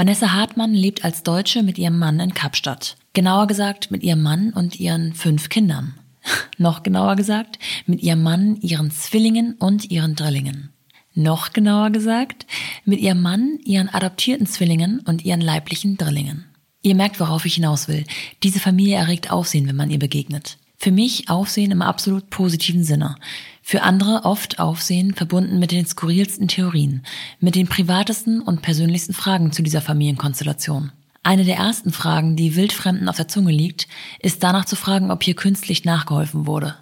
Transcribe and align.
Vanessa 0.00 0.32
Hartmann 0.32 0.72
lebt 0.72 1.04
als 1.04 1.24
Deutsche 1.24 1.62
mit 1.62 1.76
ihrem 1.76 1.98
Mann 1.98 2.20
in 2.20 2.32
Kapstadt. 2.32 2.96
Genauer 3.12 3.46
gesagt 3.46 3.90
mit 3.90 4.02
ihrem 4.02 4.22
Mann 4.22 4.50
und 4.54 4.80
ihren 4.80 5.12
fünf 5.12 5.50
Kindern. 5.50 5.92
Noch 6.56 6.82
genauer 6.82 7.16
gesagt 7.16 7.58
mit 7.84 8.02
ihrem 8.02 8.22
Mann, 8.22 8.56
ihren 8.62 8.90
Zwillingen 8.90 9.56
und 9.58 9.90
ihren 9.90 10.16
Drillingen. 10.16 10.72
Noch 11.12 11.52
genauer 11.52 11.90
gesagt 11.90 12.46
mit 12.86 12.98
ihrem 12.98 13.20
Mann, 13.20 13.58
ihren 13.62 13.90
adoptierten 13.90 14.46
Zwillingen 14.46 15.00
und 15.00 15.26
ihren 15.26 15.42
leiblichen 15.42 15.98
Drillingen. 15.98 16.46
Ihr 16.80 16.94
merkt, 16.94 17.20
worauf 17.20 17.44
ich 17.44 17.56
hinaus 17.56 17.86
will. 17.86 18.06
Diese 18.42 18.58
Familie 18.58 18.96
erregt 18.96 19.30
Aufsehen, 19.30 19.68
wenn 19.68 19.76
man 19.76 19.90
ihr 19.90 19.98
begegnet. 19.98 20.56
Für 20.82 20.92
mich 20.92 21.28
Aufsehen 21.28 21.72
im 21.72 21.82
absolut 21.82 22.30
positiven 22.30 22.84
Sinne. 22.84 23.16
Für 23.60 23.82
andere 23.82 24.24
oft 24.24 24.58
Aufsehen 24.58 25.14
verbunden 25.14 25.58
mit 25.58 25.72
den 25.72 25.84
skurrilsten 25.84 26.48
Theorien, 26.48 27.04
mit 27.38 27.54
den 27.54 27.68
privatesten 27.68 28.40
und 28.40 28.62
persönlichsten 28.62 29.12
Fragen 29.12 29.52
zu 29.52 29.62
dieser 29.62 29.82
Familienkonstellation. 29.82 30.90
Eine 31.22 31.44
der 31.44 31.56
ersten 31.56 31.92
Fragen, 31.92 32.34
die 32.34 32.56
Wildfremden 32.56 33.10
auf 33.10 33.16
der 33.18 33.28
Zunge 33.28 33.52
liegt, 33.52 33.88
ist 34.20 34.42
danach 34.42 34.64
zu 34.64 34.74
fragen, 34.74 35.10
ob 35.10 35.22
hier 35.22 35.34
künstlich 35.34 35.84
nachgeholfen 35.84 36.46
wurde. 36.46 36.76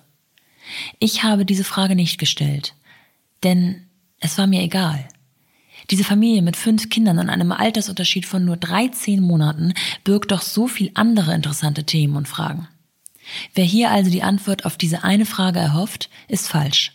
Ich 1.01 1.24
habe 1.24 1.45
diese 1.45 1.65
Frage 1.65 1.96
nicht 1.96 2.19
gestellt, 2.19 2.74
denn 3.43 3.83
es 4.21 4.38
war 4.38 4.46
mir 4.46 4.62
egal. 4.62 5.09
Diese 5.91 6.05
Familie 6.05 6.43
mit 6.43 6.57
fünf 6.57 6.88
Kindern 6.88 7.19
und 7.19 7.30
einem 7.30 7.51
Altersunterschied 7.51 8.27
von 8.27 8.45
nur 8.45 8.59
13 8.59 9.21
Monaten 9.21 9.74
birgt 10.05 10.30
doch 10.30 10.43
so 10.43 10.69
viel 10.69 10.93
andere 10.95 11.35
interessante 11.35 11.83
Themen 11.83 12.15
und 12.15 12.29
Fragen. 12.29 12.69
Wer 13.55 13.64
hier 13.64 13.91
also 13.91 14.10
die 14.10 14.23
Antwort 14.23 14.64
auf 14.64 14.77
diese 14.77 15.05
eine 15.05 15.27
Frage 15.27 15.59
erhofft, 15.59 16.10
ist 16.28 16.48
falsch. 16.48 16.92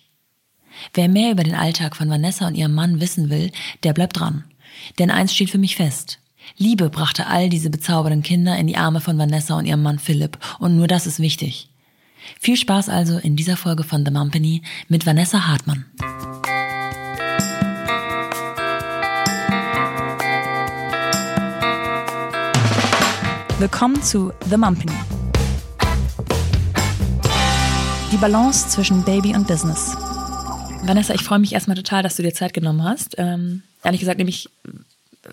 Wer 0.94 1.08
mehr 1.08 1.32
über 1.32 1.44
den 1.44 1.56
Alltag 1.56 1.96
von 1.96 2.10
Vanessa 2.10 2.48
und 2.48 2.56
ihrem 2.56 2.74
Mann 2.74 3.00
wissen 3.00 3.30
will, 3.30 3.52
der 3.84 3.94
bleibt 3.94 4.20
dran. 4.20 4.44
Denn 5.00 5.12
eins 5.12 5.34
steht 5.34 5.50
für 5.50 5.58
mich 5.58 5.76
fest. 5.76 6.20
Liebe 6.58 6.90
brachte 6.90 7.28
all 7.28 7.50
diese 7.50 7.70
bezaubernden 7.70 8.24
Kinder 8.24 8.58
in 8.58 8.68
die 8.68 8.76
Arme 8.76 9.02
von 9.02 9.18
Vanessa 9.18 9.58
und 9.58 9.66
ihrem 9.66 9.82
Mann 9.82 10.00
Philipp 10.00 10.38
und 10.60 10.76
nur 10.76 10.88
das 10.88 11.08
ist 11.08 11.20
wichtig. 11.20 11.70
Viel 12.40 12.58
Spaß 12.58 12.90
also 12.90 13.18
in 13.18 13.36
dieser 13.36 13.58
Folge 13.58 13.84
von 13.84 14.06
The 14.06 14.12
Mumpany 14.12 14.62
mit 14.88 15.06
Vanessa 15.06 15.48
Hartmann. 15.48 15.86
Willkommen 23.60 24.02
zu 24.02 24.34
The 24.50 24.58
Mumpany 24.58 24.92
Balance 28.24 28.70
zwischen 28.70 29.04
Baby 29.04 29.36
und 29.36 29.48
Business. 29.48 29.98
Vanessa, 30.84 31.14
ich 31.14 31.24
freue 31.24 31.40
mich 31.40 31.52
erstmal 31.52 31.76
total, 31.76 32.04
dass 32.04 32.16
du 32.16 32.24
dir 32.24 32.34
Zeit 32.34 32.54
genommen 32.54 32.82
hast. 32.82 33.16
Ähm, 33.18 33.64
ehrlich 33.84 34.00
gesagt, 34.00 34.18
nämlich 34.18 34.50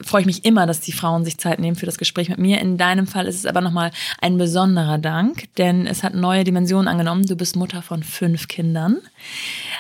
freue 0.03 0.23
ich 0.23 0.27
mich 0.27 0.45
immer, 0.45 0.67
dass 0.67 0.81
die 0.81 0.91
Frauen 0.91 1.25
sich 1.25 1.39
Zeit 1.39 1.61
nehmen 1.61 1.77
für 1.77 1.87
das 1.87 1.99
Gespräch 1.99 2.31
mit 2.31 2.39
mir. 2.39 2.61
In 2.61 2.79
deinem 2.79 3.07
Fall 3.07 3.29
ist 3.29 3.37
es 3.37 3.47
aber 3.47 3.61
nochmal 3.61 3.93
ein 4.21 4.39
besonderer 4.39 4.99
Dank, 4.99 5.55
denn 5.55 5.87
es 5.87 6.03
hat 6.03 6.15
neue 6.15 6.43
Dimensionen 6.43 6.89
angenommen. 6.89 7.27
Du 7.27 7.37
bist 7.37 7.55
Mutter 7.55 7.81
von 7.81 8.03
fünf 8.03 8.49
Kindern. 8.49 8.97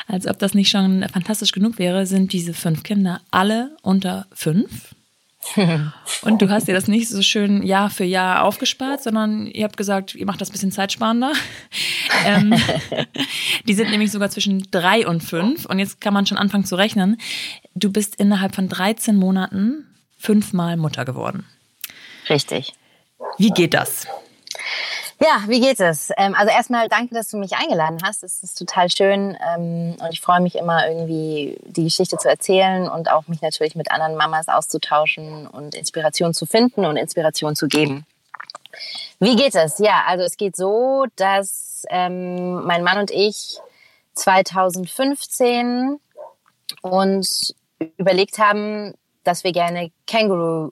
Als 0.07 0.29
ob 0.29 0.39
das 0.39 0.55
nicht 0.55 0.69
schon 0.69 1.05
fantastisch 1.13 1.51
genug 1.51 1.81
wäre, 1.81 2.07
sind 2.07 2.33
diese 2.33 2.55
fünf 2.55 2.85
Kinder 2.85 3.21
alle 3.33 3.77
unter 3.83 4.29
fünf. 4.33 4.95
Und 6.23 6.43
du 6.43 6.51
hast 6.51 6.69
dir 6.69 6.75
das 6.75 6.87
nicht 6.87 7.09
so 7.09 7.23
schön 7.23 7.63
Jahr 7.63 7.91
für 7.91 8.05
Jahr 8.05 8.45
aufgespart, 8.45 9.03
sondern 9.03 9.47
ihr 9.47 9.65
habt 9.65 9.77
gesagt, 9.77 10.15
ihr 10.15 10.27
macht 10.27 10.41
das 10.41 10.51
ein 10.51 10.53
bisschen 10.53 10.73
zeitsparender. 10.73 11.33
ähm, 12.27 12.55
die 13.67 13.75
sind 13.75 13.91
nämlich 13.91 14.13
sogar 14.13 14.31
zwischen 14.31 14.67
drei 14.71 15.07
und 15.07 15.23
fünf. 15.23 15.65
Und 15.65 15.79
jetzt 15.79 16.01
kann 16.01 16.15
man 16.15 16.27
schon 16.27 16.39
anfangen 16.39 16.65
zu 16.65 16.77
rechnen. 16.77 17.17
Du 17.75 17.91
bist 17.91 18.17
innerhalb 18.17 18.55
von 18.55 18.69
13 18.69 19.17
Monaten 19.17 19.87
fünfmal 20.19 20.77
Mutter 20.77 21.05
geworden. 21.05 21.47
Richtig. 22.29 22.75
Wie 23.39 23.51
geht 23.51 23.75
das? 23.75 24.07
Ja, 25.23 25.45
wie 25.49 25.61
geht 25.61 25.81
es? 25.81 26.11
Ähm, 26.17 26.35
also 26.35 26.51
erstmal 26.51 26.89
danke, 26.89 27.15
dass 27.15 27.29
du 27.29 27.37
mich 27.37 27.53
eingeladen 27.55 27.99
hast. 28.03 28.25
Es 28.25 28.43
ist 28.43 28.57
total 28.57 28.89
schön 28.89 29.37
ähm, 29.55 29.95
und 30.01 30.09
ich 30.13 30.21
freue 30.23 30.41
mich 30.41 30.55
immer 30.55 30.89
irgendwie 30.89 31.59
die 31.67 31.85
Geschichte 31.85 32.17
zu 32.17 32.27
erzählen 32.27 32.89
und 32.89 33.11
auch 33.11 33.29
mich 33.29 33.43
natürlich 33.43 33.75
mit 33.75 33.91
anderen 33.91 34.17
Mamas 34.17 34.49
auszutauschen 34.49 35.47
und 35.47 35.75
Inspiration 35.75 36.33
zu 36.33 36.47
finden 36.47 36.87
und 36.87 36.97
Inspiration 36.97 37.55
zu 37.55 37.69
geben. 37.69 38.07
Wie 39.19 39.37
geht 39.37 39.55
es? 39.55 39.79
Ja, 39.79 40.05
also 40.07 40.25
es 40.25 40.39
geht 40.39 40.57
so, 40.57 41.05
dass 41.17 41.85
ähm, 41.91 42.65
mein 42.65 42.83
Mann 42.83 42.99
und 42.99 43.11
ich 43.11 43.59
2015 44.15 46.01
uns 46.81 47.55
überlegt 47.99 48.39
haben, 48.39 48.95
dass 49.25 49.45
wir 49.45 49.53
gerne 49.53 49.91
Känguru 50.07 50.71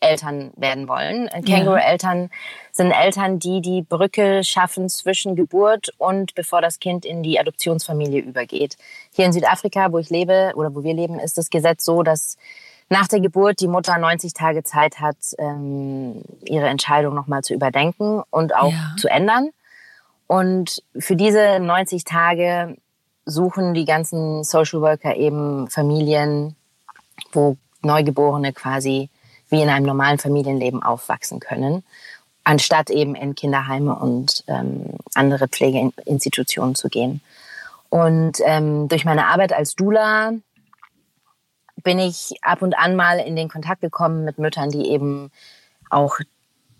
Eltern 0.00 0.52
werden 0.56 0.88
wollen. 0.88 1.28
Känguru-Eltern 1.28 2.30
sind 2.72 2.90
Eltern, 2.90 3.38
die 3.38 3.60
die 3.60 3.82
Brücke 3.82 4.44
schaffen 4.44 4.88
zwischen 4.88 5.36
Geburt 5.36 5.90
und 5.98 6.34
bevor 6.34 6.60
das 6.60 6.78
Kind 6.78 7.04
in 7.04 7.22
die 7.22 7.40
Adoptionsfamilie 7.40 8.20
übergeht. 8.20 8.76
Hier 9.14 9.24
in 9.24 9.32
Südafrika, 9.32 9.92
wo 9.92 9.98
ich 9.98 10.10
lebe 10.10 10.52
oder 10.54 10.74
wo 10.74 10.84
wir 10.84 10.94
leben, 10.94 11.18
ist 11.18 11.38
das 11.38 11.50
Gesetz 11.50 11.84
so, 11.84 12.02
dass 12.02 12.36
nach 12.88 13.08
der 13.08 13.20
Geburt 13.20 13.60
die 13.60 13.68
Mutter 13.68 13.98
90 13.98 14.32
Tage 14.32 14.62
Zeit 14.62 15.00
hat, 15.00 15.16
ähm, 15.38 16.22
ihre 16.44 16.68
Entscheidung 16.68 17.14
nochmal 17.14 17.42
zu 17.42 17.54
überdenken 17.54 18.22
und 18.30 18.54
auch 18.54 18.70
ja. 18.70 18.94
zu 18.98 19.08
ändern. 19.08 19.50
Und 20.26 20.82
für 20.98 21.16
diese 21.16 21.58
90 21.58 22.04
Tage 22.04 22.76
suchen 23.24 23.74
die 23.74 23.84
ganzen 23.84 24.44
Social 24.44 24.80
Worker 24.82 25.16
eben 25.16 25.68
Familien, 25.68 26.54
wo 27.32 27.56
Neugeborene 27.82 28.52
quasi 28.52 29.08
wie 29.48 29.62
in 29.62 29.68
einem 29.68 29.86
normalen 29.86 30.18
Familienleben 30.18 30.82
aufwachsen 30.82 31.40
können, 31.40 31.84
anstatt 32.44 32.90
eben 32.90 33.14
in 33.14 33.34
Kinderheime 33.34 33.94
und 33.94 34.44
ähm, 34.46 34.94
andere 35.14 35.48
Pflegeinstitutionen 35.48 36.74
zu 36.74 36.88
gehen. 36.88 37.20
Und 37.88 38.38
ähm, 38.44 38.88
durch 38.88 39.04
meine 39.04 39.26
Arbeit 39.26 39.52
als 39.52 39.74
Dula 39.74 40.32
bin 41.82 41.98
ich 41.98 42.34
ab 42.42 42.62
und 42.62 42.76
an 42.76 42.96
mal 42.96 43.18
in 43.18 43.36
den 43.36 43.48
Kontakt 43.48 43.80
gekommen 43.80 44.24
mit 44.24 44.38
Müttern, 44.38 44.70
die 44.70 44.90
eben 44.90 45.30
auch 45.90 46.18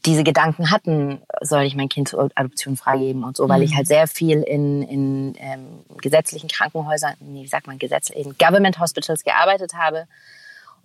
diese 0.04 0.22
Gedanken 0.22 0.70
hatten, 0.70 1.20
soll 1.40 1.62
ich 1.62 1.74
mein 1.74 1.88
Kind 1.88 2.08
zur 2.08 2.30
Adoption 2.36 2.76
freigeben 2.76 3.24
und 3.24 3.36
so, 3.36 3.48
weil 3.48 3.62
ich 3.62 3.72
mhm. 3.72 3.76
halt 3.76 3.88
sehr 3.88 4.06
viel 4.06 4.42
in, 4.42 4.82
in 4.82 5.34
ähm, 5.38 5.84
gesetzlichen 6.00 6.48
Krankenhäusern, 6.48 7.14
wie 7.20 7.46
sagt 7.46 7.66
man, 7.66 7.78
gesetzlich, 7.78 8.24
in 8.24 8.38
Government 8.38 8.78
Hospitals 8.78 9.24
gearbeitet 9.24 9.74
habe 9.74 10.06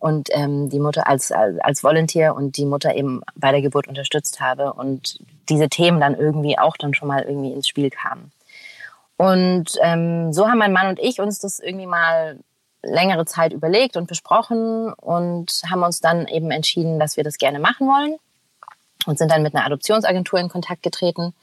und 0.01 0.29
ähm, 0.31 0.67
die 0.69 0.79
Mutter 0.79 1.07
als, 1.07 1.31
als 1.31 1.84
Volunteer 1.84 2.35
und 2.35 2.57
die 2.57 2.66
Mutter 2.66 2.95
eben 2.95 3.22
bei 3.35 3.51
der 3.51 3.62
Geburt 3.62 3.88
unterstützt 3.88 4.41
habe 4.41 4.73
und 4.73 5.19
diese 5.47 5.69
Themen 5.69 6.00
dann 6.00 6.16
irgendwie 6.16 6.57
auch 6.57 6.75
dann 6.75 6.95
schon 6.95 7.07
mal 7.07 7.22
irgendwie 7.22 7.53
ins 7.53 7.67
Spiel 7.67 7.91
kamen. 7.91 8.31
Und 9.17 9.78
ähm, 9.84 10.34
so 10.34 10.47
haben 10.47 10.57
mein 10.57 10.73
Mann 10.73 10.88
und 10.88 11.00
ich 11.00 11.22
uns 11.22 11.38
das 11.38 11.59
irgendwie 11.59 11.85
mal 11.85 12.40
längere 12.81 13.25
Zeit 13.25 13.53
überlegt 13.53 13.95
und 13.95 14.07
besprochen 14.07 14.91
und 14.91 15.61
haben 15.69 15.84
uns 15.84 16.00
dann 16.00 16.28
eben 16.28 16.50
entschieden, 16.50 17.00
dass 17.00 17.16
wir 17.16 17.23
das 17.23 17.38
gerne 17.38 17.59
machen 17.59 17.88
wollen 17.88 18.17
und 19.06 19.19
sind 19.19 19.29
dann 19.29 19.44
mit 19.44 19.53
einer 19.53 19.67
Adoptionsagentur 19.67 20.40
in 20.40 20.50
Kontakt 20.50 20.81
getreten, 20.81 21.35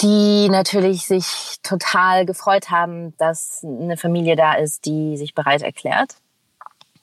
die 0.00 0.48
natürlich 0.48 1.06
sich 1.06 1.58
total 1.62 2.24
gefreut 2.24 2.70
haben, 2.70 3.14
dass 3.18 3.62
eine 3.62 3.98
Familie 3.98 4.34
da 4.34 4.54
ist, 4.54 4.86
die 4.86 5.18
sich 5.18 5.34
bereit 5.34 5.60
erklärt. 5.60 6.14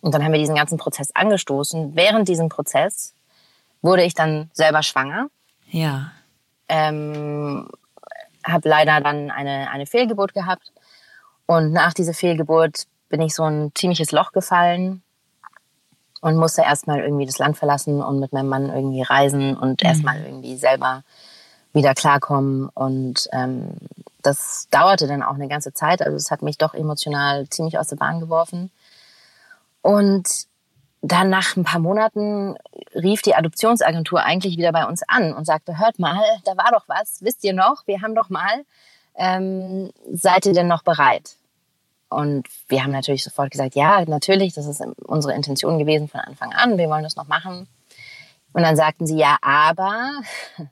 Und 0.01 0.13
dann 0.13 0.23
haben 0.23 0.31
wir 0.31 0.39
diesen 0.39 0.55
ganzen 0.55 0.77
Prozess 0.77 1.11
angestoßen. 1.13 1.95
Während 1.95 2.27
diesem 2.27 2.49
Prozess 2.49 3.13
wurde 3.81 4.03
ich 4.03 4.13
dann 4.13 4.49
selber 4.53 4.83
schwanger. 4.83 5.27
Ja. 5.69 6.11
Ähm, 6.67 7.67
habe 8.43 8.69
leider 8.69 8.99
dann 9.01 9.31
eine, 9.31 9.69
eine 9.69 9.85
Fehlgeburt 9.85 10.33
gehabt. 10.33 10.71
Und 11.45 11.71
nach 11.71 11.93
dieser 11.93 12.13
Fehlgeburt 12.13 12.87
bin 13.09 13.21
ich 13.21 13.35
so 13.35 13.43
ein 13.43 13.71
ziemliches 13.75 14.11
Loch 14.11 14.31
gefallen 14.31 15.03
und 16.21 16.37
musste 16.37 16.61
erstmal 16.61 17.01
irgendwie 17.01 17.25
das 17.25 17.39
Land 17.39 17.57
verlassen 17.57 18.01
und 18.01 18.19
mit 18.19 18.31
meinem 18.31 18.47
Mann 18.47 18.69
irgendwie 18.69 19.01
reisen 19.01 19.57
und 19.57 19.83
mhm. 19.83 19.87
erstmal 19.87 20.21
irgendwie 20.23 20.55
selber 20.55 21.03
wieder 21.73 21.93
klarkommen. 21.93 22.69
Und 22.69 23.27
ähm, 23.33 23.75
das 24.21 24.67
dauerte 24.71 25.07
dann 25.07 25.23
auch 25.23 25.35
eine 25.35 25.47
ganze 25.47 25.73
Zeit. 25.73 26.01
Also 26.01 26.15
es 26.15 26.31
hat 26.31 26.41
mich 26.41 26.57
doch 26.57 26.73
emotional 26.73 27.49
ziemlich 27.49 27.77
aus 27.77 27.87
der 27.87 27.95
Bahn 27.95 28.19
geworfen. 28.19 28.71
Und 29.81 30.47
dann 31.01 31.29
nach 31.29 31.55
ein 31.55 31.63
paar 31.63 31.79
Monaten 31.79 32.55
rief 32.93 33.21
die 33.21 33.33
Adoptionsagentur 33.33 34.23
eigentlich 34.23 34.57
wieder 34.57 34.71
bei 34.71 34.85
uns 34.85 35.01
an 35.07 35.33
und 35.33 35.45
sagte, 35.45 35.79
hört 35.79 35.97
mal, 35.97 36.23
da 36.45 36.55
war 36.57 36.71
doch 36.71 36.87
was, 36.87 37.23
wisst 37.23 37.43
ihr 37.43 37.53
noch, 37.53 37.87
wir 37.87 38.01
haben 38.01 38.13
doch 38.13 38.29
mal, 38.29 38.65
ähm, 39.15 39.91
seid 40.11 40.45
ihr 40.45 40.53
denn 40.53 40.67
noch 40.67 40.83
bereit? 40.83 41.35
Und 42.09 42.47
wir 42.67 42.83
haben 42.83 42.91
natürlich 42.91 43.23
sofort 43.23 43.51
gesagt, 43.51 43.73
ja, 43.73 44.03
natürlich, 44.05 44.53
das 44.53 44.67
ist 44.67 44.83
unsere 45.07 45.33
Intention 45.33 45.79
gewesen 45.79 46.07
von 46.07 46.19
Anfang 46.19 46.53
an, 46.53 46.77
wir 46.77 46.89
wollen 46.89 47.03
das 47.03 47.15
noch 47.15 47.27
machen. 47.27 47.67
Und 48.53 48.61
dann 48.61 48.75
sagten 48.75 49.07
sie, 49.07 49.17
ja, 49.17 49.37
aber 49.41 50.11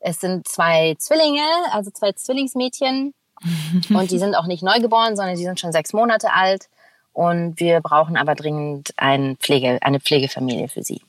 es 0.00 0.20
sind 0.20 0.48
zwei 0.48 0.96
Zwillinge, 0.98 1.44
also 1.70 1.90
zwei 1.92 2.12
Zwillingsmädchen 2.12 3.14
und 3.90 4.10
die 4.10 4.18
sind 4.18 4.34
auch 4.34 4.46
nicht 4.46 4.64
neugeboren, 4.64 5.14
sondern 5.14 5.36
die 5.36 5.44
sind 5.44 5.60
schon 5.60 5.72
sechs 5.72 5.92
Monate 5.92 6.32
alt 6.32 6.68
und 7.12 7.58
wir 7.58 7.80
brauchen 7.80 8.16
aber 8.16 8.34
dringend 8.34 8.92
ein 8.96 9.36
Pflege, 9.38 9.78
eine 9.82 10.00
Pflegefamilie 10.00 10.68
für 10.68 10.82
sie. 10.82 11.02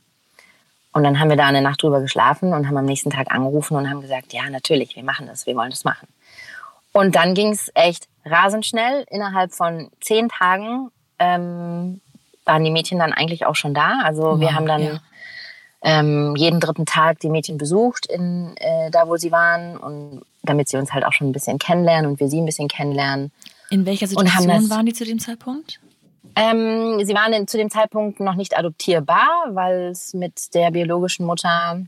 Und 0.94 1.04
dann 1.04 1.20
haben 1.20 1.30
wir 1.30 1.38
da 1.38 1.48
eine 1.48 1.62
Nacht 1.62 1.82
drüber 1.82 2.02
geschlafen 2.02 2.54
und 2.54 2.68
haben 2.68 2.78
am 2.78 2.86
nächsten 2.86 3.12
Tag 3.12 3.34
angerufen 3.34 3.78
und 3.78 3.90
haben 3.90 4.02
gesagt, 4.02 4.34
ja, 4.34 4.50
natürlich, 4.50 4.96
wir 4.96 5.04
machen 5.04 5.28
das, 5.28 5.46
wir 5.46 5.56
wollen 5.56 5.70
das 5.70 5.86
machen. 5.86 6.08
Und 6.92 7.16
dann 7.16 7.34
ging 7.34 7.52
es 7.52 7.72
echt 7.74 8.08
rasend 8.26 8.66
schnell. 8.66 9.06
Innerhalb 9.10 9.54
von 9.54 9.90
zehn 10.02 10.28
Tagen 10.28 10.92
ähm, 11.20 12.02
waren 12.46 12.64
die 12.64 12.72
Mädchen 12.72 13.00
dann 13.00 13.14
eigentlich 13.14 13.46
auch 13.46 13.56
schon 13.56 13.74
da. 13.74 14.02
Also 14.04 14.24
wow, 14.24 14.40
wir 14.40 14.54
haben 14.54 14.66
dann 14.66 14.84
ja. 14.84 15.00
ähm, 15.84 16.36
jeden 16.36 16.60
dritten 16.60 16.86
Tag 16.86 17.20
die 17.20 17.30
Mädchen 17.30 17.58
besucht, 17.58 18.08
in, 18.08 18.56
äh, 18.58 18.92
da 18.92 19.08
wo 19.08 19.16
sie 19.16 19.32
waren, 19.32 19.78
und 19.78 20.24
damit 20.44 20.68
sie 20.68 20.78
uns 20.78 20.92
halt 20.92 21.06
auch 21.06 21.14
schon 21.14 21.30
ein 21.30 21.34
bisschen 21.34 21.60
kennenlernen 21.60 22.12
und 22.12 22.20
wir 22.20 22.28
sie 22.28 22.42
ein 22.42 22.46
bisschen 22.46 22.68
kennenlernen. 22.68 23.32
In 23.70 23.86
welcher 23.86 24.08
Situation 24.08 24.48
das, 24.50 24.70
waren 24.70 24.86
die 24.86 24.94
zu 24.94 25.06
dem 25.06 25.20
Zeitpunkt? 25.20 25.80
Ähm, 26.36 27.04
sie 27.06 27.14
waren 27.14 27.48
zu 27.48 27.58
dem 27.58 27.70
Zeitpunkt 27.70 28.20
noch 28.20 28.36
nicht 28.36 28.58
adoptierbar, 28.58 29.48
weil 29.50 29.90
es 29.92 30.14
mit 30.14 30.54
der 30.54 30.72
biologischen 30.72 31.26
Mutter 31.26 31.82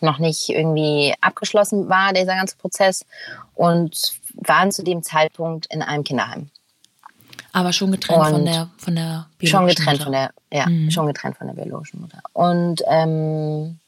noch 0.00 0.18
nicht 0.18 0.48
irgendwie 0.48 1.14
abgeschlossen 1.20 1.88
war, 1.88 2.12
dieser 2.12 2.34
ganze 2.34 2.56
Prozess. 2.56 3.04
Und 3.54 4.14
waren 4.34 4.72
zu 4.72 4.82
dem 4.82 5.02
Zeitpunkt 5.02 5.66
in 5.72 5.82
einem 5.82 6.04
Kinderheim. 6.04 6.50
Aber 7.52 7.72
schon 7.72 7.92
getrennt 7.92 8.28
von 8.28 8.44
der 8.44 8.70
von 8.78 8.94
der 8.94 9.26
biologischen 9.38 9.48
schon 9.48 9.66
getrennt 9.66 9.98
Mutter. 9.98 10.04
von 10.04 10.12
der 10.12 10.30
ja 10.50 10.66
mhm. 10.66 10.90
schon 10.90 11.06
getrennt 11.06 11.36
von 11.36 11.46
der 11.48 11.54
biologischen 11.54 12.00
Mutter 12.00 12.22
und 12.32 12.82
ähm, 12.86 13.78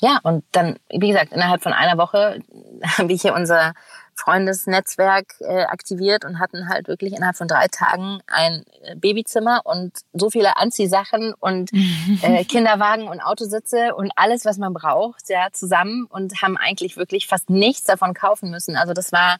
ja 0.00 0.18
und 0.24 0.44
dann 0.50 0.76
wie 0.90 1.08
gesagt 1.08 1.32
innerhalb 1.32 1.62
von 1.62 1.72
einer 1.72 1.96
Woche 1.98 2.40
habe 2.98 3.12
ich 3.12 3.22
hier 3.22 3.34
unser 3.34 3.74
Freundesnetzwerk 4.14 5.34
äh, 5.40 5.64
aktiviert 5.64 6.24
und 6.24 6.38
hatten 6.38 6.68
halt 6.68 6.88
wirklich 6.88 7.12
innerhalb 7.12 7.36
von 7.36 7.48
drei 7.48 7.66
Tagen 7.68 8.20
ein 8.26 8.64
äh, 8.82 8.94
Babyzimmer 8.96 9.62
und 9.64 9.92
so 10.12 10.30
viele 10.30 10.56
Anziehsachen 10.56 11.34
und 11.40 11.70
äh, 12.22 12.44
Kinderwagen 12.44 13.08
und 13.08 13.20
Autositze 13.20 13.94
und 13.94 14.12
alles, 14.16 14.44
was 14.44 14.58
man 14.58 14.72
braucht, 14.74 15.28
ja, 15.28 15.48
zusammen 15.52 16.06
und 16.08 16.42
haben 16.42 16.56
eigentlich 16.56 16.96
wirklich 16.96 17.26
fast 17.26 17.50
nichts 17.50 17.84
davon 17.84 18.14
kaufen 18.14 18.50
müssen. 18.50 18.76
Also 18.76 18.92
das 18.92 19.12
war 19.12 19.38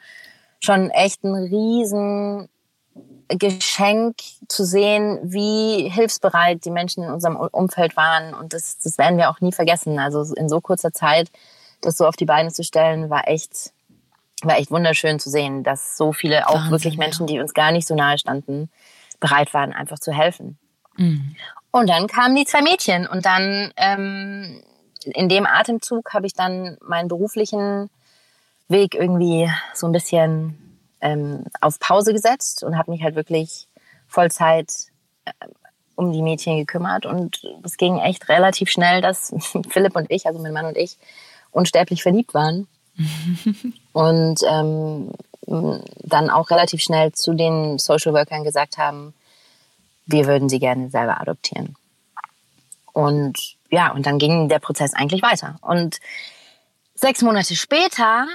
schon 0.61 0.91
echt 0.91 1.25
ein 1.25 1.35
riesen 1.35 2.49
Geschenk 3.29 4.17
zu 4.49 4.65
sehen, 4.65 5.19
wie 5.23 5.89
hilfsbereit 5.89 6.65
die 6.65 6.71
Menschen 6.71 7.05
in 7.05 7.11
unserem 7.11 7.37
Umfeld 7.37 7.97
waren. 7.97 8.35
Und 8.35 8.53
das, 8.53 8.79
das 8.79 8.99
werden 8.99 9.17
wir 9.17 9.31
auch 9.31 9.41
nie 9.41 9.53
vergessen. 9.53 9.99
Also 9.99 10.35
in 10.35 10.49
so 10.49 10.61
kurzer 10.61 10.93
Zeit, 10.93 11.31
das 11.81 11.97
so 11.97 12.07
auf 12.07 12.17
die 12.17 12.27
Beine 12.27 12.53
zu 12.53 12.63
stellen, 12.63 13.11
war 13.11 13.29
echt, 13.29 13.73
war 14.47 14.59
echt 14.59 14.71
wunderschön 14.71 15.19
zu 15.19 15.31
sehen, 15.31 15.63
dass 15.63 15.97
so 15.97 16.13
viele 16.13 16.49
auch 16.49 16.55
Wahnsinn, 16.55 16.71
wirklich 16.71 16.99
Menschen, 16.99 17.27
die 17.27 17.41
uns 17.41 17.55
gar 17.55 17.73
nicht 17.73 17.87
so 17.87 17.95
nahe 17.95 18.19
standen, 18.19 18.71
bereit 19.21 19.55
waren, 19.55 19.73
einfach 19.73 19.99
zu 19.99 20.13
helfen. 20.13 20.59
Mhm. 20.97 21.37
Und 21.71 21.89
dann 21.89 22.07
kamen 22.07 22.35
die 22.35 22.45
zwei 22.45 22.63
Mädchen 22.63 23.07
und 23.07 23.25
dann 23.25 23.73
ähm, 23.77 24.63
in 25.05 25.29
dem 25.29 25.47
Atemzug 25.47 26.13
habe 26.13 26.27
ich 26.27 26.35
dann 26.35 26.77
meinen 26.83 27.09
beruflichen 27.09 27.91
Weg 28.69 28.95
irgendwie 28.95 29.51
so 29.75 29.87
ein 29.87 29.93
bisschen 29.93 30.79
ähm, 31.01 31.45
auf 31.61 31.79
Pause 31.79 32.13
gesetzt 32.13 32.63
und 32.63 32.77
habe 32.77 32.91
mich 32.91 33.03
halt 33.03 33.15
wirklich 33.15 33.67
Vollzeit 34.07 34.71
äh, 35.25 35.33
um 35.95 36.13
die 36.13 36.23
Mädchen 36.23 36.57
gekümmert. 36.59 37.07
Und 37.07 37.43
es 37.65 37.77
ging 37.77 37.99
echt 37.99 38.29
relativ 38.29 38.71
schnell, 38.71 39.01
dass 39.01 39.35
Philipp 39.69 39.97
und 39.97 40.11
ich, 40.11 40.27
also 40.27 40.41
mein 40.41 40.53
Mann 40.53 40.67
und 40.67 40.77
ich, 40.77 40.99
unsterblich 41.51 42.03
verliebt 42.03 42.35
waren. 42.35 42.67
und 43.93 44.41
ähm, 44.49 45.11
dann 45.47 46.31
auch 46.31 46.51
relativ 46.51 46.83
schnell 46.83 47.13
zu 47.13 47.35
den 47.35 47.79
Social 47.79 48.13
Workern 48.13 48.45
gesagt 48.45 48.79
haben, 48.79 49.15
wir 50.07 50.27
würden 50.27 50.49
sie 50.49 50.59
gerne 50.59 50.91
selber 50.91 51.21
adoptieren. 51.21 51.77
Und 52.93 53.57
ja, 53.71 53.93
und 53.93 54.07
dann 54.07 54.19
ging 54.19 54.49
der 54.49 54.59
Prozess 54.59 54.95
eigentlich 54.95 55.23
weiter. 55.23 55.57
Und 55.63 55.99
sechs 56.95 57.23
Monate 57.23 57.57
später 57.57 58.27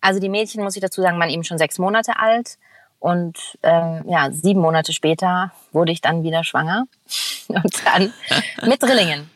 also 0.00 0.20
die 0.20 0.28
Mädchen, 0.28 0.62
muss 0.62 0.76
ich 0.76 0.82
dazu 0.82 1.02
sagen, 1.02 1.18
waren 1.18 1.30
eben 1.30 1.44
schon 1.44 1.58
sechs 1.58 1.78
Monate 1.78 2.18
alt. 2.18 2.58
Und 3.00 3.58
ähm, 3.62 4.04
ja, 4.08 4.30
sieben 4.32 4.60
Monate 4.60 4.92
später 4.92 5.52
wurde 5.72 5.92
ich 5.92 6.00
dann 6.00 6.22
wieder 6.22 6.44
schwanger. 6.44 6.86
Und 7.48 7.84
dann 7.84 8.12
mit 8.66 8.82
Drillingen. 8.82 9.30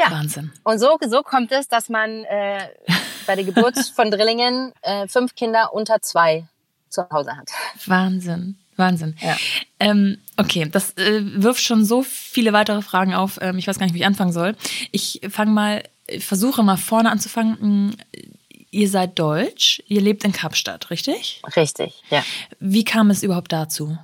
Ja. 0.00 0.10
Wahnsinn. 0.10 0.52
Und 0.64 0.78
so, 0.78 0.96
so 1.08 1.22
kommt 1.22 1.52
es, 1.52 1.68
dass 1.68 1.88
man 1.88 2.24
äh, 2.24 2.68
bei 3.26 3.34
der 3.34 3.44
Geburt 3.44 3.78
von 3.94 4.10
Drillingen 4.10 4.72
äh, 4.82 5.08
fünf 5.08 5.34
Kinder 5.34 5.72
unter 5.72 6.00
zwei 6.00 6.46
zu 6.88 7.08
Hause 7.10 7.36
hat. 7.36 7.50
Wahnsinn. 7.86 8.58
Wahnsinn. 8.76 9.16
Ja. 9.20 9.36
Ähm, 9.80 10.18
okay, 10.36 10.68
das 10.70 10.96
äh, 10.96 11.20
wirft 11.42 11.62
schon 11.62 11.84
so 11.84 12.02
viele 12.02 12.52
weitere 12.52 12.80
Fragen 12.80 13.12
auf. 13.12 13.38
Ähm, 13.40 13.58
ich 13.58 13.66
weiß 13.66 13.78
gar 13.78 13.86
nicht, 13.86 13.94
wie 13.94 13.98
ich 13.98 14.06
anfangen 14.06 14.32
soll. 14.32 14.54
Ich 14.92 15.20
fange 15.28 15.50
mal, 15.50 15.82
versuche 16.20 16.62
mal 16.62 16.76
vorne 16.76 17.10
anzufangen 17.10 17.96
ihr 18.70 18.88
seid 18.88 19.18
deutsch, 19.18 19.82
ihr 19.86 20.00
lebt 20.00 20.24
in 20.24 20.32
Kapstadt, 20.32 20.90
richtig? 20.90 21.42
Richtig, 21.56 22.02
ja. 22.10 22.24
Wie 22.60 22.84
kam 22.84 23.10
es 23.10 23.22
überhaupt 23.22 23.52
dazu? 23.52 23.98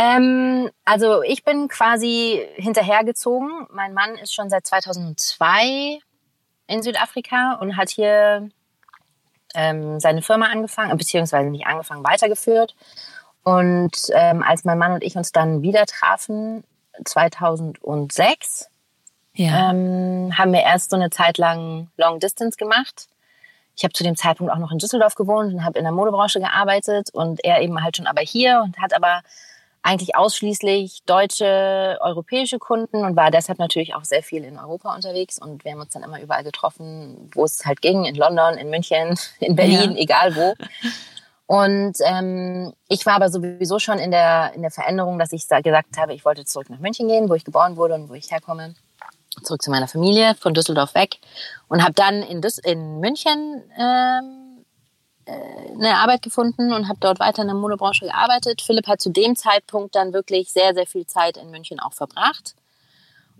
Ähm, 0.00 0.70
also 0.86 1.22
ich 1.22 1.44
bin 1.44 1.68
quasi 1.68 2.42
hinterhergezogen. 2.54 3.66
Mein 3.70 3.92
Mann 3.92 4.14
ist 4.14 4.32
schon 4.32 4.48
seit 4.48 4.66
2002 4.66 5.98
in 6.66 6.82
Südafrika 6.82 7.58
und 7.60 7.76
hat 7.76 7.90
hier 7.90 8.48
ähm, 9.54 10.00
seine 10.00 10.22
Firma 10.22 10.46
angefangen, 10.46 10.96
beziehungsweise 10.96 11.50
nicht 11.50 11.66
angefangen, 11.66 12.02
weitergeführt. 12.02 12.74
Und 13.42 13.92
ähm, 14.14 14.42
als 14.42 14.64
mein 14.64 14.78
Mann 14.78 14.92
und 14.92 15.04
ich 15.04 15.16
uns 15.16 15.32
dann 15.32 15.60
wieder 15.60 15.84
trafen, 15.84 16.64
2006, 17.04 18.70
ja. 19.34 19.70
ähm, 19.70 20.32
haben 20.38 20.52
wir 20.54 20.62
erst 20.62 20.90
so 20.90 20.96
eine 20.96 21.10
Zeit 21.10 21.36
lang 21.36 21.90
Long 21.98 22.20
Distance 22.20 22.56
gemacht. 22.56 23.08
Ich 23.76 23.84
habe 23.84 23.92
zu 23.92 24.02
dem 24.02 24.16
Zeitpunkt 24.16 24.50
auch 24.50 24.58
noch 24.58 24.72
in 24.72 24.78
Düsseldorf 24.78 25.14
gewohnt 25.14 25.52
und 25.52 25.62
habe 25.62 25.78
in 25.78 25.84
der 25.84 25.92
Modebranche 25.92 26.40
gearbeitet 26.40 27.10
und 27.12 27.44
er 27.44 27.60
eben 27.60 27.82
halt 27.82 27.98
schon 27.98 28.06
aber 28.06 28.22
hier 28.22 28.62
und 28.64 28.78
hat 28.78 28.94
aber 28.94 29.20
eigentlich 29.82 30.14
ausschließlich 30.14 31.04
deutsche, 31.06 31.98
europäische 32.00 32.58
Kunden 32.58 33.04
und 33.04 33.16
war 33.16 33.30
deshalb 33.30 33.58
natürlich 33.58 33.94
auch 33.94 34.04
sehr 34.04 34.22
viel 34.22 34.44
in 34.44 34.58
Europa 34.58 34.94
unterwegs 34.94 35.38
und 35.38 35.64
wir 35.64 35.72
haben 35.72 35.80
uns 35.80 35.92
dann 35.92 36.02
immer 36.02 36.20
überall 36.20 36.44
getroffen, 36.44 37.30
wo 37.34 37.44
es 37.44 37.64
halt 37.64 37.80
ging, 37.80 38.04
in 38.04 38.14
London, 38.14 38.54
in 38.54 38.70
München, 38.70 39.18
in 39.40 39.56
Berlin, 39.56 39.92
ja. 39.92 40.02
egal 40.02 40.36
wo. 40.36 40.54
Und 41.46 41.94
ähm, 42.04 42.72
ich 42.88 43.04
war 43.06 43.14
aber 43.14 43.28
sowieso 43.28 43.80
schon 43.80 43.98
in 43.98 44.12
der, 44.12 44.52
in 44.54 44.62
der 44.62 44.70
Veränderung, 44.70 45.18
dass 45.18 45.32
ich 45.32 45.48
gesagt 45.48 45.96
habe, 45.96 46.14
ich 46.14 46.24
wollte 46.24 46.44
zurück 46.44 46.70
nach 46.70 46.78
München 46.78 47.08
gehen, 47.08 47.28
wo 47.28 47.34
ich 47.34 47.44
geboren 47.44 47.76
wurde 47.76 47.94
und 47.94 48.08
wo 48.08 48.14
ich 48.14 48.30
herkomme 48.30 48.74
zurück 49.42 49.62
zu 49.62 49.70
meiner 49.70 49.88
Familie, 49.88 50.34
von 50.34 50.54
Düsseldorf 50.54 50.94
weg 50.94 51.18
und 51.68 51.82
habe 51.82 51.94
dann 51.94 52.22
in, 52.22 52.40
Düs 52.40 52.58
in 52.58 53.00
München 53.00 53.62
ähm, 53.78 54.36
äh, 54.36 54.39
eine 55.26 55.96
Arbeit 55.96 56.22
gefunden 56.22 56.72
und 56.72 56.88
habe 56.88 56.98
dort 57.00 57.20
weiter 57.20 57.42
in 57.42 57.48
der 57.48 57.56
Modebranche 57.56 58.06
gearbeitet. 58.06 58.62
Philipp 58.62 58.86
hat 58.86 59.00
zu 59.00 59.10
dem 59.10 59.36
Zeitpunkt 59.36 59.94
dann 59.94 60.12
wirklich 60.12 60.50
sehr, 60.50 60.74
sehr 60.74 60.86
viel 60.86 61.06
Zeit 61.06 61.36
in 61.36 61.50
München 61.50 61.80
auch 61.80 61.92
verbracht 61.92 62.54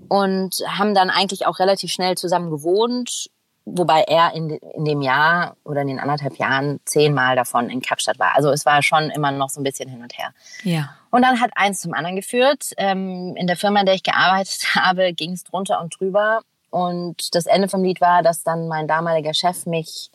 und 0.08 0.56
haben 0.66 0.94
dann 0.94 1.10
eigentlich 1.10 1.46
auch 1.46 1.58
relativ 1.58 1.90
schnell 1.92 2.16
zusammen 2.16 2.50
gewohnt 2.50 3.30
wobei 3.76 4.02
er 4.02 4.34
in, 4.34 4.50
in 4.50 4.84
dem 4.84 5.00
Jahr 5.00 5.56
oder 5.64 5.82
in 5.82 5.88
den 5.88 6.00
anderthalb 6.00 6.36
Jahren 6.36 6.80
zehnmal 6.84 7.36
davon 7.36 7.70
in 7.70 7.80
Kapstadt 7.80 8.18
war. 8.18 8.34
Also 8.36 8.50
es 8.50 8.66
war 8.66 8.82
schon 8.82 9.10
immer 9.10 9.30
noch 9.30 9.50
so 9.50 9.60
ein 9.60 9.64
bisschen 9.64 9.88
hin 9.88 10.02
und 10.02 10.16
her. 10.16 10.32
Ja. 10.64 10.90
Und 11.10 11.22
dann 11.22 11.40
hat 11.40 11.50
eins 11.54 11.80
zum 11.80 11.94
anderen 11.94 12.16
geführt. 12.16 12.72
Ähm, 12.76 13.34
in 13.36 13.46
der 13.46 13.56
Firma, 13.56 13.80
in 13.80 13.86
der 13.86 13.94
ich 13.94 14.02
gearbeitet 14.02 14.64
habe, 14.74 15.12
ging 15.12 15.32
es 15.32 15.44
drunter 15.44 15.80
und 15.80 15.98
drüber. 15.98 16.40
Und 16.70 17.34
das 17.34 17.46
Ende 17.46 17.68
vom 17.68 17.82
Lied 17.82 18.00
war, 18.00 18.22
dass 18.22 18.44
dann 18.44 18.68
mein 18.68 18.86
damaliger 18.86 19.34
Chef 19.34 19.66
mich 19.66 20.10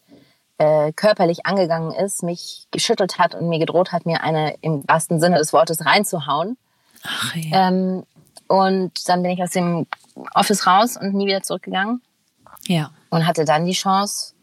äh, 0.57 0.91
körperlich 0.93 1.45
angegangen 1.45 1.91
ist, 1.91 2.23
mich 2.23 2.67
geschüttelt 2.71 3.19
hat 3.19 3.35
und 3.35 3.49
mir 3.49 3.59
gedroht 3.59 3.91
hat, 3.91 4.05
mir 4.05 4.23
eine 4.23 4.55
im 4.61 4.87
wahrsten 4.87 5.19
Sinne 5.19 5.37
des 5.37 5.53
Wortes 5.53 5.85
reinzuhauen. 5.85 6.57
Ach, 7.03 7.35
ja. 7.35 7.67
Ähm, 7.67 8.03
und 8.47 8.91
dann 9.09 9.23
bin 9.23 9.31
ich 9.31 9.41
aus 9.41 9.51
dem 9.51 9.87
Office 10.33 10.67
raus 10.67 10.97
und 10.97 11.13
nie 11.13 11.25
wieder 11.25 11.41
zurückgegangen. 11.41 12.01
Ja 12.67 12.91
und 13.15 13.25
hatte 13.25 13.45
dann 13.45 13.65
die 13.65 13.73
Chance, 13.73 14.33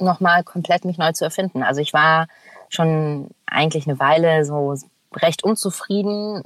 nochmal 0.00 0.42
komplett 0.44 0.84
mich 0.84 0.98
neu 0.98 1.12
zu 1.12 1.24
erfinden. 1.24 1.62
Also 1.62 1.80
ich 1.80 1.92
war 1.92 2.26
schon 2.68 3.28
eigentlich 3.46 3.86
eine 3.86 3.98
Weile 3.98 4.44
so 4.44 4.74
recht 5.14 5.44
unzufrieden 5.44 6.42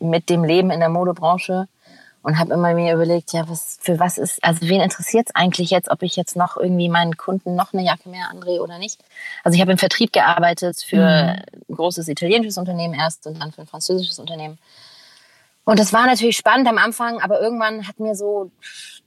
mit 0.00 0.30
dem 0.30 0.42
Leben 0.42 0.70
in 0.70 0.80
der 0.80 0.88
Modebranche 0.88 1.68
und 2.24 2.38
habe 2.38 2.54
immer 2.54 2.72
mir 2.72 2.94
überlegt, 2.94 3.34
ja, 3.34 3.46
was 3.48 3.78
für 3.82 4.00
was 4.00 4.16
ist, 4.16 4.42
also 4.42 4.62
wen 4.62 4.80
interessiert 4.80 5.26
es 5.28 5.34
eigentlich 5.34 5.70
jetzt, 5.70 5.90
ob 5.90 6.02
ich 6.02 6.16
jetzt 6.16 6.36
noch 6.36 6.56
irgendwie 6.56 6.88
meinen 6.88 7.18
Kunden 7.18 7.54
noch 7.54 7.74
eine 7.74 7.84
Jacke 7.84 8.08
mehr 8.08 8.30
andrehe 8.30 8.62
oder 8.62 8.78
nicht? 8.78 8.98
Also 9.44 9.56
ich 9.56 9.60
habe 9.60 9.72
im 9.72 9.78
Vertrieb 9.78 10.10
gearbeitet 10.10 10.82
für 10.82 10.96
mhm. 10.96 11.02
ein 11.02 11.44
großes 11.70 12.08
italienisches 12.08 12.56
Unternehmen 12.56 12.94
erst 12.94 13.26
und 13.26 13.38
dann 13.40 13.52
für 13.52 13.60
ein 13.60 13.66
französisches 13.66 14.18
Unternehmen. 14.18 14.58
Und 15.66 15.78
das 15.78 15.92
war 15.92 16.06
natürlich 16.06 16.38
spannend 16.38 16.66
am 16.66 16.78
Anfang, 16.78 17.20
aber 17.20 17.42
irgendwann 17.42 17.86
hat 17.86 18.00
mir 18.00 18.14
so 18.14 18.50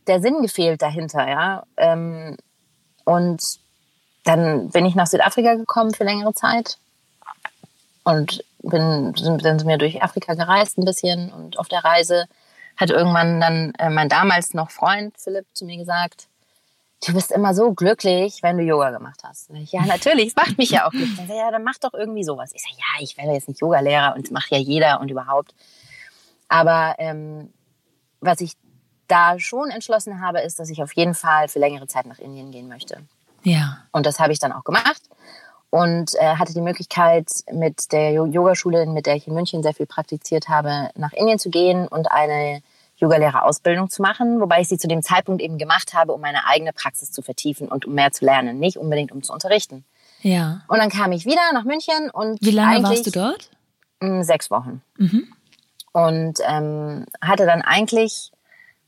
der 0.06 0.22
Sinn 0.22 0.44
gefehlt 0.44 0.84
dahinter, 0.84 1.28
ja. 1.28 1.64
Ähm, 1.76 2.38
und 3.04 3.42
dann 4.26 4.70
bin 4.70 4.86
ich 4.86 4.94
nach 4.94 5.08
Südafrika 5.08 5.56
gekommen 5.56 5.92
für 5.92 6.04
längere 6.04 6.36
Zeit 6.36 6.78
und 8.04 8.44
bin, 8.60 9.16
sind, 9.16 9.42
sind 9.42 9.66
wir 9.66 9.78
durch 9.80 10.04
Afrika 10.04 10.36
gereist 10.36 10.78
ein 10.78 10.86
bisschen 10.86 11.32
und 11.32 11.58
auf 11.58 11.68
der 11.68 11.84
Reise 11.84 12.26
hat 12.78 12.90
irgendwann 12.90 13.42
dann 13.42 13.74
äh, 13.80 13.90
mein 13.90 14.10
damals 14.10 14.54
noch 14.54 14.72
Freund 14.72 15.18
Philipp 15.18 15.46
zu 15.54 15.66
mir 15.66 15.78
gesagt, 15.78 16.28
du 17.06 17.14
bist 17.14 17.32
immer 17.32 17.54
so 17.54 17.74
glücklich, 17.74 18.40
wenn 18.42 18.58
du 18.58 18.64
Yoga 18.64 18.92
gemacht 18.92 19.22
hast. 19.24 19.50
Ich, 19.52 19.72
ja, 19.72 19.86
natürlich, 19.86 20.28
es 20.28 20.36
macht 20.36 20.58
mich 20.58 20.72
ja 20.72 20.88
auch 20.88 20.92
glücklich. 20.92 21.18
Dann 21.18 21.28
sag, 21.28 21.36
ja, 21.36 21.52
dann 21.52 21.64
mach 21.64 21.78
doch 21.80 21.94
irgendwie 21.94 22.24
sowas. 22.24 22.52
Ich 22.54 22.62
sage, 22.62 22.76
ja, 22.78 23.04
ich 23.04 23.18
werde 23.18 23.34
jetzt 23.34 23.48
nicht 23.48 23.62
Yogalehrer 23.62 24.16
und 24.16 24.32
macht 24.32 24.52
ja 24.52 24.58
jeder 24.58 25.00
und 25.00 25.10
überhaupt. 25.10 25.54
Aber 26.48 26.96
ähm, 26.98 27.52
was 28.20 28.42
ich 28.42 28.54
da 29.08 29.40
schon 29.40 29.70
entschlossen 29.70 30.22
habe, 30.22 30.42
ist, 30.42 30.60
dass 30.60 30.70
ich 30.70 30.82
auf 30.82 30.94
jeden 30.94 31.14
Fall 31.14 31.48
für 31.48 31.60
längere 31.60 31.88
Zeit 31.88 32.06
nach 32.06 32.20
Indien 32.20 32.52
gehen 32.52 32.68
möchte. 32.68 33.02
Ja. 33.44 33.80
Und 33.92 34.06
das 34.06 34.20
habe 34.20 34.34
ich 34.34 34.40
dann 34.40 34.52
auch 34.52 34.64
gemacht 34.64 35.02
und 35.70 36.16
äh, 36.16 36.36
hatte 36.36 36.54
die 36.54 36.62
Möglichkeit, 36.62 37.28
mit 37.52 37.92
der 37.92 38.12
Yogaschule, 38.12 38.86
mit 38.86 39.06
der 39.06 39.16
ich 39.16 39.28
in 39.28 39.34
München 39.34 39.64
sehr 39.64 39.74
viel 39.74 39.86
praktiziert 39.86 40.48
habe, 40.48 40.90
nach 40.96 41.14
Indien 41.14 41.40
zu 41.40 41.50
gehen 41.50 41.88
und 41.88 42.12
eine 42.12 42.62
Yogalehrerausbildung 42.98 43.90
zu 43.90 44.02
machen, 44.02 44.40
wobei 44.40 44.62
ich 44.62 44.70
sie 44.70 44.78
zu 44.78 44.88
dem 44.88 45.04
Zeitpunkt 45.04 45.42
eben 45.42 45.58
gemacht 45.58 45.94
habe, 45.94 46.14
um 46.14 46.22
meine 46.22 46.48
eigene 46.48 46.74
Praxis 46.74 47.12
zu 47.12 47.22
vertiefen 47.22 47.68
und 47.68 47.86
um 47.86 47.94
mehr 47.94 48.12
zu 48.12 48.26
lernen, 48.26 48.60
nicht 48.60 48.78
unbedingt 48.78 49.12
um 49.12 49.22
zu 49.22 49.34
unterrichten. 49.34 49.86
Ja. 50.22 50.62
Und 50.68 50.80
dann 50.80 50.90
kam 50.90 51.12
ich 51.12 51.26
wieder 51.26 51.42
nach 51.54 51.64
München 51.64 52.10
und 52.12 52.42
wie 52.42 52.52
lange 52.52 52.82
warst 52.84 53.06
du 53.06 53.12
dort? 53.12 53.52
Sechs 54.00 54.50
Wochen. 54.50 54.82
Mhm. 54.98 55.28
Und 55.92 56.40
ähm, 56.48 57.06
hatte 57.22 57.46
dann 57.46 57.62
eigentlich 57.62 58.32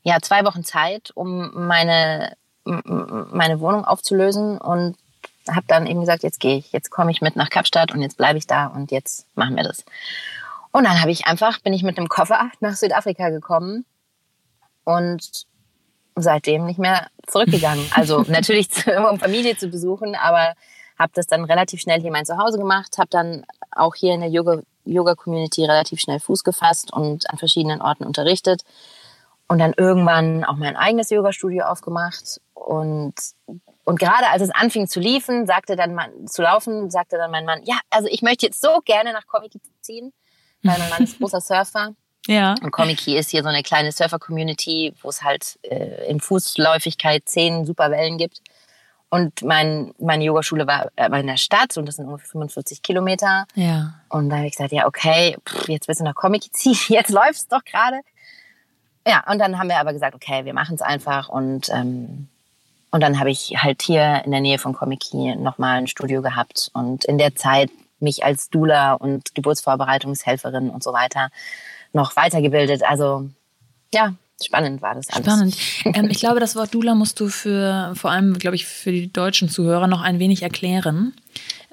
ja 0.02 0.18
zwei 0.20 0.44
Wochen 0.44 0.64
Zeit, 0.64 1.12
um 1.14 1.66
meine 1.66 2.36
meine 2.64 3.60
Wohnung 3.60 3.84
aufzulösen 3.84 4.58
und 4.58 4.96
habe 5.50 5.66
dann 5.66 5.86
eben 5.86 6.00
gesagt, 6.00 6.22
jetzt 6.22 6.40
gehe 6.40 6.58
ich, 6.58 6.72
jetzt 6.72 6.90
komme 6.90 7.10
ich 7.10 7.20
mit 7.20 7.36
nach 7.36 7.50
Kapstadt 7.50 7.92
und 7.92 8.02
jetzt 8.02 8.16
bleibe 8.16 8.38
ich 8.38 8.46
da 8.46 8.66
und 8.66 8.90
jetzt 8.90 9.26
machen 9.36 9.56
wir 9.56 9.64
das. 9.64 9.84
Und 10.72 10.84
dann 10.84 11.00
habe 11.00 11.10
ich 11.10 11.26
einfach, 11.26 11.60
bin 11.60 11.72
ich 11.72 11.82
mit 11.82 11.98
einem 11.98 12.08
Koffer 12.08 12.50
nach 12.60 12.74
Südafrika 12.74 13.30
gekommen 13.30 13.84
und 14.84 15.46
seitdem 16.14 16.66
nicht 16.66 16.78
mehr 16.78 17.08
zurückgegangen. 17.26 17.84
Also 17.94 18.24
natürlich, 18.28 18.68
um 19.10 19.18
Familie 19.18 19.56
zu 19.56 19.68
besuchen, 19.68 20.14
aber 20.14 20.54
habe 20.98 21.12
das 21.14 21.26
dann 21.26 21.44
relativ 21.44 21.80
schnell 21.80 22.00
hier 22.00 22.12
mein 22.12 22.26
Zuhause 22.26 22.58
gemacht, 22.58 22.98
habe 22.98 23.08
dann 23.10 23.44
auch 23.70 23.94
hier 23.94 24.14
in 24.14 24.20
der 24.20 24.30
Yoga, 24.30 24.60
Yoga 24.84 25.14
Community 25.14 25.64
relativ 25.64 26.00
schnell 26.00 26.20
Fuß 26.20 26.44
gefasst 26.44 26.92
und 26.92 27.28
an 27.30 27.38
verschiedenen 27.38 27.80
Orten 27.80 28.04
unterrichtet 28.04 28.62
und 29.48 29.58
dann 29.58 29.74
irgendwann 29.76 30.44
auch 30.44 30.56
mein 30.56 30.76
eigenes 30.76 31.10
Yoga-Studio 31.10 31.64
aufgemacht 31.64 32.40
und 32.54 33.14
und 33.84 33.98
gerade 33.98 34.28
als 34.28 34.42
es 34.42 34.50
anfing 34.50 34.86
zu 34.86 35.00
liefen, 35.00 35.46
sagte 35.46 35.76
dann 35.76 35.94
man, 35.94 36.26
zu 36.26 36.42
laufen, 36.42 36.90
sagte 36.90 37.16
dann 37.16 37.30
mein 37.30 37.44
Mann, 37.44 37.60
ja, 37.64 37.78
also 37.90 38.08
ich 38.10 38.22
möchte 38.22 38.46
jetzt 38.46 38.60
so 38.60 38.80
gerne 38.84 39.12
nach 39.12 39.26
Komiki 39.26 39.60
ziehen, 39.80 40.12
weil 40.62 40.78
mein 40.78 40.90
Mann 40.90 41.04
ist 41.04 41.18
großer 41.18 41.40
Surfer. 41.40 41.94
Ja. 42.26 42.54
Und 42.62 42.70
Komiki 42.70 43.16
ist 43.16 43.30
hier 43.30 43.42
so 43.42 43.48
eine 43.48 43.62
kleine 43.62 43.92
Surfer-Community, 43.92 44.94
wo 45.02 45.08
es 45.08 45.22
halt 45.22 45.58
äh, 45.62 46.08
in 46.08 46.20
Fußläufigkeit 46.20 47.22
zehn 47.26 47.64
super 47.64 47.90
Wellen 47.90 48.18
gibt. 48.18 48.42
Und 49.08 49.42
mein, 49.42 49.92
meine 49.98 50.22
Yogaschule 50.22 50.66
war 50.66 50.90
äh, 50.94 51.06
in 51.18 51.26
der 51.26 51.36
Stadt 51.36 51.76
und 51.76 51.86
das 51.86 51.96
sind 51.96 52.06
ungefähr 52.06 52.28
45 52.28 52.82
Kilometer. 52.82 53.46
Ja. 53.54 53.94
Und 54.08 54.30
da 54.30 54.36
habe 54.36 54.46
ich 54.46 54.52
gesagt, 54.52 54.72
ja, 54.72 54.86
okay, 54.86 55.36
pff, 55.48 55.68
jetzt 55.68 55.88
willst 55.88 56.00
du 56.00 56.04
nach 56.04 56.14
Komiki 56.14 56.50
ziehen, 56.52 56.78
jetzt 56.88 57.10
läuft's 57.10 57.48
doch 57.48 57.64
gerade. 57.64 58.00
Ja, 59.06 59.24
und 59.28 59.38
dann 59.38 59.58
haben 59.58 59.68
wir 59.68 59.78
aber 59.78 59.92
gesagt, 59.92 60.14
okay, 60.14 60.44
wir 60.44 60.54
machen 60.54 60.76
es 60.76 60.82
einfach 60.82 61.28
und 61.28 61.70
ähm, 61.70 62.28
und 62.90 63.00
dann 63.02 63.20
habe 63.20 63.30
ich 63.30 63.54
halt 63.56 63.82
hier 63.82 64.22
in 64.24 64.30
der 64.30 64.40
Nähe 64.40 64.58
von 64.58 64.72
Komiki 64.72 65.36
nochmal 65.36 65.78
ein 65.78 65.86
Studio 65.86 66.22
gehabt 66.22 66.70
und 66.74 67.04
in 67.04 67.18
der 67.18 67.36
Zeit 67.36 67.70
mich 68.00 68.24
als 68.24 68.50
Dula 68.50 68.94
und 68.94 69.34
Geburtsvorbereitungshelferin 69.34 70.70
und 70.70 70.82
so 70.82 70.92
weiter 70.92 71.30
noch 71.92 72.16
weitergebildet. 72.16 72.82
Also 72.82 73.28
ja, 73.92 74.14
spannend 74.42 74.82
war 74.82 74.94
das 74.94 75.08
alles. 75.10 75.26
Spannend. 75.26 75.56
Ähm, 75.84 76.08
ich 76.10 76.20
glaube, 76.20 76.40
das 76.40 76.56
Wort 76.56 76.74
Dula 76.74 76.94
musst 76.94 77.20
du 77.20 77.28
für 77.28 77.92
vor 77.94 78.10
allem, 78.10 78.38
glaube 78.38 78.56
ich, 78.56 78.66
für 78.66 78.92
die 78.92 79.12
deutschen 79.12 79.48
Zuhörer 79.48 79.86
noch 79.86 80.02
ein 80.02 80.18
wenig 80.18 80.42
erklären. 80.42 81.14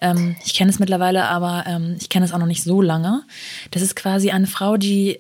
Ähm, 0.01 0.35
ich 0.45 0.53
kenne 0.53 0.69
es 0.69 0.79
mittlerweile, 0.79 1.25
aber 1.25 1.65
ähm, 1.67 1.95
ich 1.99 2.09
kenne 2.09 2.25
es 2.25 2.33
auch 2.33 2.37
noch 2.37 2.47
nicht 2.47 2.63
so 2.63 2.81
lange. 2.81 3.23
Das 3.71 3.81
ist 3.81 3.95
quasi 3.95 4.31
eine 4.31 4.47
Frau, 4.47 4.77
die 4.77 5.19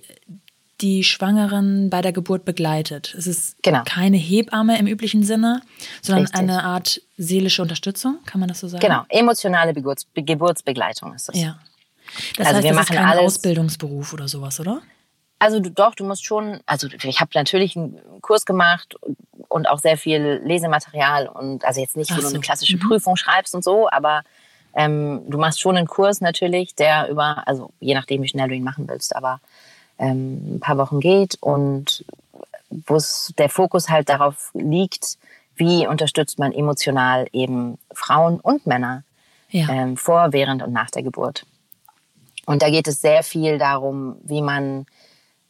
die 0.81 1.03
Schwangeren 1.03 1.89
bei 1.89 2.01
der 2.01 2.11
Geburt 2.11 2.45
begleitet. 2.45 3.15
Es 3.17 3.25
ist 3.25 3.61
genau. 3.63 3.81
keine 3.85 4.17
Hebamme 4.17 4.77
im 4.77 4.87
üblichen 4.87 5.23
Sinne, 5.23 5.61
sondern 6.01 6.25
Richtig. 6.25 6.39
eine 6.39 6.63
Art 6.63 7.01
seelische 7.17 7.61
Unterstützung, 7.61 8.19
kann 8.25 8.39
man 8.39 8.49
das 8.49 8.59
so 8.59 8.67
sagen? 8.67 8.81
Genau, 8.81 9.03
emotionale 9.09 9.73
Geburts 9.73 10.07
Geburtsbegleitung 10.13 11.13
ist 11.13 11.29
das. 11.29 11.39
Ja. 11.39 11.59
Das 12.37 12.47
also 12.47 12.57
heißt, 12.57 12.63
wir 12.63 12.71
das 12.71 12.75
machen 12.75 12.93
ist 12.93 12.99
kein 12.99 13.09
alles 13.09 13.23
Ausbildungsberuf 13.23 14.13
oder 14.13 14.27
sowas, 14.27 14.59
oder? 14.59 14.81
Also 15.39 15.59
du, 15.59 15.69
doch, 15.69 15.93
du 15.93 16.03
musst 16.03 16.25
schon, 16.25 16.61
also 16.65 16.87
ich 16.87 17.19
habe 17.19 17.31
natürlich 17.35 17.75
einen 17.75 17.99
Kurs 18.21 18.45
gemacht 18.45 18.95
und 19.49 19.69
auch 19.69 19.79
sehr 19.79 19.97
viel 19.97 20.41
Lesematerial 20.43 21.27
und 21.27 21.63
also 21.63 21.79
jetzt 21.79 21.95
nicht, 21.95 22.11
wo 22.11 22.15
so. 22.15 22.21
du 22.21 22.27
eine 22.27 22.39
klassische 22.39 22.77
mhm. 22.77 22.81
Prüfung 22.81 23.15
schreibst 23.17 23.53
und 23.53 23.63
so, 23.63 23.89
aber 23.89 24.23
ähm, 24.73 25.23
du 25.27 25.37
machst 25.37 25.59
schon 25.59 25.77
einen 25.77 25.87
Kurs 25.87 26.21
natürlich, 26.21 26.75
der 26.75 27.09
über, 27.09 27.47
also 27.47 27.71
je 27.79 27.93
nachdem, 27.93 28.23
wie 28.23 28.27
schnell 28.27 28.47
du 28.47 28.55
ihn 28.55 28.63
machen 28.63 28.87
willst, 28.87 29.15
aber 29.15 29.39
ähm, 29.99 30.55
ein 30.55 30.59
paar 30.59 30.77
Wochen 30.77 30.99
geht 30.99 31.37
und 31.41 32.05
wo 32.69 32.99
der 33.37 33.49
Fokus 33.49 33.89
halt 33.89 34.09
darauf 34.09 34.51
liegt, 34.53 35.17
wie 35.55 35.87
unterstützt 35.87 36.39
man 36.39 36.51
emotional 36.51 37.27
eben 37.31 37.77
Frauen 37.93 38.39
und 38.39 38.65
Männer 38.67 39.03
ja. 39.49 39.69
ähm, 39.69 39.97
vor, 39.97 40.33
während 40.33 40.61
und 40.61 40.73
nach 40.73 40.91
der 40.91 41.03
Geburt. 41.03 41.45
Und 42.45 42.61
da 42.61 42.69
geht 42.69 42.87
es 42.87 43.01
sehr 43.01 43.23
viel 43.23 43.57
darum, 43.57 44.17
wie 44.23 44.41
man, 44.41 44.85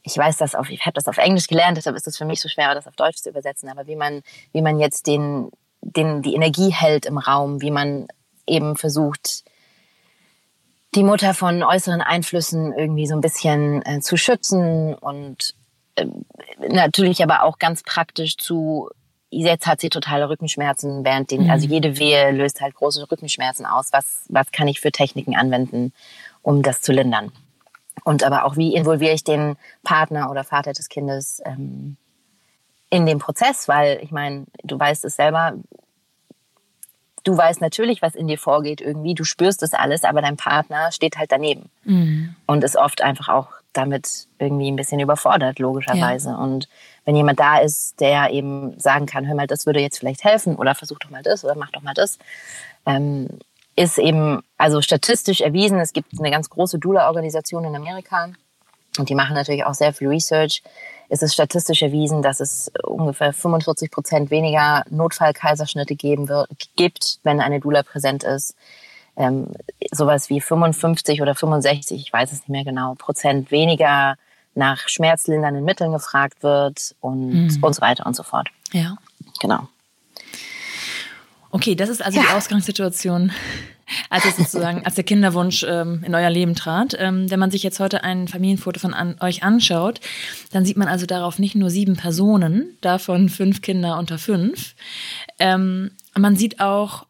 ich 0.04 0.18
weiß 0.18 0.38
das 0.38 0.56
auf, 0.56 0.70
ich 0.70 0.82
habe 0.82 0.94
das 0.94 1.08
auf 1.08 1.18
Englisch 1.18 1.48
gelernt, 1.48 1.78
deshalb 1.78 1.96
ist 1.96 2.08
es 2.08 2.18
für 2.18 2.26
mich 2.26 2.42
so 2.42 2.50
schwer, 2.50 2.74
das 2.74 2.88
auf 2.88 2.96
Deutsch 2.96 3.18
zu 3.18 3.30
übersetzen, 3.30 3.70
aber 3.70 3.86
wie 3.88 3.96
man, 3.96 4.22
wie 4.52 4.62
man 4.62 4.80
jetzt 4.80 5.08
den, 5.08 5.52
den, 5.82 6.22
die 6.22 6.36
Energie 6.36 6.72
hält 6.72 7.06
im 7.06 7.18
Raum, 7.18 7.62
wie 7.62 7.72
man 7.72 8.08
eben 8.48 8.78
versucht, 8.78 9.44
die 10.96 11.04
Mutter 11.04 11.34
von 11.34 11.64
äußeren 11.64 12.02
Einflüssen 12.02 12.74
irgendwie 12.74 13.08
so 13.08 13.16
ein 13.16 13.22
bisschen 13.22 13.86
äh, 13.86 14.00
zu 14.00 14.18
schützen 14.18 14.94
und 14.94 15.54
äh, 15.96 16.06
natürlich 16.70 17.24
aber 17.24 17.44
auch 17.44 17.60
ganz 17.60 17.84
praktisch 17.84 18.38
zu 18.38 18.90
jetzt 19.30 19.68
hat 19.68 19.82
sie 19.82 19.90
totale 19.90 20.30
Rückenschmerzen 20.30 21.04
während 21.04 21.32
den, 21.32 21.42
also 21.42 21.46
mhm. 21.46 21.52
also 21.52 21.68
jede 21.68 22.00
Wehe 22.00 22.32
löst 22.32 22.62
halt 22.62 22.76
große 22.76 23.12
Rückenschmerzen 23.12 23.66
aus. 23.66 23.92
Was, 23.92 24.26
was 24.30 24.52
kann 24.52 24.68
ich 24.68 24.80
für 24.80 24.92
Techniken 24.92 25.36
anwenden, 25.36 25.94
um 26.42 26.64
das 26.64 26.82
zu 26.82 26.92
lindern? 26.92 27.32
Und 28.04 28.24
aber 28.24 28.46
auch, 28.46 28.56
wie 28.56 28.76
involviere 28.76 29.14
ich 29.14 29.24
den 29.24 29.58
Partner 29.84 30.32
oder 30.32 30.44
Vater 30.44 30.74
des 30.74 30.88
Kindes 30.88 31.42
ähm, 31.46 31.98
in 32.90 33.06
den 33.06 33.20
Prozess? 33.20 33.68
Weil 33.68 34.00
ich 34.02 34.12
meine, 34.12 34.46
du 34.64 34.80
weißt 34.80 35.04
es 35.04 35.16
selber, 35.16 35.56
du 37.28 37.38
weißt 37.38 37.62
natürlich, 37.62 38.02
was 38.02 38.16
in 38.16 38.28
dir 38.28 38.38
vorgeht 38.38 38.80
irgendwie, 38.82 39.14
du 39.14 39.24
spürst 39.24 39.62
das 39.62 39.74
alles, 39.74 40.04
aber 40.04 40.22
dein 40.22 40.38
Partner 40.38 40.92
steht 40.92 41.18
halt 41.18 41.32
daneben 41.32 41.70
mhm. 41.84 42.36
und 42.46 42.64
ist 42.64 42.78
oft 42.78 43.02
einfach 43.02 43.30
auch 43.30 43.50
damit 43.74 44.28
irgendwie 44.40 44.72
ein 44.72 44.76
bisschen 44.76 45.00
überfordert, 45.00 45.60
logischerweise. 45.60 46.30
Ja. 46.30 46.38
Und 46.38 46.68
wenn 47.06 47.16
jemand 47.16 47.40
da 47.40 47.60
ist, 47.60 48.00
der 48.00 48.32
eben 48.32 48.80
sagen 48.80 49.06
kann, 49.06 49.28
hör 49.28 49.36
mal, 49.36 49.48
das 49.48 49.66
würde 49.66 49.82
jetzt 49.82 50.00
vielleicht 50.00 50.24
helfen 50.24 50.56
oder 50.56 50.74
versuch 50.74 51.00
doch 51.00 51.10
mal 51.10 51.22
das 51.22 51.44
oder 51.44 51.56
mach 51.56 51.72
doch 51.72 51.82
mal 51.82 51.94
das, 51.94 52.18
ähm, 52.86 53.28
ist 53.76 54.00
eben 54.00 54.42
also 54.58 54.82
statistisch 54.82 55.42
erwiesen. 55.42 55.80
Es 55.80 55.94
gibt 55.94 56.18
eine 56.18 56.32
ganz 56.32 56.50
große 56.50 56.80
Doula-Organisation 56.80 57.66
in 57.66 57.76
Amerika 57.76 58.30
und 58.98 59.10
die 59.10 59.16
machen 59.16 59.36
natürlich 59.36 59.66
auch 59.66 59.76
sehr 59.76 59.94
viel 59.94 60.08
Research 60.08 60.64
ist 61.10 61.24
es 61.24 61.34
statistisch 61.34 61.82
erwiesen, 61.82 62.22
dass 62.22 62.40
es 62.40 62.72
ungefähr 62.84 63.34
45 63.34 63.92
Prozent 63.92 64.32
weniger 64.32 64.84
Notfallkaiserschnitte 64.90 65.96
geben 65.96 66.28
wird, 66.28 66.50
gibt, 66.76 67.20
wenn 67.24 67.40
eine 67.40 67.60
Doula 67.60 67.84
präsent 67.84 68.24
ist. 68.24 68.56
Ähm, 69.16 69.48
sowas 69.92 70.30
wie 70.30 70.42
55 70.42 71.22
oder 71.22 71.34
65, 71.34 72.02
ich 72.02 72.14
weiß 72.14 72.32
es 72.32 72.40
nicht 72.40 72.50
mehr 72.50 72.64
genau, 72.64 72.94
Prozent 72.96 73.52
weniger 73.52 74.16
nach 74.54 74.88
schmerzlindernden 74.90 75.64
Mitteln 75.64 75.92
gefragt 75.92 76.44
wird 76.44 76.96
und, 77.00 77.30
mhm. 77.30 77.64
und 77.64 77.74
so 77.74 77.82
weiter 77.82 78.06
und 78.06 78.16
so 78.16 78.24
fort. 78.24 78.50
Ja. 78.74 78.98
Genau. 79.40 79.68
Okay, 81.52 81.76
das 81.76 81.90
ist 81.90 82.04
also 82.04 82.20
ja. 82.20 82.26
die 82.26 82.34
Ausgangssituation 82.34 83.32
als 84.10 84.26
es 84.26 84.38
sozusagen, 84.38 84.86
als 84.86 84.96
der 84.96 85.04
Kinderwunsch 85.04 85.66
ähm, 85.68 86.04
in 86.06 86.14
euer 86.14 86.30
Leben 86.30 86.56
trat. 86.56 86.96
Ähm, 87.00 87.30
wenn 87.30 87.40
man 87.40 87.52
sich 87.52 87.64
jetzt 87.64 87.80
heute 87.80 88.04
ein 88.04 88.28
Familienfoto 88.28 88.80
von 88.80 88.94
an, 88.94 89.16
euch 89.20 89.44
anschaut, 89.44 90.00
dann 90.52 90.66
sieht 90.66 90.78
man 90.78 90.88
also 90.88 91.06
darauf 91.06 91.40
nicht 91.40 91.56
nur 91.56 91.70
sieben 91.70 91.96
Personen, 91.96 92.78
davon 92.82 93.30
fünf 93.30 93.62
Kinder 93.62 93.98
unter 93.98 94.18
fünf. 94.18 94.76
Ähm, 95.40 95.92
man 96.16 96.36
sieht 96.36 96.60
auch 96.60 97.06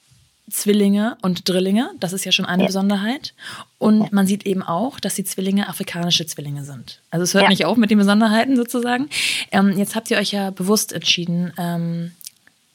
Zwillinge 0.49 1.17
und 1.21 1.49
Drillinge, 1.49 1.91
das 1.99 2.13
ist 2.13 2.23
ja 2.23 2.31
schon 2.31 2.45
eine 2.45 2.63
ja. 2.63 2.67
Besonderheit. 2.67 3.33
Und 3.79 4.13
man 4.13 4.25
sieht 4.27 4.45
eben 4.45 4.63
auch, 4.63 4.99
dass 4.99 5.15
die 5.15 5.25
Zwillinge 5.25 5.67
afrikanische 5.67 6.25
Zwillinge 6.25 6.63
sind. 6.63 7.01
Also 7.11 7.23
es 7.23 7.33
hört 7.33 7.43
ja. 7.43 7.49
nicht 7.49 7.65
auf 7.65 7.77
mit 7.77 7.91
den 7.91 7.97
Besonderheiten 7.97 8.55
sozusagen. 8.55 9.09
Ähm, 9.51 9.77
jetzt 9.77 9.95
habt 9.95 10.09
ihr 10.09 10.17
euch 10.17 10.31
ja 10.31 10.51
bewusst 10.51 10.93
entschieden, 10.93 11.51
ähm, 11.57 12.11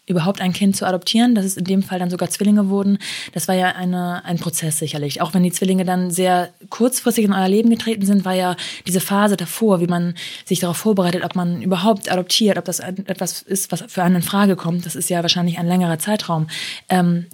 überhaupt 0.06 0.40
ein 0.40 0.52
Kind 0.52 0.76
zu 0.76 0.84
adoptieren, 0.84 1.34
dass 1.34 1.44
es 1.44 1.56
in 1.56 1.64
dem 1.64 1.82
Fall 1.82 2.00
dann 2.00 2.10
sogar 2.10 2.28
Zwillinge 2.28 2.68
wurden, 2.68 2.98
das 3.32 3.46
war 3.46 3.54
ja 3.54 3.68
eine, 3.68 4.24
ein 4.24 4.38
Prozess 4.38 4.78
sicherlich. 4.78 5.22
Auch 5.22 5.32
wenn 5.32 5.44
die 5.44 5.52
Zwillinge 5.52 5.84
dann 5.84 6.10
sehr 6.10 6.50
kurzfristig 6.70 7.24
in 7.24 7.32
euer 7.32 7.48
Leben 7.48 7.70
getreten 7.70 8.04
sind, 8.04 8.24
war 8.24 8.34
ja 8.34 8.56
diese 8.86 9.00
Phase 9.00 9.36
davor, 9.36 9.80
wie 9.80 9.86
man 9.86 10.14
sich 10.44 10.58
darauf 10.58 10.76
vorbereitet, 10.76 11.24
ob 11.24 11.36
man 11.36 11.62
überhaupt 11.62 12.10
adoptiert, 12.10 12.58
ob 12.58 12.64
das 12.64 12.80
etwas 12.80 13.42
ist, 13.42 13.70
was 13.70 13.84
für 13.86 14.02
einen 14.02 14.16
in 14.16 14.22
Frage 14.22 14.56
kommt. 14.56 14.86
Das 14.86 14.96
ist 14.96 15.08
ja 15.08 15.22
wahrscheinlich 15.22 15.58
ein 15.58 15.66
längerer 15.66 15.98
Zeitraum. 15.98 16.48
Ähm, 16.88 17.26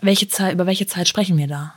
welche 0.00 0.28
Zeit, 0.28 0.52
über 0.52 0.66
welche 0.66 0.86
Zeit 0.86 1.08
sprechen 1.08 1.38
wir 1.38 1.48
da? 1.48 1.74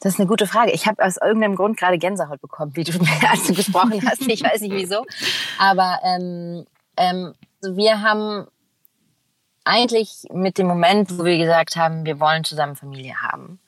Das 0.00 0.14
ist 0.14 0.18
eine 0.18 0.28
gute 0.28 0.48
Frage. 0.48 0.72
Ich 0.72 0.86
habe 0.86 1.04
aus 1.04 1.16
irgendeinem 1.16 1.54
Grund 1.54 1.76
gerade 1.78 1.96
Gänsehaut 1.96 2.40
bekommen, 2.40 2.72
wie 2.74 2.82
du, 2.82 2.92
als 3.30 3.46
du 3.46 3.54
gesprochen 3.54 4.02
hast. 4.04 4.26
Ich 4.26 4.42
weiß 4.42 4.60
nicht 4.62 4.74
wieso. 4.74 5.06
Aber 5.58 6.00
ähm, 6.04 6.66
ähm, 6.96 7.34
wir 7.62 8.02
haben 8.02 8.46
eigentlich 9.64 10.24
mit 10.32 10.58
dem 10.58 10.66
Moment, 10.66 11.18
wo 11.18 11.24
wir 11.24 11.38
gesagt 11.38 11.76
haben, 11.76 12.04
wir 12.04 12.20
wollen 12.20 12.44
zusammen 12.44 12.76
Familie 12.76 13.14
haben, 13.22 13.60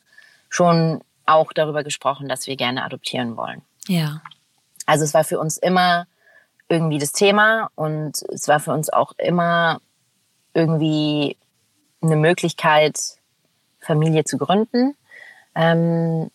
schon 0.49 1.03
auch 1.27 1.53
darüber 1.53 1.85
gesprochen, 1.85 2.29
dass 2.29 2.47
wir 2.47 2.57
gerne 2.57 2.85
adoptieren 2.85 3.37
wollen. 3.37 3.63
Ja. 3.87 4.21
Also 4.87 5.05
es 5.05 5.15
war 5.15 5.25
für 5.25 5.39
uns 5.39 5.57
immer 5.57 6.07
irgendwie 6.69 6.99
das 6.99 7.13
Thema 7.13 7.71
und 7.75 8.23
es 8.29 8.49
war 8.49 8.61
für 8.61 8.73
uns 8.73 8.91
auch 8.91 9.13
immer 9.19 9.81
irgendwie 10.53 11.37
eine 12.03 12.17
Möglichkeit, 12.17 12.99
Familie 13.81 14.25
zu 14.25 14.39
gründen. 14.39 14.97
Ähm, 15.55 16.31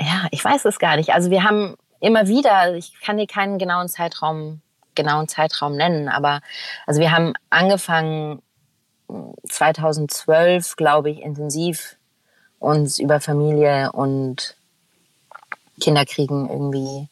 ja, 0.00 0.26
ich 0.30 0.44
weiß 0.44 0.64
es 0.64 0.78
gar 0.78 0.96
nicht. 0.96 1.10
Also 1.10 1.30
wir 1.30 1.44
haben 1.44 1.76
immer 2.00 2.26
wieder, 2.28 2.74
ich 2.74 2.98
kann 3.00 3.18
dir 3.18 3.26
keinen 3.26 3.58
genauen 3.58 3.88
Zeitraum, 3.88 4.61
genauen 4.94 5.28
Zeitraum 5.28 5.76
nennen, 5.76 6.08
aber 6.08 6.40
also 6.86 7.00
wir 7.00 7.12
haben 7.12 7.32
angefangen 7.50 8.42
2012, 9.48 10.76
glaube 10.76 11.10
ich, 11.10 11.20
intensiv 11.20 11.96
uns 12.58 12.98
über 12.98 13.20
Familie 13.20 13.92
und 13.92 14.56
Kinderkriegen 15.80 16.48
irgendwie 16.48 17.08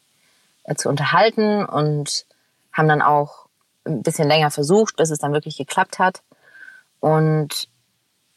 äh, 0.64 0.74
zu 0.76 0.88
unterhalten 0.88 1.64
und 1.64 2.24
haben 2.72 2.88
dann 2.88 3.02
auch 3.02 3.46
ein 3.84 4.02
bisschen 4.02 4.28
länger 4.28 4.50
versucht, 4.50 4.96
bis 4.96 5.10
es 5.10 5.18
dann 5.18 5.32
wirklich 5.32 5.56
geklappt 5.56 5.98
hat. 5.98 6.22
Und 7.00 7.68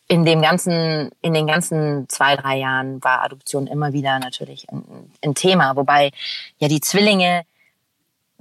in 0.07 0.25
dem 0.25 0.41
ganzen, 0.41 1.11
in 1.21 1.33
den 1.33 1.47
ganzen 1.47 2.07
zwei, 2.09 2.35
drei 2.35 2.57
Jahren 2.57 3.03
war 3.03 3.21
Adoption 3.21 3.67
immer 3.67 3.93
wieder 3.93 4.19
natürlich 4.19 4.69
ein, 4.69 5.11
ein 5.23 5.35
Thema, 5.35 5.75
wobei 5.75 6.11
ja 6.57 6.67
die 6.67 6.81
Zwillinge 6.81 7.43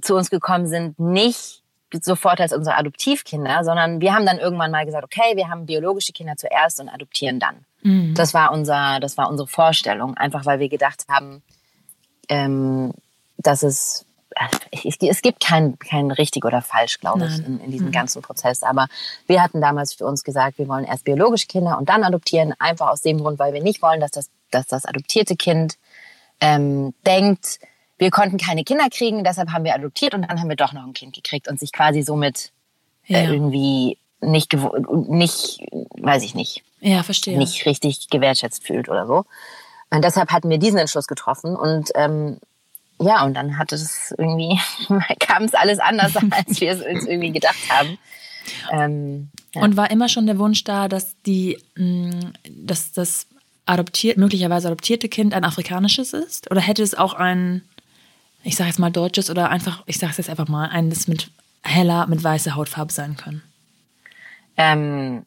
zu 0.03 0.15
uns 0.15 0.29
gekommen 0.29 0.67
sind, 0.67 0.99
nicht 0.99 1.61
sofort 2.01 2.41
als 2.41 2.53
unsere 2.53 2.77
Adoptivkinder, 2.77 3.63
sondern 3.63 4.01
wir 4.01 4.13
haben 4.13 4.25
dann 4.25 4.39
irgendwann 4.39 4.71
mal 4.71 4.85
gesagt, 4.85 5.03
okay, 5.03 5.35
wir 5.35 5.49
haben 5.49 5.65
biologische 5.65 6.11
Kinder 6.11 6.35
zuerst 6.35 6.79
und 6.79 6.89
adoptieren 6.89 7.39
dann. 7.39 7.65
Mhm. 7.83 8.15
Das 8.15 8.33
war 8.33 8.51
unser, 8.51 8.99
das 8.99 9.17
war 9.17 9.29
unsere 9.29 9.47
Vorstellung, 9.47 10.17
einfach 10.17 10.45
weil 10.45 10.59
wir 10.59 10.69
gedacht 10.69 11.05
haben, 11.07 11.43
ähm, 12.29 12.93
dass 13.37 13.63
es 13.63 14.05
es 14.71 15.21
gibt 15.21 15.45
kein, 15.45 15.77
kein 15.77 16.09
richtig 16.09 16.43
oder 16.43 16.63
falsch, 16.63 16.99
glaube 16.99 17.27
ich, 17.27 17.45
in, 17.45 17.59
in 17.59 17.71
diesem 17.71 17.87
mhm. 17.87 17.91
ganzen 17.91 18.21
Prozess. 18.23 18.63
Aber 18.63 18.87
wir 19.27 19.43
hatten 19.43 19.61
damals 19.61 19.93
für 19.93 20.05
uns 20.05 20.23
gesagt, 20.23 20.57
wir 20.57 20.67
wollen 20.67 20.85
erst 20.85 21.03
biologische 21.03 21.47
Kinder 21.47 21.77
und 21.77 21.89
dann 21.89 22.03
adoptieren, 22.03 22.53
einfach 22.57 22.89
aus 22.89 23.01
dem 23.01 23.19
Grund, 23.19 23.37
weil 23.37 23.53
wir 23.53 23.61
nicht 23.61 23.83
wollen, 23.83 23.99
dass 23.99 24.09
das, 24.09 24.31
dass 24.49 24.65
das 24.65 24.85
adoptierte 24.85 25.35
Kind 25.35 25.77
ähm, 26.41 26.93
denkt, 27.05 27.59
wir 28.03 28.11
konnten 28.11 28.37
keine 28.37 28.65
Kinder 28.65 28.89
kriegen, 28.91 29.23
deshalb 29.23 29.51
haben 29.51 29.63
wir 29.63 29.73
adoptiert 29.73 30.13
und 30.13 30.23
dann 30.23 30.39
haben 30.41 30.49
wir 30.49 30.57
doch 30.57 30.73
noch 30.73 30.83
ein 30.83 30.93
Kind 30.93 31.15
gekriegt 31.15 31.47
und 31.47 31.57
sich 31.57 31.71
quasi 31.71 32.01
somit 32.01 32.51
äh, 33.07 33.13
ja. 33.13 33.19
äh, 33.19 33.33
irgendwie 33.33 33.97
nicht, 34.19 34.53
nicht, 35.07 35.59
weiß 35.97 36.23
ich 36.23 36.35
nicht, 36.35 36.63
ja, 36.81 37.01
verstehe. 37.01 37.37
nicht 37.37 37.65
richtig 37.65 38.09
gewertschätzt 38.09 38.65
fühlt 38.65 38.89
oder 38.89 39.07
so. 39.07 39.25
Und 39.89 40.03
deshalb 40.03 40.31
hatten 40.31 40.49
wir 40.49 40.57
diesen 40.57 40.79
Entschluss 40.79 41.07
getroffen 41.07 41.55
und 41.55 41.91
ähm, 41.95 42.39
ja, 42.99 43.23
und 43.23 43.35
dann 43.35 43.57
hatte 43.57 43.75
es 43.75 44.13
irgendwie, 44.17 44.59
kam 45.19 45.43
es 45.43 45.53
alles 45.53 45.79
anders, 45.79 46.13
als 46.31 46.59
wir 46.59 46.71
es 46.71 46.81
uns 46.81 47.07
irgendwie 47.07 47.31
gedacht 47.31 47.69
haben. 47.69 47.97
Ähm, 48.71 49.29
ja. 49.55 49.61
Und 49.61 49.77
war 49.77 49.89
immer 49.91 50.09
schon 50.09 50.25
der 50.25 50.37
Wunsch 50.39 50.65
da, 50.65 50.89
dass 50.89 51.15
die, 51.21 51.57
mm, 51.75 52.33
dass 52.49 52.91
das 52.91 53.27
adoptiert, 53.65 54.17
möglicherweise 54.17 54.67
adoptierte 54.67 55.07
Kind 55.07 55.33
ein 55.33 55.45
afrikanisches 55.45 56.11
ist? 56.13 56.51
Oder 56.51 56.59
hätte 56.59 56.83
es 56.83 56.95
auch 56.95 57.13
ein, 57.13 57.63
ich 58.43 58.55
sage 58.55 58.69
jetzt 58.69 58.79
mal 58.79 58.91
deutsches 58.91 59.29
oder 59.29 59.49
einfach, 59.49 59.83
ich 59.85 59.97
sage 59.97 60.11
es 60.11 60.17
jetzt 60.17 60.29
einfach 60.29 60.47
mal, 60.47 60.69
eines 60.69 61.07
mit 61.07 61.31
heller, 61.63 62.07
mit 62.07 62.23
weißer 62.23 62.55
Hautfarbe 62.55 62.91
sein 62.91 63.15
können? 63.17 63.41
Ähm, 64.57 65.23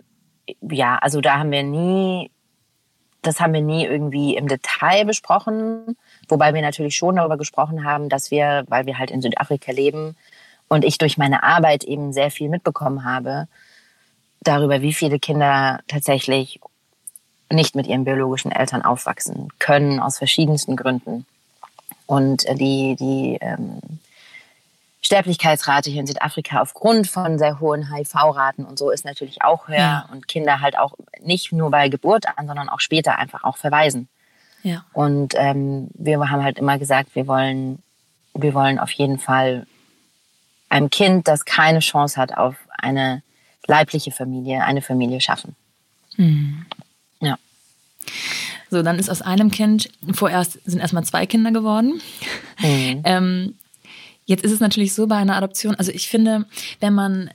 ja, 0.61 0.97
also 0.99 1.21
da 1.21 1.39
haben 1.39 1.51
wir 1.51 1.63
nie, 1.63 2.31
das 3.23 3.41
haben 3.41 3.55
wir 3.55 3.63
nie 3.63 3.85
irgendwie 3.85 4.37
im 4.37 4.49
Detail 4.49 5.05
besprochen. 5.05 5.97
Wobei 6.29 6.55
wir 6.55 6.63
natürlich 6.63 6.97
schon 6.97 7.17
darüber 7.17 7.37
gesprochen 7.37 7.85
haben, 7.85 8.09
dass 8.09 8.31
wir, 8.31 8.65
weil 8.69 8.87
wir 8.87 8.99
halt 8.99 9.11
in 9.11 9.23
Südafrika 9.23 9.73
leben 9.73 10.17
und 10.69 10.85
ich 10.85 10.99
durch 10.99 11.17
meine 11.17 11.43
Arbeit 11.43 11.85
eben 11.85 12.13
sehr 12.13 12.31
viel 12.31 12.49
mitbekommen 12.49 13.05
habe, 13.05 13.49
darüber, 14.41 14.83
wie 14.83 14.93
viele 14.93 15.19
Kinder 15.19 15.81
tatsächlich 15.89 16.61
nicht 17.51 17.75
mit 17.75 17.87
ihren 17.87 18.05
biologischen 18.05 18.51
Eltern 18.53 18.83
aufwachsen 18.83 19.49
können, 19.59 20.01
aus 20.01 20.19
verschiedensten 20.19 20.77
Gründen. 20.77 21.27
Und 22.07 22.45
die, 22.59 22.97
die 22.99 23.39
ähm, 23.41 23.81
Sterblichkeitsrate 25.07 25.91
hier 25.91 26.01
in 26.01 26.07
Südafrika 26.07 26.61
aufgrund 26.61 27.07
von 27.07 27.39
sehr 27.39 27.61
hohen 27.61 27.95
HIV-Raten 27.95 28.65
und 28.65 28.79
so 28.79 28.91
ist 28.91 29.05
natürlich 29.05 29.43
auch 29.43 29.69
höher 29.69 29.77
ja. 29.77 30.09
und 30.11 30.27
Kinder 30.27 30.61
halt 30.61 30.77
auch 30.77 30.95
nicht 31.21 31.53
nur 31.53 31.71
bei 31.71 31.89
Geburt 31.89 32.27
an, 32.37 32.47
sondern 32.47 32.69
auch 32.69 32.81
später 32.81 33.19
einfach 33.19 33.45
auch 33.45 33.57
verweisen. 33.57 34.09
Ja. 34.63 34.85
Und 34.93 35.35
ähm, 35.37 35.89
wir 35.95 36.19
haben 36.19 36.43
halt 36.43 36.59
immer 36.59 36.79
gesagt, 36.79 37.15
wir 37.15 37.29
wollen, 37.29 37.83
wir 38.35 38.53
wollen 38.53 38.81
auf 38.81 38.91
jeden 38.91 39.21
Fall 39.21 39.67
einem 40.69 40.91
Kind, 40.91 41.29
das 41.29 41.45
keine 41.45 41.79
Chance 41.79 42.21
hat 42.21 42.37
auf 42.37 42.57
eine 42.77 43.23
leibliche 43.69 44.11
Familie, 44.11 44.65
eine 44.65 44.83
Familie 44.83 45.21
schaffen. 45.21 45.55
Mhm. 46.17 46.67
Ja. 47.21 47.39
So, 48.71 48.83
dann 48.83 48.99
ist 48.99 49.11
aus 49.11 49.23
einem 49.23 49.51
Kind, 49.51 49.91
vorerst 50.13 50.59
sind 50.65 50.81
erstmal 50.81 51.05
zwei 51.05 51.27
Kinder 51.27 51.53
geworden. 51.53 52.01
Mhm. 52.61 53.01
ähm, 53.05 53.55
jetzt 54.25 54.45
ist 54.45 54.53
es 54.53 54.61
natürlich 54.61 54.95
so 54.95 55.07
bei 55.07 55.17
einer 55.17 55.37
Adoption, 55.37 55.75
also 55.77 55.93
ich 55.93 56.09
finde, 56.09 56.47
wenn 56.81 56.95
man 56.95 57.31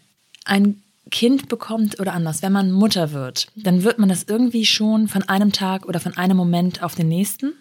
ein 0.45 0.80
Kind 1.11 1.49
bekommt 1.49 1.99
oder 1.99 2.13
anders, 2.13 2.41
wenn 2.41 2.53
man 2.53 2.71
Mutter 2.71 3.11
wird, 3.11 3.47
dann 3.55 3.83
wird 3.83 3.99
man 3.99 4.09
das 4.09 4.23
irgendwie 4.23 4.65
schon 4.65 5.09
von 5.09 5.23
einem 5.23 5.51
Tag 5.51 5.85
oder 5.85 5.99
von 5.99 6.15
einem 6.17 6.37
Moment 6.37 6.81
auf 6.81 6.95
den 6.95 7.09
nächsten. 7.09 7.53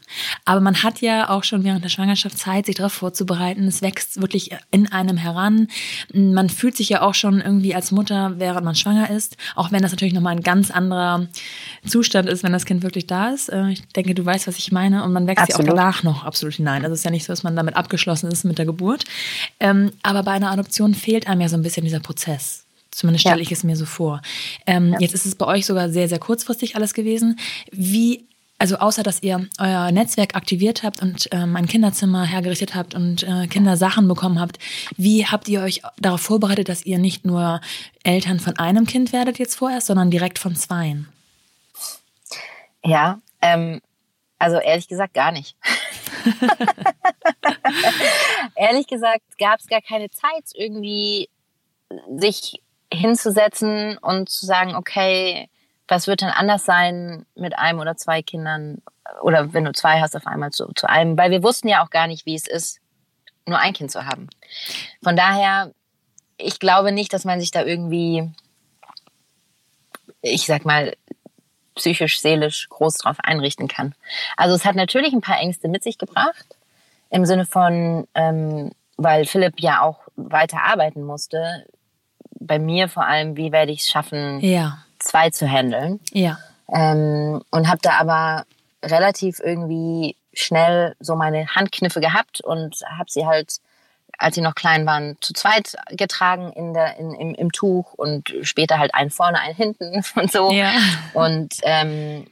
Aber 0.44 0.60
man 0.60 0.82
hat 0.82 1.00
ja 1.00 1.28
auch 1.28 1.42
schon 1.42 1.64
während 1.64 1.84
der 1.84 1.88
Schwangerschaft 1.88 2.38
Zeit, 2.38 2.66
sich 2.66 2.76
darauf 2.76 2.92
vorzubereiten. 2.92 3.66
Es 3.66 3.82
wächst 3.82 4.20
wirklich 4.20 4.52
in 4.70 4.90
einem 4.90 5.16
heran. 5.16 5.66
Man 6.14 6.48
fühlt 6.48 6.76
sich 6.76 6.88
ja 6.88 7.02
auch 7.02 7.14
schon 7.14 7.40
irgendwie 7.40 7.74
als 7.74 7.90
Mutter, 7.90 8.38
während 8.38 8.64
man 8.64 8.76
schwanger 8.76 9.10
ist, 9.10 9.36
auch 9.56 9.72
wenn 9.72 9.82
das 9.82 9.90
natürlich 9.90 10.14
nochmal 10.14 10.36
ein 10.36 10.42
ganz 10.42 10.70
anderer 10.70 11.26
Zustand 11.84 12.28
ist, 12.28 12.44
wenn 12.44 12.52
das 12.52 12.64
Kind 12.64 12.82
wirklich 12.82 13.06
da 13.06 13.30
ist. 13.30 13.48
Äh, 13.48 13.70
ich 13.70 13.86
denke, 13.88 14.14
du 14.14 14.24
weißt, 14.24 14.46
was 14.46 14.58
ich 14.58 14.70
meine. 14.70 15.02
Und 15.04 15.12
man 15.12 15.26
wächst 15.26 15.42
absolut. 15.42 15.66
ja 15.66 15.72
auch 15.72 15.76
danach 15.76 16.02
noch 16.04 16.24
absolut 16.24 16.54
hinein. 16.54 16.84
Also 16.84 16.94
es 16.94 17.00
ist 17.00 17.04
ja 17.04 17.10
nicht 17.10 17.24
so, 17.24 17.32
dass 17.32 17.42
man 17.42 17.56
damit 17.56 17.74
abgeschlossen 17.74 18.30
ist 18.30 18.44
mit 18.44 18.58
der 18.58 18.66
Geburt. 18.66 19.04
Ähm, 19.58 19.90
aber 20.02 20.22
bei 20.22 20.32
einer 20.32 20.50
Adoption 20.50 20.94
fehlt 20.94 21.26
einem 21.26 21.40
ja 21.40 21.48
so 21.48 21.56
ein 21.56 21.62
bisschen 21.62 21.84
dieser 21.84 22.00
Prozess. 22.00 22.66
Zumindest 22.90 23.22
stelle 23.22 23.36
ja. 23.36 23.42
ich 23.42 23.52
es 23.52 23.64
mir 23.64 23.76
so 23.76 23.86
vor. 23.86 24.20
Ähm, 24.66 24.92
ja. 24.92 25.00
Jetzt 25.00 25.14
ist 25.14 25.26
es 25.26 25.34
bei 25.34 25.46
euch 25.46 25.66
sogar 25.66 25.88
sehr, 25.90 26.08
sehr 26.08 26.18
kurzfristig 26.18 26.76
alles 26.76 26.92
gewesen. 26.92 27.38
Wie, 27.70 28.26
also 28.58 28.76
außer 28.76 29.02
dass 29.02 29.22
ihr 29.22 29.48
euer 29.58 29.92
Netzwerk 29.92 30.34
aktiviert 30.34 30.82
habt 30.82 31.00
und 31.00 31.28
ähm, 31.30 31.56
ein 31.56 31.66
Kinderzimmer 31.66 32.24
hergerichtet 32.24 32.74
habt 32.74 32.94
und 32.94 33.22
äh, 33.22 33.46
Kindersachen 33.46 34.08
bekommen 34.08 34.40
habt, 34.40 34.58
wie 34.96 35.24
habt 35.24 35.48
ihr 35.48 35.62
euch 35.62 35.82
darauf 35.98 36.20
vorbereitet, 36.20 36.68
dass 36.68 36.84
ihr 36.84 36.98
nicht 36.98 37.24
nur 37.24 37.60
Eltern 38.02 38.40
von 38.40 38.58
einem 38.58 38.86
Kind 38.86 39.12
werdet 39.12 39.38
jetzt 39.38 39.54
vorerst, 39.54 39.86
sondern 39.86 40.10
direkt 40.10 40.38
von 40.38 40.56
zweien? 40.56 41.08
Ja, 42.84 43.20
ähm, 43.40 43.80
also 44.38 44.56
ehrlich 44.56 44.88
gesagt 44.88 45.14
gar 45.14 45.30
nicht. 45.30 45.54
ehrlich 48.56 48.86
gesagt 48.86 49.22
gab 49.38 49.60
es 49.60 49.68
gar 49.68 49.80
keine 49.80 50.10
Zeit, 50.10 50.44
irgendwie 50.54 51.28
sich 52.16 52.60
hinzusetzen 52.92 53.98
und 53.98 54.28
zu 54.28 54.46
sagen, 54.46 54.74
okay, 54.74 55.48
was 55.88 56.06
wird 56.06 56.20
denn 56.22 56.28
anders 56.28 56.64
sein 56.64 57.26
mit 57.34 57.58
einem 57.58 57.80
oder 57.80 57.96
zwei 57.96 58.22
Kindern 58.22 58.82
oder 59.22 59.52
wenn 59.52 59.64
du 59.64 59.72
zwei 59.72 60.00
hast 60.00 60.16
auf 60.16 60.26
einmal 60.26 60.50
zu, 60.50 60.68
zu 60.74 60.88
einem, 60.88 61.18
weil 61.18 61.30
wir 61.30 61.42
wussten 61.42 61.68
ja 61.68 61.84
auch 61.84 61.90
gar 61.90 62.06
nicht, 62.06 62.26
wie 62.26 62.34
es 62.34 62.46
ist, 62.46 62.80
nur 63.46 63.58
ein 63.58 63.72
Kind 63.72 63.90
zu 63.90 64.06
haben. 64.06 64.28
Von 65.02 65.16
daher, 65.16 65.72
ich 66.36 66.58
glaube 66.58 66.92
nicht, 66.92 67.12
dass 67.12 67.24
man 67.24 67.40
sich 67.40 67.50
da 67.50 67.64
irgendwie, 67.64 68.30
ich 70.22 70.46
sag 70.46 70.64
mal, 70.64 70.94
psychisch, 71.74 72.20
seelisch 72.20 72.68
groß 72.68 72.98
drauf 72.98 73.16
einrichten 73.22 73.68
kann. 73.68 73.94
Also 74.36 74.54
es 74.54 74.64
hat 74.64 74.76
natürlich 74.76 75.12
ein 75.12 75.20
paar 75.20 75.38
Ängste 75.38 75.68
mit 75.68 75.82
sich 75.82 75.98
gebracht, 75.98 76.46
im 77.10 77.24
Sinne 77.24 77.46
von, 77.46 78.06
ähm, 78.14 78.70
weil 78.96 79.24
Philipp 79.24 79.60
ja 79.60 79.82
auch 79.82 79.98
weiter 80.16 80.62
arbeiten 80.62 81.02
musste, 81.02 81.66
bei 82.40 82.58
mir 82.58 82.88
vor 82.88 83.04
allem, 83.06 83.36
wie 83.36 83.52
werde 83.52 83.70
ich 83.72 83.80
es 83.80 83.90
schaffen, 83.90 84.40
Ja. 84.40 84.78
zwei 84.98 85.30
zu 85.30 85.46
handeln. 85.48 86.00
Ja. 86.12 86.38
Ähm, 86.72 87.42
und 87.50 87.68
habe 87.68 87.80
da 87.82 87.92
aber 87.98 88.44
relativ 88.82 89.40
irgendwie 89.40 90.16
schnell 90.32 90.94
so 91.00 91.16
meine 91.16 91.46
Handkniffe 91.48 92.00
gehabt 92.00 92.40
und 92.40 92.76
habe 92.98 93.10
sie 93.10 93.26
halt, 93.26 93.56
als 94.18 94.34
sie 94.36 94.40
noch 94.40 94.54
klein 94.54 94.86
waren, 94.86 95.16
zu 95.20 95.32
zweit 95.32 95.76
getragen 95.90 96.52
in 96.52 96.72
der, 96.72 96.96
in, 96.98 97.12
im, 97.14 97.34
im 97.34 97.52
Tuch 97.52 97.92
und 97.94 98.32
später 98.42 98.78
halt 98.78 98.94
einen 98.94 99.10
vorne, 99.10 99.40
einen 99.40 99.54
hinten 99.56 100.02
und 100.14 100.30
so. 100.32 100.50
Ja. 100.52 100.72
Und 101.14 101.54
ähm, 101.62 102.26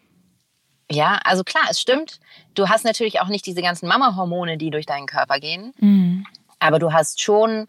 ja, 0.91 1.19
also 1.25 1.45
klar, 1.45 1.65
es 1.71 1.81
stimmt. 1.81 2.19
Du 2.55 2.69
hast 2.69 2.85
natürlich 2.85 3.21
auch 3.21 3.29
nicht 3.29 3.45
diese 3.45 3.61
ganzen 3.61 3.89
Mama-Hormone, 3.89 4.57
die 4.57 4.71
durch 4.71 4.87
deinen 4.87 5.07
Körper 5.07 5.39
gehen, 5.39 5.75
Mhm. 5.79 6.27
aber 6.61 6.79
du 6.79 6.93
hast 6.93 7.21
schon, 7.21 7.69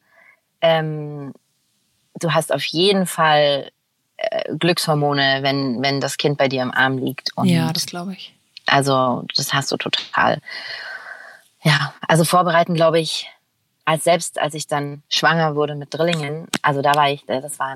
ähm, 0.61 1.33
du 2.19 2.33
hast 2.33 2.53
auf 2.53 2.63
jeden 2.65 3.05
Fall 3.05 3.71
äh, 4.17 4.55
Glückshormone, 4.55 5.39
wenn, 5.41 5.81
wenn 5.81 6.01
das 6.01 6.17
Kind 6.17 6.37
bei 6.37 6.47
dir 6.47 6.61
im 6.61 6.71
Arm 6.73 6.97
liegt. 6.97 7.35
Und 7.35 7.47
Ja, 7.47 7.71
das 7.73 7.85
glaube 7.85 8.13
ich. 8.13 8.33
also 8.65 9.25
das 9.35 9.53
hast 9.53 9.71
du 9.71 9.77
total. 9.77 10.39
Ja, 11.63 11.93
also 12.07 12.23
vorbereiten, 12.23 12.73
glaube 12.73 12.99
ich, 12.99 13.29
als 13.85 14.03
selbst 14.03 14.39
als 14.39 14.53
ich 14.53 14.67
dann 14.67 15.01
schwanger 15.09 15.55
wurde 15.55 15.75
mit 15.75 15.93
Drillingen, 15.93 16.47
also 16.61 16.81
da 16.81 16.93
war 16.95 17.09
ich, 17.09 17.25
das 17.25 17.57
war, 17.59 17.75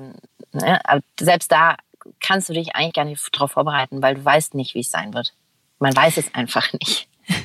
ne, 0.52 0.80
selbst 1.18 1.50
da 1.50 1.76
kannst 2.20 2.48
du 2.48 2.52
dich 2.52 2.76
eigentlich 2.76 2.92
gar 2.92 3.04
nicht 3.04 3.20
drauf 3.32 3.52
vorbereiten, 3.52 4.02
weil 4.02 4.14
du 4.14 4.24
weißt 4.24 4.54
nicht, 4.54 4.74
wie 4.74 4.80
es 4.80 4.90
sein 4.90 5.12
wird. 5.12 5.32
Man 5.78 5.94
weiß 5.94 6.16
es 6.18 6.34
einfach 6.34 6.72
nicht. 6.72 7.08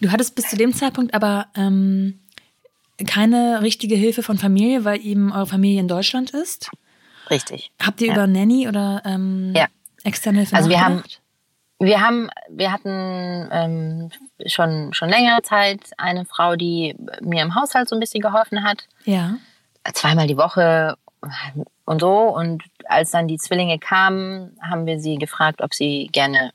Du 0.00 0.12
hattest 0.12 0.36
bis 0.36 0.48
zu 0.48 0.56
dem 0.56 0.72
Zeitpunkt 0.72 1.14
aber 1.14 1.48
ähm, 1.56 2.20
keine 3.06 3.62
richtige 3.62 3.96
Hilfe 3.96 4.22
von 4.22 4.38
Familie, 4.38 4.84
weil 4.84 5.04
eben 5.04 5.32
eure 5.32 5.46
Familie 5.46 5.80
in 5.80 5.88
Deutschland 5.88 6.30
ist. 6.30 6.70
Richtig. 7.30 7.70
Habt 7.82 8.00
ihr 8.00 8.08
Ja. 8.08 8.12
über 8.14 8.26
Nanny 8.26 8.68
oder 8.68 9.02
ähm, 9.04 9.52
Ja. 9.56 9.66
externe 10.04 10.38
Hilfe 10.38 10.56
Also 10.56 10.68
wir 10.70 10.80
haben-? 10.80 11.02
Wir 11.80 12.00
haben, 12.00 12.30
wir 12.48 12.70
hatten 12.70 13.48
ähm, 13.50 14.10
schon 14.46 14.94
schon 14.94 15.08
längere 15.08 15.42
Zeit 15.42 15.80
eine 15.98 16.24
Frau, 16.24 16.54
die 16.54 16.94
mir 17.20 17.42
im 17.42 17.54
Haushalt 17.56 17.88
so 17.88 17.96
ein 17.96 18.00
bisschen 18.00 18.20
geholfen 18.22 18.62
hat. 18.62 18.86
Ja. 19.04 19.36
zweimal 19.92 20.26
die 20.28 20.36
Woche 20.36 20.96
und 21.84 22.00
so. 22.00 22.12
Und 22.34 22.62
als 22.86 23.10
dann 23.10 23.26
die 23.28 23.38
Zwillinge 23.38 23.78
kamen, 23.80 24.56
haben 24.62 24.86
wir 24.86 25.00
sie 25.00 25.16
gefragt, 25.16 25.60
ob 25.62 25.74
sie 25.74 26.08
gerne 26.12 26.52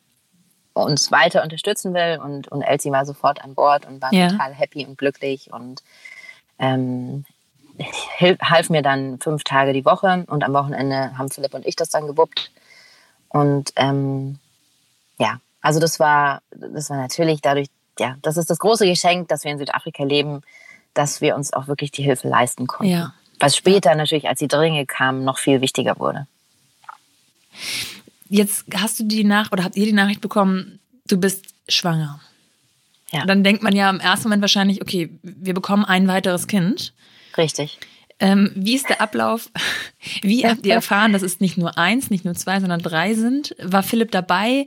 uns 0.73 1.11
weiter 1.11 1.43
unterstützen 1.43 1.93
will. 1.93 2.19
Und, 2.23 2.47
und 2.47 2.61
Elsie 2.61 2.89
war 2.91 3.05
sofort 3.05 3.43
an 3.43 3.53
Bord 3.55 3.85
und 3.85 4.01
war 4.01 4.13
Ja. 4.13 4.29
total 4.29 4.53
happy 4.53 4.85
und 4.85 4.97
glücklich 4.97 5.51
und 5.51 5.83
ähm, 6.59 7.25
half 8.41 8.69
mir 8.69 8.81
dann 8.81 9.19
fünf 9.19 9.43
Tage 9.43 9.73
die 9.73 9.85
Woche. 9.85 10.25
Und 10.27 10.43
am 10.43 10.53
Wochenende 10.53 11.17
haben 11.17 11.29
Philipp 11.29 11.53
und 11.53 11.65
ich 11.65 11.75
das 11.75 11.89
dann 11.89 12.07
gewuppt. 12.07 12.51
Und 13.29 13.73
ähm, 13.75 14.39
ja, 15.17 15.39
also 15.61 15.79
das 15.79 15.99
war, 15.99 16.41
das 16.51 16.89
war 16.89 16.97
natürlich 16.97 17.41
dadurch, 17.41 17.67
ja, 17.99 18.15
das 18.21 18.37
ist 18.37 18.49
das 18.49 18.59
große 18.59 18.85
Geschenk, 18.85 19.27
dass 19.27 19.43
wir 19.43 19.51
in 19.51 19.59
Südafrika 19.59 20.03
leben, 20.03 20.41
dass 20.93 21.21
wir 21.21 21.35
uns 21.35 21.53
auch 21.53 21.67
wirklich 21.67 21.91
die 21.91 22.03
Hilfe 22.03 22.27
leisten 22.27 22.67
konnten. 22.67 22.91
Ja. 22.91 23.13
Was 23.39 23.55
später 23.55 23.95
natürlich, 23.95 24.27
als 24.27 24.39
die 24.39 24.47
Dringe 24.47 24.85
kamen, 24.85 25.23
noch 25.23 25.37
viel 25.37 25.61
wichtiger 25.61 25.97
wurde. 25.99 26.27
Jetzt 28.27 28.65
hast 28.75 28.99
du 28.99 29.03
die 29.05 29.23
Nach 29.23 29.51
oder 29.51 29.63
habt 29.63 29.75
ihr 29.75 29.85
die 29.85 29.93
Nachricht 29.93 30.21
bekommen, 30.21 30.79
du 31.07 31.17
bist 31.17 31.45
schwanger. 31.67 32.19
Ja. 33.11 33.25
Dann 33.25 33.43
denkt 33.43 33.63
man 33.63 33.75
ja 33.75 33.89
im 33.89 33.99
ersten 33.99 34.27
Moment 34.27 34.41
wahrscheinlich, 34.41 34.81
okay, 34.81 35.09
wir 35.23 35.53
bekommen 35.53 35.85
ein 35.85 36.07
weiteres 36.07 36.47
Kind. 36.47 36.93
Richtig. 37.37 37.79
Ähm, 38.19 38.51
wie 38.53 38.75
ist 38.75 38.89
der 38.89 39.01
Ablauf? 39.01 39.49
Wie 40.21 40.45
habt 40.45 40.65
ihr 40.65 40.73
erfahren, 40.75 41.13
dass 41.13 41.21
es 41.21 41.39
nicht 41.39 41.57
nur 41.57 41.77
eins, 41.77 42.09
nicht 42.09 42.25
nur 42.25 42.35
zwei, 42.35 42.59
sondern 42.59 42.81
drei 42.81 43.13
sind? 43.13 43.55
War 43.61 43.81
Philipp 43.81 44.11
dabei? 44.11 44.65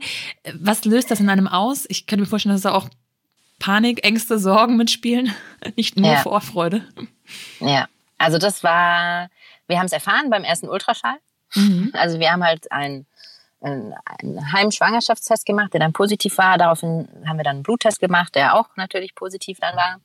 Was 0.59 0.85
löst 0.85 1.11
das 1.11 1.19
in 1.19 1.29
einem 1.29 1.47
aus? 1.47 1.85
Ich 1.87 2.07
könnte 2.07 2.21
mir 2.21 2.27
vorstellen, 2.27 2.55
dass 2.55 2.63
da 2.63 2.73
auch 2.73 2.89
Panik, 3.59 4.03
Ängste, 4.03 4.39
Sorgen 4.39 4.75
mitspielen, 4.75 5.33
nicht 5.75 5.97
nur 5.97 6.11
Ja. 6.11 6.17
Vorfreude. 6.17 6.83
Ja. 7.59 7.87
Also 8.17 8.37
das 8.39 8.63
war, 8.63 9.29
wir 9.67 9.77
haben 9.77 9.85
es 9.85 9.91
erfahren 9.91 10.29
beim 10.29 10.43
ersten 10.43 10.67
Ultraschall. 10.67 11.17
Mhm. 11.55 11.91
Also 11.93 12.19
wir 12.19 12.31
haben 12.31 12.43
halt 12.43 12.71
einen, 12.71 13.05
einen, 13.63 13.93
Heimschwangerschaftstest 14.53 15.45
gemacht, 15.45 15.73
der 15.73 15.79
dann 15.79 15.93
positiv 15.93 16.37
war. 16.37 16.57
Daraufhin 16.57 17.07
haben 17.25 17.37
wir 17.37 17.43
dann 17.43 17.57
einen 17.57 17.63
Bluttest 17.63 17.99
gemacht, 17.99 18.35
der 18.35 18.55
auch 18.55 18.69
natürlich 18.75 19.15
positiv 19.15 19.59
dann 19.59 19.75
war. 19.75 19.97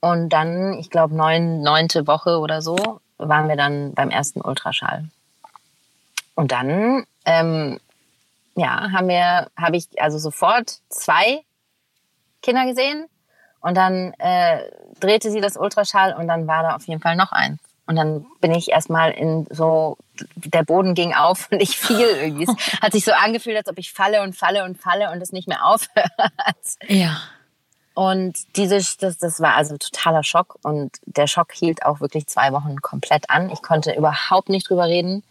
Und 0.00 0.28
dann, 0.28 0.74
ich 0.74 0.90
glaube, 0.90 1.14
neun, 1.14 1.62
neunte 1.62 2.06
Woche 2.06 2.38
oder 2.38 2.60
so, 2.60 2.76
waren 3.16 3.48
wir 3.48 3.56
dann 3.56 3.94
beim 3.94 4.10
ersten 4.10 4.40
Ultraschall. 4.40 5.08
Und 6.34 6.52
dann, 6.52 7.04
ähm, 7.24 7.78
ja, 8.56 8.90
haben 8.92 9.08
wir, 9.08 9.48
habe 9.56 9.76
ich 9.76 9.88
also 10.00 10.18
sofort 10.18 10.78
zwei 10.88 11.42
Kinder 12.42 12.66
gesehen. 12.66 13.06
Und 13.60 13.76
dann 13.76 14.12
äh, 14.18 14.60
drehte 15.00 15.30
sie 15.30 15.40
das 15.40 15.56
Ultraschall 15.56 16.14
und 16.14 16.28
dann 16.28 16.46
war 16.46 16.62
da 16.62 16.76
auf 16.76 16.86
jeden 16.86 17.00
Fall 17.00 17.16
noch 17.16 17.32
eins. 17.32 17.58
Und 17.86 17.96
dann 17.96 18.26
bin 18.40 18.52
ich 18.52 18.70
erstmal 18.70 19.12
in 19.12 19.46
so, 19.50 19.96
der 20.36 20.62
Boden 20.62 20.94
ging 20.94 21.14
auf 21.14 21.48
und 21.50 21.60
ich 21.60 21.76
fiel 21.76 22.06
irgendwie. 22.06 22.44
Es 22.44 22.80
hat 22.80 22.92
sich 22.92 23.04
so 23.04 23.12
angefühlt, 23.12 23.56
als 23.56 23.68
ob 23.68 23.78
ich 23.78 23.92
falle 23.92 24.22
und 24.22 24.36
falle 24.36 24.64
und 24.64 24.78
falle 24.78 25.10
und 25.10 25.20
es 25.20 25.32
nicht 25.32 25.48
mehr 25.48 25.64
aufhört. 25.66 26.10
Ja. 26.86 27.20
Und 27.94 28.56
diese, 28.56 28.76
das, 28.98 29.18
das 29.18 29.40
war 29.40 29.54
also 29.54 29.76
totaler 29.78 30.24
Schock 30.24 30.58
und 30.62 30.96
der 31.06 31.28
Schock 31.28 31.52
hielt 31.52 31.84
auch 31.84 32.00
wirklich 32.00 32.26
zwei 32.26 32.52
Wochen 32.52 32.80
komplett 32.82 33.30
an. 33.30 33.50
Ich 33.50 33.62
konnte 33.62 33.94
überhaupt 33.94 34.48
nicht 34.48 34.68
drüber 34.68 34.86
reden. 34.86 35.22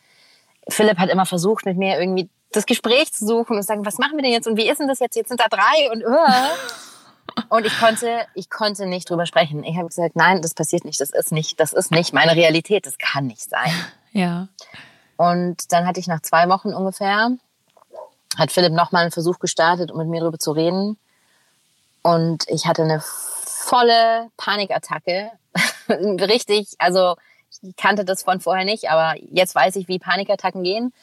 Philipp 0.69 0.97
hat 0.97 1.09
immer 1.09 1.25
versucht, 1.25 1.65
mit 1.65 1.77
mir 1.77 1.99
irgendwie 1.99 2.29
das 2.53 2.65
Gespräch 2.65 3.11
zu 3.11 3.25
suchen 3.25 3.57
und 3.57 3.63
zu 3.63 3.67
sagen, 3.67 3.85
was 3.85 3.97
machen 3.97 4.15
wir 4.15 4.23
denn 4.23 4.31
jetzt 4.31 4.47
und 4.47 4.55
wie 4.55 4.69
ist 4.69 4.79
denn 4.79 4.87
das 4.87 4.99
jetzt? 4.99 5.15
Jetzt 5.15 5.27
sind 5.27 5.41
da 5.41 5.47
drei 5.49 5.91
und 5.91 6.05
uh. 6.05 7.45
und 7.49 7.65
ich 7.65 7.77
konnte, 7.77 8.25
ich 8.33 8.49
konnte 8.49 8.85
nicht 8.85 9.09
drüber 9.09 9.25
sprechen. 9.25 9.65
Ich 9.65 9.75
habe 9.75 9.87
gesagt, 9.87 10.15
nein, 10.15 10.41
das 10.41 10.53
passiert 10.53 10.85
nicht, 10.85 11.01
das 11.01 11.09
ist 11.09 11.33
nicht, 11.33 11.59
das 11.59 11.73
ist 11.73 11.91
nicht 11.91 12.13
meine 12.13 12.33
Realität, 12.33 12.85
das 12.85 12.97
kann 12.97 13.27
nicht 13.27 13.49
sein. 13.49 13.71
Ja. 14.13 14.47
Und 15.17 15.71
dann 15.71 15.85
hatte 15.85 15.99
ich 15.99 16.07
nach 16.07 16.21
zwei 16.21 16.47
Wochen 16.49 16.73
ungefähr, 16.73 17.31
hat 18.37 18.51
Philipp 18.51 18.73
nochmal 18.73 19.03
einen 19.03 19.11
Versuch 19.11 19.39
gestartet, 19.39 19.91
um 19.91 19.97
mit 19.97 20.07
mir 20.07 20.21
darüber 20.21 20.39
zu 20.39 20.51
reden. 20.51 20.97
Und 22.01 22.45
ich 22.47 22.65
hatte 22.65 22.83
eine 22.83 23.01
volle 23.03 24.29
Panikattacke. 24.37 25.31
Richtig, 25.89 26.73
also 26.79 27.15
ich 27.61 27.75
kannte 27.75 28.05
das 28.05 28.23
von 28.23 28.39
vorher 28.39 28.65
nicht, 28.65 28.89
aber 28.89 29.15
jetzt 29.31 29.55
weiß 29.55 29.75
ich, 29.75 29.87
wie 29.87 29.99
Panikattacken 29.99 30.63
gehen. 30.63 30.93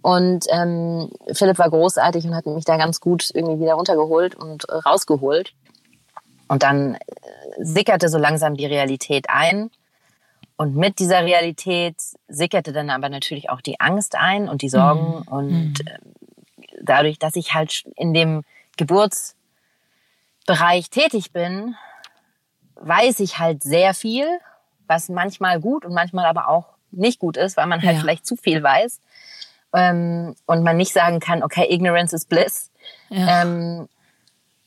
Und 0.00 0.46
ähm, 0.48 1.10
Philipp 1.32 1.58
war 1.58 1.70
großartig 1.70 2.24
und 2.24 2.34
hat 2.34 2.46
mich 2.46 2.64
da 2.64 2.76
ganz 2.76 3.00
gut 3.00 3.30
irgendwie 3.34 3.60
wieder 3.60 3.74
runtergeholt 3.74 4.34
und 4.34 4.66
rausgeholt. 4.68 5.52
Und 6.48 6.62
dann 6.62 6.94
äh, 6.94 6.98
sickerte 7.58 8.08
so 8.08 8.18
langsam 8.18 8.56
die 8.56 8.66
Realität 8.66 9.26
ein. 9.28 9.70
Und 10.62 10.76
mit 10.76 11.00
dieser 11.00 11.24
Realität 11.24 11.96
sickerte 12.28 12.72
dann 12.72 12.88
aber 12.88 13.08
natürlich 13.08 13.50
auch 13.50 13.60
die 13.60 13.80
Angst 13.80 14.14
ein 14.14 14.48
und 14.48 14.62
die 14.62 14.68
Sorgen. 14.68 15.18
Mhm. 15.18 15.28
Und 15.28 15.74
äh, 15.88 15.98
dadurch, 16.80 17.18
dass 17.18 17.34
ich 17.34 17.52
halt 17.52 17.82
in 17.96 18.14
dem 18.14 18.44
Geburtsbereich 18.76 20.88
tätig 20.88 21.32
bin, 21.32 21.74
weiß 22.76 23.18
ich 23.18 23.40
halt 23.40 23.64
sehr 23.64 23.92
viel, 23.92 24.24
was 24.86 25.08
manchmal 25.08 25.58
gut 25.58 25.84
und 25.84 25.94
manchmal 25.94 26.26
aber 26.26 26.46
auch 26.46 26.66
nicht 26.92 27.18
gut 27.18 27.36
ist, 27.36 27.56
weil 27.56 27.66
man 27.66 27.82
halt 27.82 27.96
Ja. 27.96 28.00
vielleicht 28.00 28.24
zu 28.24 28.36
viel 28.36 28.62
weiß. 28.62 29.00
Ähm, 29.74 30.36
und 30.46 30.62
man 30.62 30.76
nicht 30.76 30.92
sagen 30.92 31.18
kann, 31.18 31.42
okay, 31.42 31.66
ignorance 31.68 32.14
is 32.14 32.24
bliss. 32.24 32.70
Ja. 33.08 33.42
Ähm, 33.42 33.88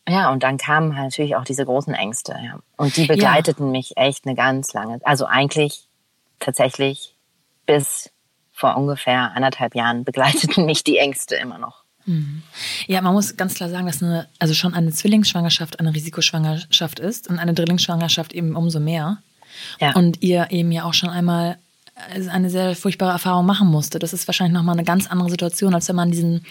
ja, 0.10 0.30
und 0.30 0.44
dann 0.44 0.58
kamen 0.58 0.98
halt 0.98 1.12
natürlich 1.12 1.38
auch 1.38 1.46
diese 1.46 1.64
großen 1.64 1.94
Ängste. 1.94 2.38
Ja. 2.44 2.60
Und 2.76 2.98
die 2.98 3.06
begleiteten 3.08 3.72
mich 3.72 3.96
echt 3.96 4.26
eine 4.26 4.36
ganz 4.36 4.74
lange, 4.74 5.00
also 5.06 5.26
eigentlich 5.26 5.85
tatsächlich 6.40 7.16
bis 7.66 8.12
vor 8.52 8.78
ungefähr 8.78 9.32
anderthalb 9.36 9.76
Jahren 9.76 10.04
begleiteten 10.04 10.66
mich 10.68 10.84
die 10.84 10.98
Ängste 10.98 11.36
immer 11.36 11.58
noch. 11.58 11.84
Ja, 12.86 13.02
man 13.02 13.14
muss 13.14 13.36
ganz 13.36 13.56
klar 13.56 13.68
sagen, 13.70 13.88
dass 13.88 14.04
eine, 14.04 14.28
also 14.38 14.54
schon 14.54 14.76
eine 14.76 14.92
Zwillingsschwangerschaft 14.92 15.80
eine 15.80 15.94
Risikoschwangerschaft 15.96 17.00
ist 17.00 17.28
und 17.28 17.40
eine 17.40 17.56
Drillingsschwangerschaft 17.56 18.32
eben 18.34 18.56
umso 18.56 18.80
mehr. 18.80 19.18
Ja. 19.80 19.94
Und 19.96 20.22
ihr 20.22 20.52
eben 20.52 20.72
ja 20.72 20.84
auch 20.84 20.94
schon 20.94 21.10
einmal 21.10 21.58
eine 22.30 22.52
sehr 22.52 22.76
furchtbare 22.76 23.12
Erfahrung 23.12 23.46
machen 23.48 23.70
musste. 23.70 23.98
Das 23.98 24.14
ist 24.14 24.28
wahrscheinlich 24.28 24.54
nochmal 24.54 24.76
eine 24.76 24.84
ganz 24.84 25.08
andere 25.10 25.30
Situation, 25.32 25.74
als 25.74 25.88
wenn 25.88 25.96
man 25.96 26.12
diesen 26.12 26.46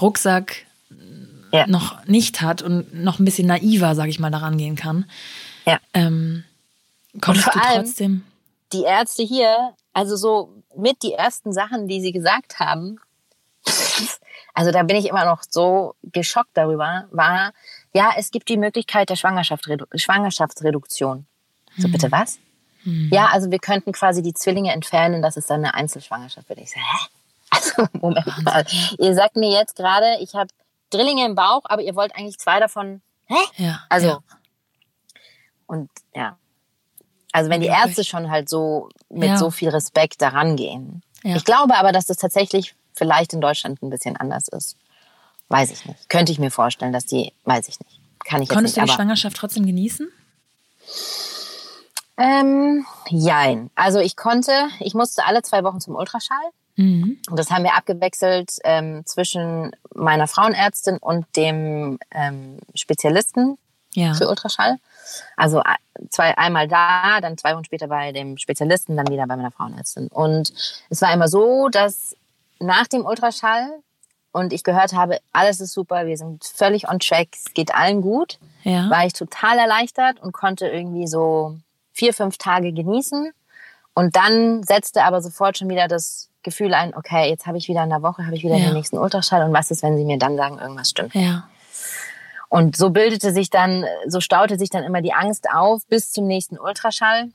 Rucksack 0.00 0.64
Ja. 1.52 1.66
noch 1.66 2.06
nicht 2.06 2.40
hat 2.40 2.62
und 2.62 2.94
noch 2.94 3.18
ein 3.18 3.24
bisschen 3.26 3.46
naiver, 3.48 3.94
sage 3.94 4.08
ich 4.08 4.18
mal, 4.18 4.30
daran 4.30 4.56
gehen 4.56 4.76
kann. 4.76 5.04
Ja. 5.66 5.80
Ähm, 5.92 6.44
konntest 7.20 7.48
du 7.48 7.58
trotzdem. 7.60 8.22
Die 8.74 8.82
Ärzte 8.82 9.22
hier, 9.22 9.74
also 9.92 10.16
so 10.16 10.62
mit 10.76 11.02
die 11.02 11.12
ersten 11.12 11.52
Sachen, 11.52 11.88
die 11.88 12.00
sie 12.00 12.12
gesagt 12.12 12.58
haben, 12.58 12.98
also 14.54 14.70
da 14.70 14.82
bin 14.82 14.96
ich 14.96 15.08
immer 15.08 15.24
noch 15.24 15.42
so 15.48 15.94
geschockt 16.02 16.50
darüber, 16.54 17.06
war, 17.10 17.52
ja, 17.94 18.12
es 18.16 18.30
gibt 18.30 18.48
die 18.48 18.56
Möglichkeit 18.58 19.08
der 19.08 19.16
Schwangerschaft, 19.16 19.66
Schwangerschaftsreduktion. 19.94 21.26
So, 21.78 21.88
bitte 21.88 22.12
was? 22.12 22.38
Mhm. 22.84 23.10
Ja, 23.12 23.28
also 23.28 23.50
wir 23.50 23.58
könnten 23.58 23.92
quasi 23.92 24.22
die 24.22 24.34
Zwillinge 24.34 24.72
entfernen, 24.72 25.22
das 25.22 25.36
ist 25.36 25.48
dann 25.48 25.64
eine 25.64 25.74
Einzelschwangerschaft. 25.74 26.48
Würde 26.48 26.62
ich 26.62 26.70
sagen, 26.70 26.84
hä? 26.84 27.06
Also, 27.50 27.86
Moment 28.00 28.42
mal. 28.42 28.66
Ihr 28.98 29.14
sagt 29.14 29.36
mir 29.36 29.52
jetzt 29.52 29.76
gerade, 29.76 30.16
ich 30.20 30.34
habe 30.34 30.48
Drillinge 30.90 31.24
im 31.24 31.36
Bauch, 31.36 31.62
aber 31.64 31.82
ihr 31.82 31.94
wollt 31.94 32.12
eigentlich 32.16 32.38
zwei 32.38 32.58
davon. 32.58 33.00
Hä? 33.26 33.36
Ja. 33.58 33.84
Also. 33.88 34.08
ja. 34.08 34.18
Und 35.66 35.88
ja. 36.14 36.36
Also 37.34 37.50
wenn 37.50 37.60
die 37.60 37.66
Ärzte 37.66 38.04
schon 38.04 38.30
halt 38.30 38.48
so 38.48 38.90
mit 39.10 39.28
Ja. 39.28 39.36
so 39.38 39.50
viel 39.50 39.68
Respekt 39.70 40.22
daran 40.22 40.54
gehen. 40.54 41.02
Ja. 41.24 41.34
Ich 41.34 41.44
glaube 41.44 41.74
aber, 41.76 41.90
dass 41.90 42.06
das 42.06 42.16
tatsächlich 42.16 42.76
vielleicht 42.94 43.32
in 43.32 43.40
Deutschland 43.40 43.82
ein 43.82 43.90
bisschen 43.90 44.16
anders 44.16 44.46
ist. 44.46 44.76
Weiß 45.48 45.72
ich 45.72 45.84
nicht. 45.84 46.08
Könnte 46.08 46.30
ich 46.30 46.38
mir 46.38 46.52
vorstellen, 46.52 46.92
dass 46.92 47.06
die, 47.06 47.32
weiß 47.44 47.66
ich 47.68 47.80
nicht. 47.80 47.98
Kann 48.24 48.40
ich 48.40 48.48
jetzt 48.48 48.54
Konntest 48.54 48.76
du 48.76 48.80
nicht. 48.80 48.88
die 48.88 48.92
Aber 48.92 49.02
Schwangerschaft 49.02 49.36
trotzdem 49.36 49.66
genießen? 49.66 50.08
ähm, 52.16 52.86
jein. 53.08 53.70
Also 53.74 53.98
ich 53.98 54.16
konnte, 54.16 54.52
ich 54.78 54.94
musste 54.94 55.24
alle 55.26 55.42
zwei 55.42 55.64
Wochen 55.64 55.80
zum 55.80 55.96
Ultraschall. 55.96 56.38
Mhm. 56.76 57.18
Und 57.28 57.38
das 57.38 57.50
haben 57.50 57.64
wir 57.64 57.74
abgewechselt 57.74 58.52
ähm, 58.64 59.02
zwischen 59.06 59.72
meiner 59.94 60.28
Frauenärztin 60.28 60.98
und 60.98 61.26
dem 61.36 61.98
ähm, 62.12 62.58
Spezialisten 62.74 63.58
Ja. 63.94 64.14
für 64.14 64.28
Ultraschall. 64.28 64.76
Also 65.36 65.62
zwei, 66.10 66.36
einmal 66.38 66.68
da, 66.68 67.20
dann 67.20 67.38
zwei 67.38 67.54
Wochen 67.54 67.64
später 67.64 67.88
bei 67.88 68.12
dem 68.12 68.36
Spezialisten, 68.38 68.96
dann 68.96 69.08
wieder 69.08 69.26
bei 69.26 69.36
meiner 69.36 69.50
Frauenärztin. 69.50 70.08
Und 70.08 70.52
es 70.90 71.00
war 71.02 71.12
immer 71.12 71.28
so, 71.28 71.68
dass 71.68 72.16
nach 72.60 72.86
dem 72.86 73.04
Ultraschall 73.04 73.68
und 74.32 74.52
ich 74.52 74.64
gehört 74.64 74.92
habe, 74.94 75.18
alles 75.32 75.60
ist 75.60 75.72
super, 75.72 76.06
wir 76.06 76.16
sind 76.16 76.44
völlig 76.44 76.88
on 76.88 76.98
track, 76.98 77.28
es 77.32 77.54
geht 77.54 77.74
allen 77.74 78.02
gut, 78.02 78.38
Ja. 78.64 78.90
war 78.90 79.06
ich 79.06 79.12
total 79.12 79.58
erleichtert 79.58 80.20
und 80.20 80.32
konnte 80.32 80.66
irgendwie 80.68 81.06
so 81.06 81.56
vier, 81.92 82.12
fünf 82.14 82.38
Tage 82.38 82.72
genießen. 82.72 83.30
Und 83.94 84.16
dann 84.16 84.64
setzte 84.64 85.04
aber 85.04 85.22
sofort 85.22 85.58
schon 85.58 85.68
wieder 85.68 85.86
das 85.86 86.28
Gefühl 86.42 86.74
ein, 86.74 86.96
okay, 86.96 87.28
jetzt 87.30 87.46
habe 87.46 87.58
ich 87.58 87.68
wieder 87.68 87.84
in 87.84 87.90
der 87.90 88.02
Woche, 88.02 88.26
habe 88.26 88.34
ich 88.34 88.42
wieder 88.42 88.56
Ja. 88.56 88.66
den 88.66 88.74
nächsten 88.74 88.98
Ultraschall 88.98 89.44
und 89.44 89.52
was 89.54 89.70
ist, 89.70 89.82
wenn 89.84 89.96
sie 89.96 90.04
mir 90.04 90.18
dann 90.18 90.36
sagen, 90.36 90.58
irgendwas 90.58 90.90
stimmt. 90.90 91.14
Ja. 91.14 91.48
Und 92.54 92.76
so 92.76 92.90
bildete 92.90 93.32
sich 93.32 93.50
dann, 93.50 93.84
so 94.06 94.20
staute 94.20 94.60
sich 94.60 94.70
dann 94.70 94.84
immer 94.84 95.02
die 95.02 95.12
Angst 95.12 95.48
auf 95.52 95.84
bis 95.88 96.12
zum 96.12 96.28
nächsten 96.28 96.56
Ultraschall, 96.56 97.32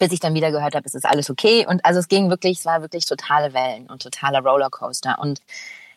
bis 0.00 0.10
ich 0.10 0.18
dann 0.18 0.34
wieder 0.34 0.50
gehört 0.50 0.74
habe, 0.74 0.84
es 0.86 0.96
ist 0.96 1.06
alles 1.06 1.30
okay. 1.30 1.64
Und 1.68 1.84
also 1.84 2.00
es 2.00 2.08
ging 2.08 2.30
wirklich, 2.30 2.58
es 2.58 2.64
war 2.64 2.82
wirklich 2.82 3.06
totale 3.06 3.54
Wellen 3.54 3.86
und 3.86 4.02
totaler 4.02 4.40
Rollercoaster. 4.40 5.20
Und 5.20 5.40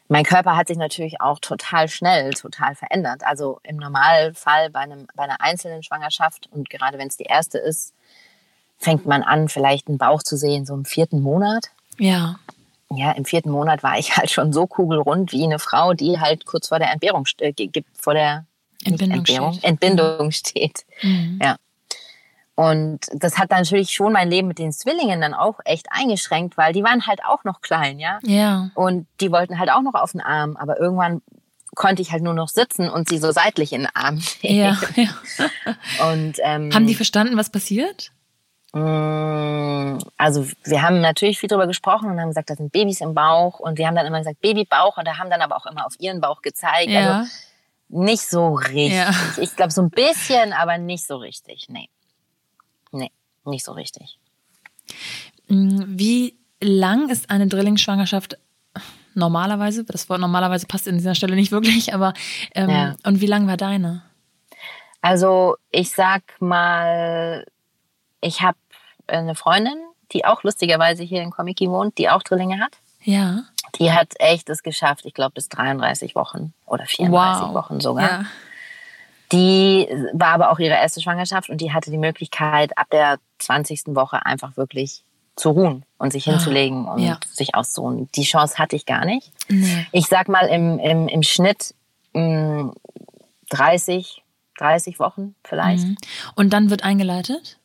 mein 0.08 0.24
Körper 0.24 0.56
hat 0.56 0.68
sich 0.68 0.78
natürlich 0.78 1.20
auch 1.20 1.40
total 1.40 1.88
schnell, 1.88 2.32
total 2.34 2.76
verändert. 2.76 3.24
Also 3.26 3.60
im 3.64 3.78
Normalfall 3.78 4.70
bei, 4.70 4.82
einem, 4.82 5.08
bei 5.16 5.24
einer 5.24 5.42
einzelnen 5.42 5.82
Schwangerschaft 5.82 6.48
und 6.52 6.70
gerade 6.70 7.00
wenn 7.00 7.08
es 7.08 7.18
die 7.18 7.24
erste 7.24 7.58
ist, 7.58 7.96
fängt 8.78 9.08
man 9.08 9.24
an, 9.24 9.50
vielleicht 9.50 9.88
einen 9.88 9.98
Bauch 9.98 10.22
zu 10.22 10.38
sehen, 10.38 10.68
so 10.68 10.76
im 10.76 10.86
vierten 10.86 11.22
Monat. 11.22 11.72
Ja. 11.98 12.36
Ja, 12.96 13.12
im 13.12 13.26
vierten 13.26 13.52
Monat 13.52 13.84
war 13.84 13.98
ich 13.98 14.16
halt 14.18 14.30
schon 14.30 14.54
so 14.54 14.68
kugelrund 14.68 15.32
wie 15.32 15.44
eine 15.44 15.60
Frau, 15.60 15.94
die 15.94 16.20
halt 16.20 16.46
kurz 16.46 16.68
vor 16.68 16.80
der 16.80 16.92
Entbehrung, 16.92 17.26
äh, 17.40 17.54
vor 17.94 18.14
der 18.14 18.46
Entbindung 18.84 19.20
Entbehrung, 19.20 19.54
steht. 19.54 19.64
Entbindung 19.64 20.32
steht. 20.32 20.86
Mhm. 21.02 21.40
Ja. 21.42 21.56
Und 22.56 23.00
das 23.14 23.40
hat 23.40 23.52
dann 23.52 23.62
natürlich 23.62 23.92
schon 23.92 24.14
mein 24.14 24.30
Leben 24.30 24.48
mit 24.48 24.60
den 24.60 24.72
Zwillingen 24.72 25.22
dann 25.22 25.34
auch 25.34 25.60
echt 25.66 25.88
eingeschränkt, 25.90 26.56
weil 26.56 26.72
die 26.72 26.84
waren 26.84 27.08
halt 27.08 27.26
auch 27.26 27.44
noch 27.44 27.62
klein, 27.62 28.00
ja. 28.00 28.20
Ja. 28.24 28.70
Und 28.76 29.08
die 29.22 29.32
wollten 29.32 29.58
halt 29.58 29.72
auch 29.72 29.82
noch 29.82 29.96
auf 29.96 30.12
den 30.12 30.22
Arm, 30.22 30.56
aber 30.58 30.80
irgendwann 30.80 31.22
konnte 31.74 32.04
ich 32.04 32.12
halt 32.12 32.22
nur 32.22 32.36
noch 32.36 32.50
sitzen 32.50 32.90
und 32.90 33.10
sie 33.10 33.18
so 33.18 33.32
seitlich 33.32 33.74
in 33.74 33.82
den 33.82 33.90
Arm 33.96 34.22
nehmen. 34.44 34.56
Ja. 34.56 34.78
ja. 34.96 36.12
Und, 36.12 36.38
ähm, 36.44 36.72
Haben 36.74 36.86
die 36.86 36.94
verstanden, 36.94 37.38
was 37.38 37.50
passiert? 37.50 38.12
Mm, 38.74 40.00
Also 40.18 40.48
wir 40.64 40.82
haben 40.82 41.00
natürlich 41.02 41.40
viel 41.40 41.50
drüber 41.50 41.68
gesprochen 41.68 42.10
und 42.10 42.20
haben 42.20 42.30
gesagt, 42.30 42.50
da 42.50 42.56
sind 42.56 42.72
Babys 42.72 43.02
im 43.02 43.14
Bauch 43.14 43.60
und 43.60 43.78
wir 43.78 43.88
haben 43.88 43.96
dann 43.96 44.06
immer 44.06 44.20
gesagt 44.20 44.42
Babybauch 44.42 44.98
und 44.98 45.08
da 45.08 45.18
haben 45.18 45.30
dann 45.30 45.42
aber 45.42 45.56
auch 45.58 45.66
immer 45.66 45.86
auf 45.86 45.94
ihren 46.00 46.22
Bauch 46.22 46.42
gezeigt. 46.42 46.90
Ja. 46.90 47.20
Also 47.20 47.32
nicht 47.90 48.22
so 48.24 48.54
richtig. 48.56 48.94
Ja. 48.94 49.12
Ich 49.40 49.56
glaube 49.56 49.72
so 49.72 49.82
ein 49.82 49.90
bisschen, 49.92 50.54
aber 50.54 50.78
nicht 50.80 51.06
so 51.06 51.18
richtig. 51.18 51.68
Nee. 51.70 51.90
Nee, 52.92 53.12
nicht 53.46 53.64
so 53.64 53.74
richtig. 53.74 54.18
Mm, 55.48 55.84
Wie 55.88 56.38
lang 56.62 57.10
ist 57.10 57.30
eine 57.30 57.48
Drillingschwangerschaft 57.48 58.38
normalerweise? 59.14 59.84
Das 59.84 60.10
Wort 60.10 60.20
normalerweise 60.20 60.66
passt 60.66 60.88
in 60.88 60.98
dieser 60.98 61.14
Stelle 61.14 61.36
nicht 61.36 61.52
wirklich, 61.52 61.94
aber 61.94 62.14
ähm, 62.56 62.70
Ja. 62.70 62.96
und 63.06 63.22
wie 63.22 63.28
lang 63.28 63.48
war 63.48 63.58
deine? 63.58 64.02
Also 65.02 65.58
ich 65.70 65.92
sag 65.92 66.24
mal, 66.40 67.46
ich 68.22 68.42
habe 68.42 68.58
eine 69.08 69.36
Freundin, 69.36 69.78
die 70.12 70.26
auch 70.26 70.44
lustigerweise 70.44 71.04
hier 71.04 71.22
in 71.22 71.32
Komiki 71.32 71.70
wohnt, 71.70 71.98
die 71.98 72.10
auch 72.10 72.24
Drillinge 72.24 72.60
hat. 72.60 72.78
Ja. 73.04 73.44
Die 73.80 73.92
hat 73.92 74.14
echt 74.20 74.50
es 74.50 74.64
geschafft, 74.64 75.06
ich 75.06 75.14
glaube 75.14 75.34
bis 75.34 75.50
33 75.50 76.16
Wochen 76.16 76.54
oder 76.66 76.86
34 76.86 77.48
Wow. 77.48 77.54
Wochen 77.54 77.80
sogar. 77.80 78.10
Ja. 78.10 78.26
Die 79.32 79.88
war 80.14 80.30
aber 80.30 80.52
auch 80.52 80.60
ihre 80.60 80.76
erste 80.76 81.02
Schwangerschaft 81.02 81.50
und 81.50 81.60
die 81.60 81.74
hatte 81.74 81.90
die 81.90 81.98
Möglichkeit, 81.98 82.78
ab 82.78 82.88
der 82.92 83.18
20. 83.40 83.88
Woche 83.88 84.26
einfach 84.26 84.58
wirklich 84.58 85.04
zu 85.36 85.50
ruhen 85.50 85.84
und 85.98 86.12
sich 86.14 86.26
hinzulegen 86.26 86.86
und 86.86 87.00
ja. 87.00 87.20
sich 87.32 87.56
auszuruhen. 87.56 88.10
Die 88.16 88.24
Chance 88.24 88.60
hatte 88.60 88.76
ich 88.76 88.86
gar 88.86 89.06
nicht. 89.06 89.32
Nee. 89.50 89.88
Ich 89.92 90.06
sag 90.06 90.30
mal 90.30 90.46
im, 90.48 90.78
im, 90.78 91.08
im 91.08 91.24
Schnitt 91.24 91.74
mh, 92.14 92.74
30, 93.50 94.22
30 94.60 95.00
Wochen 95.00 95.34
vielleicht. 95.44 95.86
Mhm. 95.86 95.98
Und 96.36 96.54
dann 96.54 96.70
wird 96.70 96.84
eingeleitet? 96.84 97.58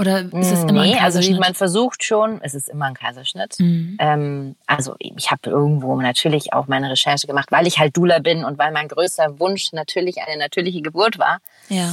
Oder 0.00 0.20
ist 0.32 0.52
es 0.52 0.62
immer 0.62 0.84
nee, 0.84 0.94
ein 0.94 1.04
also 1.04 1.20
man 1.40 1.54
versucht 1.54 2.04
schon, 2.04 2.40
es 2.42 2.54
ist 2.54 2.68
immer 2.68 2.86
ein 2.86 2.94
Kaiserschnitt. 2.94 3.58
Mhm. 3.58 3.96
Ähm, 3.98 4.56
also 4.66 4.94
ich 4.98 5.30
habe 5.30 5.50
irgendwo 5.50 5.96
natürlich 6.00 6.52
auch 6.52 6.68
meine 6.68 6.90
Recherche 6.90 7.26
gemacht, 7.26 7.50
weil 7.50 7.66
ich 7.66 7.78
halt 7.78 7.96
Dula 7.96 8.20
bin 8.20 8.44
und 8.44 8.58
weil 8.58 8.70
mein 8.72 8.86
größter 8.88 9.40
Wunsch 9.40 9.72
natürlich 9.72 10.18
eine 10.22 10.38
natürliche 10.38 10.82
Geburt 10.82 11.18
war. 11.18 11.38
ja. 11.68 11.92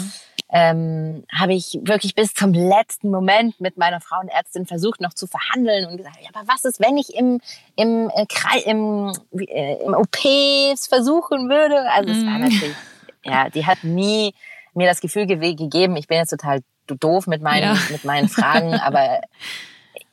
ähm, 0.50 1.24
habe 1.34 1.54
ich 1.56 1.80
wirklich 1.82 2.14
bis 2.14 2.34
zum 2.36 2.54
letzten 2.54 3.10
Moment 3.10 3.60
mit 3.60 3.78
meiner 3.78 4.00
Frauenärztin 4.00 4.68
versucht, 4.68 5.02
noch 5.02 5.14
zu 5.14 5.26
verhandeln 5.26 5.88
und 5.88 5.98
gesagt, 5.98 6.18
ja, 6.22 6.30
aber 6.34 6.48
was 6.48 6.66
ist, 6.66 6.80
wenn 6.80 6.98
ich 6.98 7.16
im, 7.16 7.42
im, 7.76 8.12
äh, 8.16 8.62
im, 8.70 9.12
äh, 9.40 9.84
im 9.84 9.94
OP 9.96 10.24
es 10.72 10.86
versuchen 10.86 11.50
würde? 11.50 11.90
Also 11.92 12.12
es 12.12 12.24
war 12.26 12.38
Mm. 12.38 12.42
natürlich, 12.42 12.76
ja, 13.24 13.50
die 13.50 13.66
hat 13.66 13.84
nie 13.84 14.36
mir 14.76 14.88
das 14.88 15.00
Gefühl 15.02 15.26
ge 15.26 15.56
gegeben, 15.56 15.96
ich 15.96 16.08
bin 16.08 16.18
jetzt 16.18 16.30
total 16.30 16.60
doof 16.88 17.28
mit 17.28 17.42
meinen, 17.42 17.64
Ja. 17.76 17.78
mit 17.92 18.04
meinen 18.04 18.28
Fragen, 18.28 18.74
aber 18.80 19.22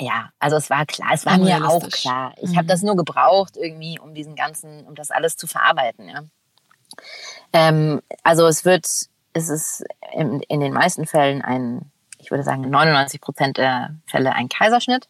ja, 0.00 0.30
also 0.38 0.56
es 0.56 0.70
war 0.70 0.86
klar, 0.86 1.10
es 1.12 1.26
war 1.26 1.38
mir 1.38 1.68
auch 1.68 1.88
klar. 1.90 2.32
Ich 2.40 2.52
Mhm. 2.52 2.56
habe 2.56 2.66
das 2.68 2.82
nur 2.82 2.96
gebraucht 2.96 3.56
irgendwie, 3.56 3.98
um 3.98 4.14
diesen 4.14 4.34
ganzen, 4.36 4.84
um 4.86 4.94
das 4.94 5.10
alles 5.10 5.36
zu 5.36 5.46
verarbeiten, 5.46 6.08
ja. 6.08 6.22
Ähm, 7.52 8.00
also 8.22 8.46
es 8.46 8.64
wird, 8.64 8.86
es 9.32 9.48
ist 9.48 9.84
in, 10.12 10.40
in 10.42 10.60
den 10.60 10.72
meisten 10.72 11.06
Fällen 11.06 11.42
ein, 11.42 11.90
ich 12.18 12.30
würde 12.30 12.44
sagen, 12.44 12.68
99 12.68 13.20
Prozent 13.20 13.56
der 13.58 13.94
Fälle 14.06 14.32
ein 14.32 14.48
Kaiserschnitt. 14.48 15.08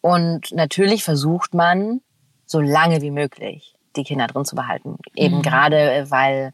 Und 0.00 0.52
natürlich 0.52 1.04
versucht 1.04 1.54
man, 1.54 2.00
so 2.46 2.60
lange 2.60 3.00
wie 3.02 3.10
möglich 3.10 3.74
die 3.96 4.04
Kinder 4.04 4.26
drin 4.26 4.44
zu 4.44 4.56
behalten. 4.56 4.98
Eben 5.14 5.38
Mhm. 5.38 5.42
gerade, 5.42 5.92
äh, 5.92 6.10
weil 6.10 6.52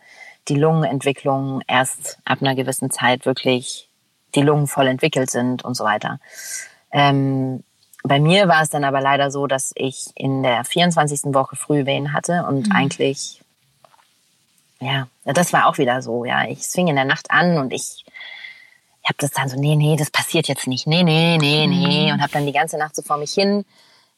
die 0.48 0.55
Lungenentwicklung 0.57 1.62
erst 1.66 2.18
ab 2.24 2.38
einer 2.40 2.55
gewissen 2.55 2.90
Zeit 2.90 3.27
wirklich 3.27 3.88
die 4.38 4.46
Lungen 4.46 4.66
voll 4.66 4.87
entwickelt 4.87 5.31
sind 5.31 5.64
und 5.64 5.74
so 5.74 5.85
weiter. 5.85 6.20
Ähm, 6.92 7.62
bei 8.05 8.20
mir 8.20 8.48
war 8.48 8.62
es 8.62 8.70
dann 8.70 8.85
aber 8.85 9.01
leider 9.01 9.31
so, 9.31 9.46
dass 9.46 9.72
ich 9.74 10.07
in 10.14 10.42
der 10.42 10.64
24. 10.64 11.35
Woche 11.35 11.57
Frühwehen 11.57 12.12
hatte 12.12 12.46
und 12.48 12.70
eigentlich, 12.74 13.42
ja, 14.81 15.09
das 15.24 15.53
war 15.53 15.66
auch 15.66 15.79
wieder 15.79 16.01
so, 16.01 16.24
ja. 16.24 16.44
Ich 16.44 16.61
es 16.61 16.72
fing 16.72 16.88
in 16.88 16.96
der 16.96 17.05
Nacht 17.05 17.31
an 17.31 17.59
und 17.59 17.72
ich 17.72 18.05
habe 19.05 19.16
das 19.18 19.33
dann 19.33 19.48
so, 19.48 19.59
nee, 19.59 19.74
nee, 19.74 19.96
das 19.96 20.11
passiert 20.11 20.48
jetzt 20.48 20.66
nicht, 20.66 20.87
nee, 20.87 21.03
nee, 21.03 21.37
nee, 21.38 21.66
nee. 21.66 22.12
Und 22.12 22.22
habe 22.22 22.33
dann 22.33 22.46
die 22.46 22.53
ganze 22.53 22.79
Nacht 22.79 22.94
so 22.94 23.03
vor 23.03 23.16
mich 23.16 23.33
hin 23.33 23.64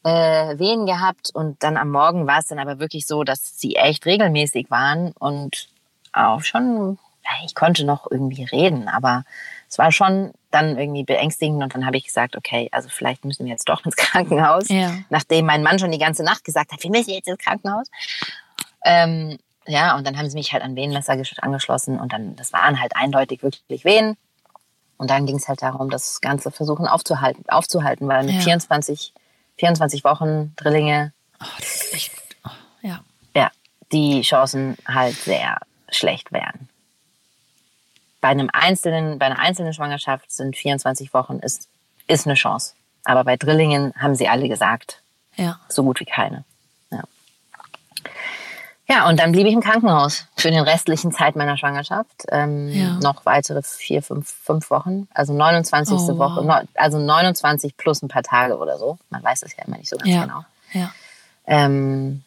äh, 0.03 0.57
Wehen 0.59 0.85
gehabt 0.85 1.31
und 1.33 1.61
dann 1.63 1.77
am 1.77 1.91
Morgen 1.91 2.27
war 2.27 2.39
es 2.39 2.47
dann 2.47 2.59
aber 2.59 2.79
wirklich 2.79 3.05
so, 3.07 3.23
dass 3.23 3.59
sie 3.59 3.75
echt 3.75 4.05
regelmäßig 4.05 4.69
waren 4.69 5.11
und 5.13 5.69
auch 6.13 6.41
schon, 6.41 6.97
ich 7.45 7.55
konnte 7.55 7.85
noch 7.85 8.09
irgendwie 8.09 8.43
reden, 8.43 8.87
aber 8.87 9.23
es 9.71 9.77
war 9.77 9.91
schon 9.93 10.33
dann 10.51 10.77
irgendwie 10.77 11.03
beängstigend 11.05 11.63
und 11.63 11.73
dann 11.73 11.85
habe 11.85 11.95
ich 11.95 12.03
gesagt, 12.03 12.35
okay, 12.35 12.67
also 12.73 12.89
vielleicht 12.89 13.23
müssen 13.23 13.45
wir 13.45 13.51
jetzt 13.53 13.69
doch 13.69 13.85
ins 13.85 13.95
Krankenhaus, 13.97 14.67
Ja. 14.67 14.93
nachdem 15.09 15.45
mein 15.45 15.63
Mann 15.63 15.79
schon 15.79 15.91
die 15.91 15.97
ganze 15.97 16.23
Nacht 16.23 16.43
gesagt 16.43 16.73
hat, 16.73 16.83
wir 16.83 16.91
müssen 16.91 17.11
jetzt 17.11 17.27
ins 17.29 17.37
Krankenhaus. 17.39 17.87
Ähm, 18.83 19.37
ja, 19.67 19.95
und 19.95 20.05
dann 20.05 20.17
haben 20.17 20.29
sie 20.29 20.35
mich 20.37 20.51
halt 20.53 20.63
an 20.63 20.75
Wehenmesser 20.75 21.13
gesch- 21.13 21.39
angeschlossen 21.39 21.99
und 21.99 22.11
dann, 22.11 22.35
das 22.35 22.51
waren 22.51 22.81
halt 22.81 22.95
eindeutig 22.95 23.43
wirklich 23.43 23.85
Wehen. 23.85 24.17
Und 24.97 25.09
dann 25.09 25.25
ging 25.25 25.37
es 25.37 25.47
halt 25.47 25.61
darum, 25.61 25.89
das 25.89 26.19
Ganze 26.21 26.51
versuchen 26.51 26.87
aufzuhalten, 26.87 27.43
aufzuhalten, 27.47 28.07
weil 28.07 28.23
mit 28.25 28.35
Ja. 28.35 28.41
24, 28.41 29.13
24 29.57 30.03
Wochen 30.03 30.53
Drillinge, 30.57 31.13
Oh, 31.43 31.45
das 31.57 31.75
ist 31.75 31.93
echt. 31.93 32.11
Oh, 32.45 32.49
ja. 32.83 32.99
ja, 33.35 33.49
die 33.91 34.21
Chancen 34.21 34.77
halt 34.87 35.15
sehr 35.15 35.57
schlecht 35.89 36.31
wären. 36.31 36.69
Bei 38.21 38.29
einem 38.29 38.49
einzelnen, 38.53 39.17
bei 39.19 39.25
einer 39.25 39.39
einzelnen 39.39 39.73
Schwangerschaft 39.73 40.31
sind 40.31 40.55
24 40.55 41.13
Wochen 41.13 41.39
ist, 41.39 41.67
ist 42.07 42.25
eine 42.27 42.35
Chance. 42.35 42.73
Aber 43.03 43.23
bei 43.23 43.35
Drillingen 43.35 43.93
haben 43.97 44.15
sie 44.15 44.27
alle 44.29 44.47
gesagt, 44.47 45.01
Ja. 45.35 45.59
so 45.69 45.83
gut 45.83 45.99
wie 45.99 46.05
keine. 46.05 46.43
Ja. 46.91 47.01
ja, 48.87 49.07
und 49.09 49.19
dann 49.19 49.31
blieb 49.31 49.47
ich 49.47 49.53
im 49.53 49.61
Krankenhaus 49.61 50.27
für 50.37 50.51
den 50.51 50.61
restlichen 50.63 51.11
Zeit 51.11 51.35
meiner 51.35 51.57
Schwangerschaft. 51.57 52.25
Ähm, 52.29 52.67
Ja. 52.69 52.99
Noch 53.01 53.25
weitere 53.25 53.61
vier, 53.63 54.03
fünf, 54.03 54.29
fünf 54.29 54.69
Wochen. 54.69 55.07
Also 55.13 55.33
29. 55.33 55.95
Oh, 55.97 56.07
wow. 56.09 56.17
Woche. 56.35 56.45
neu- 56.45 56.63
Also 56.75 56.99
29 56.99 57.75
plus 57.77 58.01
ein 58.03 58.07
paar 58.09 58.23
Tage 58.23 58.57
oder 58.57 58.77
so. 58.77 58.97
Man 59.09 59.23
weiß 59.23 59.43
es 59.43 59.55
ja 59.57 59.63
immer 59.65 59.77
nicht 59.77 59.89
so 59.89 59.97
ganz 59.97 60.09
Ja. 60.09 60.21
genau. 60.23 60.45
Ja. 60.73 60.91
Ähm, 61.47 62.23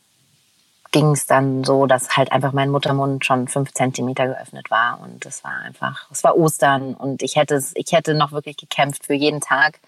ging 0.94 1.10
es 1.10 1.26
dann 1.26 1.64
so, 1.64 1.86
dass 1.86 2.16
halt 2.16 2.30
einfach 2.30 2.52
mein 2.52 2.70
Muttermund 2.70 3.24
schon 3.26 3.48
fünf 3.48 3.72
Zentimeter 3.74 4.28
geöffnet 4.28 4.70
war. 4.70 5.00
Und 5.00 5.26
es 5.26 5.42
war 5.42 5.58
einfach, 5.66 6.06
es 6.12 6.22
war 6.22 6.36
Ostern 6.36 6.94
und 6.94 7.20
ich 7.22 7.34
hätte, 7.34 7.56
es- 7.56 7.72
ich 7.74 7.90
hätte 7.90 8.14
noch 8.14 8.30
wirklich 8.30 8.56
gekämpft 8.56 9.04
für 9.04 9.14
jeden 9.14 9.40
Tag. 9.40 9.80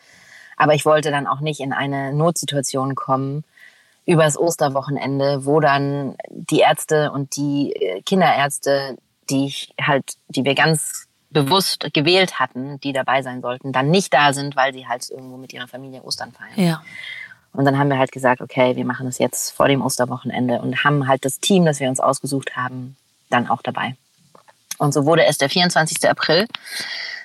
Aber 0.57 0.75
ich 0.75 0.85
wollte 0.85 1.13
dann 1.13 1.29
auch 1.29 1.39
nicht 1.41 1.61
in 1.61 1.73
eine 1.73 2.13
Notsituation 2.13 2.97
kommen 2.97 3.45
übers 4.05 4.37
Osterwochenende, 4.37 5.47
wo 5.47 5.61
dann 5.61 6.17
die 6.31 6.59
Ärzte 6.61 7.13
und 7.13 7.37
die 7.37 7.73
äh, 7.75 8.03
Kinderärzte, 8.03 8.97
die 9.31 9.47
ich 9.47 9.75
halt, 9.81 10.15
die 10.29 10.45
wir 10.45 10.55
ganz 10.57 11.07
bewusst 11.31 11.87
gewählt 11.93 12.39
hatten, 12.41 12.81
die 12.81 12.93
dabei 12.93 13.23
sein 13.23 13.43
sollten, 13.43 13.73
dann 13.73 13.91
nicht 13.91 14.13
da 14.13 14.33
sind, 14.33 14.57
weil 14.57 14.73
sie 14.73 14.87
halt 14.89 15.09
irgendwo 15.11 15.37
mit 15.37 15.53
ihrer 15.53 15.69
Familie 15.69 16.03
Ostern 16.03 16.33
feiern. 16.33 16.67
Ja. 16.69 16.83
Und 17.57 17.65
dann 17.65 17.79
haben 17.79 17.89
wir 17.89 17.99
halt 17.99 18.13
gesagt, 18.13 18.41
okay, 18.41 18.77
wir 18.77 18.85
machen 18.85 19.07
das 19.07 19.19
jetzt 19.19 19.51
vor 19.51 19.69
dem 19.69 19.83
Osterwochenende 19.83 20.61
und 20.61 20.85
haben 20.85 21.09
halt 21.09 21.25
das 21.25 21.41
Team, 21.41 21.65
das 21.65 21.81
wir 21.81 21.89
uns 21.89 22.01
ausgesucht 22.01 22.55
haben, 22.55 22.97
dann 23.31 23.49
auch 23.49 23.63
dabei. 23.63 23.97
Und 24.79 24.93
so 24.93 25.07
wurde 25.07 25.25
es 25.25 25.39
der 25.39 25.49
24. 25.49 26.09
April 26.09 26.47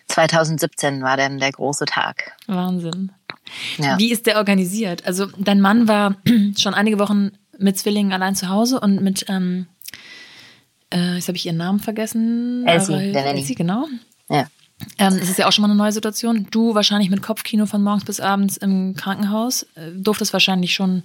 2017 0.07 1.01
war 1.03 1.17
dann 1.17 1.39
der 1.39 1.51
große 1.51 1.85
Tag. 1.85 2.33
Wahnsinn. 2.47 3.11
Ja. 3.77 3.97
Wie 3.97 4.11
ist 4.11 4.25
der 4.25 4.37
organisiert? 4.37 5.05
Also 5.05 5.27
dein 5.37 5.59
Mann 5.59 5.87
war 5.87 6.15
schon 6.57 6.73
einige 6.73 6.99
Wochen 6.99 7.31
mit 7.57 7.77
Zwillingen 7.77 8.13
allein 8.13 8.35
zu 8.35 8.49
Hause 8.49 8.79
und 8.79 9.01
mit, 9.01 9.25
ähm, 9.27 9.67
äh, 10.93 11.15
jetzt 11.15 11.27
habe 11.27 11.37
ich 11.37 11.45
ihren 11.45 11.57
Namen 11.57 11.79
vergessen. 11.79 12.65
Elsie, 12.67 13.11
der 13.11 13.25
Nanny. 13.25 13.39
Elsie, 13.39 13.55
genau. 13.55 13.87
Ja. 14.29 14.47
Ähm, 14.97 15.17
das 15.19 15.29
ist 15.29 15.37
ja 15.39 15.47
auch 15.47 15.51
schon 15.51 15.61
mal 15.63 15.69
eine 15.69 15.77
neue 15.77 15.91
Situation. 15.91 16.47
Du 16.51 16.75
wahrscheinlich 16.75 17.09
mit 17.09 17.21
Kopfkino 17.21 17.65
von 17.65 17.83
morgens 17.83 18.05
bis 18.05 18.19
abends 18.19 18.57
im 18.57 18.95
Krankenhaus. 18.95 19.63
Äh, 19.75 19.91
durftest 19.95 20.33
wahrscheinlich 20.33 20.73
schon 20.73 21.03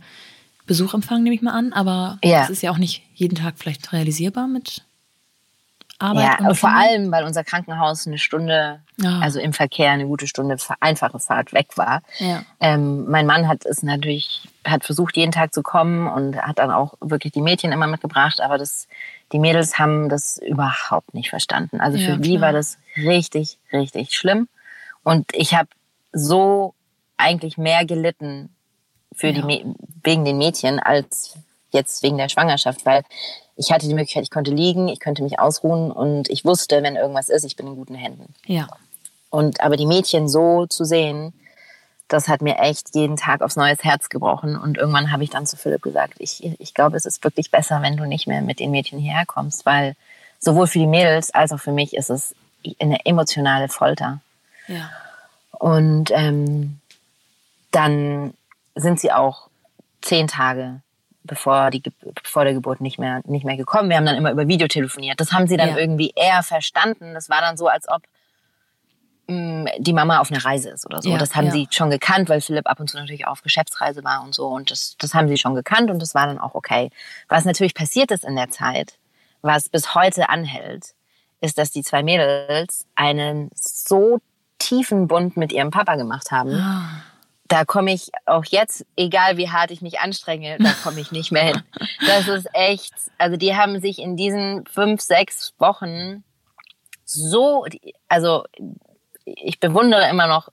Besuch 0.66 0.94
empfangen, 0.94 1.22
nehme 1.22 1.34
ich 1.36 1.42
mal 1.42 1.52
an. 1.52 1.72
Aber 1.72 2.18
Ja. 2.24 2.40
das 2.40 2.50
ist 2.50 2.62
ja 2.62 2.70
auch 2.70 2.78
nicht 2.78 3.02
jeden 3.14 3.34
Tag 3.36 3.54
vielleicht 3.58 3.92
realisierbar 3.92 4.46
mit 4.48 4.82
Arbeit. 5.98 6.40
Ja, 6.40 6.52
vor 6.54 6.70
allem, 6.70 7.10
weil 7.10 7.24
unser 7.24 7.42
Krankenhaus 7.42 8.06
eine 8.06 8.18
Stunde, 8.18 8.80
Ah. 9.02 9.20
also 9.20 9.40
im 9.40 9.54
Verkehr 9.54 9.90
eine 9.92 10.06
gute 10.06 10.26
Stunde 10.26 10.58
fa- 10.58 10.76
einfache 10.80 11.18
Fahrt 11.18 11.54
weg 11.54 11.68
war. 11.76 12.02
Ja. 12.18 12.42
Ähm, 12.60 13.08
mein 13.08 13.24
Mann 13.24 13.48
hat 13.48 13.64
es 13.64 13.82
natürlich, 13.82 14.42
hat 14.66 14.84
versucht, 14.84 15.16
jeden 15.16 15.32
Tag 15.32 15.54
zu 15.54 15.62
kommen 15.62 16.06
und 16.06 16.36
hat 16.36 16.58
dann 16.58 16.70
auch 16.70 16.94
wirklich 17.00 17.32
die 17.32 17.40
Mädchen 17.40 17.72
immer 17.72 17.86
mitgebracht, 17.86 18.40
aber 18.40 18.58
das, 18.58 18.88
die 19.32 19.38
Mädels 19.38 19.78
haben 19.78 20.08
das 20.08 20.38
überhaupt 20.38 21.14
nicht 21.14 21.30
verstanden. 21.30 21.80
Also 21.80 21.98
Ja, 21.98 22.14
für 22.14 22.20
die 22.20 22.30
klar. 22.36 22.42
war 22.42 22.52
das 22.52 22.78
richtig, 22.96 23.58
richtig 23.72 24.12
schlimm. 24.16 24.48
Und 25.02 25.26
ich 25.34 25.54
habe 25.54 25.68
so 26.12 26.74
eigentlich 27.16 27.58
mehr 27.58 27.84
gelitten 27.84 28.50
für 29.12 29.32
die 29.32 29.40
Ja. 29.40 29.46
Mä- 29.46 29.74
wegen 30.04 30.24
den 30.24 30.38
Mädchen 30.38 30.78
als 30.78 31.36
jetzt 31.70 32.02
wegen 32.02 32.18
der 32.18 32.28
Schwangerschaft, 32.28 32.84
weil 32.86 33.02
ich 33.56 33.72
hatte 33.72 33.88
die 33.88 33.94
Möglichkeit, 33.94 34.22
ich 34.22 34.30
konnte 34.30 34.50
liegen, 34.50 34.88
ich 34.88 35.00
könnte 35.00 35.22
mich 35.22 35.38
ausruhen 35.40 35.90
und 35.90 36.28
ich 36.28 36.44
wusste, 36.44 36.82
wenn 36.82 36.96
irgendwas 36.96 37.28
ist, 37.28 37.44
ich 37.44 37.56
bin 37.56 37.66
in 37.66 37.76
guten 37.76 37.94
Händen. 37.94 38.34
Ja. 38.46 38.68
Und 39.30 39.60
aber 39.60 39.76
die 39.76 39.86
Mädchen 39.86 40.28
so 40.28 40.66
zu 40.66 40.84
sehen, 40.84 41.32
das 42.09 42.29
hat 42.29 42.40
mir 42.40 42.59
echt 42.59 42.95
jeden 42.95 43.16
Tag 43.16 43.42
aufs 43.42 43.57
neues 43.57 43.83
Herz 43.83 44.09
gebrochen. 44.09 44.57
Und 44.57 44.79
irgendwann 44.79 45.11
habe 45.11 45.25
ich 45.25 45.31
dann 45.31 45.47
zu 45.47 45.57
Philipp 45.57 45.83
gesagt, 45.83 46.14
ich, 46.19 46.45
ich 46.61 46.75
glaube, 46.75 46.97
es 46.97 47.07
ist 47.07 47.23
wirklich 47.25 47.51
besser, 47.51 47.83
wenn 47.83 47.97
du 47.97 48.05
nicht 48.05 48.27
mehr 48.27 48.42
mit 48.42 48.61
den 48.61 48.71
Mädchen 48.71 48.99
hierher 48.99 49.27
kommst, 49.27 49.66
weil 49.66 49.97
sowohl 50.38 50.66
für 50.66 50.79
die 50.79 50.87
Mädels 50.87 51.35
als 51.35 51.53
auch 51.53 51.59
für 51.61 51.73
mich 51.73 51.97
ist 51.97 52.11
es 52.11 52.35
eine 52.81 53.05
emotionale 53.05 53.69
Folter. 53.69 54.21
Ja. 54.69 54.90
Und 55.53 56.11
ähm, 56.12 56.81
dann 57.71 58.35
sind 58.75 59.01
sie 59.01 59.12
auch 59.12 59.49
zehn 60.03 60.29
Tage 60.29 60.81
bevor, 61.25 61.71
die, 61.71 61.83
bevor 62.23 62.45
der 62.45 62.55
Geburt 62.55 62.81
nicht 62.81 62.99
mehr, 62.99 63.21
nicht 63.25 63.45
mehr 63.45 63.57
gekommen. 63.57 63.88
Wir 63.88 63.97
haben 63.97 64.07
dann 64.07 64.16
immer 64.16 64.31
über 64.31 64.47
Video 64.47 64.69
telefoniert. 64.69 65.21
Das 65.21 65.33
haben 65.33 65.49
sie 65.49 65.57
dann 65.57 65.71
Ja. 65.71 65.79
irgendwie 65.79 66.12
eher 66.14 66.42
verstanden. 66.45 67.14
Das 67.14 67.29
war 67.29 67.40
dann 67.40 67.57
so, 67.57 67.66
als 67.66 67.88
ob 67.88 68.03
die 69.28 69.92
Mama 69.92 70.20
auf 70.20 70.30
einer 70.30 70.44
Reise 70.44 70.70
ist 70.70 70.86
oder 70.86 71.02
so. 71.02 71.10
Ja, 71.10 71.18
das 71.18 71.34
haben 71.34 71.46
ja. 71.46 71.52
sie 71.52 71.66
schon 71.70 71.90
gekannt, 71.90 72.28
weil 72.28 72.40
Philipp 72.40 72.68
ab 72.68 72.78
und 72.78 72.88
zu 72.88 72.96
natürlich 72.96 73.26
auf 73.26 73.42
Geschäftsreise 73.42 74.04
war 74.04 74.22
und 74.22 74.34
so. 74.34 74.46
Und 74.46 74.70
das, 74.70 74.96
das 74.98 75.14
haben 75.14 75.28
sie 75.28 75.36
schon 75.36 75.54
gekannt 75.54 75.90
und 75.90 76.00
das 76.00 76.14
war 76.14 76.26
dann 76.26 76.38
auch 76.38 76.54
okay. 76.54 76.90
Was 77.28 77.44
natürlich 77.44 77.74
passiert 77.74 78.12
ist 78.12 78.24
in 78.24 78.36
der 78.36 78.50
Zeit, 78.50 78.98
was 79.42 79.68
bis 79.68 79.94
heute 79.94 80.28
anhält, 80.28 80.94
ist, 81.40 81.58
dass 81.58 81.72
die 81.72 81.82
zwei 81.82 82.02
Mädels 82.02 82.86
einen 82.94 83.50
so 83.54 84.20
tiefen 84.58 85.08
Bund 85.08 85.36
mit 85.36 85.52
ihrem 85.52 85.70
Papa 85.70 85.96
gemacht 85.96 86.30
haben. 86.30 86.54
Ah. 86.54 87.02
Da 87.48 87.64
komme 87.64 87.92
ich 87.92 88.10
auch 88.26 88.44
jetzt, 88.44 88.86
egal 88.96 89.36
wie 89.36 89.50
hart 89.50 89.70
ich 89.70 89.80
mich 89.80 90.00
anstrenge, 90.00 90.56
da 90.58 90.72
komme 90.82 91.00
ich 91.00 91.12
nicht 91.12 91.32
mehr 91.32 91.44
hin. 91.44 91.62
Das 92.06 92.28
ist 92.28 92.48
echt, 92.52 92.94
also 93.18 93.36
die 93.36 93.56
haben 93.56 93.80
sich 93.80 93.98
in 93.98 94.16
diesen 94.16 94.64
fünf, 94.66 95.00
sechs 95.00 95.54
Wochen 95.58 96.24
so, 97.04 97.64
also 98.08 98.44
ich 99.26 99.60
bewundere 99.60 100.08
immer 100.08 100.26
noch 100.26 100.48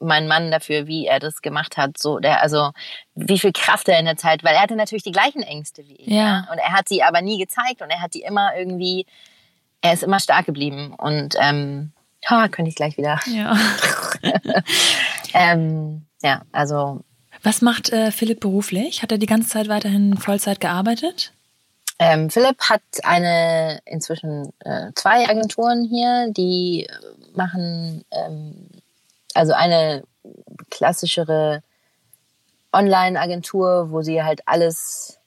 meinen 0.00 0.28
Mann 0.28 0.50
dafür, 0.50 0.86
wie 0.86 1.06
er 1.06 1.18
das 1.18 1.42
gemacht 1.42 1.76
hat. 1.76 1.98
So, 1.98 2.18
der, 2.18 2.42
also 2.42 2.70
wie 3.14 3.38
viel 3.38 3.52
Kraft 3.52 3.88
er 3.88 3.98
in 3.98 4.04
der 4.04 4.16
Zeit, 4.16 4.44
weil 4.44 4.54
er 4.54 4.62
hatte 4.62 4.76
natürlich 4.76 5.02
die 5.02 5.12
gleichen 5.12 5.42
Ängste 5.42 5.86
wie 5.86 5.96
ich. 5.96 6.06
Ja. 6.06 6.46
Und 6.50 6.58
er 6.58 6.72
hat 6.72 6.88
sie 6.88 7.02
aber 7.02 7.20
nie 7.20 7.38
gezeigt 7.38 7.82
und 7.82 7.90
er 7.90 8.00
hat 8.00 8.14
die 8.14 8.22
immer 8.22 8.56
irgendwie, 8.56 9.06
er 9.80 9.92
ist 9.92 10.02
immer 10.02 10.20
stark 10.20 10.46
geblieben. 10.46 10.94
Und 10.96 11.34
ähm, 11.40 11.92
ha, 12.26 12.48
könnte 12.48 12.68
ich 12.68 12.76
gleich 12.76 12.96
wieder. 12.96 13.20
Ja. 13.26 13.56
Ähm, 15.34 16.06
ja, 16.22 16.42
also 16.52 17.00
Was 17.42 17.62
macht 17.62 17.90
äh, 17.90 18.10
Philipp 18.10 18.40
beruflich? 18.40 19.02
Hat 19.02 19.12
er 19.12 19.18
die 19.18 19.26
ganze 19.26 19.48
Zeit 19.48 19.68
weiterhin 19.68 20.16
Vollzeit 20.16 20.60
gearbeitet? 20.60 21.32
Ähm, 21.98 22.30
Philipp 22.30 22.60
hat 22.60 22.82
eine 23.02 23.80
inzwischen 23.84 24.52
äh, 24.60 24.92
zwei 24.94 25.28
Agenturen 25.28 25.84
hier, 25.84 26.28
die 26.30 26.86
äh, 26.88 27.36
machen 27.36 28.04
ähm, 28.12 28.68
also 29.34 29.52
eine 29.52 30.04
klassischere 30.70 31.62
Online-Agentur, 32.72 33.90
wo 33.90 34.02
sie 34.02 34.22
halt 34.22 34.42
alles 34.46 35.18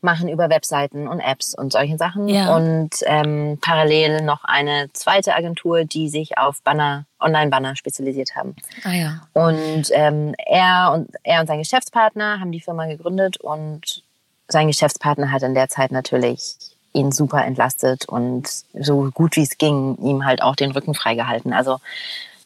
machen 0.00 0.28
über 0.28 0.48
Webseiten 0.48 1.08
und 1.08 1.20
Apps 1.20 1.54
und 1.54 1.72
solche 1.72 1.98
Sachen. 1.98 2.28
Ja. 2.28 2.54
Und 2.54 2.90
ähm, 3.06 3.58
parallel 3.60 4.22
noch 4.22 4.44
eine 4.44 4.88
zweite 4.92 5.34
Agentur, 5.34 5.84
die 5.84 6.08
sich 6.08 6.38
auf 6.38 6.62
Banner, 6.62 7.06
Online-Banner 7.18 7.76
spezialisiert 7.76 8.36
haben. 8.36 8.54
Ah 8.84 8.92
ja. 8.92 9.28
Und 9.32 9.86
ähm, 9.90 10.34
er 10.38 10.92
und 10.94 11.10
er 11.22 11.40
und 11.40 11.48
sein 11.48 11.58
Geschäftspartner 11.58 12.40
haben 12.40 12.52
die 12.52 12.60
Firma 12.60 12.86
gegründet 12.86 13.38
und 13.38 14.04
sein 14.48 14.66
Geschäftspartner 14.68 15.30
hat 15.30 15.42
in 15.42 15.54
der 15.54 15.68
Zeit 15.68 15.92
natürlich 15.92 16.56
ihn 16.92 17.12
super 17.12 17.44
entlastet 17.44 18.08
und 18.08 18.48
so 18.72 19.10
gut 19.12 19.36
wie 19.36 19.42
es 19.42 19.58
ging, 19.58 19.98
ihm 20.02 20.24
halt 20.24 20.42
auch 20.42 20.56
den 20.56 20.70
Rücken 20.70 20.94
freigehalten. 20.94 21.52
Also 21.52 21.78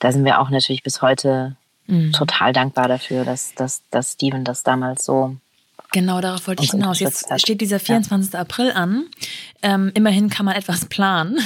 da 0.01 0.11
sind 0.11 0.25
wir 0.25 0.41
auch 0.41 0.51
natürlich 0.51 0.83
bis 0.83 1.03
heute 1.03 1.57
Mhm. 1.91 2.13
total 2.13 2.53
dankbar 2.53 2.89
dafür, 2.89 3.25
dass, 3.25 3.55
dass, 3.55 3.83
dass 3.91 4.13
Steven 4.13 4.45
das 4.45 4.63
damals 4.63 5.05
so. 5.05 5.37
Genau, 5.93 6.21
darauf 6.21 6.47
wollte 6.47 6.63
ich 6.63 6.71
hinaus. 6.71 7.01
Jetzt 7.01 7.27
steht 7.41 7.61
dieser 7.61 7.81
24. 7.81 8.39
April 8.39 8.71
an. 8.71 9.07
Ähm, 9.61 9.91
immerhin 9.95 10.31
kann 10.31 10.47
man 10.47 10.55
etwas 10.55 10.85
planen. 10.85 11.41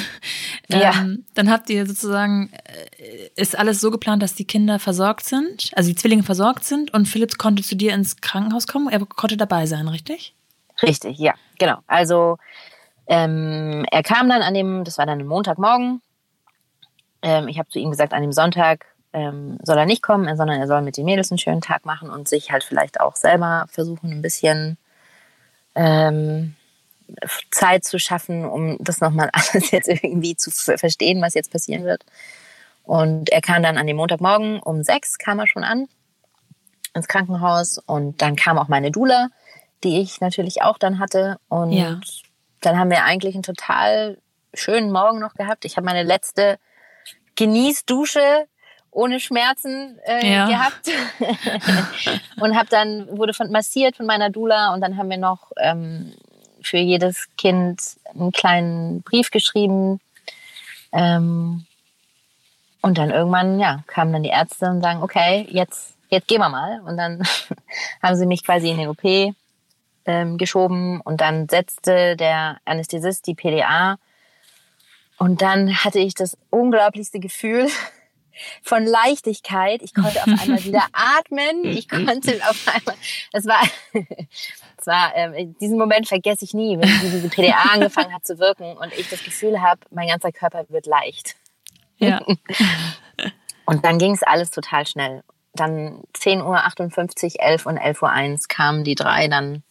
Ja. 0.68 0.94
Ähm, 1.00 1.24
dann 1.34 1.50
habt 1.50 1.70
ihr 1.70 1.86
sozusagen, 1.86 2.50
äh, 2.98 3.30
ist 3.36 3.56
alles 3.56 3.80
so 3.80 3.90
geplant, 3.90 4.22
dass 4.22 4.34
die 4.34 4.44
Kinder 4.44 4.78
versorgt 4.78 5.24
sind, 5.24 5.70
also 5.74 5.88
die 5.88 5.94
Zwillinge 5.94 6.22
versorgt 6.22 6.64
sind 6.64 6.92
und 6.92 7.06
Philipp 7.06 7.38
konnte 7.38 7.62
zu 7.62 7.76
dir 7.76 7.94
ins 7.94 8.16
Krankenhaus 8.16 8.66
kommen. 8.66 8.88
Er 8.88 9.00
konnte 9.04 9.36
dabei 9.36 9.66
sein, 9.66 9.88
richtig? 9.88 10.34
Richtig, 10.86 11.18
ja, 11.18 11.34
genau. 11.58 11.78
Also 11.86 12.38
ähm, 13.06 13.84
er 13.90 14.02
kam 14.02 14.28
dann 14.28 14.42
an 14.42 14.54
dem, 14.54 14.84
das 14.84 14.98
war 14.98 15.06
dann 15.06 15.24
Montagmorgen. 15.26 16.00
Ähm, 17.22 17.48
ich 17.48 17.58
habe 17.58 17.68
zu 17.68 17.78
ihm 17.78 17.90
gesagt, 17.90 18.12
an 18.12 18.22
dem 18.22 18.32
Sonntag 18.32 18.86
ähm, 19.12 19.58
soll 19.62 19.78
er 19.78 19.86
nicht 19.86 20.02
kommen, 20.02 20.36
sondern 20.36 20.60
er 20.60 20.66
soll 20.66 20.82
mit 20.82 20.96
den 20.96 21.04
Mädels 21.04 21.30
einen 21.30 21.38
schönen 21.38 21.60
Tag 21.60 21.84
machen 21.84 22.10
und 22.10 22.28
sich 22.28 22.50
halt 22.50 22.64
vielleicht 22.64 23.00
auch 23.00 23.16
selber 23.16 23.66
versuchen, 23.68 24.10
ein 24.10 24.22
bisschen 24.22 24.76
ähm, 25.74 26.54
Zeit 27.50 27.84
zu 27.84 27.98
schaffen, 27.98 28.44
um 28.44 28.76
das 28.80 29.00
nochmal 29.00 29.30
alles 29.32 29.70
jetzt 29.70 29.88
irgendwie 29.88 30.36
zu 30.36 30.50
ver- 30.50 30.78
verstehen, 30.78 31.22
was 31.22 31.34
jetzt 31.34 31.52
passieren 31.52 31.84
wird. 31.84 32.04
Und 32.84 33.30
er 33.30 33.40
kam 33.40 33.62
dann 33.62 33.78
an 33.78 33.86
dem 33.86 33.96
Montagmorgen 33.96 34.60
um 34.60 34.82
sechs, 34.82 35.18
kam 35.18 35.38
er 35.38 35.46
schon 35.46 35.64
an 35.64 35.88
ins 36.94 37.08
Krankenhaus 37.08 37.78
und 37.78 38.22
dann 38.22 38.36
kam 38.36 38.58
auch 38.58 38.68
meine 38.68 38.90
Doula, 38.92 39.28
die 39.82 40.00
ich 40.00 40.20
natürlich 40.20 40.62
auch 40.62 40.78
dann 40.78 40.98
hatte 40.98 41.38
und 41.48 41.72
Ja. 41.72 42.00
dann 42.60 42.78
haben 42.78 42.90
wir 42.90 43.04
eigentlich 43.04 43.34
einen 43.34 43.42
total 43.42 44.18
schönen 44.54 44.90
Morgen 44.90 45.18
noch 45.18 45.34
gehabt. 45.34 45.64
Ich 45.64 45.76
habe 45.76 45.84
meine 45.84 46.02
letzte 46.02 46.58
Genießdusche 47.36 48.46
ohne 48.90 49.18
Schmerzen 49.18 49.98
äh, 50.06 50.32
ja. 50.32 50.46
gehabt 50.46 50.88
und 52.40 52.56
habe 52.56 52.68
dann 52.70 53.18
wurde 53.18 53.34
von, 53.34 53.50
massiert 53.50 53.96
von 53.96 54.06
meiner 54.06 54.30
Dula 54.30 54.72
und 54.72 54.80
dann 54.80 54.96
haben 54.96 55.10
wir 55.10 55.18
noch 55.18 55.50
ähm, 55.58 56.12
für 56.62 56.78
jedes 56.78 57.26
Kind 57.36 57.80
einen 58.14 58.30
kleinen 58.30 59.02
Brief 59.02 59.30
geschrieben 59.32 60.00
ähm, 60.92 61.66
und 62.82 62.98
dann 62.98 63.10
irgendwann 63.10 63.58
ja 63.58 63.82
kamen 63.88 64.12
dann 64.12 64.22
die 64.22 64.30
Ärzte 64.30 64.66
und 64.66 64.80
sagen 64.80 65.02
okay 65.02 65.46
jetzt 65.50 65.96
jetzt 66.08 66.28
gehen 66.28 66.40
wir 66.40 66.48
mal 66.48 66.80
und 66.82 66.96
dann 66.96 67.20
haben 68.02 68.14
sie 68.14 68.26
mich 68.26 68.44
quasi 68.44 68.70
in 68.70 68.78
den 68.78 68.88
OP 68.88 69.34
ähm, 70.06 70.38
geschoben 70.38 71.00
und 71.00 71.20
dann 71.20 71.48
setzte 71.48 72.16
der 72.16 72.58
Anästhesist 72.64 73.26
die 73.26 73.34
PDA 73.34 73.98
und 75.18 75.42
dann 75.42 75.84
hatte 75.84 75.98
ich 75.98 76.14
das 76.14 76.36
unglaublichste 76.50 77.20
Gefühl 77.20 77.68
von 78.62 78.84
Leichtigkeit. 78.84 79.82
Ich 79.82 79.94
konnte 79.94 80.20
auf 80.20 80.26
einmal 80.26 80.64
wieder 80.64 80.84
atmen. 80.92 81.64
Ich 81.64 81.88
konnte 81.88 82.40
auf 82.48 82.66
einmal, 82.66 82.96
es 83.32 83.46
war, 83.46 83.62
es 84.76 84.86
war, 84.86 85.12
ähm, 85.14 85.56
diesen 85.60 85.78
Moment 85.78 86.08
vergesse 86.08 86.44
ich 86.44 86.54
nie, 86.54 86.78
wenn 86.78 86.88
diese 87.10 87.28
PDA 87.28 87.72
angefangen 87.72 88.12
hat 88.12 88.26
zu 88.26 88.38
wirken 88.38 88.76
und 88.76 88.92
ich 88.98 89.08
das 89.08 89.22
Gefühl 89.22 89.60
habe, 89.60 89.80
mein 89.90 90.08
ganzer 90.08 90.32
Körper 90.32 90.64
wird 90.68 90.86
leicht. 90.86 91.36
Ja. 91.98 92.20
Und 93.66 93.84
dann 93.84 93.98
ging 93.98 94.12
es 94.12 94.22
alles 94.22 94.50
total 94.50 94.86
schnell. 94.86 95.22
Dann 95.54 96.02
10.58 96.14 97.36
Uhr, 97.36 97.40
11 97.40 97.66
und 97.66 97.78
11.01 97.78 98.32
Uhr 98.32 98.38
kamen 98.48 98.84
die 98.84 98.96
drei 98.96 99.28
dann 99.28 99.62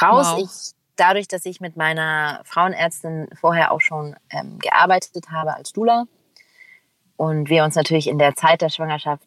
raus. 0.00 0.26
Wow. 0.32 0.38
Ich, 0.44 0.74
dadurch, 0.96 1.28
dass 1.28 1.44
ich 1.46 1.60
mit 1.60 1.76
meiner 1.76 2.40
Frauenärztin 2.44 3.28
vorher 3.34 3.72
auch 3.72 3.80
schon 3.80 4.16
ähm, 4.30 4.58
gearbeitet 4.58 5.30
habe 5.30 5.54
als 5.54 5.72
Dula 5.72 6.04
und 7.16 7.48
wir 7.48 7.64
uns 7.64 7.74
natürlich 7.74 8.08
in 8.08 8.18
der 8.18 8.34
Zeit 8.34 8.62
der 8.62 8.68
Schwangerschaft 8.68 9.22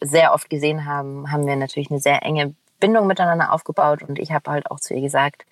sehr 0.00 0.32
oft 0.32 0.50
gesehen 0.50 0.84
haben, 0.84 1.30
haben 1.30 1.46
wir 1.46 1.56
natürlich 1.56 1.90
eine 1.90 2.00
sehr 2.00 2.22
enge 2.22 2.54
Bindung 2.80 3.06
miteinander 3.06 3.52
aufgebaut 3.52 4.02
und 4.02 4.18
ich 4.18 4.32
habe 4.32 4.50
halt 4.50 4.70
auch 4.70 4.80
zu 4.80 4.94
ihr 4.94 5.00
gesagt, 5.00 5.46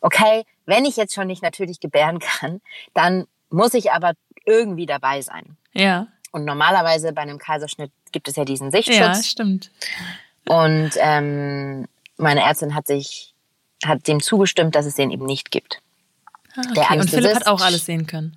okay, 0.00 0.44
wenn 0.66 0.84
ich 0.84 0.96
jetzt 0.96 1.14
schon 1.14 1.26
nicht 1.26 1.42
natürlich 1.42 1.80
gebären 1.80 2.18
kann, 2.18 2.60
dann 2.94 3.26
muss 3.50 3.74
ich 3.74 3.92
aber 3.92 4.12
irgendwie 4.46 4.86
dabei 4.86 5.20
sein. 5.20 5.56
Ja. 5.72 6.06
Und 6.32 6.44
normalerweise 6.44 7.12
bei 7.12 7.22
einem 7.22 7.38
Kaiserschnitt 7.38 7.92
gibt 8.12 8.28
es 8.28 8.36
ja 8.36 8.44
diesen 8.44 8.70
Sichtschutz. 8.70 8.98
Ja, 8.98 9.14
stimmt. 9.14 9.70
Und 10.48 10.92
ähm, 10.96 11.86
meine 12.16 12.42
Ärztin 12.42 12.74
hat 12.74 12.86
sich 12.86 13.34
hat 13.84 14.06
dem 14.08 14.20
zugestimmt, 14.20 14.74
dass 14.74 14.86
es 14.86 14.94
den 14.94 15.10
eben 15.10 15.26
nicht 15.26 15.50
gibt. 15.50 15.80
Ah, 16.56 16.62
okay. 16.76 16.98
Und 16.98 17.10
Philipp 17.10 17.34
hat 17.34 17.46
auch 17.46 17.60
alles 17.60 17.86
sehen 17.86 18.06
können. 18.06 18.36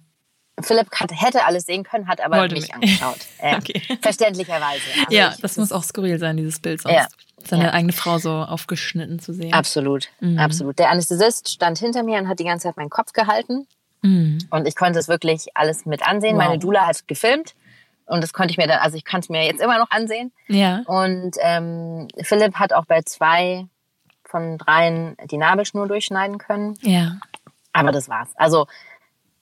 Philipp 0.62 0.88
hat, 0.94 1.12
hätte 1.12 1.46
alles 1.46 1.66
sehen 1.66 1.84
können, 1.84 2.08
hat 2.08 2.22
aber 2.22 2.38
Wollte 2.38 2.56
mich 2.56 2.64
mich. 2.64 2.74
angeschaut. 2.74 3.18
Äh, 3.40 3.58
okay. 3.58 3.82
Verständlicherweise. 4.02 4.82
Also 5.00 5.16
ja, 5.16 5.32
ich, 5.34 5.42
das 5.42 5.58
muss 5.58 5.72
auch 5.72 5.84
skurril 5.84 6.20
sein, 6.20 6.38
dieses 6.38 6.60
Bild 6.60 6.82
sonst. 6.82 6.96
Ja, 6.96 7.08
Seine 7.44 7.66
ja. 7.66 7.74
eigene 7.74 7.92
Frau 7.92 8.20
so 8.20 8.32
aufgeschnitten 8.32 9.20
zu 9.20 9.34
sehen. 9.34 9.54
Absolut, 9.54 10.10
mhm. 10.22 10.40
absolut. 10.40 10.80
Der 10.80 10.92
Anästhesist 10.92 11.50
stand 11.50 11.80
hinter 11.80 12.04
mir 12.04 12.20
und 12.20 12.30
hat 12.30 12.40
die 12.40 12.46
ganze 12.46 12.68
Zeit 12.68 12.78
meinen 12.78 12.90
Kopf 12.90 13.12
gehalten. 13.12 13.68
Mhm. 14.02 14.38
Und 14.50 14.68
ich 14.68 14.76
konnte 14.76 15.00
es 15.00 15.08
wirklich 15.08 15.48
alles 15.56 15.86
mit 15.86 16.08
ansehen. 16.08 16.38
Wow. 16.38 16.46
Meine 16.46 16.60
Dula 16.60 16.86
hat 16.86 17.06
gefilmt. 17.08 17.56
Und 18.06 18.22
das 18.22 18.32
konnte 18.34 18.52
ich 18.52 18.58
mir 18.58 18.68
dann, 18.68 18.80
also 18.80 18.96
ich 18.96 19.06
kann 19.06 19.22
es 19.22 19.30
mir 19.30 19.46
jetzt 19.46 19.62
immer 19.62 19.80
noch 19.80 19.90
ansehen. 19.90 20.32
Ja. 20.48 20.84
Und 20.86 21.36
ähm, 21.42 22.08
Philipp 22.22 22.56
hat 22.56 22.74
auch 22.74 22.86
bei 22.86 23.02
zwei 23.02 23.66
von 24.34 24.58
dreien 24.58 25.16
die 25.30 25.38
Nabelschnur 25.38 25.88
durchschneiden 25.88 26.40
können. 26.40 26.76
Ja. 26.82 27.18
Aber 27.72 27.92
das 27.92 28.10
war's. 28.10 28.30
Also 28.36 28.66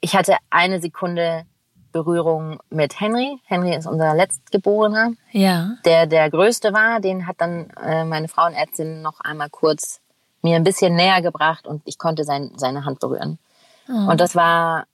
ich 0.02 0.18
hatte 0.18 0.36
eine 0.50 0.82
Sekunde 0.82 1.46
Berührung 1.94 2.60
mit 2.70 3.00
Henry. 3.00 3.40
Henry 3.46 3.74
ist 3.74 3.88
unser 3.88 4.14
Letztgeborener. 4.14 5.14
Ja. 5.32 5.76
Der 5.86 6.08
der 6.08 6.30
größte 6.30 6.74
war. 6.74 7.00
Den 7.00 7.26
hat 7.26 7.38
dann 7.40 7.70
äh, 7.82 8.04
meine 8.04 8.28
Frauenärztin 8.28 9.02
noch 9.02 9.22
einmal 9.22 9.50
kurz 9.50 10.02
mir 10.42 10.58
ein 10.58 10.66
bisschen 10.66 10.96
näher 10.96 11.22
gebracht 11.22 11.68
und 11.68 11.82
ich 11.86 11.98
konnte 11.98 12.26
sein, 12.26 12.52
seine 12.58 12.84
Hand 12.84 13.00
berühren. 13.00 13.40
Oh. 13.88 14.12
Und 14.12 14.20
das 14.20 14.36
war, 14.36 14.88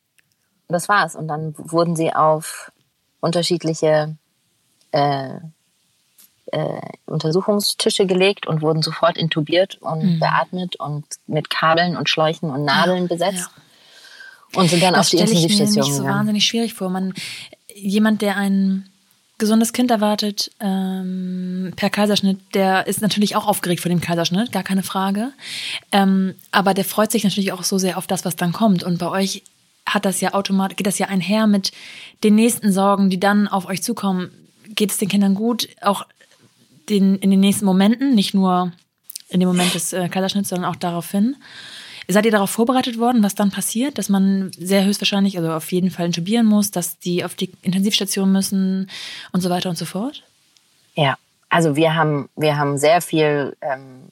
das 0.67 0.89
war's. 0.89 1.15
Und 1.15 1.27
dann 1.27 1.55
wurden 1.57 1.95
sie 1.95 2.13
auf 2.13 2.71
unterschiedliche 3.19 4.15
äh, 4.91 5.39
äh, 6.51 6.81
Untersuchungstische 7.05 8.05
gelegt 8.05 8.47
und 8.47 8.61
wurden 8.61 8.81
sofort 8.81 9.17
intubiert 9.17 9.77
und 9.81 10.03
mhm. 10.03 10.19
beatmet 10.19 10.75
und 10.77 11.05
mit 11.27 11.49
Kabeln 11.49 11.97
und 11.97 12.09
Schläuchen 12.09 12.49
und 12.49 12.65
Nadeln 12.65 13.03
ja, 13.03 13.07
besetzt. 13.07 13.49
Ja. 14.53 14.59
Und 14.59 14.69
sind 14.69 14.81
dann 14.81 14.93
das 14.93 15.07
auf 15.07 15.09
die 15.09 15.17
Intensivstation 15.17 15.57
gegangen. 15.57 15.65
Das 15.65 15.73
stelle 15.73 15.85
ich 15.85 15.91
mir 15.91 16.03
so 16.03 16.03
wahnsinnig 16.05 16.45
schwierig 16.45 16.73
vor. 16.73 16.89
Man, 16.89 17.13
jemand, 17.75 18.21
der 18.21 18.37
ein 18.37 18.89
gesundes 19.37 19.71
Kind 19.73 19.91
erwartet 19.91 20.51
ähm, 20.59 21.73
per 21.75 21.89
Kaiserschnitt, 21.89 22.39
der 22.53 22.87
ist 22.87 23.01
natürlich 23.01 23.35
auch 23.35 23.45
aufgeregt 23.45 23.81
vor 23.81 23.89
dem 23.89 24.01
Kaiserschnitt, 24.01 24.51
gar 24.51 24.63
keine 24.63 24.83
Frage. 24.83 25.31
Ähm, 25.91 26.35
aber 26.51 26.73
der 26.73 26.85
freut 26.85 27.11
sich 27.11 27.23
natürlich 27.23 27.51
auch 27.51 27.63
so 27.63 27.77
sehr 27.77 27.97
auf 27.97 28.07
das, 28.07 28.25
was 28.25 28.35
dann 28.35 28.51
kommt. 28.51 28.83
Und 28.83 28.97
bei 28.97 29.09
euch 29.09 29.43
hat 29.85 30.05
das 30.05 30.21
ja 30.21 30.33
automatisch, 30.33 30.77
geht 30.77 30.87
das 30.87 30.99
ja 30.99 31.07
einher 31.07 31.47
mit 31.47 31.71
den 32.23 32.35
nächsten 32.35 32.71
Sorgen, 32.71 33.09
die 33.09 33.19
dann 33.19 33.47
auf 33.47 33.67
euch 33.67 33.83
zukommen. 33.83 34.31
Geht 34.69 34.91
es 34.91 34.97
den 34.97 35.07
Kindern 35.07 35.33
gut? 35.33 35.69
Auch 35.81 36.05
den, 36.89 37.17
in 37.17 37.31
den 37.31 37.39
nächsten 37.39 37.65
Momenten, 37.65 38.15
nicht 38.15 38.33
nur 38.33 38.71
in 39.29 39.39
dem 39.39 39.49
Moment 39.49 39.73
des 39.73 39.93
äh, 39.93 40.07
Kaiserschnitts, 40.09 40.49
sondern 40.49 40.71
auch 40.71 40.75
daraufhin. 40.75 41.35
Seid 42.09 42.25
ihr 42.25 42.31
darauf 42.31 42.49
vorbereitet 42.49 42.99
worden, 42.99 43.21
was 43.21 43.35
dann 43.35 43.51
passiert, 43.51 43.97
dass 43.97 44.07
man 44.07 44.51
sehr 44.57 44.85
höchstwahrscheinlich, 44.85 45.37
also 45.37 45.51
auf 45.51 45.69
jeden 45.73 45.91
Fall 45.91 46.05
intubieren 46.05 46.45
muss, 46.45 46.71
dass 46.71 46.99
die 46.99 47.25
auf 47.25 47.35
die 47.35 47.51
Intensivstation 47.63 48.31
müssen 48.31 48.89
und 49.33 49.41
so 49.41 49.49
weiter 49.49 49.69
und 49.69 49.77
so 49.77 49.83
fort? 49.83 50.23
Ja, 50.95 51.17
also 51.49 51.75
wir 51.75 51.95
haben, 51.95 52.29
wir 52.37 52.57
haben 52.57 52.77
sehr 52.77 53.01
viel, 53.01 53.57
ähm, 53.59 54.07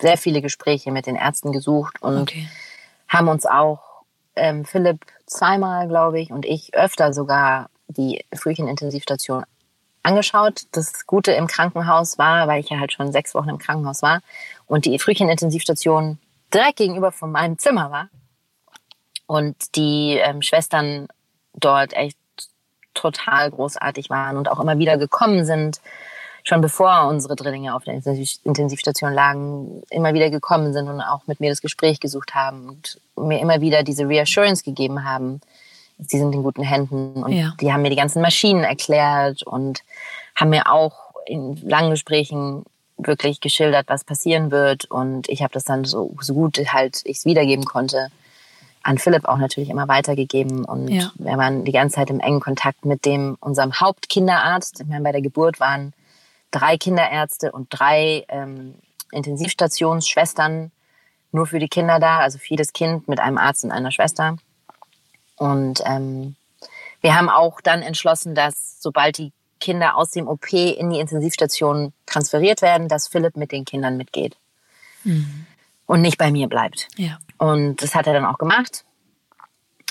sehr 0.00 0.16
viele 0.16 0.40
Gespräche 0.40 0.90
mit 0.90 1.06
den 1.06 1.16
Ärzten 1.16 1.52
gesucht 1.52 2.00
und 2.00 2.22
okay. 2.22 2.48
haben 3.08 3.28
uns 3.28 3.44
auch 3.44 3.80
ähm, 4.34 4.64
Philipp 4.64 5.04
zweimal, 5.26 5.88
glaube 5.88 6.18
ich, 6.20 6.30
und 6.30 6.46
ich 6.46 6.74
öfter 6.74 7.12
sogar 7.12 7.68
die 7.88 8.24
Frühchenintensivstation 8.34 9.44
angeschaut. 10.06 10.62
Das 10.72 11.06
Gute 11.06 11.32
im 11.32 11.46
Krankenhaus 11.46 12.18
war, 12.18 12.48
weil 12.48 12.60
ich 12.60 12.70
ja 12.70 12.78
halt 12.78 12.92
schon 12.92 13.12
sechs 13.12 13.34
Wochen 13.34 13.50
im 13.50 13.58
Krankenhaus 13.58 14.02
war 14.02 14.20
und 14.66 14.84
die 14.84 14.98
Frühchenintensivstation 14.98 16.18
direkt 16.54 16.76
gegenüber 16.76 17.12
von 17.12 17.32
meinem 17.32 17.58
Zimmer 17.58 17.90
war 17.90 18.08
und 19.26 19.56
die 19.76 20.18
ähm, 20.22 20.42
Schwestern 20.42 21.08
dort 21.54 21.92
echt 21.94 22.18
total 22.94 23.50
großartig 23.50 24.08
waren 24.10 24.36
und 24.36 24.48
auch 24.48 24.60
immer 24.60 24.78
wieder 24.78 24.96
gekommen 24.96 25.44
sind, 25.44 25.80
schon 26.44 26.60
bevor 26.60 27.08
unsere 27.08 27.34
Drillinge 27.34 27.74
auf 27.74 27.84
der 27.84 27.94
Intensivstation 27.94 29.12
lagen, 29.12 29.82
immer 29.90 30.14
wieder 30.14 30.30
gekommen 30.30 30.72
sind 30.72 30.88
und 30.88 31.00
auch 31.00 31.26
mit 31.26 31.40
mir 31.40 31.50
das 31.50 31.60
Gespräch 31.60 31.98
gesucht 31.98 32.34
haben 32.34 32.68
und 32.68 33.00
mir 33.16 33.40
immer 33.40 33.60
wieder 33.60 33.82
diese 33.82 34.08
Reassurance 34.08 34.62
gegeben 34.62 35.04
haben, 35.04 35.40
sie 35.98 36.18
sind 36.18 36.34
in 36.34 36.42
guten 36.42 36.62
Händen. 36.62 37.22
Und 37.22 37.32
ja. 37.32 37.54
die 37.60 37.72
haben 37.72 37.82
mir 37.82 37.90
die 37.90 37.96
ganzen 37.96 38.22
Maschinen 38.22 38.64
erklärt 38.64 39.42
und 39.42 39.82
haben 40.34 40.50
mir 40.50 40.70
auch 40.70 41.14
in 41.26 41.56
langen 41.56 41.90
Gesprächen 41.90 42.64
wirklich 42.98 43.40
geschildert, 43.40 43.88
was 43.88 44.04
passieren 44.04 44.50
wird. 44.50 44.86
Und 44.86 45.28
ich 45.28 45.42
habe 45.42 45.52
das 45.52 45.64
dann 45.64 45.84
so, 45.84 46.14
so 46.20 46.34
gut 46.34 46.58
halt 46.72 47.02
ich 47.04 47.18
es 47.18 47.24
wiedergeben 47.24 47.64
konnte, 47.64 48.08
an 48.82 48.98
Philipp 48.98 49.26
auch 49.26 49.38
natürlich 49.38 49.68
immer 49.68 49.88
weitergegeben. 49.88 50.64
Und 50.64 50.88
ja. 50.88 51.10
wir 51.16 51.36
waren 51.36 51.64
die 51.64 51.72
ganze 51.72 51.96
Zeit 51.96 52.10
im 52.10 52.20
engen 52.20 52.40
Kontakt 52.40 52.84
mit 52.84 53.04
dem, 53.04 53.36
unserem 53.40 53.78
Hauptkinderarzt. 53.80 54.80
Ich 54.80 54.86
meine, 54.86 55.02
bei 55.02 55.12
der 55.12 55.22
Geburt 55.22 55.60
waren 55.60 55.92
drei 56.50 56.76
Kinderärzte 56.78 57.52
und 57.52 57.66
drei 57.70 58.24
ähm, 58.28 58.76
Intensivstationsschwestern 59.10 60.70
nur 61.32 61.46
für 61.46 61.58
die 61.58 61.68
Kinder 61.68 61.98
da, 61.98 62.18
also 62.18 62.38
für 62.38 62.50
jedes 62.50 62.72
Kind 62.72 63.08
mit 63.08 63.20
einem 63.20 63.38
Arzt 63.38 63.64
und 63.64 63.72
einer 63.72 63.90
Schwester. 63.90 64.38
Und 65.36 65.82
ähm, 65.84 66.36
wir 67.00 67.14
haben 67.14 67.28
auch 67.28 67.60
dann 67.60 67.82
entschlossen, 67.82 68.34
dass 68.34 68.80
sobald 68.80 69.18
die 69.18 69.32
Kinder 69.60 69.96
aus 69.96 70.10
dem 70.10 70.28
OP 70.28 70.52
in 70.52 70.90
die 70.90 71.00
Intensivstation 71.00 71.92
transferiert 72.04 72.62
werden, 72.62 72.88
dass 72.88 73.08
Philipp 73.08 73.36
mit 73.36 73.52
den 73.52 73.64
Kindern 73.64 73.96
mitgeht 73.96 74.36
mhm. 75.04 75.46
und 75.86 76.02
nicht 76.02 76.18
bei 76.18 76.30
mir 76.30 76.48
bleibt. 76.48 76.88
Ja. 76.96 77.18
Und 77.38 77.82
das 77.82 77.94
hat 77.94 78.06
er 78.06 78.12
dann 78.12 78.26
auch 78.26 78.38
gemacht. 78.38 78.84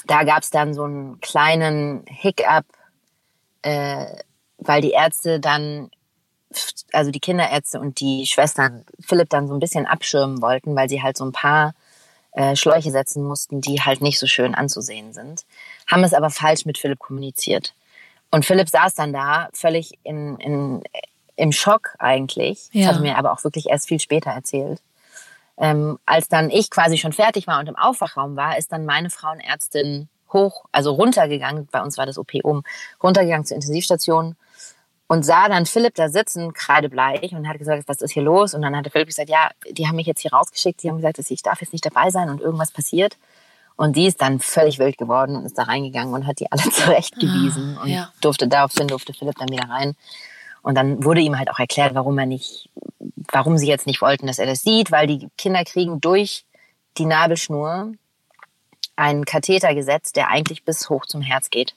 Da 0.06 0.24
gab 0.24 0.44
es 0.44 0.52
dann 0.52 0.74
so 0.74 0.84
einen 0.84 1.20
kleinen 1.20 2.06
Hiccup, 2.08 2.66
äh, 3.64 4.06
weil 4.58 4.82
die 4.82 4.92
Ärzte 4.92 5.40
dann, 5.40 5.90
also 6.94 7.12
die 7.12 7.20
Kinderärzte 7.20 7.80
und 7.80 8.00
die 8.00 8.28
Schwestern 8.28 8.86
Philipp 9.00 9.30
dann 9.30 9.48
so 9.48 9.56
ein 9.56 9.60
bisschen 9.60 9.88
abschirmen 9.88 10.42
wollten, 10.42 10.76
weil 10.76 10.90
sie 10.90 11.02
halt 11.02 11.18
so 11.18 11.26
ein 11.26 11.32
paar 11.32 11.74
äh, 12.36 12.56
Schläuche 12.56 12.92
setzen 12.92 13.24
mussten, 13.24 13.62
die 13.62 13.82
halt 13.82 14.02
nicht 14.02 14.20
so 14.20 14.28
schön 14.28 14.56
anzusehen 14.56 15.14
sind. 15.14 15.46
Haben 15.88 16.04
es 16.04 16.14
aber 16.14 16.30
falsch 16.30 16.66
mit 16.66 16.78
Philipp 16.78 17.00
kommuniziert. 17.00 17.74
Und 18.30 18.46
Philipp 18.46 18.70
saß 18.70 18.96
dann 18.96 19.14
da, 19.14 19.48
völlig 19.54 19.98
in, 20.04 20.38
in, 20.38 20.84
im 21.38 21.52
Schock 21.52 21.96
eigentlich. 21.98 22.70
Ja. 22.74 22.88
Das 22.88 22.96
hat 22.96 23.02
mir 23.02 23.18
aber 23.18 23.32
auch 23.32 23.44
wirklich 23.44 23.70
erst 23.70 23.88
viel 23.88 24.00
später 24.00 24.32
erzählt. 24.32 24.82
Ähm, 25.58 25.98
als 26.06 26.28
dann 26.28 26.50
ich 26.50 26.70
quasi 26.70 26.98
schon 26.98 27.14
fertig 27.14 27.48
war 27.48 27.60
und 27.60 27.70
im 27.70 27.78
Aufwachraum 27.78 28.36
war, 28.36 28.58
ist 28.58 28.74
dann 28.74 28.86
meine 28.86 29.10
Frauenärztin 29.10 30.10
hoch, 30.34 30.66
also 30.74 30.92
runtergegangen, 30.92 31.68
bei 31.72 31.82
uns 31.82 31.98
war 31.98 32.06
das 32.06 32.18
OP 32.18 32.34
oben, 32.44 32.64
runtergegangen 33.02 33.46
zur 33.46 33.56
Intensivstation 33.56 34.36
und 35.08 35.24
sah 35.24 35.48
dann 35.50 35.66
Philipp 35.66 35.96
da 35.96 36.10
sitzen, 36.10 36.54
kreidebleich, 36.54 37.34
und 37.34 37.48
hat 37.48 37.60
gesagt, 37.60 37.84
was 37.88 38.02
ist 38.02 38.12
hier 38.12 38.24
los? 38.24 38.54
Und 38.54 38.62
dann 38.64 38.76
hatte 38.76 38.90
Philipp 38.90 39.08
gesagt, 39.08 39.30
ja, 39.30 39.52
die 39.70 39.88
haben 39.88 39.96
mich 39.96 40.08
jetzt 40.08 40.22
hier 40.22 40.34
rausgeschickt, 40.34 40.82
die 40.82 40.90
haben 40.90 40.98
gesagt, 40.98 41.20
dass 41.20 41.30
ich 41.30 41.44
darf 41.44 41.62
jetzt 41.62 41.74
nicht 41.74 41.86
dabei 41.86 42.10
sein 42.10 42.30
und 42.30 42.42
irgendwas 42.42 42.72
passiert. 42.72 43.18
Und 43.76 43.98
die 43.98 44.08
ist 44.08 44.22
dann 44.22 44.40
völlig 44.40 44.80
wild 44.80 44.98
geworden 44.98 45.36
und 45.36 45.46
ist 45.46 45.58
da 45.58 45.64
reingegangen 45.64 46.14
und 46.14 46.26
hat 46.26 46.40
die 46.40 46.52
alle 46.52 46.64
zurechtgewiesen. 46.72 47.78
Ah, 47.78 47.84
und 47.84 47.90
ja. 47.90 48.12
durfte 48.22 48.48
daraufhin 48.48 48.88
durfte 48.88 49.14
Philipp 49.14 49.36
dann 49.38 49.50
wieder 49.50 49.70
rein. 49.70 49.96
Und 50.62 50.76
dann 50.76 51.04
wurde 51.04 51.22
ihm 51.22 51.38
halt 51.38 51.52
auch 51.52 51.60
erklärt, 51.60 51.94
warum 51.94 52.18
er 52.18 52.26
nicht, 52.26 52.70
warum 53.32 53.58
sie 53.58 53.68
jetzt 53.68 53.86
nicht 53.86 54.02
wollten, 54.02 54.26
dass 54.26 54.40
er 54.40 54.48
das 54.48 54.62
sieht, 54.62 54.92
weil 54.92 55.06
die 55.06 55.30
Kinder 55.38 55.64
kriegen 55.64 56.02
durch 56.02 56.46
die 56.98 57.06
Nabelschnur 57.06 57.92
einen 58.96 59.26
Katheter 59.26 59.76
gesetzt, 59.76 60.16
der 60.16 60.30
eigentlich 60.30 60.64
bis 60.64 60.90
hoch 60.90 61.06
zum 61.06 61.22
Herz 61.22 61.50
geht. 61.50 61.76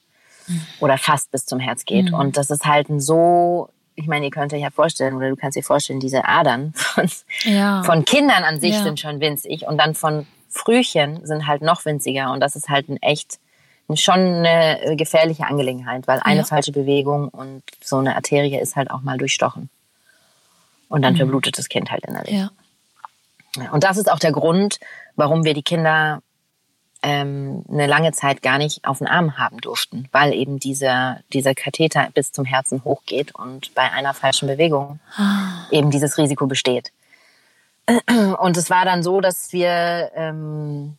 Oder 0.81 0.99
fast 0.99 1.31
bis 1.31 1.45
zum 1.47 1.61
Herz 1.61 1.85
geht. 1.85 2.07
Mhm. 2.09 2.15
Und 2.15 2.37
das 2.37 2.51
ist 2.51 2.65
halt 2.65 2.89
ein 2.89 3.01
so, 3.01 3.69
ich 3.95 4.07
meine, 4.07 4.27
ihr 4.27 4.31
könnt 4.31 4.53
euch 4.53 4.63
ja 4.63 4.71
vorstellen, 4.71 5.15
oder 5.15 5.29
du 5.29 5.37
kannst 5.37 5.57
dir 5.57 5.63
vorstellen, 5.63 6.01
diese 6.01 6.25
Adern 6.25 6.73
von, 6.77 7.09
Ja. 7.45 7.83
von 7.83 8.05
Kindern 8.05 8.45
an 8.45 8.61
sich 8.61 8.75
Ja. 8.75 8.83
sind 8.83 9.01
schon 9.01 9.21
winzig 9.21 9.67
und 9.67 9.79
dann 9.79 9.95
von 9.95 10.27
Frühchen 10.51 11.25
sind 11.27 11.47
halt 11.47 11.63
noch 11.63 11.85
winziger 11.85 12.33
und 12.33 12.41
das 12.41 12.57
ist 12.57 12.69
halt 12.69 12.89
ein 12.89 12.97
echt 13.03 13.39
schon 13.95 14.15
eine 14.19 14.83
äh, 14.83 14.97
gefährliche 14.97 15.47
Angelegenheit, 15.47 16.07
weil 16.07 16.21
eine 16.21 16.41
Ja. 16.41 16.45
falsche 16.47 16.73
Bewegung 16.73 17.29
und 17.29 17.63
so 17.83 17.97
eine 17.99 18.17
Arterie 18.17 18.59
ist 18.59 18.77
halt 18.77 18.91
auch 18.91 19.01
mal 19.03 19.17
durchstochen. 19.19 19.71
Und 20.91 21.03
dann 21.03 21.17
verblutet 21.17 21.59
das 21.59 21.69
Kind 21.69 21.91
halt 21.91 22.05
innerlich. 22.07 22.35
Mhm. 22.35 22.51
Ja, 23.57 23.71
Und 23.73 23.85
das 23.85 23.97
ist 23.97 24.11
auch 24.11 24.19
der 24.19 24.33
Grund, 24.33 24.79
warum 25.17 25.45
wir 25.45 25.55
die 25.55 25.63
Kinder 25.63 26.21
ähm, 27.09 27.65
eine 27.71 27.87
lange 27.87 28.13
Zeit 28.13 28.43
gar 28.43 28.59
nicht 28.59 28.85
auf 28.85 28.99
den 28.99 29.07
Arm 29.07 29.39
haben 29.39 29.59
durften, 29.59 30.09
weil 30.13 30.33
eben 30.35 30.59
dieser, 30.59 31.21
dieser 31.33 31.55
Katheter 31.55 32.09
bis 32.15 32.33
zum 32.33 32.45
Herzen 32.45 32.85
hochgeht 32.85 33.35
und 33.35 33.75
bei 33.75 33.91
einer 33.91 34.13
falschen 34.15 34.47
Bewegung 34.49 35.01
Ah. 35.17 35.67
eben 35.71 35.91
dieses 35.91 36.19
Risiko 36.19 36.47
besteht. 36.47 36.93
Und 38.41 38.57
es 38.59 38.69
war 38.69 38.85
dann 38.85 39.03
so, 39.03 39.21
dass 39.23 39.53
wir 39.53 40.11
ähm, 40.15 40.97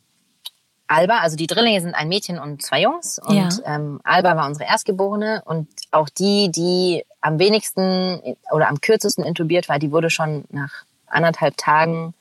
Alba, 0.87 1.19
also 1.19 1.35
die 1.37 1.45
Drillinge 1.45 1.81
sind 1.81 1.93
ein 1.93 2.07
Mädchen 2.09 2.39
und 2.39 2.63
zwei 2.63 2.81
Jungs 2.81 3.19
und 3.19 3.35
Ja. 3.35 3.49
ähm, 3.75 3.99
Alba 4.03 4.35
war 4.35 4.47
unsere 4.47 4.67
Erstgeborene 4.67 5.43
und 5.45 5.67
auch 5.91 6.09
die, 6.09 6.49
die 6.51 7.05
am 7.21 7.37
wenigsten 7.37 8.35
oder 8.51 8.69
am 8.69 8.81
kürzesten 8.81 9.23
intubiert 9.23 9.69
war, 9.69 9.77
die 9.77 9.91
wurde 9.91 10.09
schon 10.09 10.45
nach 10.49 10.71
anderthalb 11.05 11.57
Tagen 11.57 12.15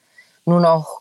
nur 0.45 0.61
noch 0.61 1.01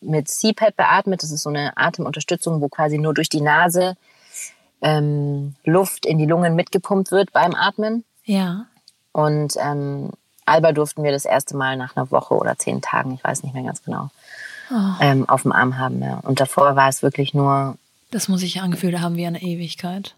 mit 0.00 0.28
CPAP 0.28 0.76
beatmet. 0.76 1.22
Das 1.22 1.30
ist 1.30 1.42
so 1.42 1.50
eine 1.50 1.76
Atemunterstützung, 1.76 2.60
wo 2.60 2.68
quasi 2.68 2.98
nur 2.98 3.14
durch 3.14 3.28
die 3.28 3.40
Nase 3.40 3.96
ähm, 4.82 5.54
Luft 5.64 6.06
in 6.06 6.18
die 6.18 6.26
Lungen 6.26 6.54
mitgepumpt 6.54 7.10
wird 7.10 7.32
beim 7.32 7.54
Atmen. 7.54 8.04
Ja. 8.24 8.66
Und 9.12 9.54
ähm, 9.58 10.10
Alba 10.44 10.72
durften 10.72 11.02
wir 11.02 11.12
das 11.12 11.24
erste 11.24 11.56
Mal 11.56 11.76
nach 11.76 11.96
einer 11.96 12.10
Woche 12.10 12.34
oder 12.34 12.56
zehn 12.58 12.82
Tagen, 12.82 13.14
ich 13.14 13.24
weiß 13.24 13.42
nicht 13.42 13.54
mehr 13.54 13.64
ganz 13.64 13.82
genau, 13.82 14.10
Oh, 14.68 14.74
ähm, 15.00 15.28
auf 15.28 15.42
dem 15.42 15.52
Arm 15.52 15.78
haben. 15.78 16.02
Ja. 16.02 16.18
Und 16.24 16.40
davor 16.40 16.74
war 16.74 16.88
es 16.88 17.00
wirklich 17.00 17.34
nur, 17.34 17.76
das 18.10 18.26
muss 18.26 18.40
sich 18.40 18.60
angefühlt 18.60 19.00
haben 19.00 19.14
wie 19.16 19.24
eine 19.26 19.40
Ewigkeit. 19.40 20.14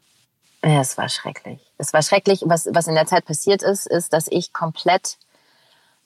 ja, 0.64 0.81
es 0.81 0.97
war 0.97 1.09
schrecklich. 1.11 1.61
Es 1.76 1.93
war 1.93 2.03
schrecklich. 2.03 2.43
Was, 2.47 2.66
was 2.72 2.87
in 2.87 2.95
der 2.95 3.07
Zeit 3.07 3.26
passiert 3.26 3.62
ist, 3.62 3.87
ist, 3.87 4.12
dass 4.14 4.26
ich 4.29 4.55
komplett 4.55 5.18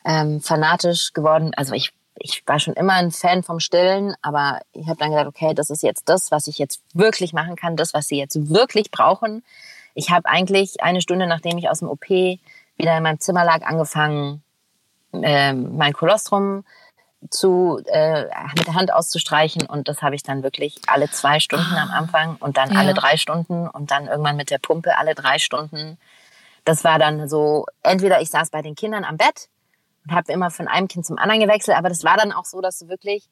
ähm, 0.05 0.41
fanatisch 0.41 1.13
geworden, 1.13 1.53
also 1.57 1.73
ich, 1.75 1.93
ich 2.15 2.43
war 2.47 2.61
schon 2.61 2.75
immer 2.75 2.95
ein 2.95 3.11
Fan 3.11 3.43
vom 3.43 3.59
Stillen, 3.61 4.15
aber 4.23 4.61
ich 4.73 4.87
habe 4.87 4.99
dann 4.99 5.11
gedacht, 5.11 5.27
okay, 5.27 5.55
das 5.55 5.71
ist 5.71 5.83
jetzt 5.83 6.09
das, 6.09 6.31
was 6.31 6.47
ich 6.47 6.59
jetzt 6.59 6.81
wirklich 6.95 7.33
machen 7.33 7.57
kann, 7.57 7.77
das, 7.77 7.95
was 7.95 8.07
sie 8.09 8.19
jetzt 8.19 8.51
wirklich 8.51 8.91
brauchen. 8.91 9.43
Ich 9.95 10.11
habe 10.11 10.29
eigentlich 10.29 10.83
eine 10.83 11.01
Stunde, 11.01 11.27
nachdem 11.27 11.59
ich 11.59 11.69
aus 11.69 11.81
dem 11.81 11.89
OP 11.89 12.09
wieder 12.09 12.97
in 12.97 13.03
meinem 13.03 13.21
Zimmer 13.21 13.45
lag, 13.45 13.63
angefangen, 13.63 14.43
ähm, 15.13 15.77
mein 15.77 15.93
Kolostrum 15.93 16.65
zu 17.31 17.81
äh, 17.87 18.25
mit 18.57 18.67
der 18.67 18.75
Hand 18.75 18.93
auszustreichen 18.93 19.67
und 19.67 19.89
das 19.89 20.03
habe 20.03 20.15
ich 20.17 20.23
dann 20.23 20.43
wirklich 20.43 20.81
alle 20.89 21.09
zwei 21.11 21.39
Stunden 21.39 21.77
am 21.77 21.91
Anfang 21.91 22.37
und 22.41 22.57
dann 22.57 22.73
Ja. 22.73 22.81
alle 22.81 22.95
drei 22.95 23.17
Stunden 23.17 23.69
und 23.69 23.91
dann 23.91 24.09
irgendwann 24.09 24.37
mit 24.37 24.51
der 24.51 24.59
Pumpe 24.59 24.97
alle 24.97 25.15
drei 25.15 25.39
Stunden. 25.39 25.99
Das 26.65 26.83
war 26.85 26.99
dann 26.99 27.29
so, 27.29 27.67
entweder 27.83 28.21
ich 28.21 28.31
saß 28.31 28.51
bei 28.51 28.63
den 28.63 28.75
Kindern 28.75 29.05
am 29.05 29.19
Bett 29.19 29.49
und 30.07 30.15
habe 30.15 30.33
immer 30.33 30.51
von 30.51 30.69
einem 30.69 30.89
Kind 30.89 31.07
zum 31.07 31.19
anderen 31.19 31.41
gewechselt, 31.41 31.77
aber 31.77 31.89
das 31.89 32.05
war 32.05 32.17
dann 32.17 32.33
auch 32.33 32.45
so, 32.45 32.61
dass 32.61 32.79
du 32.79 32.89
wirklich, 32.89 33.25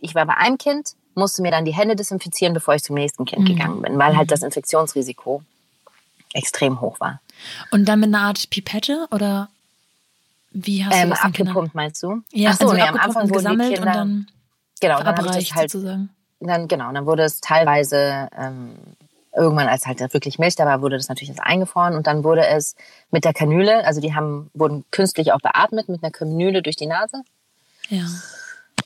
ich 0.00 0.14
war 0.14 0.26
bei 0.26 0.36
einem 0.36 0.58
Kind, 0.58 0.94
musste 1.14 1.42
mir 1.42 1.50
dann 1.50 1.64
die 1.64 1.74
Hände 1.74 1.96
desinfizieren, 1.96 2.54
bevor 2.54 2.74
ich 2.74 2.82
zum 2.84 2.94
nächsten 2.94 3.24
Kind 3.24 3.42
Mhm. 3.42 3.46
gegangen 3.46 3.82
bin, 3.82 3.98
weil 3.98 4.16
halt 4.16 4.30
das 4.30 4.42
Infektionsrisiko 4.42 5.42
extrem 6.32 6.80
hoch 6.80 7.00
war. 7.00 7.20
Und 7.70 7.86
dann 7.86 8.00
mit 8.00 8.08
einer 8.08 8.20
Art 8.26 8.48
Pipette 8.50 9.06
oder 9.10 9.48
wie 10.52 10.84
hast 10.84 10.94
du 10.94 10.98
Ähm, 11.02 11.10
das 11.10 11.20
abgepumpt 11.20 11.74
meinst 11.74 12.02
du? 12.02 12.22
Ja, 12.32 12.50
Ach 12.50 12.56
so, 12.58 12.64
also 12.66 12.76
nee, 12.76 12.82
am 12.82 12.96
Anfang 12.96 13.22
wurden 13.30 13.30
die 13.30 13.34
gesammelt 13.34 13.74
Kinder, 13.74 13.82
und 13.82 13.94
dann 13.94 14.26
genau, 14.80 14.98
dann 15.02 15.16
habe 15.16 15.38
ich 15.38 15.48
das 15.48 15.54
halt 15.56 15.70
sozusagen. 15.70 16.10
dann 16.40 16.68
genau, 16.68 16.92
dann 16.92 17.06
wurde 17.06 17.22
es 17.24 17.40
teilweise 17.40 18.28
ähm, 18.36 18.74
irgendwann, 19.34 19.68
als 19.68 19.86
halt 19.86 20.00
wirklich 20.12 20.38
Milch 20.38 20.56
da 20.56 20.66
war, 20.66 20.82
wurde 20.82 20.96
das 20.96 21.08
natürlich 21.08 21.28
jetzt 21.28 21.42
eingefroren 21.42 21.94
und 21.94 22.06
dann 22.06 22.24
wurde 22.24 22.46
es 22.46 22.74
mit 23.10 23.24
der 23.24 23.32
Kanüle, 23.32 23.84
also 23.84 24.00
die 24.00 24.14
haben 24.14 24.50
wurden 24.54 24.84
künstlich 24.90 25.32
auch 25.32 25.40
beatmet 25.40 25.88
mit 25.88 26.02
einer 26.02 26.10
Kanüle 26.10 26.62
durch 26.62 26.76
die 26.76 26.86
Nase 26.86 27.22
Ja. 27.88 28.04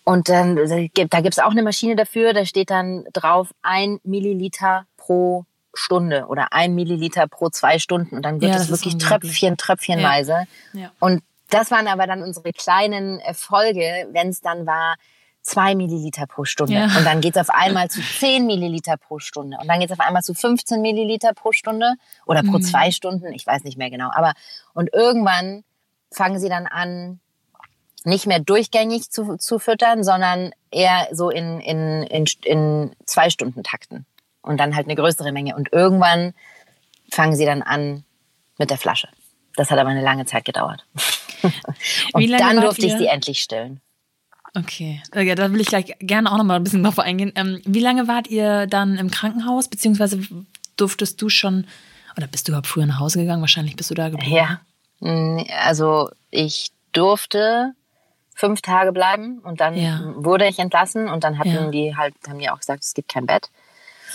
und 0.04 0.28
dann 0.28 0.56
gibt- 0.92 1.14
da 1.14 1.20
gibt's 1.20 1.38
auch 1.38 1.50
eine 1.52 1.62
Maschine 1.62 1.96
dafür, 1.96 2.32
da 2.34 2.44
steht 2.44 2.70
dann 2.70 3.04
drauf 3.12 3.54
ein 3.62 4.00
Milliliter 4.04 4.86
pro 4.96 5.44
Stunde 5.72 6.26
oder 6.28 6.52
ein 6.52 6.74
Milliliter 6.74 7.26
pro 7.26 7.48
zwei 7.48 7.78
Stunden 7.78 8.14
und 8.16 8.22
dann 8.22 8.40
wird 8.40 8.54
Ja, 8.54 8.60
es 8.60 8.70
wirklich. 8.70 8.96
Tröpfchen, 8.98 9.56
Tröpfchenweise. 9.56 10.44
Ja. 10.72 10.90
Und 11.00 11.22
das 11.50 11.70
waren 11.70 11.88
aber 11.88 12.06
dann 12.06 12.22
unsere 12.22 12.52
kleinen 12.52 13.18
Erfolge, 13.18 14.06
wenn 14.12 14.28
es 14.28 14.40
dann 14.40 14.66
war, 14.66 14.94
zwei 15.44 15.74
Milliliter 15.76 16.26
pro 16.26 16.44
Stunde. 16.44 16.72
Ja. 16.74 16.84
Und 16.86 17.04
dann 17.04 17.20
geht's 17.20 17.36
auf 17.38 17.50
einmal 17.50 17.88
zu 17.90 18.00
10 18.02 18.46
Milliliter 18.46 18.96
pro 18.96 19.18
Stunde. 19.20 19.56
Und 19.60 19.68
dann 19.68 19.78
geht's 19.78 19.92
auf 19.92 20.00
einmal 20.00 20.22
zu 20.22 20.34
15 20.34 20.80
Milliliter 20.82 21.32
pro 21.34 21.52
Stunde 21.52 21.94
oder 22.26 22.42
pro 22.42 22.58
Mhm. 22.58 22.62
zwei 22.62 22.90
Stunden. 22.90 23.30
Ich 23.32 23.46
weiß 23.46 23.62
nicht 23.64 23.78
mehr 23.78 23.90
genau. 23.90 24.10
Aber 24.12 24.32
und 24.72 24.92
irgendwann 24.92 25.62
fangen 26.10 26.38
sie 26.40 26.48
dann 26.48 26.66
an, 26.66 27.20
nicht 28.04 28.26
mehr 28.26 28.38
durchgängig 28.40 29.10
zu, 29.10 29.36
zu 29.36 29.58
füttern, 29.58 30.02
sondern 30.02 30.52
eher 30.70 31.08
so 31.12 31.30
in, 31.30 31.60
in, 31.60 32.02
in, 32.04 32.24
in 32.44 32.96
zwei 33.06 33.30
Stunden 33.30 33.62
Takten. 33.62 34.06
Und 34.42 34.58
dann 34.58 34.74
halt 34.76 34.86
eine 34.86 34.94
größere 34.94 35.30
Menge. 35.32 35.56
Und 35.56 35.72
irgendwann 35.72 36.34
fangen 37.12 37.36
sie 37.36 37.46
dann 37.46 37.62
an 37.62 38.04
mit 38.58 38.70
der 38.70 38.76
Flasche. 38.78 39.08
Das 39.56 39.70
hat 39.70 39.78
aber 39.78 39.90
eine 39.90 40.02
lange 40.02 40.24
Zeit 40.26 40.44
gedauert. 40.44 40.86
Und 42.12 42.20
Wie 42.22 42.26
lange 42.26 42.42
dann 42.54 42.60
durfte 42.62 42.86
ich 42.86 42.92
ihr- 42.92 42.98
sie 42.98 43.06
endlich 43.06 43.40
stillen. 43.40 43.80
Okay, 44.56 45.02
Äh, 45.14 45.22
ja, 45.22 45.34
da 45.34 45.50
will 45.52 45.60
ich 45.60 45.66
gleich 45.66 45.96
gerne 45.98 46.30
auch 46.30 46.36
noch 46.36 46.44
mal 46.44 46.56
ein 46.56 46.64
bisschen 46.64 46.82
drauf 46.84 46.98
eingehen. 46.98 47.32
Ähm, 47.34 47.60
wie 47.64 47.80
lange 47.80 48.06
wart 48.06 48.28
ihr 48.28 48.66
dann 48.66 48.96
im 48.96 49.10
Krankenhaus, 49.10 49.68
beziehungsweise 49.68 50.20
durftest 50.76 51.20
du 51.20 51.28
schon, 51.28 51.66
oder 52.16 52.26
bist 52.28 52.46
du 52.46 52.52
überhaupt 52.52 52.68
früher 52.68 52.86
nach 52.86 53.00
Hause 53.00 53.18
gegangen? 53.20 53.40
Wahrscheinlich 53.40 53.74
bist 53.76 53.90
du 53.90 53.94
da 53.94 54.08
geblieben. 54.08 54.34
Ja, 54.36 54.60
Mm, 55.00 55.40
also 55.66 56.08
ich 56.30 56.70
durfte 56.92 57.72
fünf 58.34 58.62
Tage 58.62 58.92
bleiben 58.92 59.40
und 59.40 59.60
dann 59.60 59.74
Ja. 59.76 60.00
wurde 60.14 60.46
ich 60.46 60.60
entlassen 60.60 61.08
und 61.08 61.24
dann 61.24 61.36
hatten 61.38 61.50
Ja. 61.50 61.70
die 61.70 61.96
halt, 61.96 62.14
haben 62.28 62.38
die 62.38 62.48
auch 62.48 62.58
gesagt, 62.60 62.84
es 62.84 62.94
gibt 62.94 63.12
kein 63.12 63.26
Bett. 63.26 63.50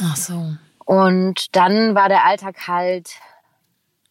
Ach 0.01 0.15
so. 0.15 0.55
Und 0.85 1.55
dann 1.55 1.95
war 1.95 2.07
der 2.09 2.25
Alltag 2.25 2.67
halt 2.67 3.09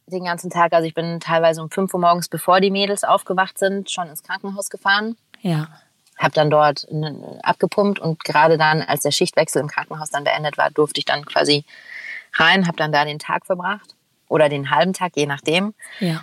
den 0.07 0.25
ganzen 0.25 0.51
Tag, 0.51 0.73
also 0.75 0.87
ich 0.87 0.95
bin 0.95 1.21
teilweise 1.21 1.63
um 1.63 1.71
5 1.71 1.93
Uhr 1.95 2.01
morgens, 2.01 2.29
bevor 2.29 2.61
die 2.61 2.71
Mädels 2.71 3.03
aufgewacht 3.03 3.59
sind, 3.59 3.91
schon 3.91 4.09
ins 4.09 4.23
Krankenhaus 4.23 4.69
gefahren. 4.71 5.17
Ja. 5.41 5.69
Hab 6.19 6.33
dann 6.35 6.51
dort 6.51 6.87
ne- 6.91 7.39
abgepumpt 7.43 7.99
und 7.99 8.25
gerade 8.25 8.59
dann, 8.59 8.83
als 8.83 9.03
der 9.03 9.13
Schichtwechsel 9.13 9.63
im 9.63 9.69
Krankenhaus 9.69 10.11
dann 10.11 10.25
beendet 10.25 10.59
war, 10.59 10.71
durfte 10.71 10.99
ich 10.99 11.05
dann 11.05 11.25
quasi 11.25 11.65
rein, 12.35 12.67
hab 12.67 12.77
dann 12.77 12.93
da 12.93 13.05
den 13.05 13.19
Tag 13.19 13.47
verbracht 13.47 13.95
oder 14.29 14.49
den 14.49 14.71
halben 14.71 14.93
Tag, 14.93 15.13
je 15.17 15.27
nachdem. 15.27 15.75
Ja. 16.01 16.23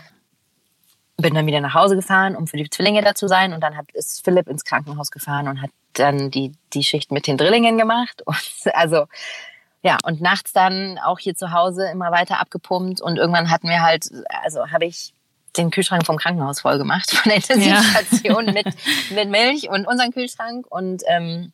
Bin 1.17 1.33
dann 1.33 1.47
wieder 1.47 1.61
nach 1.61 1.73
Hause 1.73 1.95
gefahren, 1.95 2.35
um 2.35 2.45
für 2.45 2.57
die 2.57 2.69
Zwillinge 2.69 3.01
da 3.01 3.15
zu 3.15 3.27
sein 3.27 3.53
und 3.53 3.61
dann 3.61 3.77
hat, 3.77 3.89
ist 3.93 4.23
Philipp 4.23 4.47
ins 4.47 4.65
Krankenhaus 4.65 5.11
gefahren 5.11 5.47
und 5.47 5.61
hat 5.61 5.71
dann 5.93 6.29
die, 6.29 6.51
die 6.73 6.83
Schicht 6.83 7.11
mit 7.11 7.25
den 7.25 7.37
Drillingen 7.37 7.77
gemacht. 7.77 8.21
Und 8.25 8.35
also 8.73 9.07
ja, 9.81 9.99
und 10.03 10.19
nachts 10.19 10.51
dann 10.51 10.97
auch 10.97 11.19
hier 11.19 11.35
zu 11.35 11.51
Hause 11.51 11.87
immer 11.91 12.11
weiter 12.11 12.39
abgepumpt 12.39 13.01
und 13.01 13.17
irgendwann 13.17 13.51
hatten 13.51 13.69
wir 13.69 13.83
halt, 13.83 14.09
also 14.43 14.71
habe 14.71 14.85
ich 14.85 15.13
den 15.57 15.71
Kühlschrank 15.71 16.05
vom 16.05 16.17
Krankenhaus 16.17 16.61
voll 16.61 16.77
gemacht, 16.77 17.11
von 17.15 17.29
der 17.29 17.37
Intensivstation 17.37 18.45
mit, 18.45 18.67
mit 19.11 19.29
Milch 19.29 19.69
und 19.69 19.87
unseren 19.87 20.11
Kühlschrank 20.11 20.65
und 20.69 21.03
ähm, 21.07 21.51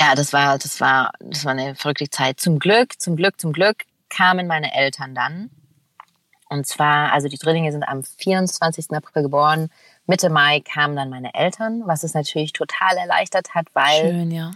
ja, 0.00 0.16
das 0.16 0.32
war, 0.32 0.58
das 0.58 0.80
war, 0.80 1.12
das 1.20 1.44
war 1.44 1.52
eine 1.52 1.76
verrückte 1.76 2.10
Zeit. 2.10 2.40
Zum 2.40 2.58
Glück, 2.58 3.00
zum 3.00 3.14
Glück, 3.14 3.40
zum 3.40 3.52
Glück 3.52 3.84
kamen 4.08 4.48
meine 4.48 4.74
Eltern 4.74 5.14
dann. 5.14 5.50
Und 6.48 6.66
zwar, 6.66 7.12
also 7.12 7.28
die 7.28 7.38
Drillinge 7.38 7.70
sind 7.72 7.84
am 7.84 8.02
24. 8.02 8.90
April 8.90 9.22
geboren. 9.22 9.70
Mitte 10.06 10.28
Mai 10.28 10.60
kamen 10.60 10.96
dann 10.96 11.08
meine 11.08 11.32
Eltern, 11.34 11.82
was 11.86 12.02
es 12.02 12.14
natürlich 12.14 12.52
total 12.52 12.96
erleichtert 12.96 13.54
hat, 13.54 13.66
weil 13.74 14.10
Schön, 14.10 14.30
ja. 14.32 14.50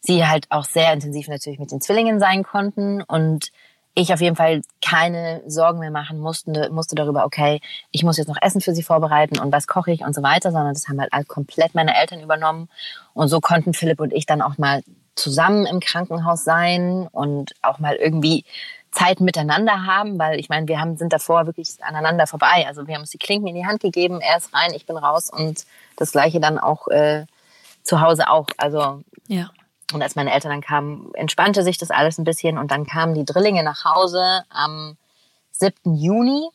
sie 0.00 0.24
halt 0.24 0.46
auch 0.50 0.64
sehr 0.64 0.92
intensiv 0.92 1.28
natürlich 1.28 1.58
mit 1.58 1.72
den 1.72 1.80
Zwillingen 1.80 2.20
sein 2.20 2.44
konnten. 2.44 3.02
Und 3.02 3.50
ich 3.94 4.12
auf 4.12 4.20
jeden 4.20 4.36
Fall 4.36 4.62
keine 4.84 5.42
Sorgen 5.46 5.78
mehr 5.78 5.90
machen 5.90 6.18
musste, 6.18 6.70
musste 6.70 6.96
darüber, 6.96 7.24
okay, 7.24 7.60
ich 7.92 8.02
muss 8.02 8.16
jetzt 8.16 8.28
noch 8.28 8.40
Essen 8.42 8.60
für 8.60 8.74
sie 8.74 8.82
vorbereiten 8.82 9.38
und 9.38 9.52
was 9.52 9.68
koche 9.68 9.92
ich 9.92 10.04
und 10.04 10.14
so 10.14 10.22
weiter, 10.22 10.50
sondern 10.50 10.74
das 10.74 10.88
haben 10.88 11.00
halt 11.00 11.28
komplett 11.28 11.74
meine 11.74 11.96
Eltern 11.96 12.20
übernommen. 12.20 12.68
Und 13.12 13.28
so 13.28 13.40
konnten 13.40 13.72
Philipp 13.72 14.00
und 14.00 14.12
ich 14.12 14.26
dann 14.26 14.42
auch 14.42 14.58
mal 14.58 14.82
zusammen 15.14 15.64
im 15.64 15.78
Krankenhaus 15.78 16.42
sein 16.42 17.08
und 17.12 17.54
auch 17.62 17.78
mal 17.78 17.94
irgendwie 17.94 18.44
Zeit 18.90 19.20
miteinander 19.20 19.86
haben, 19.86 20.18
weil 20.18 20.38
ich 20.38 20.48
meine, 20.48 20.66
wir 20.68 20.80
haben, 20.80 20.96
sind 20.96 21.12
davor 21.12 21.46
wirklich 21.46 21.76
aneinander 21.82 22.26
vorbei. 22.26 22.64
Also 22.66 22.86
wir 22.86 22.94
haben 22.94 23.02
uns 23.02 23.10
die 23.10 23.18
Klinken 23.18 23.48
in 23.48 23.54
die 23.54 23.66
Hand 23.66 23.80
gegeben, 23.80 24.20
er 24.20 24.36
ist 24.36 24.52
rein, 24.54 24.72
ich 24.74 24.86
bin 24.86 24.96
raus 24.96 25.30
und 25.30 25.66
das 25.96 26.12
gleiche 26.12 26.40
dann 26.40 26.58
auch 26.58 26.88
äh, 26.88 27.26
zu 27.82 28.00
Hause 28.00 28.28
auch. 28.28 28.48
Also 28.56 29.02
ja. 29.28 29.50
Und 29.92 30.02
als 30.02 30.16
meine 30.16 30.32
Eltern 30.32 30.50
dann 30.50 30.60
kamen, 30.60 31.12
entspannte 31.14 31.62
sich 31.62 31.78
das 31.78 31.90
alles 31.90 32.18
ein 32.18 32.24
bisschen 32.24 32.58
und 32.58 32.70
dann 32.70 32.86
kamen 32.86 33.14
die 33.14 33.24
Drillinge 33.24 33.62
nach 33.62 33.84
Hause 33.84 34.44
am 34.48 34.96
7. 35.52 35.96
Juni. 35.96 36.48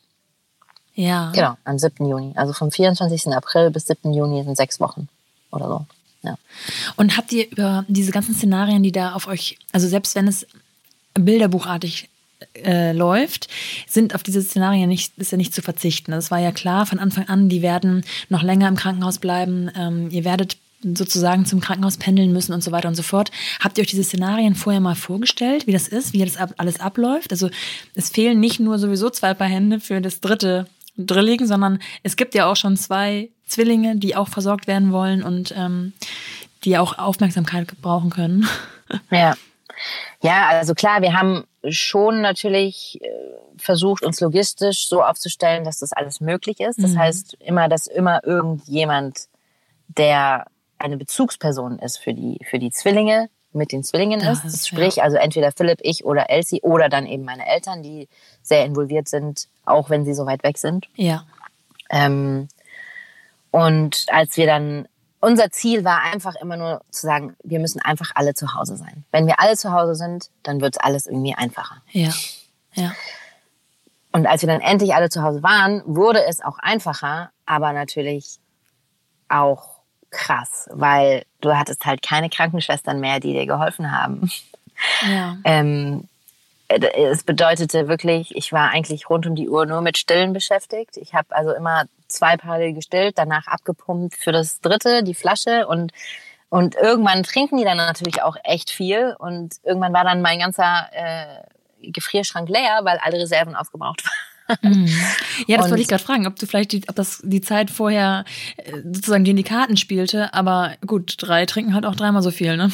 Ja. 0.94 1.30
Genau, 1.32 1.56
am 1.64 1.78
7. 1.78 2.06
Juni. 2.06 2.32
Also 2.36 2.52
vom 2.52 2.70
24. 2.70 3.28
April 3.28 3.70
bis 3.70 3.86
7. 3.86 4.12
Juni 4.12 4.42
sind 4.42 4.56
sechs 4.56 4.80
Wochen 4.80 5.08
oder 5.50 5.68
so. 5.68 5.86
Ja. 6.22 6.36
Und 6.96 7.16
habt 7.16 7.32
ihr 7.32 7.50
über 7.50 7.84
diese 7.88 8.12
ganzen 8.12 8.34
Szenarien, 8.34 8.82
die 8.82 8.92
da 8.92 9.14
auf 9.14 9.26
euch, 9.26 9.58
also 9.72 9.88
selbst 9.88 10.14
wenn 10.14 10.28
es 10.28 10.46
bilderbuchartig 11.14 12.10
äh, 12.54 12.92
läuft, 12.92 13.48
sind 13.86 14.14
auf 14.14 14.22
diese 14.22 14.42
Szenarien 14.42 14.88
nicht, 14.88 15.16
ist 15.18 15.32
ja 15.32 15.38
nicht 15.38 15.54
zu 15.54 15.62
verzichten. 15.62 16.12
Das 16.12 16.30
war 16.30 16.38
ja 16.38 16.52
klar 16.52 16.86
von 16.86 16.98
Anfang 16.98 17.28
an, 17.28 17.48
die 17.48 17.62
werden 17.62 18.04
noch 18.28 18.42
länger 18.42 18.68
im 18.68 18.76
Krankenhaus 18.76 19.18
bleiben. 19.18 19.70
Ähm, 19.76 20.10
ihr 20.10 20.24
werdet 20.24 20.56
sozusagen 20.82 21.44
zum 21.46 21.60
Krankenhaus 21.60 21.96
pendeln 21.96 22.32
müssen 22.32 22.52
und 22.52 22.62
so 22.62 22.72
weiter 22.72 22.88
und 22.88 22.94
so 22.94 23.02
fort. 23.02 23.30
Habt 23.60 23.76
ihr 23.78 23.82
euch 23.82 23.90
diese 23.90 24.04
Szenarien 24.04 24.54
vorher 24.54 24.80
mal 24.80 24.94
vorgestellt, 24.94 25.66
wie 25.66 25.72
das 25.72 25.88
ist, 25.88 26.12
wie 26.12 26.24
das 26.24 26.36
alles 26.56 26.80
abläuft? 26.80 27.32
Also 27.32 27.50
es 27.94 28.10
fehlen 28.10 28.40
nicht 28.40 28.60
nur 28.60 28.78
sowieso 28.78 29.10
zwei 29.10 29.34
Paar 29.34 29.48
Hände 29.48 29.80
für 29.80 30.00
das 30.00 30.20
dritte 30.20 30.66
Drilling, 30.96 31.46
sondern 31.46 31.80
es 32.02 32.16
gibt 32.16 32.34
ja 32.34 32.46
auch 32.46 32.56
schon 32.56 32.76
zwei 32.76 33.30
Zwillinge, 33.46 33.96
die 33.96 34.16
auch 34.16 34.28
versorgt 34.28 34.66
werden 34.66 34.92
wollen 34.92 35.22
und 35.22 35.54
ähm, 35.56 35.92
die 36.64 36.78
auch 36.78 36.98
Aufmerksamkeit 36.98 37.80
brauchen 37.80 38.10
können. 38.10 38.48
Ja. 39.12 39.36
Ja, 40.20 40.48
also 40.48 40.74
klar, 40.74 41.00
wir 41.00 41.12
haben 41.12 41.44
schon 41.68 42.20
natürlich 42.22 42.98
äh, 43.00 43.08
versucht, 43.56 44.02
uns 44.02 44.20
logistisch 44.20 44.88
so 44.88 45.00
aufzustellen, 45.00 45.62
dass 45.62 45.78
das 45.78 45.92
alles 45.92 46.20
möglich 46.20 46.58
ist. 46.58 46.82
Das 46.82 46.90
mhm. 46.90 46.98
heißt 46.98 47.36
immer, 47.38 47.68
dass 47.68 47.86
immer 47.86 48.24
irgendjemand, 48.24 49.28
der 49.86 50.46
eine 50.80 50.96
Bezugsperson 50.96 51.78
ist 51.78 51.98
für 51.98 52.14
die, 52.14 52.38
für 52.48 52.58
die 52.58 52.70
Zwillinge, 52.70 53.28
mit 53.52 53.72
den 53.72 53.82
Zwillingen 53.82 54.20
ist. 54.20 54.44
ist. 54.44 54.68
Sprich, 54.68 54.96
ja. 54.96 55.04
also 55.04 55.16
entweder 55.16 55.52
Philipp, 55.52 55.80
ich 55.82 56.04
oder 56.04 56.30
Elsie 56.30 56.60
oder 56.62 56.88
dann 56.88 57.06
eben 57.06 57.24
meine 57.24 57.46
Eltern, 57.46 57.82
die 57.82 58.08
sehr 58.42 58.64
involviert 58.64 59.08
sind, 59.08 59.48
auch 59.64 59.90
wenn 59.90 60.04
sie 60.04 60.14
so 60.14 60.26
weit 60.26 60.42
weg 60.44 60.58
sind. 60.58 60.88
Ja. 60.94 61.24
Ähm, 61.90 62.48
und 63.50 64.06
als 64.08 64.36
wir 64.36 64.46
dann, 64.46 64.86
unser 65.20 65.50
Ziel 65.50 65.84
war 65.84 66.02
einfach 66.02 66.36
immer 66.36 66.56
nur 66.56 66.82
zu 66.90 67.06
sagen, 67.06 67.36
wir 67.42 67.58
müssen 67.58 67.80
einfach 67.80 68.12
alle 68.14 68.34
zu 68.34 68.54
Hause 68.54 68.76
sein. 68.76 69.04
Wenn 69.10 69.26
wir 69.26 69.40
alle 69.40 69.56
zu 69.56 69.72
Hause 69.72 69.96
sind, 69.96 70.30
dann 70.44 70.60
wird 70.60 70.82
alles 70.82 71.06
irgendwie 71.06 71.34
einfacher. 71.34 71.82
Ja. 71.90 72.10
Ja. 72.74 72.92
Und 74.12 74.26
als 74.26 74.42
wir 74.42 74.48
dann 74.48 74.60
endlich 74.60 74.94
alle 74.94 75.10
zu 75.10 75.22
Hause 75.22 75.42
waren, 75.42 75.82
wurde 75.84 76.24
es 76.24 76.40
auch 76.40 76.58
einfacher, 76.58 77.30
aber 77.46 77.72
natürlich 77.72 78.38
auch 79.28 79.69
krass, 80.10 80.68
weil 80.72 81.24
du 81.40 81.56
hattest 81.56 81.84
halt 81.86 82.02
keine 82.02 82.28
Krankenschwestern 82.28 83.00
mehr, 83.00 83.20
die 83.20 83.32
dir 83.32 83.46
geholfen 83.46 83.92
haben. 83.92 84.30
Ja. 85.06 85.36
Ähm, 85.44 86.08
es 86.68 87.24
bedeutete 87.24 87.88
wirklich, 87.88 88.34
ich 88.36 88.52
war 88.52 88.70
eigentlich 88.70 89.10
rund 89.10 89.26
um 89.26 89.34
die 89.34 89.48
Uhr 89.48 89.66
nur 89.66 89.80
mit 89.80 89.98
Stillen 89.98 90.32
beschäftigt. 90.32 90.96
Ich 90.96 91.14
habe 91.14 91.34
also 91.34 91.52
immer 91.52 91.84
zwei 92.06 92.36
Paare 92.36 92.72
gestillt, 92.72 93.18
danach 93.18 93.46
abgepumpt 93.46 94.14
für 94.14 94.32
das 94.32 94.60
dritte, 94.60 95.02
die 95.02 95.14
Flasche 95.14 95.66
und 95.66 95.92
und 96.48 96.74
irgendwann 96.74 97.22
trinken 97.22 97.58
die 97.58 97.64
dann 97.64 97.76
natürlich 97.76 98.22
auch 98.22 98.36
echt 98.42 98.70
viel 98.70 99.14
und 99.20 99.54
irgendwann 99.62 99.92
war 99.92 100.02
dann 100.02 100.20
mein 100.20 100.40
ganzer 100.40 100.88
äh, 100.92 101.42
Gefrierschrank 101.92 102.48
leer, 102.48 102.80
weil 102.82 102.98
alle 102.98 103.18
Reserven 103.18 103.54
aufgebraucht 103.54 104.04
waren. 104.04 104.29
Mhm. 104.62 104.88
Ja, 105.46 105.56
das 105.56 105.66
und 105.66 105.70
wollte 105.70 105.82
ich 105.82 105.88
gerade 105.88 106.02
fragen, 106.02 106.26
ob 106.26 106.36
du 106.36 106.46
vielleicht 106.46 106.72
die, 106.72 106.82
ob 106.88 106.96
das 106.96 107.20
die 107.22 107.40
Zeit 107.40 107.70
vorher 107.70 108.24
äh, 108.56 108.72
sozusagen 108.82 109.24
die 109.24 109.30
in 109.30 109.36
die 109.36 109.42
Karten 109.42 109.76
spielte, 109.76 110.34
aber 110.34 110.74
gut, 110.86 111.14
drei 111.18 111.46
trinken 111.46 111.74
halt 111.74 111.86
auch 111.86 111.94
dreimal 111.94 112.22
so 112.22 112.30
viel, 112.30 112.56
ne? 112.56 112.70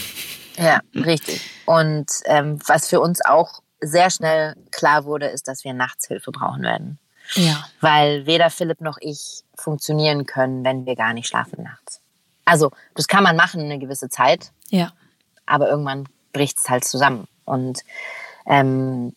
Ja, 0.58 0.80
richtig. 0.94 1.40
Und 1.66 2.06
ähm, 2.24 2.58
was 2.66 2.88
für 2.88 3.00
uns 3.00 3.24
auch 3.24 3.62
sehr 3.80 4.10
schnell 4.10 4.56
klar 4.70 5.04
wurde, 5.04 5.26
ist, 5.26 5.48
dass 5.48 5.64
wir 5.64 5.74
nachts 5.74 6.06
Hilfe 6.08 6.32
brauchen 6.32 6.62
werden. 6.62 6.98
Ja. 7.34 7.66
Weil 7.80 8.26
weder 8.26 8.50
Philipp 8.50 8.80
noch 8.80 8.98
ich 9.00 9.42
funktionieren 9.54 10.26
können, 10.26 10.64
wenn 10.64 10.86
wir 10.86 10.96
gar 10.96 11.12
nicht 11.12 11.28
schlafen 11.28 11.62
nachts. 11.62 12.00
Also, 12.44 12.70
das 12.94 13.08
kann 13.08 13.24
man 13.24 13.36
machen 13.36 13.60
eine 13.60 13.78
gewisse 13.78 14.08
Zeit. 14.08 14.52
Ja. 14.70 14.92
Aber 15.44 15.68
irgendwann 15.68 16.08
bricht 16.32 16.58
es 16.58 16.68
halt 16.68 16.84
zusammen. 16.84 17.26
Und 17.44 17.80
ähm, 18.46 19.14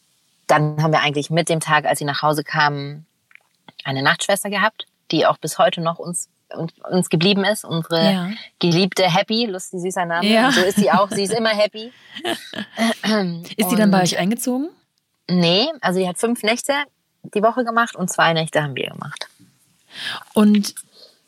dann 0.49 0.81
haben 0.81 0.91
wir 0.91 1.01
eigentlich 1.01 1.29
mit 1.29 1.49
dem 1.49 1.59
Tag, 1.59 1.85
als 1.85 1.99
sie 1.99 2.05
nach 2.05 2.21
Hause 2.21 2.43
kamen, 2.43 3.05
eine 3.83 4.01
Nachtschwester 4.03 4.49
gehabt, 4.49 4.85
die 5.11 5.25
auch 5.25 5.37
bis 5.37 5.57
heute 5.57 5.81
noch 5.81 5.99
uns 5.99 6.29
uns, 6.55 6.73
uns 6.89 7.09
geblieben 7.09 7.43
ist, 7.43 7.63
unsere 7.63 8.11
ja. 8.11 8.29
geliebte 8.57 9.03
Happy, 9.03 9.45
lustig 9.45 9.81
süßer 9.81 10.05
Name. 10.05 10.27
Ja. 10.27 10.51
so 10.51 10.61
ist 10.61 10.77
sie 10.77 10.91
auch, 10.91 11.09
sie 11.11 11.23
ist 11.23 11.33
immer 11.33 11.49
happy. 11.49 11.91
ist 13.55 13.69
sie 13.69 13.75
dann 13.75 13.91
bei 13.91 14.01
euch 14.01 14.17
eingezogen? 14.17 14.69
Nee, 15.29 15.67
also 15.81 15.99
sie 15.99 16.07
hat 16.07 16.17
fünf 16.17 16.41
Nächte 16.41 16.73
die 17.21 17.43
Woche 17.43 17.63
gemacht 17.63 17.95
und 17.95 18.09
zwei 18.09 18.33
Nächte 18.33 18.63
haben 18.63 18.75
wir 18.75 18.89
gemacht. 18.89 19.27
Und 20.33 20.73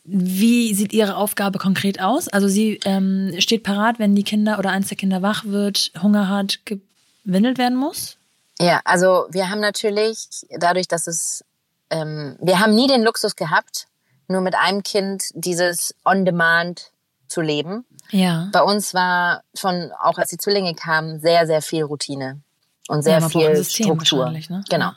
wie 0.04 0.74
sieht 0.74 0.94
Ihre 0.94 1.16
Aufgabe 1.16 1.60
konkret 1.60 2.02
aus? 2.02 2.28
Also 2.28 2.48
sie 2.48 2.80
ähm, 2.86 3.36
steht 3.38 3.64
parat, 3.64 4.00
wenn 4.00 4.16
die 4.16 4.24
Kinder 4.24 4.58
oder 4.58 4.72
eins 4.72 4.88
der 4.88 4.98
Kinder 4.98 5.22
wach 5.22 5.46
wird, 5.46 5.92
Hunger 6.02 6.28
hat, 6.28 6.60
gewindelt 6.66 7.60
werden 7.60 7.78
muss? 7.78 8.18
Ja, 8.62 8.82
also 8.86 9.28
wir 9.30 9.50
haben 9.50 9.60
natürlich 9.60 10.28
dadurch, 10.50 10.88
dass 10.88 11.08
es, 11.08 11.44
ähm, 11.90 12.38
wir 12.40 12.60
haben 12.60 12.76
nie 12.76 12.88
den 12.88 13.04
Luxus 13.04 13.36
gehabt, 13.36 13.88
nur 14.28 14.42
mit 14.42 14.56
einem 14.56 14.84
Kind 14.84 15.24
dieses 15.34 15.96
On-Demand 16.06 16.92
zu 17.28 17.42
leben. 17.42 17.86
Ja. 18.12 18.50
Bei 18.52 18.62
uns 18.62 18.94
war 18.94 19.44
schon, 19.56 19.92
auch 20.02 20.18
als 20.18 20.30
die 20.30 20.38
Zwillinge 20.38 20.76
kamen, 20.76 21.20
sehr, 21.20 21.48
sehr 21.48 21.62
viel 21.62 21.84
Routine 21.84 22.42
und 22.88 23.04
sehr 23.04 23.20
ja, 23.20 23.30
viel 23.30 23.64
Struktur. 23.64 24.30
Ne? 24.30 24.64
Genau. 24.70 24.92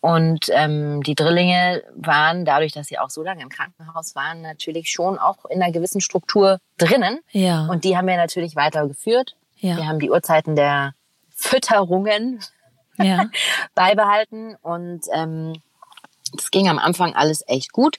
Und 0.00 0.46
ähm, 0.50 1.02
die 1.02 1.16
Drillinge 1.16 1.82
waren, 1.96 2.44
dadurch, 2.44 2.72
dass 2.72 2.86
sie 2.86 2.98
auch 2.98 3.10
so 3.10 3.22
lange 3.22 3.42
im 3.42 3.48
Krankenhaus 3.48 4.14
waren, 4.14 4.42
natürlich 4.42 4.90
schon 4.90 5.18
auch 5.18 5.44
in 5.46 5.60
einer 5.60 5.72
gewissen 5.72 6.00
Struktur 6.00 6.60
drinnen. 6.76 7.18
Ja. 7.32 7.66
Und 7.66 7.82
die 7.82 7.96
haben 7.96 8.06
wir 8.06 8.16
natürlich 8.16 8.54
weitergeführt. 8.54 9.34
Ja. 9.56 9.76
Wir 9.76 9.88
haben 9.88 9.98
die 9.98 10.10
Uhrzeiten 10.10 10.54
der 10.54 10.94
Fütterungen 11.34 12.40
ja. 12.98 13.26
beibehalten. 13.74 14.56
Und 14.62 15.02
ähm, 15.12 15.54
das 16.32 16.50
ging 16.50 16.68
am 16.68 16.78
Anfang 16.78 17.14
alles 17.14 17.42
echt 17.46 17.72
gut. 17.72 17.98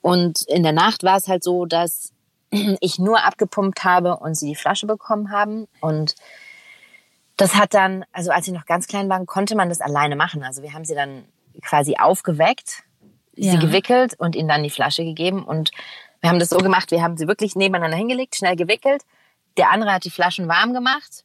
Und 0.00 0.42
in 0.48 0.62
der 0.62 0.72
Nacht 0.72 1.02
war 1.02 1.16
es 1.16 1.28
halt 1.28 1.42
so, 1.42 1.66
dass 1.66 2.12
ich 2.80 2.98
nur 2.98 3.24
abgepumpt 3.24 3.84
habe 3.84 4.16
und 4.18 4.34
sie 4.34 4.48
die 4.48 4.54
Flasche 4.54 4.86
bekommen 4.86 5.30
haben. 5.30 5.66
Und 5.80 6.14
das 7.36 7.54
hat 7.54 7.74
dann, 7.74 8.04
also 8.12 8.30
als 8.30 8.44
sie 8.46 8.52
noch 8.52 8.66
ganz 8.66 8.86
klein 8.86 9.08
waren, 9.08 9.26
konnte 9.26 9.56
man 9.56 9.68
das 9.68 9.80
alleine 9.80 10.16
machen. 10.16 10.44
Also 10.44 10.62
wir 10.62 10.72
haben 10.72 10.84
sie 10.84 10.94
dann 10.94 11.24
quasi 11.62 11.96
aufgeweckt, 11.98 12.84
ja. 13.34 13.52
sie 13.52 13.58
gewickelt 13.58 14.14
und 14.18 14.36
ihnen 14.36 14.48
dann 14.48 14.62
die 14.62 14.70
Flasche 14.70 15.04
gegeben. 15.04 15.44
Und 15.44 15.70
wir 16.20 16.30
haben 16.30 16.38
das 16.38 16.50
so 16.50 16.58
gemacht, 16.58 16.90
wir 16.90 17.02
haben 17.02 17.16
sie 17.16 17.26
wirklich 17.26 17.56
nebeneinander 17.56 17.96
hingelegt, 17.96 18.36
schnell 18.36 18.56
gewickelt. 18.56 19.02
Der 19.56 19.70
andere 19.70 19.92
hat 19.92 20.04
die 20.04 20.10
Flaschen 20.10 20.48
warm 20.48 20.72
gemacht 20.72 21.23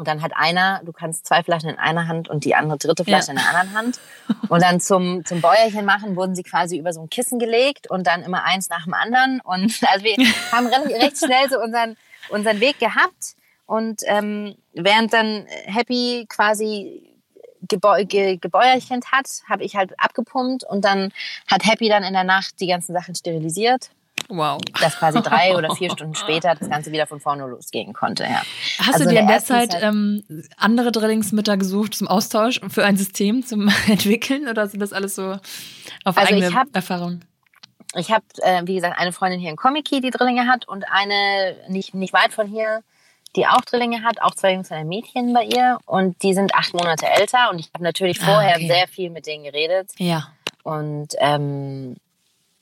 und 0.00 0.08
dann 0.08 0.22
hat 0.22 0.32
einer, 0.34 0.80
du 0.82 0.92
kannst 0.92 1.26
zwei 1.26 1.42
Flaschen 1.42 1.68
in 1.68 1.78
einer 1.78 2.08
Hand 2.08 2.30
und 2.30 2.46
die 2.46 2.54
andere 2.54 2.78
dritte 2.78 3.04
Flasche 3.04 3.26
ja. 3.26 3.32
in 3.32 3.36
der 3.36 3.48
anderen 3.50 3.74
Hand. 3.74 4.00
Und 4.48 4.62
dann 4.62 4.80
zum, 4.80 5.26
zum 5.26 5.42
Bäuerchen 5.42 5.84
machen 5.84 6.16
wurden 6.16 6.34
sie 6.34 6.42
quasi 6.42 6.78
über 6.78 6.94
so 6.94 7.02
ein 7.02 7.10
Kissen 7.10 7.38
gelegt 7.38 7.90
und 7.90 8.06
dann 8.06 8.22
immer 8.22 8.44
eins 8.44 8.70
nach 8.70 8.84
dem 8.84 8.94
anderen. 8.94 9.42
Und 9.42 9.78
also 9.92 10.02
wir 10.02 10.16
haben 10.52 10.68
recht 10.68 11.18
schnell 11.18 11.50
so 11.50 11.60
unseren, 11.60 11.98
unseren 12.30 12.60
Weg 12.60 12.78
gehabt. 12.78 13.36
Und 13.66 14.00
ähm, 14.06 14.54
während 14.72 15.12
dann 15.12 15.44
Happy 15.66 16.24
quasi 16.30 17.06
gebäu 17.68 18.06
ge 18.06 18.38
gebäuerchent 18.38 19.12
hat, 19.12 19.26
habe 19.50 19.64
ich 19.64 19.76
halt 19.76 19.92
abgepumpt 20.00 20.64
und 20.64 20.82
dann 20.86 21.12
hat 21.46 21.66
Happy 21.66 21.90
dann 21.90 22.04
in 22.04 22.14
der 22.14 22.24
Nacht 22.24 22.58
die 22.58 22.68
ganzen 22.68 22.94
Sachen 22.94 23.14
sterilisiert. 23.14 23.90
Wow. 24.30 24.60
Dass 24.80 24.96
quasi 24.96 25.20
drei 25.20 25.56
oder 25.56 25.74
vier 25.74 25.90
Stunden 25.92 26.14
später 26.14 26.54
das 26.54 26.70
Ganze 26.70 26.92
wieder 26.92 27.06
von 27.06 27.20
vorne 27.20 27.46
losgehen 27.46 27.92
konnte, 27.92 28.24
ja. 28.24 28.42
Hast 28.78 28.94
also 28.94 29.04
du 29.04 29.10
dir 29.10 29.20
in 29.20 29.26
der 29.26 29.42
Zeit, 29.44 29.72
Zeit 29.72 29.82
ähm, 29.82 30.24
andere 30.56 30.92
Drillingsmütter 30.92 31.56
gesucht 31.56 31.94
zum 31.94 32.08
Austausch 32.08 32.60
für 32.68 32.84
ein 32.84 32.96
System 32.96 33.44
zum 33.44 33.68
Entwickeln 33.88 34.48
oder 34.48 34.68
sind 34.68 34.80
das 34.80 34.92
alles 34.92 35.14
so 35.14 35.32
auf 36.04 36.16
also 36.16 36.20
eigene 36.20 36.48
ich 36.48 36.54
hab, 36.54 36.74
Erfahrung? 36.74 37.20
Ich 37.96 38.10
habe, 38.12 38.24
äh, 38.42 38.62
wie 38.66 38.76
gesagt, 38.76 38.98
eine 38.98 39.12
Freundin 39.12 39.40
hier 39.40 39.50
in 39.50 39.56
Komiki, 39.56 40.00
die 40.00 40.10
Drillinge 40.10 40.46
hat 40.46 40.68
und 40.68 40.84
eine 40.90 41.56
nicht, 41.68 41.94
nicht 41.94 42.12
weit 42.12 42.32
von 42.32 42.46
hier, 42.46 42.82
die 43.36 43.46
auch 43.46 43.60
Drillinge 43.60 44.02
hat, 44.02 44.22
auch 44.22 44.34
zwei 44.34 44.54
Jungs 44.54 44.70
und 44.70 44.76
ein 44.76 44.88
Mädchen 44.88 45.32
bei 45.32 45.44
ihr. 45.44 45.78
Und 45.86 46.22
die 46.22 46.34
sind 46.34 46.54
acht 46.54 46.72
Monate 46.74 47.06
älter. 47.06 47.50
Und 47.50 47.58
ich 47.58 47.70
habe 47.72 47.84
natürlich 47.84 48.20
ah, 48.22 48.24
vorher 48.24 48.56
okay. 48.56 48.68
sehr 48.68 48.88
viel 48.88 49.10
mit 49.10 49.26
denen 49.26 49.44
geredet. 49.44 49.90
Ja. 49.98 50.32
Und 50.62 51.14
ähm, 51.18 51.96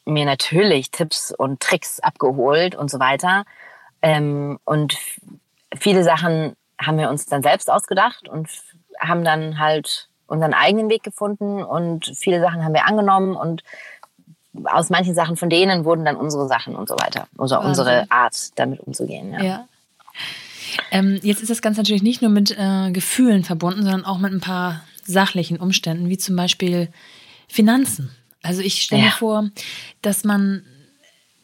mir 0.08 0.24
natürlich 0.24 0.90
Tipps 0.90 1.32
und 1.36 1.60
Tricks 1.60 2.00
abgeholt 2.00 2.74
und 2.74 2.90
so 2.90 2.98
weiter. 2.98 3.44
Ähm, 4.02 4.58
und 4.64 4.96
viele 5.76 6.04
Sachen 6.04 6.56
haben 6.80 6.98
wir 6.98 7.10
uns 7.10 7.26
dann 7.26 7.42
selbst 7.42 7.70
ausgedacht 7.70 8.28
und 8.28 8.48
haben 8.98 9.24
dann 9.24 9.58
halt 9.58 10.08
unseren 10.26 10.54
eigenen 10.54 10.88
Weg 10.90 11.02
gefunden 11.02 11.62
und 11.62 12.12
viele 12.16 12.40
Sachen 12.40 12.64
haben 12.64 12.74
wir 12.74 12.86
angenommen 12.86 13.34
und 13.34 13.62
aus 14.64 14.90
manchen 14.90 15.14
Sachen 15.14 15.36
von 15.36 15.50
denen 15.50 15.84
wurden 15.84 16.04
dann 16.04 16.16
unsere 16.16 16.48
Sachen 16.48 16.74
und 16.74 16.88
so 16.88 16.94
weiter. 16.94 17.28
Also 17.36 17.56
Wahnsinn. 17.56 17.68
unsere 17.68 18.10
Art, 18.10 18.58
damit 18.58 18.80
umzugehen. 18.80 19.32
Ja. 19.32 19.42
ja. 19.42 19.68
Ähm, 20.90 21.18
jetzt 21.22 21.40
ist 21.40 21.50
das 21.50 21.62
Ganze 21.62 21.80
natürlich 21.80 22.02
nicht 22.02 22.22
nur 22.22 22.30
mit 22.30 22.54
äh, 22.58 22.90
Gefühlen 22.90 23.44
verbunden, 23.44 23.82
sondern 23.82 24.04
auch 24.04 24.18
mit 24.18 24.32
ein 24.32 24.40
paar 24.40 24.82
sachlichen 25.04 25.58
Umständen, 25.58 26.08
wie 26.08 26.18
zum 26.18 26.36
Beispiel 26.36 26.88
Finanzen. 27.48 28.10
Also 28.42 28.62
ich 28.62 28.82
stelle 28.82 29.02
ja. 29.02 29.08
mir 29.08 29.12
vor, 29.12 29.50
dass 30.02 30.24
man 30.24 30.62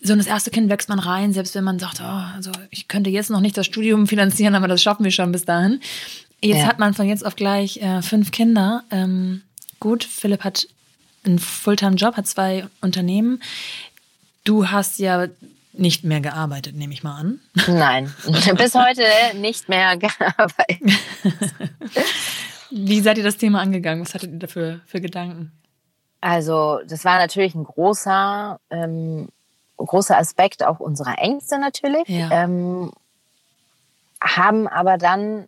so 0.01 0.13
in 0.13 0.19
das 0.19 0.29
erste 0.29 0.51
Kind 0.51 0.69
wächst 0.69 0.89
man 0.89 0.99
rein, 0.99 1.33
selbst 1.33 1.55
wenn 1.55 1.65
man 1.65 1.79
sagt, 1.79 2.01
oh, 2.01 2.23
also 2.35 2.53
ich 2.71 2.89
könnte 2.89 3.11
jetzt 3.11 3.31
noch 3.31 3.41
nicht 3.41 3.57
das 3.57 3.67
Studium 3.67 4.07
finanzieren, 4.07 4.55
aber 4.55 4.69
das 4.69 4.83
schaffen 4.83 5.05
wir 5.05 5.11
schon 5.11 5.33
bis 5.33 5.45
dahin. 5.45 5.81
Jetzt 6.43 6.59
ja. 6.59 6.67
hat 6.67 6.79
man 6.79 6.93
von 6.93 7.09
jetzt 7.09 7.25
auf 7.25 7.37
gleich 7.37 7.79
äh, 7.79 8.03
fünf 8.03 8.31
Kinder. 8.31 8.85
Ähm, 8.91 9.43
gut, 9.81 10.05
Philipp 10.05 10.45
hat 10.45 10.69
einen 11.25 11.39
Fulltime-Job, 11.39 12.17
hat 12.17 12.27
zwei 12.27 12.67
Unternehmen. 12.83 13.43
Du 14.45 14.71
hast 14.71 14.99
ja 14.99 15.29
nicht 15.73 16.05
mehr 16.05 16.21
gearbeitet, 16.21 16.77
nehme 16.77 16.93
ich 16.93 17.03
mal 17.03 17.19
an. 17.19 17.41
Nein, 17.67 18.13
bis 18.57 18.75
heute 18.75 19.05
nicht 19.41 19.71
mehr 19.71 19.97
gearbeitet. 19.97 20.93
Wie 22.71 23.01
seid 23.01 23.17
ihr 23.17 23.25
das 23.25 23.39
Thema 23.39 23.61
angegangen? 23.61 24.05
Was 24.05 24.13
hattet 24.13 24.33
ihr 24.33 24.39
dafür 24.39 24.81
für 24.87 25.01
Gedanken? 25.01 25.51
Also, 26.25 26.81
das 26.87 27.05
war 27.05 27.19
natürlich 27.19 27.55
ein 27.55 27.65
großer, 27.65 28.59
ähm, 28.71 29.29
großer 29.77 30.17
Aspekt 30.17 30.65
auch 30.65 30.81
unserer 30.81 31.19
Ängste 31.19 31.59
natürlich. 31.59 32.09
Ja. 32.09 32.31
Ähm, 32.31 32.91
haben 34.23 34.67
aber 34.67 34.97
dann, 34.97 35.47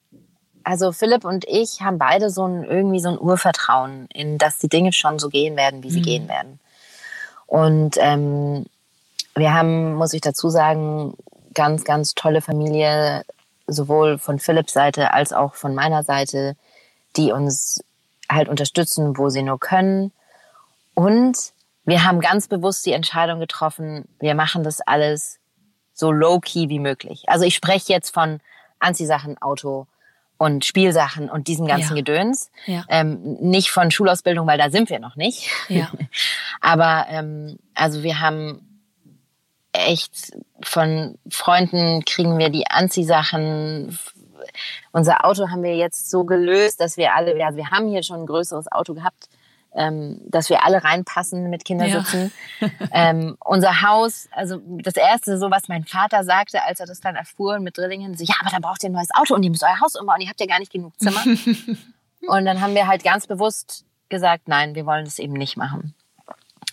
also 0.65 0.93
Philipp 0.93 1.25
und 1.25 1.47
ich 1.49 1.81
haben 1.81 1.97
beide 1.97 2.29
so 2.29 2.47
ein, 2.47 2.63
irgendwie 2.63 3.01
so 3.01 3.09
ein 3.09 3.19
Urvertrauen 3.19 4.07
in, 4.13 4.37
dass 4.37 4.59
die 4.59 4.69
Dinge 4.69 4.93
schon 4.93 5.19
so 5.19 5.31
gehen 5.31 5.57
werden, 5.57 5.83
wie 5.83 5.91
sie 5.91 6.01
mhm. 6.01 6.05
gehen 6.05 6.29
werden. 6.29 6.61
Und 7.47 7.97
ähm, 7.99 8.67
wir 9.35 9.55
haben, 9.55 9.95
muss 9.95 10.13
ich 10.13 10.21
dazu 10.21 10.51
sagen, 10.51 11.15
ganz, 11.55 11.85
ganz 11.85 12.15
tolle 12.15 12.43
Familie, 12.43 13.25
sowohl 13.67 14.19
von 14.19 14.39
Philipps 14.39 14.75
Seite 14.75 15.15
als 15.15 15.33
auch 15.33 15.55
von 15.55 15.75
meiner 15.75 16.03
Seite, 16.03 16.55
die 17.17 17.33
uns 17.33 17.83
halt 18.31 18.51
unterstützen, 18.51 19.17
wo 19.17 19.31
sie 19.31 19.43
nur 19.43 19.59
können. 19.59 20.13
Und 20.97 21.53
wir 21.85 22.05
haben 22.05 22.21
ganz 22.21 22.49
bewusst 22.49 22.87
die 22.87 22.93
Entscheidung 22.93 23.39
getroffen, 23.39 24.09
wir 24.19 24.35
machen 24.35 24.65
das 24.65 24.81
alles 24.81 25.39
so 25.93 26.11
low-key 26.11 26.71
wie 26.71 26.79
möglich. 26.79 27.25
Also 27.29 27.45
ich 27.45 27.55
spreche 27.55 27.93
jetzt 27.93 28.15
von 28.15 28.41
Anziehsachen, 28.79 29.41
Auto 29.41 29.87
und 30.39 30.65
Spielsachen 30.65 31.29
und 31.29 31.49
diesem 31.49 31.67
ganzen 31.67 31.97
ja. 31.97 32.03
Gedöns. 32.03 32.51
Ja. 32.65 32.85
Ähm, 32.89 33.21
nicht 33.41 33.71
von 33.71 33.91
Schulausbildung, 33.91 34.47
weil 34.47 34.57
da 34.57 34.71
sind 34.71 34.89
wir 34.89 34.99
noch 34.99 35.17
nicht. 35.17 35.51
Ja. 35.69 35.91
Aber 36.63 37.07
ähm, 37.11 37.59
also 37.75 38.03
wir 38.03 38.21
haben 38.21 38.87
echt 39.73 40.33
von 40.63 41.19
Freunden 41.29 42.07
kriegen 42.07 42.39
wir 42.39 42.49
die 42.49 42.67
Anziehsachen. 42.69 43.99
Unser 44.93 45.27
Auto 45.27 45.51
haben 45.51 45.63
wir 45.63 45.77
jetzt 45.77 46.11
so 46.11 46.25
gelöst, 46.25 46.81
dass 46.81 46.97
wir 46.97 47.15
alle, 47.15 47.33
also 47.45 47.59
wir 47.59 47.71
haben 47.71 47.89
hier 47.89 48.03
schon 48.03 48.21
ein 48.21 48.27
größeres 48.27 48.73
Auto 48.73 48.95
gehabt, 48.95 49.29
ähm, 49.77 50.21
dass 50.27 50.49
wir 50.49 50.65
alle 50.65 50.83
reinpassen 50.83 51.51
mit 51.51 51.65
Kindersitzen. 51.65 52.33
Ja. 52.61 52.69
ähm, 52.93 53.37
unser 53.45 53.83
Haus, 53.83 54.29
also 54.33 54.61
das 54.65 54.97
erste, 54.97 55.39
so 55.39 55.51
was 55.51 55.69
mein 55.69 55.85
Vater 55.85 56.25
sagte, 56.25 56.63
als 56.65 56.81
er 56.81 56.87
das 56.87 57.01
dann 57.01 57.15
erfuhr 57.15 57.61
mit 57.61 57.77
Drillingen, 57.77 58.17
so 58.17 58.25
ja, 58.25 58.35
aber 58.41 58.51
dann 58.51 58.63
braucht 58.63 58.83
ihr 58.83 58.89
ein 58.89 58.93
neues 58.93 59.15
Auto 59.15 59.35
und 59.35 59.43
ihr 59.43 59.51
müsst 59.51 59.63
euer 59.63 59.81
Haus 59.81 59.95
umbauen, 59.95 60.21
ihr 60.21 60.29
habt 60.29 60.41
ja 60.41 60.47
gar 60.47 60.59
nicht 60.59 60.73
genug 60.73 60.99
Zimmer. 60.99 61.23
und 62.27 62.45
dann 62.45 62.61
haben 62.61 62.75
wir 62.75 62.87
halt 62.87 63.05
ganz 63.05 63.27
bewusst 63.27 63.85
gesagt, 64.09 64.49
nein, 64.49 64.75
wir 64.75 64.87
wollen 64.87 65.05
das 65.05 65.19
eben 65.19 65.35
nicht 65.35 65.57
machen. 65.57 65.95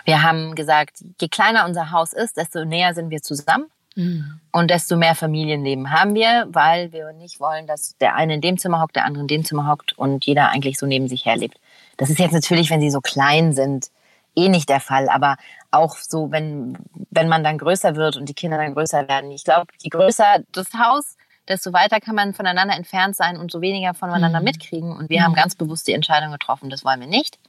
Wir 0.06 0.22
haben 0.24 0.56
gesagt, 0.56 1.04
je 1.20 1.28
kleiner 1.28 1.66
unser 1.66 1.92
Haus 1.92 2.14
ist, 2.14 2.38
desto 2.38 2.66
näher 2.66 2.94
sind 2.94 3.10
wir 3.10 3.22
zusammen. 3.22 3.68
Mhm. 3.96 4.40
Und 4.52 4.72
desto 4.72 4.98
mehr 4.98 5.16
Familienleben 5.16 5.92
haben 5.92 6.16
wir, 6.16 6.48
weil 6.50 6.92
wir 6.92 7.14
nicht 7.14 7.40
wollen, 7.40 7.68
dass 7.68 7.96
der 7.98 8.16
eine 8.16 8.36
in 8.36 8.42
dem 8.42 8.58
Zimmer 8.58 8.82
hockt, 8.82 8.96
der 8.96 9.06
andere 9.06 9.22
in 9.22 9.28
dem 9.28 9.46
Zimmer 9.46 9.70
hockt 9.70 9.98
und 9.98 10.26
jeder 10.26 10.50
eigentlich 10.50 10.80
so 10.80 10.86
neben 10.86 11.08
sich 11.08 11.26
herlebt. 11.26 11.60
Das 11.98 12.10
ist 12.10 12.20
jetzt 12.20 12.34
natürlich, 12.34 12.70
wenn 12.70 12.82
sie 12.82 12.92
so 12.92 13.02
klein 13.02 13.54
sind, 13.54 13.88
eh 14.36 14.50
nicht 14.50 14.70
der 14.70 14.80
Fall. 14.80 15.10
Aber 15.10 15.38
auch 15.72 15.98
so, 15.98 16.32
wenn, 16.32 16.78
wenn 17.12 17.28
man 17.28 17.44
dann 17.44 17.58
größer 17.58 17.96
wird 17.96 18.18
und 18.18 18.30
die 18.30 18.34
Kinder 18.34 18.58
dann 18.58 18.74
größer 18.74 19.08
werden. 19.08 19.32
Ich 19.32 19.44
glaube, 19.44 19.68
je 19.80 19.90
größer 19.90 20.44
das 20.52 20.68
Haus, 20.74 21.18
desto 21.48 21.74
weiter 21.74 22.00
kann 22.00 22.16
man 22.16 22.34
voneinander 22.34 22.76
entfernt 22.76 23.16
sein 23.16 23.38
und 23.38 23.52
so 23.52 23.62
weniger 23.62 23.94
voneinander 23.94 24.40
mhm. 24.40 24.46
mitkriegen. 24.46 24.96
Und 24.96 25.10
wir 25.10 25.20
mhm. 25.20 25.24
haben 25.24 25.34
ganz 25.36 25.56
bewusst 25.56 25.88
die 25.88 25.94
Entscheidung 25.94 26.32
getroffen, 26.32 26.70
das 26.70 26.86
wollen 26.86 27.00
wir 27.00 27.08
nicht. 27.08 27.40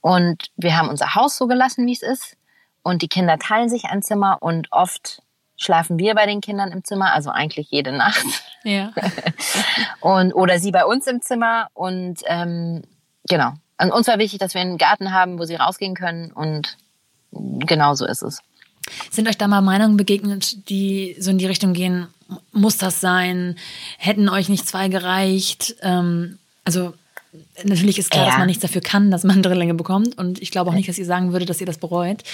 Und 0.00 0.50
wir 0.56 0.76
haben 0.76 0.88
unser 0.88 1.14
Haus 1.14 1.36
so 1.36 1.46
gelassen, 1.46 1.86
wie 1.86 1.92
es 1.92 2.02
ist. 2.02 2.36
Und 2.82 3.02
die 3.02 3.08
Kinder 3.08 3.38
teilen 3.38 3.68
sich 3.68 3.84
ein 3.84 4.02
Zimmer 4.02 4.38
und 4.40 4.72
oft 4.72 5.22
schlafen 5.56 5.98
wir 5.98 6.14
bei 6.14 6.24
den 6.24 6.40
Kindern 6.40 6.72
im 6.72 6.84
Zimmer, 6.84 7.12
also 7.12 7.30
eigentlich 7.30 7.70
jede 7.70 7.92
Nacht. 7.92 8.24
Ja. 8.64 8.92
und, 10.00 10.32
oder 10.32 10.58
sie 10.58 10.70
bei 10.70 10.86
uns 10.86 11.06
im 11.06 11.20
Zimmer. 11.20 11.68
Und 11.74 12.20
ähm, 12.26 12.82
genau. 13.28 13.52
Und 13.80 13.92
uns 13.92 14.06
war 14.06 14.18
wichtig, 14.18 14.38
dass 14.38 14.54
wir 14.54 14.60
einen 14.60 14.78
Garten 14.78 15.12
haben, 15.12 15.38
wo 15.38 15.44
sie 15.44 15.54
rausgehen 15.54 15.94
können. 15.94 16.32
Und 16.32 16.76
genau 17.32 17.94
so 17.94 18.06
ist 18.06 18.22
es. 18.22 18.40
Sind 19.10 19.28
euch 19.28 19.38
da 19.38 19.48
mal 19.48 19.60
Meinungen 19.60 19.96
begegnet, 19.96 20.68
die 20.68 21.16
so 21.18 21.30
in 21.30 21.38
die 21.38 21.46
Richtung 21.46 21.72
gehen, 21.72 22.08
muss 22.52 22.78
das 22.78 23.00
sein? 23.00 23.56
Hätten 23.98 24.28
euch 24.28 24.48
nicht 24.48 24.66
zwei 24.66 24.88
gereicht? 24.88 25.76
Ähm, 25.82 26.38
also 26.64 26.94
Natürlich 27.62 27.98
ist 27.98 28.10
klar, 28.10 28.24
ja. 28.24 28.30
dass 28.30 28.38
man 28.38 28.48
nichts 28.48 28.62
dafür 28.62 28.80
kann, 28.80 29.10
dass 29.10 29.22
man 29.22 29.42
Drillinge 29.42 29.74
bekommt. 29.74 30.18
Und 30.18 30.42
ich 30.42 30.50
glaube 30.50 30.70
auch 30.70 30.74
nicht, 30.74 30.88
dass 30.88 30.98
ihr 30.98 31.04
sagen 31.04 31.32
würde, 31.32 31.46
dass 31.46 31.60
ihr 31.60 31.66
das 31.66 31.78
bereut. 31.78 32.24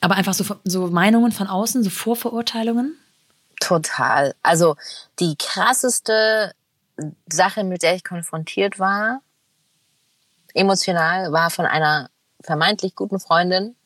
Aber 0.00 0.14
einfach 0.14 0.34
so, 0.34 0.44
so 0.64 0.86
Meinungen 0.86 1.32
von 1.32 1.46
außen, 1.46 1.82
so 1.82 1.90
Vorverurteilungen? 1.90 2.96
Total. 3.60 4.34
Also 4.42 4.76
die 5.18 5.34
krasseste 5.38 6.54
Sache, 7.28 7.64
mit 7.64 7.82
der 7.82 7.96
ich 7.96 8.04
konfrontiert 8.04 8.78
war, 8.78 9.20
emotional, 10.56 11.32
war 11.32 11.50
von 11.50 11.66
einer 11.66 12.10
vermeintlich 12.40 12.94
guten 12.94 13.20
Freundin, 13.20 13.76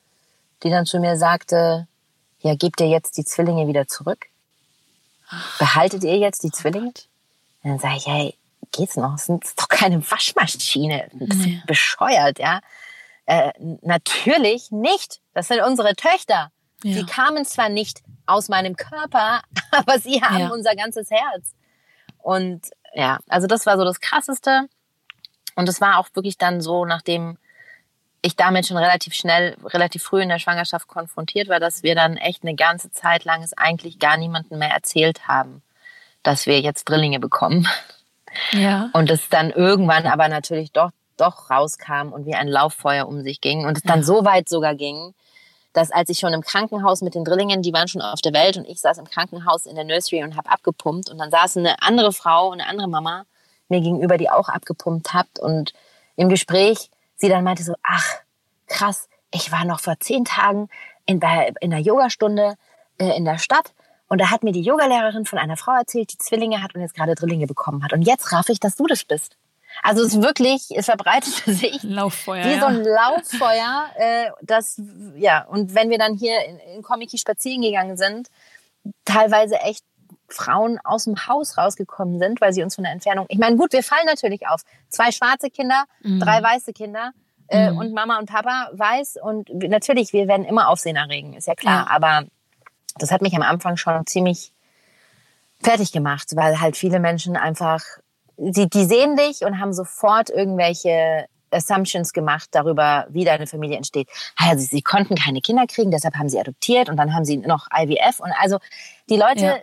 die 0.62 0.70
dann 0.70 0.86
zu 0.86 0.98
mir 0.98 1.16
sagte, 1.16 1.86
ja, 2.40 2.54
gebt 2.54 2.80
ihr 2.80 2.88
jetzt 2.88 3.16
die 3.16 3.24
Zwillinge 3.24 3.66
wieder 3.66 3.86
zurück? 3.86 4.26
Behaltet 5.58 6.04
ihr 6.04 6.16
jetzt 6.16 6.42
die 6.42 6.50
Zwillinge? 6.50 6.92
dann 7.62 7.78
sage 7.78 7.96
ich, 7.98 8.06
hey, 8.06 8.34
geht's 8.72 8.96
noch? 8.96 9.12
Das 9.12 9.28
ist 9.28 9.60
doch 9.60 9.68
keine 9.68 9.98
Waschmaschine. 10.10 11.10
Das 11.12 11.36
ist 11.36 11.66
bescheuert, 11.66 12.38
ja. 12.38 12.60
Äh, 13.26 13.52
natürlich 13.82 14.70
nicht. 14.70 15.20
Das 15.34 15.48
sind 15.48 15.60
unsere 15.60 15.94
Töchter. 15.94 16.50
Ja. 16.82 16.94
Sie 16.94 17.04
kamen 17.04 17.44
zwar 17.44 17.68
nicht 17.68 18.02
aus 18.26 18.48
meinem 18.48 18.76
Körper, 18.76 19.42
aber 19.70 19.98
sie 19.98 20.22
haben 20.22 20.38
ja. 20.38 20.48
unser 20.48 20.74
ganzes 20.74 21.10
Herz. 21.10 21.54
Und 22.18 22.70
ja, 22.94 23.18
also 23.28 23.46
das 23.46 23.66
war 23.66 23.76
so 23.76 23.84
das 23.84 24.00
Krasseste. 24.00 24.68
Und 25.54 25.68
es 25.68 25.80
war 25.80 25.98
auch 25.98 26.08
wirklich 26.14 26.38
dann 26.38 26.60
so, 26.60 26.84
nachdem 26.84 27.38
ich 28.22 28.36
damit 28.36 28.66
schon 28.66 28.76
relativ 28.76 29.14
schnell, 29.14 29.56
relativ 29.64 30.02
früh 30.02 30.22
in 30.22 30.28
der 30.28 30.38
Schwangerschaft 30.38 30.88
konfrontiert 30.88 31.48
war, 31.48 31.60
dass 31.60 31.82
wir 31.82 31.94
dann 31.94 32.16
echt 32.16 32.42
eine 32.42 32.54
ganze 32.54 32.90
Zeit 32.90 33.24
lang 33.24 33.42
es 33.42 33.56
eigentlich 33.56 33.98
gar 33.98 34.16
niemandem 34.16 34.58
mehr 34.58 34.70
erzählt 34.70 35.26
haben, 35.26 35.62
dass 36.22 36.46
wir 36.46 36.60
jetzt 36.60 36.84
Drillinge 36.84 37.20
bekommen. 37.20 37.66
Ja. 38.52 38.90
Und 38.92 39.10
es 39.10 39.28
dann 39.28 39.50
irgendwann 39.50 40.06
aber 40.06 40.28
natürlich 40.28 40.72
doch, 40.72 40.90
doch 41.16 41.50
rauskam 41.50 42.12
und 42.12 42.26
wie 42.26 42.34
ein 42.34 42.48
Lauffeuer 42.48 43.08
um 43.08 43.22
sich 43.22 43.40
ging. 43.40 43.64
Und 43.64 43.78
es 43.78 43.82
dann 43.82 44.04
so 44.04 44.24
weit 44.24 44.48
sogar 44.48 44.74
ging, 44.74 45.14
dass 45.72 45.90
als 45.90 46.10
ich 46.10 46.18
schon 46.18 46.32
im 46.32 46.42
Krankenhaus 46.42 47.00
mit 47.00 47.14
den 47.14 47.24
Drillingen, 47.24 47.62
die 47.62 47.72
waren 47.72 47.88
schon 47.88 48.02
auf 48.02 48.20
der 48.20 48.32
Welt 48.32 48.56
und 48.56 48.68
ich 48.68 48.80
saß 48.80 48.98
im 48.98 49.06
Krankenhaus 49.06 49.66
in 49.66 49.76
der 49.76 49.84
Nursery 49.84 50.22
und 50.22 50.36
habe 50.36 50.50
abgepumpt 50.50 51.10
und 51.10 51.18
dann 51.18 51.30
saß 51.30 51.56
eine 51.56 51.80
andere 51.82 52.12
Frau, 52.12 52.50
eine 52.50 52.66
andere 52.66 52.88
Mama 52.88 53.24
mir 53.70 53.80
gegenüber, 53.80 54.18
die 54.18 54.30
auch 54.30 54.48
abgepumpt 54.48 55.12
hat 55.12 55.38
und 55.38 55.72
im 56.16 56.28
Gespräch 56.28 56.90
sie 57.16 57.28
dann 57.28 57.44
meinte 57.44 57.62
so, 57.62 57.74
ach 57.82 58.16
krass, 58.66 59.08
ich 59.32 59.52
war 59.52 59.64
noch 59.64 59.80
vor 59.80 59.98
zehn 60.00 60.24
Tagen 60.24 60.68
in, 61.06 61.20
bei, 61.20 61.52
in 61.60 61.70
der 61.70 61.80
Yogastunde 61.80 62.54
äh, 62.98 63.16
in 63.16 63.24
der 63.24 63.38
Stadt 63.38 63.72
und 64.10 64.20
da 64.20 64.30
hat 64.30 64.42
mir 64.42 64.52
die 64.52 64.62
Yogalehrerin 64.62 65.24
von 65.24 65.38
einer 65.38 65.56
Frau 65.56 65.72
erzählt, 65.72 66.12
die 66.12 66.18
Zwillinge 66.18 66.62
hat 66.62 66.74
und 66.74 66.80
jetzt 66.80 66.94
gerade 66.94 67.14
Drillinge 67.14 67.46
bekommen 67.46 67.84
hat. 67.84 67.92
Und 67.92 68.02
jetzt 68.02 68.32
raff 68.32 68.48
ich, 68.48 68.58
dass 68.58 68.74
du 68.74 68.86
das 68.88 69.04
bist. 69.04 69.36
Also 69.84 70.02
es 70.02 70.14
ist 70.14 70.22
wirklich, 70.22 70.66
es 70.74 70.86
verbreitet 70.86 71.32
sich 71.46 71.80
Lauffeuer, 71.84 72.44
wie 72.44 72.58
so 72.58 72.66
ein 72.66 72.82
Lauffeuer. 72.82 73.88
Äh, 73.94 74.30
das, 74.42 74.82
ja, 75.16 75.44
und 75.44 75.76
wenn 75.76 75.90
wir 75.90 75.98
dann 75.98 76.16
hier 76.16 76.44
in, 76.44 76.58
in 76.58 76.82
Komiki 76.82 77.18
spazieren 77.18 77.62
gegangen 77.62 77.96
sind, 77.96 78.28
teilweise 79.04 79.56
echt 79.60 79.84
Frauen 80.32 80.78
aus 80.84 81.04
dem 81.04 81.26
Haus 81.26 81.58
rausgekommen 81.58 82.18
sind, 82.18 82.40
weil 82.40 82.52
sie 82.52 82.62
uns 82.62 82.74
von 82.74 82.84
der 82.84 82.92
Entfernung. 82.92 83.26
Ich 83.28 83.38
meine, 83.38 83.56
gut, 83.56 83.72
wir 83.72 83.82
fallen 83.82 84.06
natürlich 84.06 84.46
auf. 84.48 84.62
Zwei 84.88 85.12
schwarze 85.12 85.50
Kinder, 85.50 85.84
mhm. 86.02 86.20
drei 86.20 86.42
weiße 86.42 86.72
Kinder 86.72 87.12
äh, 87.48 87.70
mhm. 87.70 87.78
und 87.78 87.92
Mama 87.92 88.18
und 88.18 88.26
Papa 88.30 88.70
weiß. 88.72 89.18
Und 89.22 89.52
natürlich, 89.52 90.12
wir 90.12 90.28
werden 90.28 90.44
immer 90.44 90.68
Aufsehen 90.68 90.96
erregen, 90.96 91.34
ist 91.34 91.46
ja 91.46 91.54
klar. 91.54 91.86
Ja. 91.86 91.94
Aber 91.94 92.26
das 92.96 93.10
hat 93.10 93.22
mich 93.22 93.34
am 93.34 93.42
Anfang 93.42 93.76
schon 93.76 94.06
ziemlich 94.06 94.52
fertig 95.62 95.92
gemacht, 95.92 96.28
weil 96.34 96.60
halt 96.60 96.76
viele 96.76 97.00
Menschen 97.00 97.36
einfach, 97.36 97.82
die, 98.36 98.68
die 98.68 98.84
sehen 98.84 99.16
dich 99.16 99.44
und 99.44 99.58
haben 99.60 99.72
sofort 99.72 100.30
irgendwelche 100.30 101.26
Assumptions 101.50 102.12
gemacht 102.12 102.48
darüber, 102.52 103.06
wie 103.10 103.24
deine 103.24 103.46
Familie 103.46 103.76
entsteht. 103.76 104.08
Also 104.36 104.64
sie 104.64 104.82
konnten 104.82 105.16
keine 105.16 105.40
Kinder 105.40 105.66
kriegen, 105.66 105.90
deshalb 105.90 106.14
haben 106.14 106.28
sie 106.28 106.38
adoptiert 106.38 106.88
und 106.88 106.96
dann 106.96 107.14
haben 107.14 107.24
sie 107.24 107.36
noch 107.38 107.66
IVF 107.76 108.20
und 108.20 108.32
also 108.40 108.58
die 109.08 109.16
Leute 109.16 109.44
ja. 109.44 109.56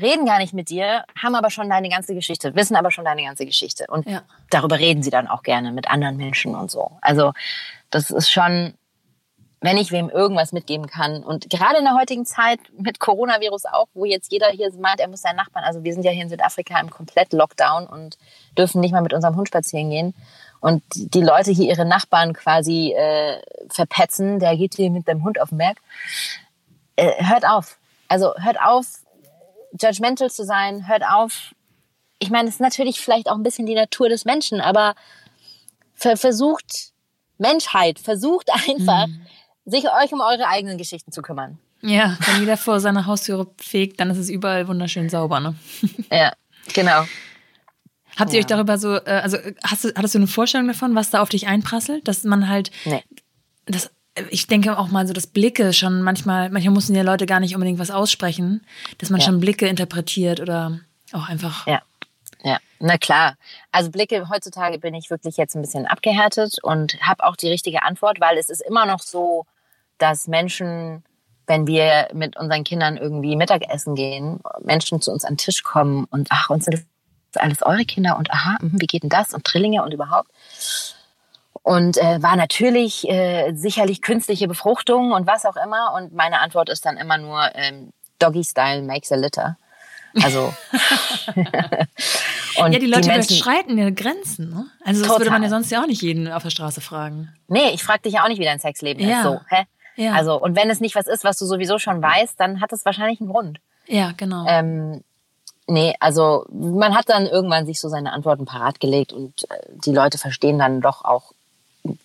Reden 0.00 0.26
gar 0.26 0.38
nicht 0.38 0.52
mit 0.52 0.70
dir, 0.70 1.04
haben 1.20 1.34
aber 1.34 1.50
schon 1.50 1.68
deine 1.68 1.88
ganze 1.88 2.14
Geschichte, 2.14 2.54
wissen 2.54 2.76
aber 2.76 2.90
schon 2.90 3.04
deine 3.04 3.22
ganze 3.22 3.46
Geschichte 3.46 3.86
und 3.88 4.06
ja. 4.06 4.22
darüber 4.50 4.78
reden 4.78 5.02
sie 5.02 5.10
dann 5.10 5.28
auch 5.28 5.42
gerne 5.42 5.72
mit 5.72 5.90
anderen 5.90 6.16
Menschen 6.16 6.54
und 6.54 6.70
so. 6.70 6.92
Also 7.00 7.32
das 7.90 8.10
ist 8.10 8.30
schon 8.30 8.74
wenn 9.60 9.76
ich 9.76 9.92
wem 9.92 10.08
irgendwas 10.08 10.52
mitgeben 10.52 10.86
kann. 10.86 11.22
Und 11.22 11.50
gerade 11.50 11.78
in 11.78 11.84
der 11.84 11.94
heutigen 11.94 12.24
Zeit 12.24 12.60
mit 12.78 12.98
Coronavirus 12.98 13.66
auch, 13.66 13.88
wo 13.92 14.04
jetzt 14.04 14.32
jeder 14.32 14.48
hier 14.48 14.72
meint, 14.78 15.00
er 15.00 15.08
muss 15.08 15.20
seinen 15.20 15.36
Nachbarn, 15.36 15.64
also 15.64 15.84
wir 15.84 15.92
sind 15.92 16.02
ja 16.02 16.10
hier 16.10 16.22
in 16.22 16.30
Südafrika 16.30 16.80
im 16.80 16.90
komplett 16.90 17.32
Lockdown 17.32 17.86
und 17.86 18.16
dürfen 18.56 18.80
nicht 18.80 18.92
mal 18.92 19.02
mit 19.02 19.12
unserem 19.12 19.36
Hund 19.36 19.48
spazieren 19.48 19.90
gehen. 19.90 20.14
Und 20.60 20.82
die 20.94 21.22
Leute 21.22 21.50
hier 21.50 21.68
ihre 21.68 21.84
Nachbarn 21.84 22.32
quasi 22.32 22.92
äh, 22.92 23.40
verpetzen, 23.68 24.40
der 24.40 24.56
geht 24.56 24.74
hier 24.74 24.90
mit 24.90 25.06
dem 25.08 25.24
Hund 25.24 25.40
auf 25.40 25.50
den 25.50 25.58
Berg. 25.58 25.78
Äh, 26.96 27.24
hört 27.24 27.46
auf. 27.46 27.78
Also 28.08 28.34
hört 28.36 28.60
auf, 28.60 28.86
judgmental 29.78 30.30
zu 30.30 30.44
sein, 30.44 30.88
hört 30.88 31.04
auf. 31.04 31.54
Ich 32.18 32.30
meine, 32.30 32.48
es 32.48 32.56
ist 32.56 32.60
natürlich 32.60 33.00
vielleicht 33.00 33.28
auch 33.28 33.36
ein 33.36 33.42
bisschen 33.42 33.66
die 33.66 33.74
Natur 33.74 34.08
des 34.08 34.24
Menschen, 34.24 34.60
aber 34.60 34.94
versucht 35.94 36.92
Menschheit, 37.38 37.98
versucht 37.98 38.50
einfach, 38.68 39.06
mhm. 39.06 39.26
sich 39.64 39.84
euch 39.84 40.12
um 40.12 40.20
eure 40.20 40.46
eigenen 40.46 40.78
Geschichten 40.78 41.12
zu 41.12 41.22
kümmern. 41.22 41.58
Ja, 41.82 42.18
wenn 42.26 42.40
jeder 42.40 42.58
vor 42.58 42.78
seiner 42.78 43.06
Haustüre 43.06 43.46
fegt, 43.58 44.00
dann 44.00 44.10
ist 44.10 44.18
es 44.18 44.28
überall 44.28 44.68
wunderschön 44.68 45.08
sauber, 45.08 45.40
ne? 45.40 45.54
Ja, 46.10 46.32
genau. 46.74 47.04
Habt 48.18 48.32
ihr 48.32 48.38
ja. 48.38 48.40
euch 48.40 48.46
darüber 48.46 48.76
so, 48.76 48.96
äh, 48.96 49.20
also 49.22 49.38
hast 49.64 49.84
du, 49.84 49.88
hattest 49.94 50.14
du 50.14 50.18
eine 50.18 50.26
Vorstellung 50.26 50.68
davon, 50.68 50.94
was 50.94 51.10
da 51.10 51.22
auf 51.22 51.30
dich 51.30 51.46
einprasselt? 51.46 52.06
Dass 52.06 52.24
man 52.24 52.48
halt, 52.48 52.70
nee. 52.84 53.02
das, 53.64 53.90
ich 54.30 54.46
denke 54.46 54.78
auch 54.78 54.88
mal 54.88 55.06
so, 55.06 55.12
dass 55.12 55.26
Blicke 55.26 55.72
schon 55.72 56.02
manchmal, 56.02 56.50
manchmal 56.50 56.74
müssen 56.74 56.94
ja 56.94 57.02
Leute 57.02 57.26
gar 57.26 57.40
nicht 57.40 57.54
unbedingt 57.54 57.78
was 57.78 57.90
aussprechen, 57.90 58.66
dass 58.98 59.10
man 59.10 59.20
ja. 59.20 59.26
schon 59.26 59.40
Blicke 59.40 59.66
interpretiert 59.66 60.40
oder 60.40 60.80
auch 61.12 61.28
einfach. 61.28 61.66
Ja. 61.66 61.82
Ja, 62.42 62.56
na 62.78 62.96
klar. 62.96 63.36
Also 63.70 63.90
Blicke, 63.90 64.30
heutzutage 64.30 64.78
bin 64.78 64.94
ich 64.94 65.10
wirklich 65.10 65.36
jetzt 65.36 65.54
ein 65.54 65.60
bisschen 65.60 65.86
abgehärtet 65.86 66.56
und 66.62 66.98
habe 67.02 67.24
auch 67.24 67.36
die 67.36 67.50
richtige 67.50 67.82
Antwort, 67.82 68.18
weil 68.18 68.38
es 68.38 68.48
ist 68.48 68.62
immer 68.62 68.86
noch 68.86 69.00
so, 69.00 69.44
dass 69.98 70.26
Menschen, 70.26 71.04
wenn 71.46 71.66
wir 71.66 72.08
mit 72.14 72.38
unseren 72.38 72.64
Kindern 72.64 72.96
irgendwie 72.96 73.36
Mittagessen 73.36 73.94
gehen, 73.94 74.40
Menschen 74.62 75.02
zu 75.02 75.12
uns 75.12 75.26
an 75.26 75.34
den 75.34 75.38
Tisch 75.38 75.62
kommen 75.62 76.06
und 76.10 76.28
ach, 76.30 76.48
uns 76.48 76.64
sind 76.64 76.86
alles 77.34 77.62
eure 77.62 77.84
Kinder 77.84 78.16
und 78.16 78.30
aha, 78.30 78.56
mhm, 78.60 78.80
wie 78.80 78.86
geht 78.86 79.02
denn 79.02 79.10
das 79.10 79.34
und 79.34 79.44
Trillinge 79.44 79.82
und 79.82 79.92
überhaupt. 79.92 80.30
Und 81.62 81.98
äh, 81.98 82.22
war 82.22 82.36
natürlich 82.36 83.08
äh, 83.08 83.52
sicherlich 83.54 84.00
künstliche 84.00 84.48
Befruchtung 84.48 85.12
und 85.12 85.26
was 85.26 85.44
auch 85.44 85.56
immer. 85.56 85.94
Und 85.94 86.14
meine 86.14 86.40
Antwort 86.40 86.68
ist 86.70 86.86
dann 86.86 86.96
immer 86.96 87.18
nur 87.18 87.54
ähm, 87.54 87.92
Doggy 88.18 88.44
Style 88.44 88.82
makes 88.82 89.12
a 89.12 89.16
litter. 89.16 89.56
Also 90.22 90.52
ja, 92.56 92.68
die 92.70 92.86
Leute 92.86 93.02
die 93.02 93.08
Menschen, 93.08 93.36
überschreiten 93.36 93.78
ja 93.78 93.90
Grenzen. 93.90 94.50
Ne? 94.50 94.66
Also 94.84 95.00
das 95.00 95.08
total. 95.08 95.20
würde 95.20 95.30
man 95.30 95.42
ja 95.42 95.48
sonst 95.48 95.70
ja 95.70 95.82
auch 95.82 95.86
nicht 95.86 96.02
jeden 96.02 96.32
auf 96.32 96.42
der 96.42 96.50
Straße 96.50 96.80
fragen. 96.80 97.28
Nee, 97.48 97.70
ich 97.72 97.84
frage 97.84 98.02
dich 98.02 98.14
ja 98.14 98.24
auch 98.24 98.28
nicht, 98.28 98.40
wie 98.40 98.44
dein 98.44 98.58
Sexleben 98.58 99.06
ja. 99.06 99.18
ist. 99.18 99.22
So, 99.24 99.40
hä? 99.48 99.64
Ja. 99.96 100.14
Also 100.14 100.40
und 100.40 100.56
wenn 100.56 100.70
es 100.70 100.80
nicht 100.80 100.94
was 100.94 101.06
ist, 101.06 101.24
was 101.24 101.38
du 101.38 101.44
sowieso 101.44 101.78
schon 101.78 102.02
weißt, 102.02 102.40
dann 102.40 102.60
hat 102.60 102.72
es 102.72 102.84
wahrscheinlich 102.84 103.20
einen 103.20 103.30
Grund. 103.30 103.60
Ja, 103.86 104.12
genau. 104.16 104.46
Ähm, 104.48 105.02
Nee, 105.70 105.94
also 106.00 106.46
man 106.50 106.96
hat 106.96 107.08
dann 107.08 107.26
irgendwann 107.26 107.64
sich 107.64 107.78
so 107.78 107.88
seine 107.88 108.12
Antworten 108.12 108.44
parat 108.44 108.80
gelegt 108.80 109.12
und 109.12 109.48
äh, 109.50 109.56
die 109.84 109.92
Leute 109.92 110.18
verstehen 110.18 110.58
dann 110.58 110.80
doch 110.80 111.04
auch, 111.04 111.32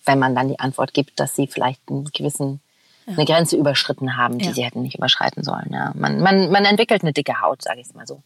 wenn 0.04 0.18
man 0.18 0.34
dann 0.34 0.48
die 0.48 0.58
Antwort 0.58 0.94
gibt, 0.94 1.18
dass 1.20 1.36
sie 1.36 1.46
vielleicht 1.46 1.80
einen 1.88 2.04
gewissen 2.12 2.60
ja. 3.06 3.14
eine 3.14 3.24
Grenze 3.24 3.56
überschritten 3.56 4.16
haben, 4.16 4.38
die 4.38 4.46
ja. 4.46 4.52
sie 4.52 4.64
hätten 4.64 4.82
nicht 4.82 4.96
überschreiten 4.96 5.42
sollen. 5.42 5.70
Ja, 5.70 5.92
man, 5.94 6.20
man, 6.20 6.50
man 6.50 6.64
entwickelt 6.64 7.02
eine 7.02 7.12
dicke 7.12 7.40
Haut, 7.40 7.62
sage 7.62 7.80
ich 7.80 7.86
es 7.86 7.94
mal 7.94 8.06
so. 8.06 8.22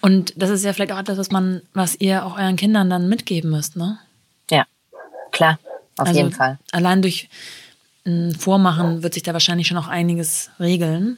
Und 0.00 0.34
das 0.36 0.50
ist 0.50 0.64
ja 0.64 0.72
vielleicht 0.72 0.92
auch 0.92 0.98
etwas, 0.98 1.18
was 1.18 1.30
man, 1.30 1.62
was 1.72 1.94
ihr 2.00 2.26
auch 2.26 2.36
euren 2.36 2.56
Kindern 2.56 2.90
dann 2.90 3.08
mitgeben 3.08 3.50
müsst, 3.50 3.76
ne? 3.76 3.98
Ja, 4.50 4.66
klar, 5.30 5.58
auf 5.96 6.08
also 6.08 6.18
jeden 6.18 6.32
Fall. 6.32 6.58
Allein 6.72 7.02
durch 7.02 7.28
ein 8.06 8.34
Vormachen 8.34 9.02
wird 9.02 9.14
sich 9.14 9.22
da 9.22 9.32
wahrscheinlich 9.32 9.66
schon 9.66 9.78
auch 9.78 9.88
einiges 9.88 10.50
regeln. 10.60 11.16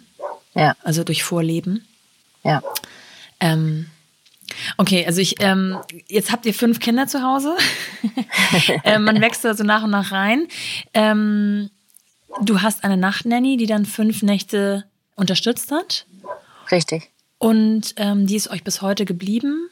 Ja. 0.55 0.75
Also 0.83 1.05
durch 1.05 1.25
Vorleben. 1.25 1.87
Ja. 2.45 2.63
Ähm, 3.41 3.91
okay, 4.77 5.05
also 5.07 5.21
ich, 5.21 5.37
ähm, 5.41 5.79
jetzt 6.09 6.33
habt 6.33 6.47
ihr 6.47 6.55
fünf 6.55 6.81
Kinder 6.81 7.07
zu 7.07 7.23
Hause. 7.23 7.57
ähm, 8.85 9.05
man 9.05 9.21
wächst 9.21 9.45
da 9.45 9.55
so 9.55 9.65
nach 9.65 9.83
und 9.83 9.91
nach 9.91 10.13
rein. 10.13 10.47
Ähm, 10.95 11.71
du 12.43 12.63
hast 12.63 12.85
eine 12.85 12.97
Nachtnanny, 12.97 13.57
die 13.57 13.67
dann 13.67 13.87
fünf 13.87 14.23
Nächte 14.23 14.85
unterstützt 15.15 15.71
hat. 15.71 16.07
Richtig. 16.71 17.11
Und 17.39 17.95
ähm, 17.97 18.27
die 18.27 18.37
ist 18.37 18.49
euch 18.51 18.65
bis 18.65 18.83
heute 18.83 19.05
geblieben. 19.05 19.69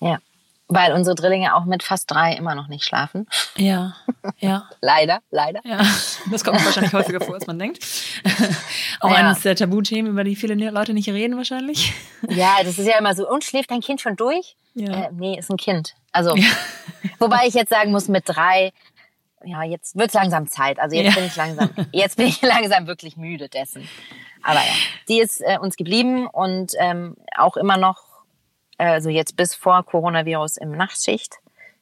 Ja. 0.00 0.18
Weil 0.66 0.94
unsere 0.94 1.14
Drillinge 1.14 1.54
auch 1.54 1.66
mit 1.66 1.82
fast 1.82 2.10
drei 2.10 2.32
immer 2.32 2.54
noch 2.54 2.68
nicht 2.68 2.84
schlafen. 2.84 3.26
Ja, 3.56 3.96
ja. 4.38 4.68
leider, 4.80 5.20
leider. 5.30 5.60
Ja, 5.62 5.82
das 6.30 6.42
kommt 6.42 6.64
wahrscheinlich 6.64 6.94
häufiger 6.94 7.20
vor, 7.20 7.34
als 7.34 7.46
man 7.46 7.58
denkt. 7.58 7.84
Auch 9.00 9.10
ja. 9.10 9.16
eines 9.16 9.42
der 9.42 9.56
Tabuthemen, 9.56 10.12
über 10.12 10.24
die 10.24 10.36
viele 10.36 10.54
Leute 10.70 10.94
nicht 10.94 11.08
reden 11.10 11.36
wahrscheinlich. 11.36 11.92
Ja, 12.28 12.56
das 12.64 12.78
ist 12.78 12.86
ja 12.86 12.98
immer 12.98 13.14
so, 13.14 13.28
und 13.28 13.44
schläft 13.44 13.70
dein 13.70 13.82
Kind 13.82 14.00
schon 14.00 14.16
durch? 14.16 14.56
Ja. 14.74 15.04
Äh, 15.04 15.10
nee, 15.12 15.38
ist 15.38 15.50
ein 15.50 15.58
Kind. 15.58 15.94
Also, 16.12 16.34
ja. 16.34 16.48
wobei 17.18 17.46
ich 17.46 17.52
jetzt 17.52 17.70
sagen 17.70 17.90
muss, 17.90 18.08
mit 18.08 18.24
drei, 18.26 18.72
ja, 19.44 19.62
jetzt 19.64 19.96
wird 19.96 20.08
es 20.08 20.14
langsam 20.14 20.48
Zeit. 20.48 20.78
Also 20.78 20.96
jetzt 20.96 21.14
ja. 21.14 21.20
bin 21.20 21.26
ich 21.26 21.36
langsam, 21.36 21.70
jetzt 21.92 22.16
bin 22.16 22.26
ich 22.26 22.40
langsam 22.40 22.86
wirklich 22.86 23.18
müde 23.18 23.50
dessen. 23.50 23.86
Aber 24.42 24.60
ja, 24.60 24.74
die 25.08 25.20
ist 25.20 25.40
äh, 25.40 25.58
uns 25.58 25.76
geblieben 25.76 26.26
und 26.26 26.72
ähm, 26.78 27.16
auch 27.36 27.56
immer 27.56 27.76
noch 27.76 28.13
also 28.78 29.10
jetzt 29.10 29.36
bis 29.36 29.54
vor 29.54 29.84
Coronavirus 29.84 30.56
im 30.56 30.72
Nachtschicht. 30.72 31.36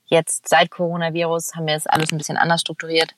Jetzt 0.07 0.49
seit 0.49 0.71
Coronavirus 0.71 1.55
haben 1.55 1.67
wir 1.67 1.75
es 1.75 1.87
alles 1.87 2.13
ein 2.13 2.19
bisschen 2.19 2.37
anders 2.37 2.61
strukturiert. 2.61 3.15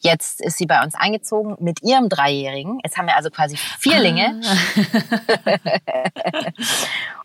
Jetzt 0.00 0.40
ist 0.40 0.58
sie 0.58 0.66
bei 0.66 0.82
uns 0.84 0.94
eingezogen 0.94 1.56
mit 1.58 1.82
ihrem 1.82 2.08
Dreijährigen. 2.08 2.78
Jetzt 2.84 2.96
haben 2.96 3.06
wir 3.06 3.16
also 3.16 3.30
quasi 3.30 3.56
Vierlinge. 3.56 4.40
Ah. 4.44 5.56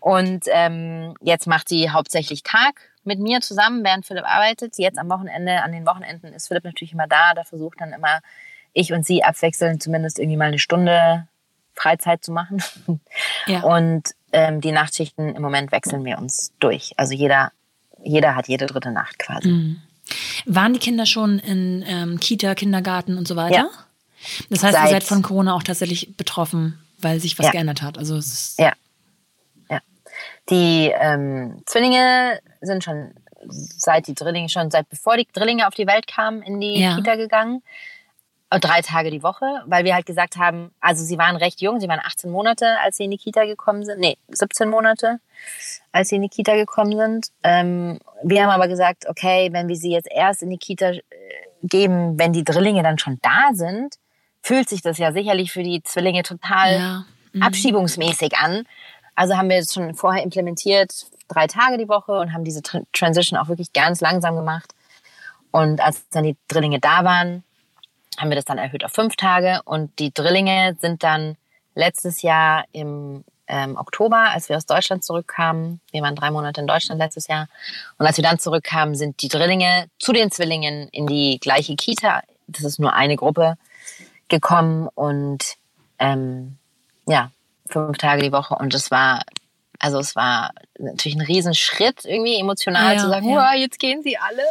und 0.00 0.44
ähm, 0.48 1.14
jetzt 1.20 1.46
macht 1.46 1.68
sie 1.68 1.90
hauptsächlich 1.90 2.42
Tag 2.42 2.90
mit 3.04 3.20
mir 3.20 3.40
zusammen, 3.40 3.84
während 3.84 4.06
Philipp 4.06 4.24
arbeitet. 4.24 4.78
Jetzt 4.78 4.98
am 4.98 5.08
Wochenende, 5.08 5.62
an 5.62 5.70
den 5.70 5.86
Wochenenden 5.86 6.32
ist 6.32 6.48
Philipp 6.48 6.64
natürlich 6.64 6.92
immer 6.92 7.06
da. 7.06 7.34
Da 7.34 7.44
versucht 7.44 7.80
dann 7.80 7.92
immer 7.92 8.20
ich 8.72 8.92
und 8.92 9.06
sie 9.06 9.22
abwechselnd 9.22 9.82
zumindest 9.82 10.18
irgendwie 10.18 10.36
mal 10.36 10.46
eine 10.46 10.58
Stunde 10.58 11.28
Freizeit 11.74 12.24
zu 12.24 12.32
machen. 12.32 12.62
Ja. 13.46 13.60
Und 13.62 14.14
ähm, 14.32 14.62
die 14.62 14.72
Nachtschichten 14.72 15.34
im 15.34 15.42
Moment 15.42 15.70
wechseln 15.70 16.02
wir 16.06 16.16
uns 16.16 16.50
durch. 16.60 16.94
Also 16.96 17.12
jeder, 17.12 17.52
jeder 18.02 18.36
hat 18.36 18.48
jede 18.48 18.64
dritte 18.64 18.90
Nacht 18.90 19.18
quasi. 19.18 19.48
Mhm. 19.48 19.82
Waren 20.46 20.72
die 20.72 20.78
Kinder 20.78 21.04
schon 21.04 21.38
in 21.38 21.84
ähm, 21.86 22.18
Kita, 22.20 22.54
Kindergarten 22.54 23.18
und 23.18 23.28
so 23.28 23.36
weiter? 23.36 23.54
Ja. 23.54 23.70
Das 24.48 24.62
heißt, 24.62 24.74
Seit, 24.74 24.84
ihr 24.84 24.90
seid 24.90 25.04
von 25.04 25.20
Corona 25.20 25.54
auch 25.54 25.62
tatsächlich 25.62 26.16
betroffen, 26.16 26.78
weil 26.98 27.20
sich 27.20 27.38
was 27.38 27.46
ja. 27.46 27.52
geändert 27.52 27.82
hat. 27.82 27.98
Also 27.98 28.16
es 28.16 28.32
ist 28.32 28.58
ja. 28.58 28.72
ja. 29.68 29.80
Die 30.48 30.90
ähm, 30.98 31.62
Zwillinge 31.66 32.40
sind 32.62 32.82
schon 32.82 33.12
seit 33.46 34.06
die 34.06 34.14
Drillinge 34.14 34.48
schon 34.48 34.70
seit 34.70 34.88
bevor 34.88 35.18
die 35.18 35.28
Drillinge 35.30 35.66
auf 35.66 35.74
die 35.74 35.86
Welt 35.86 36.06
kamen 36.06 36.40
in 36.40 36.60
die 36.60 36.80
ja. 36.80 36.96
Kita 36.96 37.16
gegangen 37.16 37.62
drei 38.58 38.80
Tage 38.82 39.10
die 39.10 39.22
Woche, 39.22 39.62
weil 39.66 39.84
wir 39.84 39.94
halt 39.94 40.06
gesagt 40.06 40.36
haben, 40.36 40.72
also 40.80 41.04
sie 41.04 41.18
waren 41.18 41.36
recht 41.36 41.60
jung, 41.60 41.80
sie 41.80 41.88
waren 41.88 42.00
18 42.00 42.30
Monate, 42.30 42.78
als 42.80 42.96
sie 42.96 43.04
in 43.04 43.10
die 43.10 43.18
Kita 43.18 43.44
gekommen 43.44 43.84
sind, 43.84 44.00
nee, 44.00 44.16
17 44.28 44.68
Monate, 44.68 45.20
als 45.92 46.08
sie 46.08 46.16
in 46.16 46.22
die 46.22 46.28
Kita 46.28 46.54
gekommen 46.54 46.96
sind. 46.96 47.28
Ähm, 47.42 47.98
wir 48.22 48.42
haben 48.42 48.50
aber 48.50 48.68
gesagt, 48.68 49.08
okay, 49.08 49.48
wenn 49.52 49.68
wir 49.68 49.76
sie 49.76 49.92
jetzt 49.92 50.08
erst 50.10 50.42
in 50.42 50.50
die 50.50 50.58
Kita 50.58 50.90
äh, 50.90 51.00
geben, 51.62 52.18
wenn 52.18 52.32
die 52.32 52.44
Drillinge 52.44 52.82
dann 52.82 52.98
schon 52.98 53.18
da 53.22 53.50
sind, 53.52 53.96
fühlt 54.42 54.68
sich 54.68 54.82
das 54.82 54.98
ja 54.98 55.12
sicherlich 55.12 55.52
für 55.52 55.62
die 55.62 55.82
Zwillinge 55.82 56.22
total 56.22 56.72
ja. 56.74 57.04
mhm. 57.32 57.42
abschiebungsmäßig 57.42 58.36
an. 58.36 58.64
Also 59.14 59.36
haben 59.36 59.48
wir 59.48 59.58
es 59.58 59.72
schon 59.72 59.94
vorher 59.94 60.22
implementiert, 60.22 61.06
drei 61.28 61.46
Tage 61.46 61.78
die 61.78 61.88
Woche 61.88 62.12
und 62.12 62.32
haben 62.32 62.44
diese 62.44 62.62
Transition 62.92 63.38
auch 63.38 63.48
wirklich 63.48 63.72
ganz 63.72 64.00
langsam 64.00 64.36
gemacht. 64.36 64.74
Und 65.50 65.80
als 65.80 66.08
dann 66.10 66.24
die 66.24 66.36
Drillinge 66.48 66.80
da 66.80 67.04
waren, 67.04 67.44
haben 68.18 68.28
wir 68.30 68.36
das 68.36 68.44
dann 68.44 68.58
erhöht 68.58 68.84
auf 68.84 68.92
fünf 68.92 69.16
Tage 69.16 69.60
und 69.64 69.98
die 69.98 70.12
Drillinge 70.12 70.76
sind 70.80 71.02
dann 71.02 71.36
letztes 71.74 72.22
Jahr 72.22 72.64
im 72.72 73.24
ähm, 73.46 73.76
Oktober, 73.76 74.30
als 74.30 74.48
wir 74.48 74.56
aus 74.56 74.66
Deutschland 74.66 75.04
zurückkamen. 75.04 75.80
Wir 75.92 76.02
waren 76.02 76.16
drei 76.16 76.30
Monate 76.30 76.60
in 76.60 76.66
Deutschland 76.66 76.98
letztes 76.98 77.28
Jahr. 77.28 77.48
Und 77.98 78.06
als 78.06 78.16
wir 78.16 78.24
dann 78.24 78.38
zurückkamen, 78.38 78.94
sind 78.94 79.20
die 79.22 79.28
Drillinge 79.28 79.86
zu 79.98 80.12
den 80.12 80.30
Zwillingen 80.30 80.88
in 80.90 81.06
die 81.06 81.38
gleiche 81.40 81.76
Kita. 81.76 82.22
Das 82.46 82.64
ist 82.64 82.78
nur 82.78 82.94
eine 82.94 83.16
Gruppe 83.16 83.56
gekommen 84.28 84.88
und 84.94 85.56
ähm, 85.98 86.56
ja, 87.06 87.30
fünf 87.68 87.98
Tage 87.98 88.22
die 88.22 88.32
Woche. 88.32 88.54
Und 88.54 88.74
es 88.74 88.90
war, 88.90 89.22
also 89.78 89.98
es 89.98 90.16
war 90.16 90.52
natürlich 90.78 91.16
ein 91.16 91.26
Riesenschritt 91.26 92.04
irgendwie 92.04 92.40
emotional 92.40 92.94
Ja, 92.94 93.00
zu 93.00 93.08
sagen, 93.08 93.28
ja. 93.28 93.36
"Wow, 93.36 93.54
jetzt 93.60 93.78
gehen 93.78 94.02
sie 94.02 94.16
alle. 94.16 94.42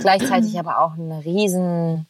Gleichzeitig 0.00 0.58
aber 0.58 0.80
auch 0.80 0.94
ein 0.94 1.12
riesen 1.12 2.06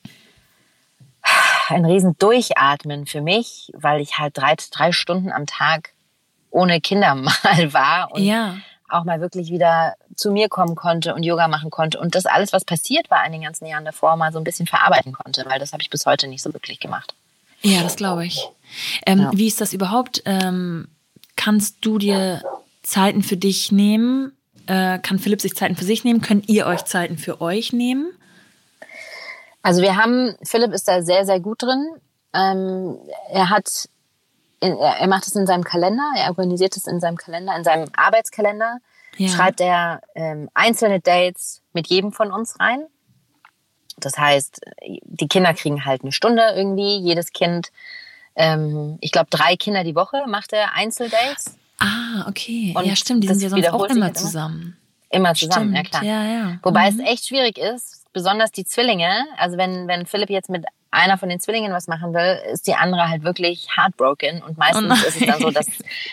ein 1.74 1.84
riesen 1.84 2.16
Durchatmen 2.18 3.06
für 3.06 3.20
mich, 3.20 3.70
weil 3.74 4.00
ich 4.00 4.18
halt 4.18 4.36
drei, 4.36 4.54
drei 4.70 4.92
Stunden 4.92 5.32
am 5.32 5.46
Tag 5.46 5.90
ohne 6.50 6.80
Kinder 6.80 7.14
mal 7.14 7.72
war 7.72 8.12
und 8.12 8.22
Ja. 8.22 8.56
auch 8.88 9.04
mal 9.04 9.20
wirklich 9.20 9.50
wieder 9.50 9.94
zu 10.14 10.30
mir 10.30 10.48
kommen 10.48 10.74
konnte 10.76 11.14
und 11.14 11.22
Yoga 11.24 11.48
machen 11.48 11.70
konnte 11.70 11.98
und 11.98 12.14
das 12.14 12.24
alles, 12.26 12.52
was 12.52 12.64
passiert 12.64 13.10
war 13.10 13.24
in 13.26 13.32
den 13.32 13.42
ganzen 13.42 13.66
Jahren 13.66 13.84
davor, 13.84 14.16
mal 14.16 14.32
so 14.32 14.38
ein 14.38 14.44
bisschen 14.44 14.66
verarbeiten 14.66 15.12
konnte, 15.12 15.44
weil 15.46 15.58
das 15.58 15.72
habe 15.72 15.82
ich 15.82 15.90
bis 15.90 16.06
heute 16.06 16.28
nicht 16.28 16.42
so 16.42 16.52
wirklich 16.52 16.80
gemacht. 16.80 17.14
Ja, 17.62 17.82
das 17.82 17.96
glaube 17.96 18.24
ich. 18.26 18.48
Ähm, 19.06 19.20
Ja. 19.20 19.30
Wie 19.34 19.46
ist 19.46 19.60
das 19.60 19.72
überhaupt? 19.72 20.22
Ähm, 20.24 20.88
kannst 21.36 21.78
du 21.82 21.98
dir 21.98 22.42
Zeiten 22.82 23.22
für 23.22 23.36
dich 23.36 23.72
nehmen? 23.72 24.32
Äh, 24.66 24.98
kann 25.00 25.18
Philipp 25.18 25.40
sich 25.40 25.54
Zeiten 25.54 25.76
für 25.76 25.84
sich 25.84 26.04
nehmen? 26.04 26.20
Könnt 26.20 26.48
ihr 26.48 26.66
euch 26.66 26.84
Zeiten 26.84 27.18
für 27.18 27.40
euch 27.40 27.72
nehmen? 27.72 28.06
Also 29.66 29.82
wir 29.82 29.96
haben, 29.96 30.36
Philipp 30.44 30.72
ist 30.72 30.86
da 30.86 31.02
sehr, 31.02 31.24
sehr 31.26 31.40
gut 31.40 31.60
drin. 31.62 31.84
Ähm, 32.32 32.98
er 33.32 33.50
hat, 33.50 33.88
er 34.60 35.08
macht 35.08 35.26
es 35.26 35.34
in 35.34 35.44
seinem 35.44 35.64
Kalender, 35.64 36.08
er 36.16 36.28
organisiert 36.28 36.76
es 36.76 36.86
in 36.86 37.00
seinem 37.00 37.16
Kalender, 37.16 37.56
in 37.56 37.64
seinem 37.64 37.88
Arbeitskalender, 37.96 38.78
Ja. 39.16 39.28
schreibt 39.28 39.60
er 39.60 40.02
ähm, 40.14 40.48
einzelne 40.54 41.00
Dates 41.00 41.62
mit 41.72 41.88
jedem 41.88 42.12
von 42.12 42.30
uns 42.30 42.60
rein. 42.60 42.86
Das 43.98 44.16
heißt, 44.16 44.60
die 45.02 45.26
Kinder 45.26 45.52
kriegen 45.52 45.84
halt 45.84 46.02
eine 46.02 46.12
Stunde 46.12 46.42
irgendwie, 46.54 46.98
jedes 46.98 47.32
Kind, 47.32 47.72
ähm, 48.36 48.98
ich 49.00 49.10
glaube 49.10 49.30
drei 49.30 49.56
Kinder 49.56 49.82
die 49.82 49.96
Woche 49.96 50.22
macht 50.28 50.52
er 50.52 50.74
Einzeldates, 50.74 51.56
Ah, 51.78 52.24
okay. 52.28 52.72
Und 52.74 52.86
ja, 52.86 52.94
stimmt. 52.96 53.22
Die 53.24 53.28
sind 53.28 53.40
ja 53.42 53.48
sonst 53.50 53.68
auch 53.70 53.84
immer 53.84 53.88
halt 53.88 53.96
immer. 53.96 54.14
zusammen. 54.14 54.76
immer 55.10 55.34
zusammen, 55.34 55.74
Stimmt. 55.74 55.76
ja 55.76 55.82
klar. 55.82 56.02
Ja, 56.04 56.24
ja. 56.24 56.58
Wobei 56.62 56.90
Mhm. 56.90 57.00
es 57.00 57.06
echt 57.12 57.26
schwierig 57.26 57.58
ist, 57.58 58.05
besonders 58.16 58.50
die 58.50 58.64
Zwillinge. 58.64 59.26
Also 59.36 59.58
wenn, 59.58 59.86
wenn 59.88 60.06
Philipp 60.06 60.30
jetzt 60.30 60.48
mit 60.48 60.64
einer 60.90 61.18
von 61.18 61.28
den 61.28 61.38
Zwillingen 61.38 61.70
was 61.74 61.86
machen 61.86 62.14
will, 62.14 62.40
ist 62.50 62.66
die 62.66 62.74
andere 62.74 63.10
halt 63.10 63.22
wirklich 63.24 63.68
heartbroken. 63.76 64.42
Und 64.42 64.56
meistens 64.56 65.02
Oh 65.02 65.06
ist 65.06 65.20
es 65.20 65.26
dann 65.26 65.40
so, 65.40 65.50
dass, 65.50 65.66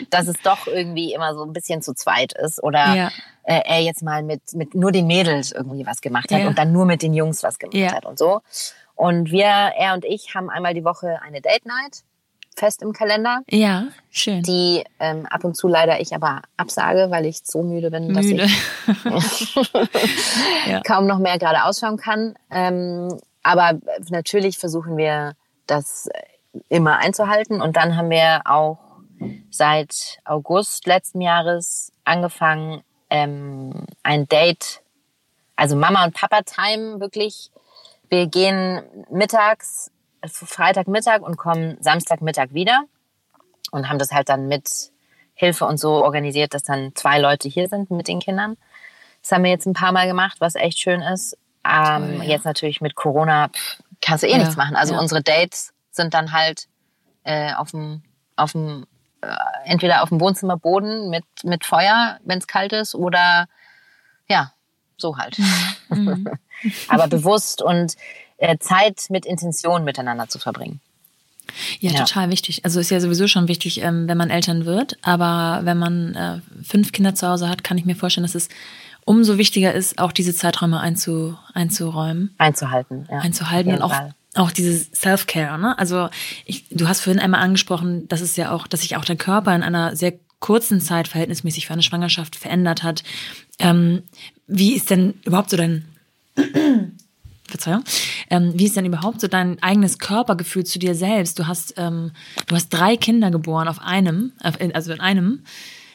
dass 0.09 0.27
es 0.27 0.35
doch 0.43 0.67
irgendwie 0.67 1.13
immer 1.13 1.33
so 1.33 1.43
ein 1.45 1.53
bisschen 1.53 1.81
zu 1.81 1.93
zweit 1.93 2.33
ist. 2.33 2.61
Oder 2.61 2.93
Ja. 2.93 3.11
äh, 3.43 3.61
er 3.63 3.79
jetzt 3.81 4.03
mal 4.03 4.21
mit, 4.21 4.41
mit 4.53 4.75
nur 4.75 4.91
den 4.91 5.07
Mädels 5.07 5.53
irgendwie 5.53 5.85
was 5.85 6.01
gemacht 6.01 6.29
hat 6.33 6.41
Ja. 6.41 6.47
und 6.49 6.57
dann 6.57 6.73
nur 6.73 6.85
mit 6.85 7.01
den 7.01 7.13
Jungs 7.13 7.41
was 7.41 7.57
gemacht 7.57 7.75
Ja. 7.77 7.93
hat 7.93 8.05
und 8.05 8.19
so. 8.19 8.41
Und 8.95 9.31
wir, 9.31 9.45
er 9.45 9.93
und 9.93 10.03
ich, 10.03 10.35
haben 10.35 10.49
einmal 10.49 10.73
die 10.73 10.83
Woche 10.83 11.19
eine 11.21 11.39
Date 11.39 11.65
Night 11.65 12.01
fest 12.59 12.81
im 12.81 12.93
Kalender, 12.93 13.41
Ja, 13.49 13.85
schön. 14.11 14.41
die 14.43 14.83
ähm, 14.99 15.25
ab 15.27 15.43
und 15.43 15.55
zu 15.55 15.67
leider 15.67 15.99
ich 15.99 16.13
aber 16.15 16.41
absage, 16.57 17.07
weil 17.09 17.25
ich 17.25 17.39
so 17.43 17.63
müde 17.63 17.91
bin, 17.91 18.13
dass 18.13 18.25
Müde. 18.25 18.45
ich 18.45 19.55
Ja. 20.67 20.81
kaum 20.81 21.07
noch 21.07 21.19
mehr 21.19 21.37
gerade 21.39 21.63
ausschauen 21.63 21.97
kann. 21.97 22.35
Ähm, 22.51 23.19
aber 23.43 23.79
natürlich 24.09 24.57
versuchen 24.57 24.97
wir 24.97 25.33
das 25.67 26.09
immer 26.69 26.97
einzuhalten. 26.99 27.61
Und 27.61 27.75
dann 27.75 27.95
haben 27.97 28.09
wir 28.09 28.41
auch 28.45 28.77
seit 29.49 30.19
August 30.25 30.85
letzten 30.87 31.21
Jahres 31.21 31.91
angefangen, 32.05 32.81
ähm, 33.09 33.85
ein 34.03 34.27
Date, 34.27 34.81
also 35.55 35.75
Mama 35.75 36.03
und 36.05 36.13
Papa 36.13 36.41
Time 36.43 36.99
wirklich. 36.99 37.51
Wir 38.09 38.27
gehen 38.27 38.81
mittags, 39.09 39.91
Freitagmittag 40.27 41.21
und 41.21 41.37
kommen 41.37 41.77
Samstagmittag 41.81 42.53
wieder 42.53 42.83
und 43.71 43.89
haben 43.89 43.99
das 43.99 44.11
halt 44.11 44.29
dann 44.29 44.47
mit 44.47 44.91
Hilfe 45.35 45.65
und 45.65 45.77
so 45.77 46.03
organisiert, 46.03 46.53
dass 46.53 46.63
dann 46.63 46.95
zwei 46.95 47.19
Leute 47.19 47.49
hier 47.49 47.67
sind 47.67 47.91
mit 47.91 48.07
den 48.07 48.19
Kindern. 48.19 48.57
Das 49.21 49.31
haben 49.31 49.43
wir 49.43 49.51
jetzt 49.51 49.65
ein 49.65 49.73
paar 49.73 49.91
Mal 49.91 50.07
gemacht, 50.07 50.37
was 50.39 50.55
echt 50.55 50.79
schön 50.79 51.01
ist. 51.01 51.37
Ähm, 51.65 52.17
Toll, 52.17 52.25
ja. 52.25 52.31
Jetzt 52.31 52.45
natürlich 52.45 52.81
mit 52.81 52.95
Corona 52.95 53.49
pff, 53.49 53.81
kannst 54.01 54.23
du 54.23 54.27
eh 54.27 54.31
Ja, 54.31 54.37
nichts 54.37 54.57
machen. 54.57 54.75
Also 54.75 54.93
ja. 54.93 54.99
unsere 54.99 55.21
Dates 55.21 55.73
sind 55.91 56.13
dann 56.13 56.31
halt 56.31 56.67
äh, 57.23 57.53
auf 57.53 57.71
dem 57.71 58.03
auf 58.35 58.51
dem 58.51 58.85
äh, 59.21 59.27
entweder 59.65 60.03
auf 60.03 60.09
dem 60.09 60.19
Wohnzimmerboden 60.19 61.09
mit 61.09 61.25
mit 61.43 61.65
Feuer, 61.65 62.19
wenn 62.23 62.39
es 62.39 62.47
kalt 62.47 62.73
ist, 62.73 62.95
oder 62.95 63.47
ja 64.27 64.53
so 64.97 65.17
halt. 65.17 65.37
Mhm. 65.89 66.27
Aber 66.87 67.07
bewusst 67.07 67.61
und 67.61 67.97
Zeit 68.59 69.05
mit 69.09 69.25
Intention 69.25 69.83
miteinander 69.83 70.27
zu 70.27 70.39
verbringen. 70.39 70.79
Ja, 71.79 71.91
Ja. 71.91 71.99
total 72.05 72.29
wichtig. 72.29 72.63
Also 72.65 72.79
ist 72.79 72.89
ja 72.89 72.99
sowieso 72.99 73.27
schon 73.27 73.47
wichtig, 73.47 73.81
ähm, 73.81 74.07
wenn 74.07 74.17
man 74.17 74.29
Eltern 74.29 74.65
wird. 74.65 74.97
Aber 75.01 75.61
wenn 75.65 75.77
man 75.77 76.15
äh, 76.15 76.39
fünf 76.63 76.91
Kinder 76.91 77.13
zu 77.15 77.27
Hause 77.27 77.49
hat, 77.49 77.63
kann 77.63 77.77
ich 77.77 77.85
mir 77.85 77.95
vorstellen, 77.95 78.23
dass 78.23 78.35
es 78.35 78.49
umso 79.05 79.37
wichtiger 79.37 79.73
ist, 79.73 79.99
auch 79.99 80.11
diese 80.13 80.33
Zeiträume 80.33 80.79
einzu, 80.79 81.37
einzuräumen, 81.53 82.33
Einzuhalten. 82.37 83.07
Ja, 83.11 83.19
einzuhalten 83.19 83.73
und 83.73 83.81
auch 83.81 83.93
Fall. 83.93 84.15
auch 84.35 84.51
dieses 84.51 84.89
Self-Care. 84.93 85.59
Ne? 85.59 85.77
Also 85.77 86.09
ich, 86.45 86.65
du 86.69 86.87
hast 86.87 87.01
vorhin 87.01 87.21
einmal 87.21 87.41
angesprochen, 87.41 88.07
dass 88.07 88.21
es 88.21 88.35
ja 88.37 88.51
auch, 88.51 88.65
dass 88.65 88.81
sich 88.81 88.95
auch 88.95 89.03
dein 89.05 89.17
Körper 89.17 89.53
in 89.53 89.61
einer 89.63 89.95
sehr 89.97 90.13
kurzen 90.39 90.79
Zeit 90.81 91.07
verhältnismäßig 91.09 91.67
für 91.67 91.73
eine 91.73 91.83
Schwangerschaft 91.83 92.35
verändert 92.37 92.83
hat. 92.83 93.03
Ähm, 93.59 94.03
wie 94.47 94.73
ist 94.73 94.89
denn 94.89 95.13
überhaupt 95.25 95.49
so 95.49 95.57
dein 95.57 95.85
Verzeihung. 97.53 97.83
Ähm, 98.29 98.53
wie 98.55 98.65
ist 98.65 98.75
denn 98.75 98.85
überhaupt 98.85 99.21
so 99.21 99.27
dein 99.27 99.61
eigenes 99.61 99.99
Körpergefühl 99.99 100.65
zu 100.65 100.79
dir 100.79 100.95
selbst? 100.95 101.37
Du 101.37 101.47
hast, 101.47 101.75
ähm, 101.77 102.11
du 102.47 102.55
hast 102.55 102.69
drei 102.69 102.97
Kinder 102.97 103.31
geboren 103.31 103.67
auf 103.67 103.79
einem, 103.79 104.33
also 104.41 104.91
in 104.91 104.99
einem, 104.99 105.43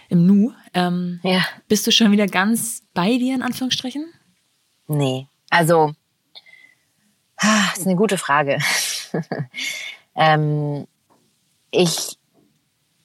im 0.08 0.26
Nu. 0.26 0.52
Ähm, 0.72 1.20
Ja. 1.22 1.44
Bist 1.68 1.86
du 1.86 1.92
schon 1.92 2.12
wieder 2.12 2.26
ganz 2.26 2.82
bei 2.94 3.18
dir, 3.18 3.34
in 3.34 3.42
Anführungsstrichen? 3.42 4.06
Nee, 4.86 5.26
also 5.50 5.92
ah, 7.36 7.72
ist 7.76 7.86
eine 7.86 7.96
gute 7.96 8.18
Frage. 8.18 8.58
ähm, 10.14 10.86
ich, 11.70 12.16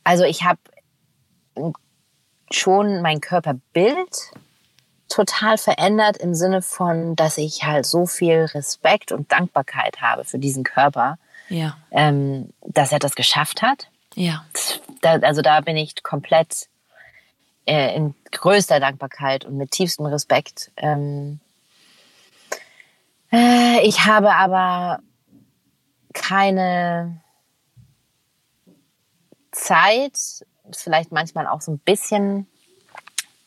also 0.04 0.24
ich 0.24 0.44
habe 0.44 0.60
schon 2.52 3.02
mein 3.02 3.20
Körperbild 3.20 4.32
total 5.14 5.58
verändert 5.58 6.18
im 6.18 6.34
Sinne 6.34 6.62
von, 6.62 7.16
dass 7.16 7.38
ich 7.38 7.64
halt 7.64 7.86
so 7.86 8.06
viel 8.06 8.46
Respekt 8.54 9.12
und 9.12 9.32
Dankbarkeit 9.32 10.02
habe 10.02 10.24
für 10.24 10.40
diesen 10.40 10.64
Körper, 10.64 11.18
Ja. 11.50 11.78
ähm, 11.92 12.50
dass 12.66 12.92
er 12.92 13.00
das 13.00 13.16
geschafft 13.16 13.62
hat. 13.62 13.90
Ja. 14.16 14.44
Da, 15.02 15.14
also 15.20 15.42
da 15.42 15.62
bin 15.62 15.78
ich 15.78 16.02
komplett 16.04 16.68
äh, 17.66 17.96
in 17.96 18.16
größter 18.32 18.80
Dankbarkeit 18.80 19.46
und 19.46 19.58
mit 19.58 19.72
tiefstem 19.72 20.06
Respekt. 20.08 20.72
Ähm, 20.78 21.40
äh, 23.32 23.82
ich 23.88 24.06
habe 24.06 24.34
aber 24.34 25.00
keine 26.14 27.22
Zeit, 29.52 30.14
ist 30.14 30.46
vielleicht 30.74 31.12
manchmal 31.12 31.48
auch 31.48 31.62
so 31.62 31.72
ein 31.72 31.80
bisschen 31.80 32.48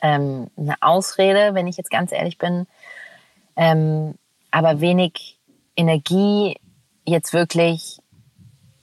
ähm, 0.01 0.51
eine 0.57 0.77
Ausrede, 0.81 1.55
wenn 1.55 1.67
ich 1.67 1.77
jetzt 1.77 1.91
ganz 1.91 2.13
ehrlich 2.13 2.39
bin, 2.39 2.67
ähm, 3.57 4.15
aber 4.51 4.81
wenig 4.81 5.39
Energie, 5.77 6.57
jetzt 7.05 7.33
wirklich 7.33 7.99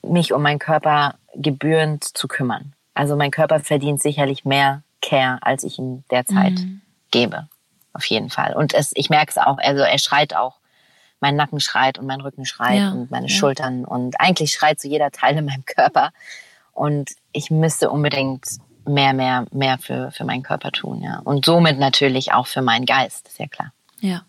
mich 0.01 0.34
um 0.34 0.41
meinen 0.41 0.59
Körper 0.59 1.16
gebührend 1.36 2.03
zu 2.03 2.28
kümmern. 2.28 2.74
Also 2.93 3.16
mein 3.16 3.32
Körper 3.32 3.59
verdient 3.59 4.01
sicherlich 4.01 4.45
mehr 4.45 4.84
Care, 5.01 5.39
als 5.41 5.64
ich 5.64 5.80
ihm 5.80 6.03
derzeit 6.11 6.53
gebe. 7.11 7.47
Auf 7.93 8.05
jeden 8.05 8.30
Fall. 8.30 8.55
Und 8.55 8.74
es, 8.74 8.91
ich 8.95 9.09
merke 9.09 9.32
es 9.32 9.38
auch, 9.38 9.57
also 9.59 9.82
er 9.82 9.97
schreit 9.99 10.36
auch. 10.36 10.59
Mein 11.20 11.36
Nacken 11.36 11.59
schreit 11.59 11.99
und 11.99 12.05
mein 12.05 12.22
Rücken 12.22 12.45
schreit 12.45 12.80
Ja, 12.80 12.91
und 12.91 13.09
meine 13.09 13.28
ja. 13.28 13.34
Schultern 13.34 13.86
und 13.86 14.20
eigentlich 14.20 14.51
schreit 14.51 14.82
so 14.82 14.89
jeder 14.89 15.11
Teil 15.11 15.38
in 15.38 15.45
meinem 15.45 15.66
Körper. 15.66 16.11
Und 16.74 17.11
ich 17.32 17.49
müsste 17.49 17.89
unbedingt 17.89 18.45
mehr, 18.86 19.14
mehr, 19.14 19.46
mehr 19.52 19.78
für, 19.78 20.12
für 20.12 20.24
meinen 20.26 20.44
Körper 20.44 20.72
tun, 20.72 21.02
ja. 21.02 21.20
Und 21.24 21.46
somit 21.46 21.80
natürlich 21.80 22.34
auch 22.34 22.48
für 22.48 22.62
meinen 22.62 22.86
Geist, 22.86 23.28
ist 23.28 23.40
ja 23.40 23.48
klar. 23.48 23.74
Ja. 24.00 24.24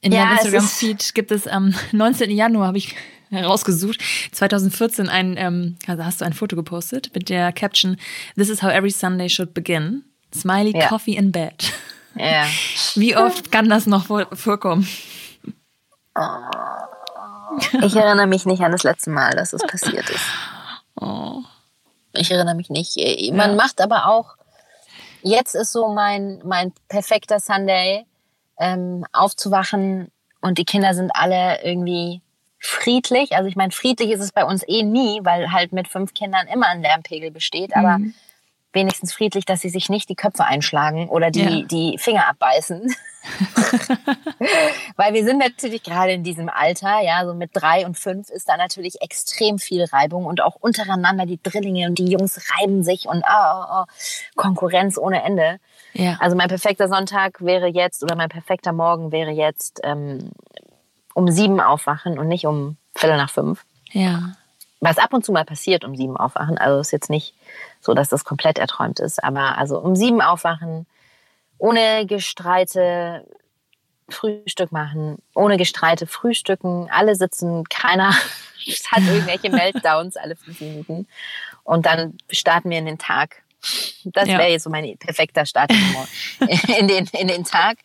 In 0.00 0.12
Ja, 0.12 0.24
deinem 0.24 0.36
es 0.38 0.44
Instagram-Feed 0.44 1.14
gibt 1.14 1.30
es 1.30 1.46
am 1.46 1.74
19. 1.92 2.30
Januar, 2.30 2.68
habe 2.68 2.78
ich 2.78 2.94
herausgesucht, 3.30 4.00
2014 4.32 5.08
ein, 5.08 5.36
ähm, 5.36 5.76
also 5.86 6.04
hast 6.04 6.20
du 6.20 6.24
ein 6.24 6.32
Foto 6.32 6.56
gepostet 6.56 7.10
mit 7.14 7.28
der 7.28 7.52
Caption 7.52 7.96
This 8.36 8.48
is 8.48 8.62
how 8.62 8.70
every 8.70 8.90
Sunday 8.90 9.28
should 9.28 9.54
begin. 9.54 10.04
Smiley 10.34 10.76
Ja. 10.76 10.88
Coffee 10.88 11.16
in 11.16 11.32
Bed. 11.32 11.72
Ja. 12.14 12.46
Wie 12.94 13.16
oft 13.16 13.52
kann 13.52 13.68
das 13.68 13.86
noch 13.86 14.06
vor 14.06 14.26
vorkommen? 14.32 14.86
Ich 17.82 17.96
erinnere 17.96 18.26
mich 18.26 18.46
nicht 18.46 18.62
an 18.62 18.72
das 18.72 18.82
letzte 18.82 19.10
Mal, 19.10 19.30
dass 19.30 19.52
es 19.52 19.62
passiert 19.62 20.08
ist. 20.10 20.24
Oh. 21.00 21.42
Ich 22.14 22.30
erinnere 22.30 22.54
mich 22.54 22.70
nicht. 22.70 22.96
Man 23.32 23.50
ja. 23.50 23.56
macht 23.56 23.80
aber 23.80 24.06
auch, 24.06 24.36
jetzt 25.22 25.54
ist 25.54 25.72
so 25.72 25.88
mein, 25.88 26.40
mein 26.44 26.72
perfekter 26.88 27.40
Sunday, 27.40 28.04
ähm, 28.58 29.06
aufzuwachen 29.12 30.10
und 30.40 30.58
die 30.58 30.64
Kinder 30.64 30.94
sind 30.94 31.10
alle 31.14 31.62
irgendwie 31.62 32.20
friedlich. 32.58 33.34
Also 33.34 33.48
ich 33.48 33.56
meine, 33.56 33.72
friedlich 33.72 34.10
ist 34.10 34.20
es 34.20 34.32
bei 34.32 34.44
uns 34.44 34.62
eh 34.68 34.82
nie, 34.82 35.20
weil 35.22 35.52
halt 35.52 35.72
mit 35.72 35.88
fünf 35.88 36.12
Kindern 36.12 36.46
immer 36.46 36.66
ein 36.66 36.82
Lärmpegel 36.82 37.30
besteht. 37.30 37.74
Aber 37.74 37.98
mhm 37.98 38.14
wenigstens 38.72 39.12
friedlich, 39.12 39.44
dass 39.44 39.60
sie 39.60 39.68
sich 39.68 39.88
nicht 39.88 40.08
die 40.08 40.14
Köpfe 40.14 40.44
einschlagen 40.44 41.08
oder 41.08 41.30
die, 41.30 41.40
ja. 41.40 41.62
die 41.62 41.98
Finger 41.98 42.28
abbeißen. 42.28 42.94
Weil 44.96 45.12
wir 45.12 45.24
sind 45.24 45.38
natürlich 45.38 45.82
gerade 45.82 46.12
in 46.12 46.22
diesem 46.22 46.48
Alter, 46.48 47.00
ja, 47.02 47.26
so 47.26 47.34
mit 47.34 47.50
drei 47.52 47.84
und 47.84 47.98
fünf 47.98 48.30
ist 48.30 48.48
da 48.48 48.56
natürlich 48.56 49.02
extrem 49.02 49.58
viel 49.58 49.84
Reibung 49.84 50.24
und 50.24 50.40
auch 50.40 50.56
untereinander 50.56 51.26
die 51.26 51.40
Drillinge 51.42 51.86
und 51.86 51.98
die 51.98 52.10
Jungs 52.10 52.40
reiben 52.58 52.82
sich 52.82 53.06
und 53.06 53.22
oh, 53.22 53.54
oh, 53.54 53.64
oh, 53.70 53.84
Konkurrenz 54.36 54.96
ohne 54.96 55.22
Ende. 55.22 55.58
Ja. 55.92 56.16
Also 56.20 56.36
mein 56.36 56.48
perfekter 56.48 56.88
Sonntag 56.88 57.40
wäre 57.40 57.66
jetzt 57.66 58.02
oder 58.02 58.16
mein 58.16 58.28
perfekter 58.28 58.72
Morgen 58.72 59.12
wäre 59.12 59.30
jetzt 59.30 59.80
ähm, 59.84 60.30
um 61.14 61.30
sieben 61.30 61.60
aufwachen 61.60 62.18
und 62.18 62.28
nicht 62.28 62.46
um 62.46 62.76
Viertel 62.94 63.16
nach 63.16 63.30
fünf. 63.30 63.64
Ja. 63.92 64.32
Was 64.80 64.98
ab 64.98 65.12
und 65.12 65.24
zu 65.24 65.32
mal 65.32 65.44
passiert, 65.44 65.84
um 65.84 65.94
sieben 65.94 66.16
aufwachen. 66.16 66.56
Also 66.56 66.80
ist 66.80 66.90
jetzt 66.90 67.10
nicht 67.10 67.34
so, 67.80 67.92
dass 67.94 68.08
das 68.08 68.24
komplett 68.24 68.58
erträumt 68.58 68.98
ist. 68.98 69.22
Aber 69.22 69.58
also 69.58 69.78
um 69.78 69.94
sieben 69.94 70.22
aufwachen, 70.22 70.86
ohne 71.58 72.06
Gestreite 72.06 73.26
Frühstück 74.08 74.72
machen, 74.72 75.18
ohne 75.34 75.56
Gestreite 75.56 76.06
frühstücken, 76.06 76.88
alle 76.90 77.14
sitzen, 77.14 77.64
keiner 77.68 78.10
hat 78.90 79.02
irgendwelche 79.06 79.50
Meltdowns 79.50 80.16
alle 80.16 80.36
fünf 80.36 80.60
Minuten. 80.60 81.06
Und 81.62 81.86
dann 81.86 82.18
starten 82.30 82.70
wir 82.70 82.78
in 82.78 82.86
den 82.86 82.98
Tag. 82.98 83.42
Das 84.04 84.26
ja. 84.26 84.38
wäre 84.38 84.50
jetzt 84.50 84.64
so 84.64 84.70
mein 84.70 84.96
perfekter 84.96 85.44
Start 85.44 85.70
in 86.78 86.88
den, 86.88 87.06
in 87.12 87.28
den 87.28 87.44
Tag. 87.44 87.78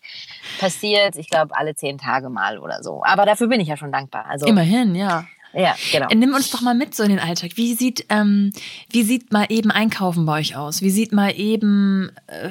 Passiert, 0.60 1.18
ich 1.18 1.30
glaube, 1.30 1.56
alle 1.56 1.76
zehn 1.76 1.98
Tage 1.98 2.30
mal 2.30 2.60
oder 2.60 2.82
so. 2.82 3.04
Aber 3.04 3.26
dafür 3.26 3.48
bin 3.48 3.60
ich 3.60 3.68
ja 3.68 3.76
schon 3.76 3.91
dankbar. 3.91 4.26
Also, 4.26 4.46
Immerhin, 4.46 4.96
ja. 4.96 5.26
Ja, 5.56 5.76
genau. 5.91 6.08
Nimm 6.14 6.34
uns 6.34 6.51
doch 6.51 6.62
mal 6.62 6.76
mit 6.76 6.93
so 6.93 7.03
in 7.03 7.10
den 7.10 7.20
Alltag. 7.20 7.51
Wie 7.56 7.74
sieht, 7.76 8.06
ähm, 8.10 8.51
wie 8.91 9.03
sieht 9.03 9.32
mal 9.32 9.45
eben 9.49 9.72
Einkaufen 9.72 10.26
bei 10.26 10.39
euch 10.39 10.58
aus? 10.58 10.82
Wie 10.82 10.89
sieht 10.89 11.14
mal 11.14 11.32
eben, 11.39 12.12
äh, 12.28 12.49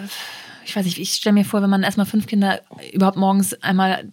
ich 0.65 0.75
weiß 0.75 0.87
nicht, 0.87 0.99
ich 0.99 1.13
stelle 1.13 1.35
mir 1.35 1.45
vor, 1.45 1.61
wenn 1.61 1.69
man 1.69 1.83
erstmal 1.83 2.07
fünf 2.07 2.27
Kinder 2.27 2.63
überhaupt 2.93 3.19
morgens 3.19 3.53
einmal 3.63 4.11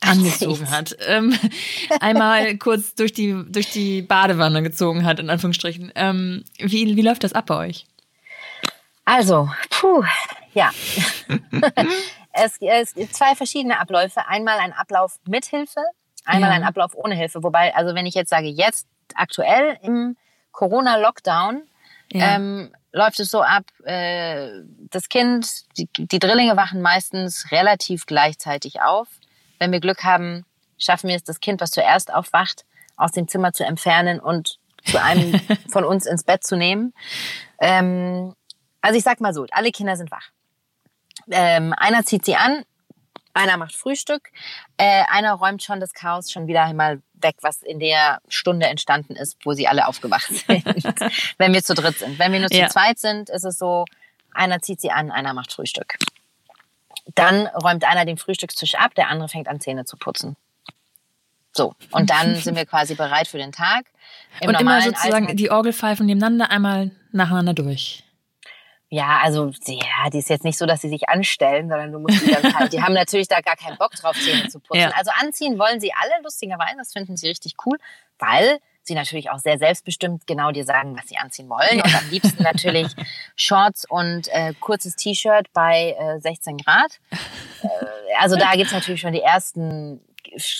angezogen 0.00 0.70
hat, 0.70 0.96
ähm, 1.08 1.36
einmal 2.00 2.56
kurz 2.58 2.94
durch 2.94 3.12
die, 3.12 3.42
durch 3.48 3.70
die 3.70 4.02
Badewanne 4.02 4.62
gezogen 4.62 5.04
hat, 5.04 5.18
in 5.18 5.28
Anführungsstrichen. 5.28 5.90
Ähm, 5.96 6.44
wie, 6.58 6.96
wie 6.96 7.02
läuft 7.02 7.24
das 7.24 7.32
ab 7.32 7.46
bei 7.46 7.56
euch? 7.56 7.86
Also, 9.04 9.50
puh, 9.70 10.04
ja. 10.52 10.70
es, 12.32 12.58
es 12.60 12.94
gibt 12.94 13.16
zwei 13.16 13.34
verschiedene 13.34 13.80
Abläufe. 13.80 14.28
Einmal 14.28 14.58
ein 14.58 14.72
Ablauf 14.72 15.18
mit 15.26 15.46
Hilfe 15.46 15.80
Einmal 16.24 16.50
ja. 16.50 16.56
ein 16.56 16.64
Ablauf 16.64 16.94
ohne 16.94 17.14
Hilfe. 17.14 17.42
Wobei, 17.42 17.74
also 17.74 17.94
wenn 17.94 18.06
ich 18.06 18.14
jetzt 18.14 18.30
sage, 18.30 18.46
jetzt 18.46 18.86
aktuell 19.14 19.78
im 19.82 20.16
Corona-Lockdown, 20.52 21.62
ja. 22.12 22.36
ähm, 22.36 22.72
läuft 22.92 23.20
es 23.20 23.30
so 23.30 23.42
ab, 23.42 23.64
äh, 23.84 24.48
das 24.90 25.08
Kind, 25.08 25.46
die, 25.76 25.88
die 25.92 26.18
Drillinge 26.18 26.56
wachen 26.56 26.80
meistens 26.80 27.50
relativ 27.50 28.06
gleichzeitig 28.06 28.80
auf. 28.80 29.08
Wenn 29.58 29.72
wir 29.72 29.80
Glück 29.80 30.04
haben, 30.04 30.44
schaffen 30.78 31.08
wir 31.08 31.16
es, 31.16 31.24
das 31.24 31.40
Kind, 31.40 31.60
was 31.60 31.70
zuerst 31.70 32.12
aufwacht, 32.12 32.64
aus 32.96 33.12
dem 33.12 33.28
Zimmer 33.28 33.52
zu 33.52 33.64
entfernen 33.64 34.20
und 34.20 34.58
zu 34.84 35.02
einem 35.02 35.40
von 35.70 35.84
uns 35.84 36.06
ins 36.06 36.24
Bett 36.24 36.44
zu 36.44 36.56
nehmen. 36.56 36.94
Ähm, 37.58 38.34
also 38.80 38.96
ich 38.96 39.04
sag 39.04 39.20
mal 39.20 39.34
so, 39.34 39.46
alle 39.50 39.70
Kinder 39.72 39.96
sind 39.96 40.10
wach. 40.10 40.30
Ähm, 41.30 41.74
einer 41.76 42.04
zieht 42.04 42.24
sie 42.24 42.36
an, 42.36 42.64
einer 43.34 43.56
macht 43.56 43.74
Frühstück, 43.74 44.30
äh, 44.76 45.02
einer 45.10 45.34
räumt 45.34 45.62
schon 45.62 45.80
das 45.80 45.92
Chaos 45.92 46.30
schon 46.30 46.46
wieder 46.46 46.62
einmal 46.62 47.02
weg, 47.14 47.36
was 47.42 47.62
in 47.62 47.80
der 47.80 48.20
Stunde 48.28 48.66
entstanden 48.66 49.16
ist, 49.16 49.36
wo 49.44 49.52
sie 49.52 49.68
alle 49.68 49.86
aufgewacht 49.86 50.32
sind, 50.46 50.64
wenn 51.38 51.52
wir 51.52 51.62
zu 51.62 51.74
dritt 51.74 51.98
sind. 51.98 52.18
Wenn 52.18 52.32
wir 52.32 52.40
nur 52.40 52.48
zu 52.48 52.58
ja. 52.58 52.68
zweit 52.68 52.98
sind, 52.98 53.28
ist 53.28 53.44
es 53.44 53.58
so, 53.58 53.84
einer 54.32 54.62
zieht 54.62 54.80
sie 54.80 54.90
an, 54.90 55.10
einer 55.10 55.34
macht 55.34 55.52
Frühstück. 55.52 55.96
Dann 57.14 57.46
räumt 57.48 57.84
einer 57.84 58.04
den 58.04 58.16
Frühstückstisch 58.16 58.76
ab, 58.76 58.94
der 58.94 59.08
andere 59.08 59.28
fängt 59.28 59.48
an 59.48 59.60
Zähne 59.60 59.84
zu 59.84 59.96
putzen. 59.96 60.36
So, 61.52 61.74
und 61.90 62.10
dann 62.10 62.36
sind 62.40 62.56
wir 62.56 62.66
quasi 62.66 62.94
bereit 62.94 63.28
für 63.28 63.38
den 63.38 63.52
Tag. 63.52 63.86
Im 64.40 64.48
und 64.48 64.60
immer 64.60 64.80
sozusagen 64.80 65.26
Alltag, 65.26 65.36
die 65.36 65.50
Orgelpfeifen 65.50 66.06
nebeneinander 66.06 66.50
einmal 66.50 66.90
nacheinander 67.12 67.54
durch. 67.54 68.04
Ja, 68.94 69.18
also 69.24 69.50
ja, 69.66 70.08
die 70.12 70.18
ist 70.18 70.30
jetzt 70.30 70.44
nicht 70.44 70.56
so, 70.56 70.66
dass 70.66 70.80
sie 70.80 70.88
sich 70.88 71.08
anstellen, 71.08 71.68
sondern 71.68 71.90
du 71.90 71.98
musst 71.98 72.24
die 72.24 72.30
dann 72.30 72.54
halt, 72.54 72.72
die 72.72 72.80
haben 72.84 72.94
natürlich 72.94 73.26
da 73.26 73.40
gar 73.40 73.56
keinen 73.56 73.76
Bock 73.76 73.90
drauf, 73.90 74.16
Zähne 74.16 74.48
zu 74.48 74.60
putzen. 74.60 74.82
Ja. 74.82 74.92
Also 74.96 75.10
anziehen 75.20 75.58
wollen 75.58 75.80
sie 75.80 75.92
alle, 75.92 76.22
lustigerweise, 76.22 76.76
das 76.76 76.92
finden 76.92 77.16
sie 77.16 77.26
richtig 77.26 77.56
cool, 77.66 77.76
weil 78.20 78.60
sie 78.84 78.94
natürlich 78.94 79.30
auch 79.30 79.40
sehr 79.40 79.58
selbstbestimmt 79.58 80.28
genau 80.28 80.52
dir 80.52 80.64
sagen, 80.64 80.96
was 80.96 81.08
sie 81.08 81.16
anziehen 81.16 81.48
wollen. 81.48 81.82
Und 81.82 81.92
am 81.92 82.08
liebsten 82.10 82.44
natürlich 82.44 82.86
Shorts 83.34 83.84
und 83.84 84.28
äh, 84.28 84.54
kurzes 84.60 84.94
T-Shirt 84.94 85.52
bei 85.52 85.96
äh, 85.98 86.20
16 86.20 86.58
Grad. 86.58 87.00
Äh, 87.62 87.66
also 88.20 88.36
da 88.36 88.52
gibt's 88.52 88.72
natürlich 88.72 89.00
schon 89.00 89.12
die 89.12 89.22
ersten 89.22 90.00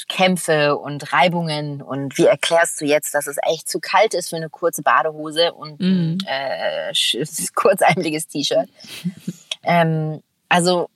Kämpfe 0.09 0.77
und 0.77 1.13
Reibungen 1.13 1.83
und 1.83 2.17
wie 2.19 2.27
erklärst 2.27 2.81
du 2.81 2.85
jetzt, 2.85 3.15
dass 3.15 3.27
es 3.27 3.37
echt 3.43 3.69
zu 3.69 3.81
kalt 3.81 4.15
ist 4.15 4.31
für 4.31 4.37
eine 4.37 4.51
kurze 4.51 4.83
Badehose 4.83 5.53
und 5.53 5.81
mhm. 5.81 6.19
ein 6.27 6.93
äh, 6.93 7.25
kurzärmeliges 7.55 8.29
T-Shirt? 8.29 8.69
ähm, 9.63 10.23
also 10.49 10.89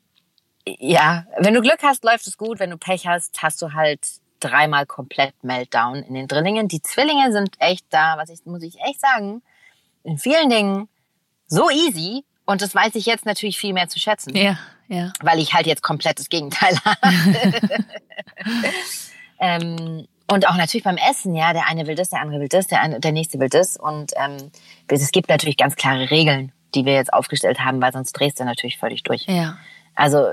ja, 0.78 1.24
wenn 1.38 1.54
du 1.54 1.62
Glück 1.62 1.82
hast, 1.82 2.04
läuft 2.04 2.26
es 2.26 2.36
gut. 2.36 2.58
Wenn 2.58 2.70
du 2.70 2.76
Pech 2.76 3.06
hast, 3.06 3.42
hast 3.42 3.62
du 3.62 3.72
halt 3.72 4.00
dreimal 4.40 4.86
komplett 4.86 5.32
Meltdown 5.42 6.02
in 6.02 6.14
den 6.14 6.28
Drillingen. 6.28 6.68
Die 6.68 6.82
Zwillinge 6.82 7.32
sind 7.32 7.50
echt 7.58 7.86
da, 7.90 8.16
was 8.18 8.30
ich 8.30 8.44
muss 8.44 8.62
ich 8.62 8.78
echt 8.80 9.00
sagen, 9.00 9.42
in 10.04 10.18
vielen 10.18 10.48
Dingen 10.50 10.88
so 11.46 11.70
easy 11.70 12.24
und 12.44 12.62
das 12.62 12.74
weiß 12.74 12.94
ich 12.94 13.06
jetzt 13.06 13.26
natürlich 13.26 13.58
viel 13.58 13.72
mehr 13.72 13.88
zu 13.88 13.98
schätzen. 13.98 14.36
Ja, 14.36 14.58
ja. 14.88 15.12
Weil 15.20 15.38
ich 15.38 15.54
halt 15.54 15.66
jetzt 15.66 15.82
komplett 15.82 16.18
das 16.18 16.28
Gegenteil 16.28 16.76
habe. 16.84 17.14
ähm, 19.38 20.06
und 20.30 20.48
auch 20.48 20.56
natürlich 20.56 20.84
beim 20.84 20.98
Essen, 20.98 21.34
ja, 21.34 21.52
der 21.52 21.66
eine 21.68 21.86
will 21.86 21.94
das, 21.94 22.10
der 22.10 22.20
andere 22.20 22.40
will 22.40 22.48
das, 22.48 22.66
der, 22.66 22.82
eine, 22.82 23.00
der 23.00 23.12
nächste 23.12 23.38
will 23.38 23.48
das. 23.48 23.76
Und 23.76 24.12
ähm, 24.16 24.50
es 24.88 25.10
gibt 25.10 25.28
natürlich 25.28 25.56
ganz 25.56 25.76
klare 25.76 26.10
Regeln, 26.10 26.52
die 26.74 26.84
wir 26.84 26.94
jetzt 26.94 27.12
aufgestellt 27.12 27.60
haben, 27.60 27.80
weil 27.80 27.92
sonst 27.92 28.12
drehst 28.12 28.40
du 28.40 28.44
natürlich 28.44 28.78
völlig 28.78 29.02
durch. 29.02 29.24
Ja. 29.26 29.56
Also 29.94 30.28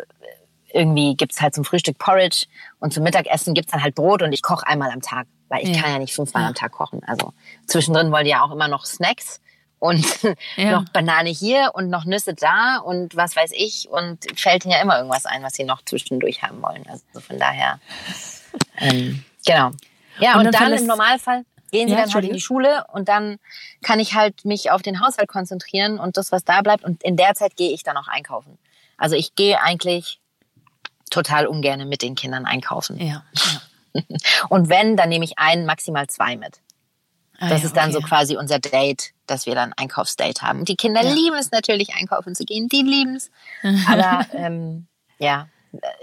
irgendwie 0.73 1.15
gibt's 1.15 1.41
halt 1.41 1.55
zum 1.55 1.63
Frühstück 1.63 1.97
Porridge 1.97 2.47
und 2.79 2.93
zum 2.93 3.03
Mittagessen 3.03 3.53
gibt's 3.53 3.71
dann 3.71 3.81
halt 3.81 3.95
Brot 3.95 4.21
und 4.21 4.33
ich 4.33 4.41
koche 4.41 4.67
einmal 4.67 4.91
am 4.91 5.01
Tag, 5.01 5.27
weil 5.47 5.63
ich 5.63 5.73
ja. 5.73 5.81
kann 5.81 5.91
ja 5.93 5.99
nicht 5.99 6.13
fünfmal 6.13 6.43
ja. 6.43 6.49
am 6.49 6.55
Tag 6.55 6.73
kochen. 6.73 7.01
Also 7.05 7.33
zwischendrin 7.65 8.11
wollt 8.11 8.25
ihr 8.25 8.31
ja 8.31 8.43
auch 8.43 8.51
immer 8.51 8.67
noch 8.67 8.85
Snacks 8.85 9.41
und 9.85 10.05
ja. 10.57 10.71
noch 10.71 10.89
Banane 10.89 11.29
hier 11.29 11.71
und 11.73 11.89
noch 11.89 12.05
Nüsse 12.05 12.33
da 12.33 12.77
und 12.77 13.15
was 13.15 13.35
weiß 13.35 13.51
ich 13.53 13.87
und 13.89 14.25
fällt 14.37 14.65
ihnen 14.65 14.73
ja 14.73 14.81
immer 14.81 14.97
irgendwas 14.97 15.25
ein, 15.25 15.43
was 15.43 15.53
sie 15.53 15.63
noch 15.63 15.83
zwischendurch 15.85 16.43
haben 16.43 16.61
wollen. 16.61 16.85
Also 16.89 17.19
von 17.19 17.37
daher, 17.39 17.79
ähm, 18.77 19.23
genau. 19.45 19.71
Ja, 20.19 20.33
und, 20.33 20.45
und 20.47 20.53
dann, 20.53 20.71
dann 20.71 20.79
im 20.79 20.87
Normalfall 20.87 21.45
gehen 21.71 21.87
sie 21.87 21.93
ja, 21.93 22.01
dann 22.01 22.13
halt 22.13 22.25
in 22.25 22.33
die 22.33 22.41
Schule 22.41 22.85
und 22.93 23.09
dann 23.09 23.37
kann 23.81 23.99
ich 23.99 24.13
halt 24.15 24.45
mich 24.45 24.71
auf 24.71 24.81
den 24.81 25.01
Haushalt 25.01 25.27
konzentrieren 25.27 25.99
und 25.99 26.17
das, 26.17 26.31
was 26.31 26.43
da 26.43 26.61
bleibt. 26.61 26.83
Und 26.83 27.03
in 27.03 27.17
der 27.17 27.35
Zeit 27.35 27.57
gehe 27.57 27.71
ich 27.71 27.83
dann 27.83 27.97
auch 27.97 28.07
einkaufen. 28.07 28.57
Also 28.97 29.15
ich 29.15 29.35
gehe 29.35 29.61
eigentlich 29.61 30.19
total 31.09 31.47
ungern 31.47 31.87
mit 31.87 32.01
den 32.01 32.15
Kindern 32.15 32.45
einkaufen. 32.45 32.97
Ja. 32.97 33.23
ja. 33.93 34.01
und 34.49 34.69
wenn, 34.69 34.95
dann 34.95 35.09
nehme 35.09 35.25
ich 35.25 35.37
einen, 35.37 35.65
maximal 35.65 36.07
zwei 36.07 36.37
mit. 36.37 36.61
Ah, 37.39 37.49
das 37.49 37.61
ja, 37.61 37.67
ist 37.67 37.77
dann 37.77 37.89
okay. 37.89 38.01
so 38.01 38.07
quasi 38.07 38.37
unser 38.37 38.59
Date, 38.59 39.11
dass 39.27 39.45
wir 39.45 39.55
dann 39.55 39.73
Einkaufsdate 39.73 40.41
haben. 40.41 40.65
Die 40.65 40.75
Kinder 40.75 41.03
ja. 41.03 41.13
lieben 41.13 41.35
es 41.37 41.51
natürlich, 41.51 41.95
einkaufen 41.95 42.35
zu 42.35 42.45
gehen. 42.45 42.67
Die 42.69 42.81
lieben 42.81 43.15
es. 43.15 43.31
Aber 43.87 44.25
ähm, 44.33 44.87
ja, 45.19 45.47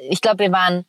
ich 0.09 0.21
glaube, 0.21 0.41
wir 0.41 0.53
waren, 0.53 0.85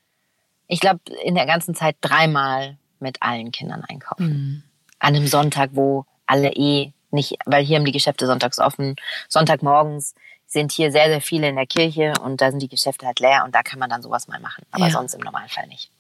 ich 0.68 0.80
glaube, 0.80 1.00
in 1.24 1.36
der 1.36 1.46
ganzen 1.46 1.76
Zeit 1.76 1.96
dreimal 2.02 2.78
mit 3.00 3.22
allen 3.22 3.52
Kindern 3.52 3.84
einkaufen. 3.88 4.28
Mhm. 4.28 4.64
An 5.00 5.16
einem 5.16 5.28
Sonntag, 5.28 5.72
wo 5.74 6.06
alle 6.26 6.54
eh 6.54 6.94
nicht, 7.12 7.36
weil 7.46 7.64
hier 7.64 7.78
haben 7.78 7.86
die 7.86 7.92
Geschäfte 7.92 8.26
sonntags 8.26 8.60
offen. 8.60 8.96
Sonntagmorgens 9.30 10.16
sind 10.48 10.72
hier 10.72 10.92
sehr, 10.92 11.08
sehr 11.08 11.22
viele 11.22 11.50
in 11.50 11.56
der 11.56 11.66
Kirche 11.66 12.14
und 12.24 12.42
da 12.42 12.52
sind 12.52 12.62
die 12.62 12.68
Geschäfte 12.68 13.06
halt 13.06 13.20
leer 13.20 13.44
und 13.46 13.54
da 13.54 13.64
kann 13.64 13.80
man 13.80 13.90
dann 13.90 14.02
sowas 14.02 14.28
mal 14.28 14.40
machen. 14.40 14.64
Aber 14.72 14.86
ja. 14.86 14.92
sonst 14.92 15.14
im 15.14 15.22
Normalfall 15.22 15.68
nicht. 15.68 15.92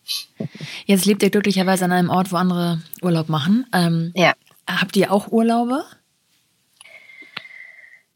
Jetzt 0.85 1.05
lebt 1.05 1.23
ihr 1.23 1.29
glücklicherweise 1.29 1.85
an 1.85 1.91
einem 1.91 2.09
Ort, 2.09 2.31
wo 2.31 2.37
andere 2.37 2.81
Urlaub 3.01 3.29
machen. 3.29 3.65
Ähm, 3.73 4.11
ja. 4.15 4.33
Habt 4.67 4.95
ihr 4.95 5.11
auch 5.11 5.27
Urlaube? 5.27 5.83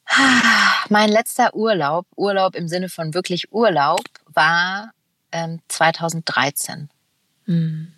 Mein 0.89 1.09
letzter 1.09 1.53
Urlaub, 1.55 2.05
Urlaub 2.15 2.55
im 2.55 2.67
Sinne 2.67 2.89
von 2.89 3.13
wirklich 3.13 3.51
Urlaub, 3.51 4.01
war 4.33 4.91
ähm, 5.31 5.59
2013 5.67 6.89
mhm. 7.45 7.93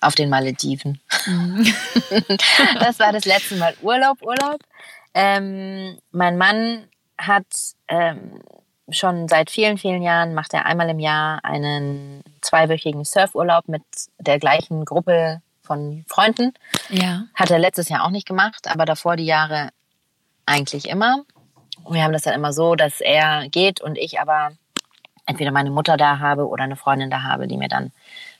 auf 0.00 0.14
den 0.14 0.30
Malediven. 0.30 1.00
Mhm. 1.26 1.64
das 2.80 2.98
war 2.98 3.12
das 3.12 3.24
letzte 3.24 3.56
Mal 3.56 3.74
Urlaub, 3.82 4.22
Urlaub. 4.22 4.60
Ähm, 5.14 5.98
mein 6.10 6.38
Mann 6.38 6.88
hat 7.18 7.46
ähm, 7.88 8.40
schon 8.90 9.28
seit 9.28 9.50
vielen, 9.50 9.78
vielen 9.78 10.02
Jahren, 10.02 10.34
macht 10.34 10.54
er 10.54 10.66
einmal 10.66 10.88
im 10.88 10.98
Jahr 10.98 11.44
einen 11.44 12.22
zweiwöchigen 12.40 13.04
Surfurlaub 13.04 13.68
mit 13.68 13.82
der 14.18 14.38
gleichen 14.38 14.84
Gruppe 14.84 15.40
von 15.62 16.04
Freunden. 16.08 16.52
Ja. 16.88 17.24
Hat 17.34 17.50
er 17.50 17.58
letztes 17.58 17.88
Jahr 17.88 18.04
auch 18.04 18.10
nicht 18.10 18.26
gemacht, 18.26 18.68
aber 18.68 18.84
davor 18.84 19.16
die 19.16 19.26
Jahre 19.26 19.70
eigentlich 20.46 20.88
immer. 20.88 21.24
Wir 21.88 22.02
haben 22.02 22.12
das 22.12 22.22
dann 22.22 22.34
immer 22.34 22.52
so, 22.52 22.74
dass 22.74 23.00
er 23.00 23.48
geht 23.48 23.80
und 23.80 23.98
ich 23.98 24.20
aber 24.20 24.52
entweder 25.26 25.50
meine 25.50 25.70
Mutter 25.70 25.96
da 25.96 26.18
habe 26.18 26.48
oder 26.48 26.64
eine 26.64 26.76
Freundin 26.76 27.10
da 27.10 27.22
habe, 27.22 27.46
die 27.46 27.56
mir 27.56 27.68
dann 27.68 27.92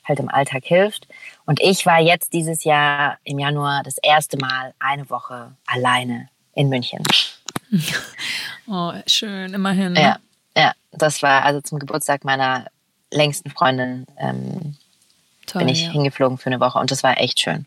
halt 0.04 0.18
im 0.18 0.28
Alltag 0.28 0.64
hilft. 0.64 1.06
Und 1.44 1.60
ich 1.60 1.86
war 1.86 2.00
jetzt 2.00 2.32
dieses 2.32 2.64
Jahr 2.64 3.18
im 3.24 3.38
Januar 3.38 3.82
das 3.84 3.98
erste 3.98 4.36
Mal 4.36 4.74
eine 4.78 5.08
Woche 5.10 5.52
alleine 5.66 6.28
in 6.54 6.68
München. 6.68 7.02
Oh, 8.68 8.92
schön, 9.08 9.52
immerhin. 9.54 9.94
Ne? 9.94 10.00
Ja, 10.00 10.16
ja, 10.56 10.72
das 10.92 11.20
war 11.20 11.44
also 11.44 11.60
zum 11.60 11.80
Geburtstag 11.80 12.24
meiner 12.24 12.66
längsten 13.10 13.50
Freundin 13.50 14.06
ähm, 14.18 14.76
Toll, 15.46 15.60
bin 15.60 15.68
ich 15.68 15.82
ja. 15.82 15.90
hingeflogen 15.90 16.38
für 16.38 16.46
eine 16.46 16.60
Woche 16.60 16.78
und 16.78 16.92
das 16.92 17.02
war 17.02 17.20
echt 17.20 17.40
schön. 17.40 17.66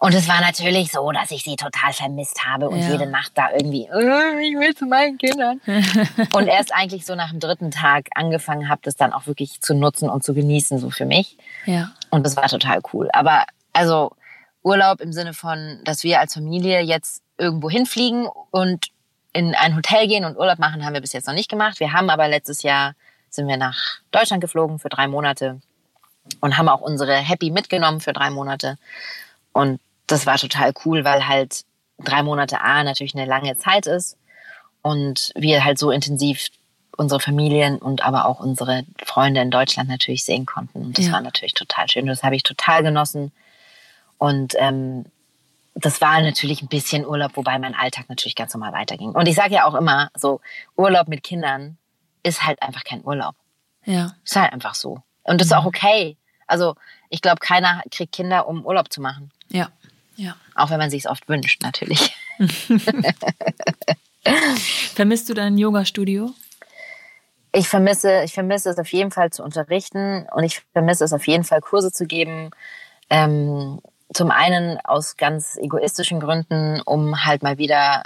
Und 0.00 0.14
es 0.14 0.28
war 0.28 0.40
natürlich 0.40 0.92
so, 0.92 1.10
dass 1.10 1.32
ich 1.32 1.42
sie 1.42 1.56
total 1.56 1.92
vermisst 1.92 2.44
habe 2.46 2.68
und 2.68 2.78
ja. 2.78 2.90
jede 2.90 3.06
Nacht 3.06 3.32
da 3.34 3.50
irgendwie, 3.50 3.86
äh, 3.86 4.48
ich 4.48 4.56
will 4.56 4.74
zu 4.74 4.86
meinen 4.86 5.18
Kindern. 5.18 5.60
und 6.34 6.46
erst 6.46 6.72
eigentlich 6.72 7.04
so 7.04 7.16
nach 7.16 7.30
dem 7.30 7.40
dritten 7.40 7.72
Tag 7.72 8.08
angefangen 8.14 8.68
habe, 8.68 8.80
das 8.84 8.94
dann 8.94 9.12
auch 9.12 9.26
wirklich 9.26 9.60
zu 9.60 9.74
nutzen 9.74 10.08
und 10.08 10.22
zu 10.22 10.34
genießen, 10.34 10.78
so 10.78 10.90
für 10.90 11.04
mich. 11.04 11.36
Ja. 11.66 11.90
Und 12.10 12.24
das 12.24 12.36
war 12.36 12.46
total 12.48 12.80
cool. 12.92 13.08
Aber 13.12 13.44
also 13.72 14.12
Urlaub 14.62 15.00
im 15.00 15.12
Sinne 15.12 15.34
von, 15.34 15.80
dass 15.84 16.04
wir 16.04 16.20
als 16.20 16.34
Familie 16.34 16.80
jetzt 16.80 17.22
irgendwo 17.36 17.68
hinfliegen 17.68 18.28
und 18.50 18.86
in 19.32 19.54
ein 19.56 19.76
Hotel 19.76 20.06
gehen 20.06 20.24
und 20.24 20.36
Urlaub 20.36 20.58
machen, 20.58 20.84
haben 20.84 20.94
wir 20.94 21.00
bis 21.00 21.12
jetzt 21.12 21.26
noch 21.26 21.34
nicht 21.34 21.50
gemacht. 21.50 21.80
Wir 21.80 21.92
haben 21.92 22.08
aber 22.08 22.28
letztes 22.28 22.62
Jahr 22.62 22.94
sind 23.30 23.48
wir 23.48 23.56
nach 23.56 23.98
Deutschland 24.12 24.40
geflogen 24.40 24.78
für 24.78 24.88
drei 24.88 25.08
Monate 25.08 25.60
und 26.40 26.56
haben 26.56 26.68
auch 26.68 26.80
unsere 26.80 27.14
Happy 27.14 27.50
mitgenommen 27.50 28.00
für 28.00 28.12
drei 28.12 28.30
Monate. 28.30 28.78
Und 29.52 29.80
das 30.08 30.26
war 30.26 30.36
total 30.38 30.72
cool, 30.84 31.04
weil 31.04 31.28
halt 31.28 31.64
drei 31.98 32.22
Monate 32.22 32.60
A 32.60 32.82
natürlich 32.82 33.14
eine 33.14 33.26
lange 33.26 33.56
Zeit 33.56 33.86
ist 33.86 34.16
und 34.82 35.32
wir 35.36 35.64
halt 35.64 35.78
so 35.78 35.90
intensiv 35.90 36.48
unsere 36.96 37.20
Familien 37.20 37.78
und 37.78 38.02
aber 38.02 38.26
auch 38.26 38.40
unsere 38.40 38.84
Freunde 39.04 39.40
in 39.40 39.52
Deutschland 39.52 39.88
natürlich 39.88 40.24
sehen 40.24 40.46
konnten. 40.46 40.82
Und 40.82 40.98
das 40.98 41.06
ja. 41.06 41.12
war 41.12 41.20
natürlich 41.20 41.54
total 41.54 41.88
schön. 41.88 42.06
Das 42.06 42.24
habe 42.24 42.34
ich 42.34 42.42
total 42.42 42.82
genossen. 42.82 43.30
Und 44.18 44.54
ähm, 44.58 45.04
das 45.76 46.00
war 46.00 46.20
natürlich 46.20 46.60
ein 46.60 46.68
bisschen 46.68 47.06
Urlaub, 47.06 47.36
wobei 47.36 47.56
mein 47.60 47.76
Alltag 47.76 48.06
natürlich 48.08 48.34
ganz 48.34 48.52
normal 48.52 48.72
weiterging. 48.72 49.10
Und 49.10 49.28
ich 49.28 49.36
sage 49.36 49.54
ja 49.54 49.64
auch 49.64 49.74
immer, 49.74 50.10
so 50.16 50.40
Urlaub 50.76 51.06
mit 51.06 51.22
Kindern 51.22 51.78
ist 52.24 52.44
halt 52.44 52.60
einfach 52.62 52.82
kein 52.82 53.04
Urlaub. 53.04 53.36
Ja. 53.84 54.16
Ist 54.24 54.34
halt 54.34 54.52
einfach 54.52 54.74
so. 54.74 55.00
Und 55.22 55.40
das 55.40 55.48
ist 55.48 55.52
auch 55.52 55.62
mhm. 55.62 55.68
okay. 55.68 56.16
Also 56.48 56.74
ich 57.10 57.22
glaube, 57.22 57.38
keiner 57.38 57.82
kriegt 57.92 58.12
Kinder, 58.12 58.48
um 58.48 58.66
Urlaub 58.66 58.92
zu 58.92 59.00
machen. 59.00 59.30
Ja. 59.50 59.68
Ja. 60.18 60.36
Auch 60.56 60.70
wenn 60.70 60.78
man 60.78 60.90
sich 60.90 61.04
es 61.04 61.10
oft 61.10 61.28
wünscht, 61.28 61.62
natürlich. 61.62 62.12
Vermisst 64.94 65.28
du 65.28 65.34
dein 65.34 65.56
Yoga-Studio? 65.56 66.30
Ich 67.52 67.68
vermisse, 67.68 68.24
ich 68.24 68.32
vermisse 68.32 68.68
es 68.70 68.78
auf 68.78 68.92
jeden 68.92 69.12
Fall 69.12 69.30
zu 69.30 69.44
unterrichten 69.44 70.26
und 70.34 70.42
ich 70.42 70.62
vermisse 70.72 71.04
es 71.04 71.12
auf 71.12 71.26
jeden 71.28 71.44
Fall 71.44 71.60
Kurse 71.60 71.92
zu 71.92 72.04
geben. 72.04 72.50
Ähm, 73.10 73.80
zum 74.12 74.32
einen 74.32 74.78
aus 74.84 75.16
ganz 75.16 75.56
egoistischen 75.56 76.18
Gründen, 76.18 76.80
um 76.84 77.24
halt 77.24 77.44
mal 77.44 77.58
wieder 77.58 78.02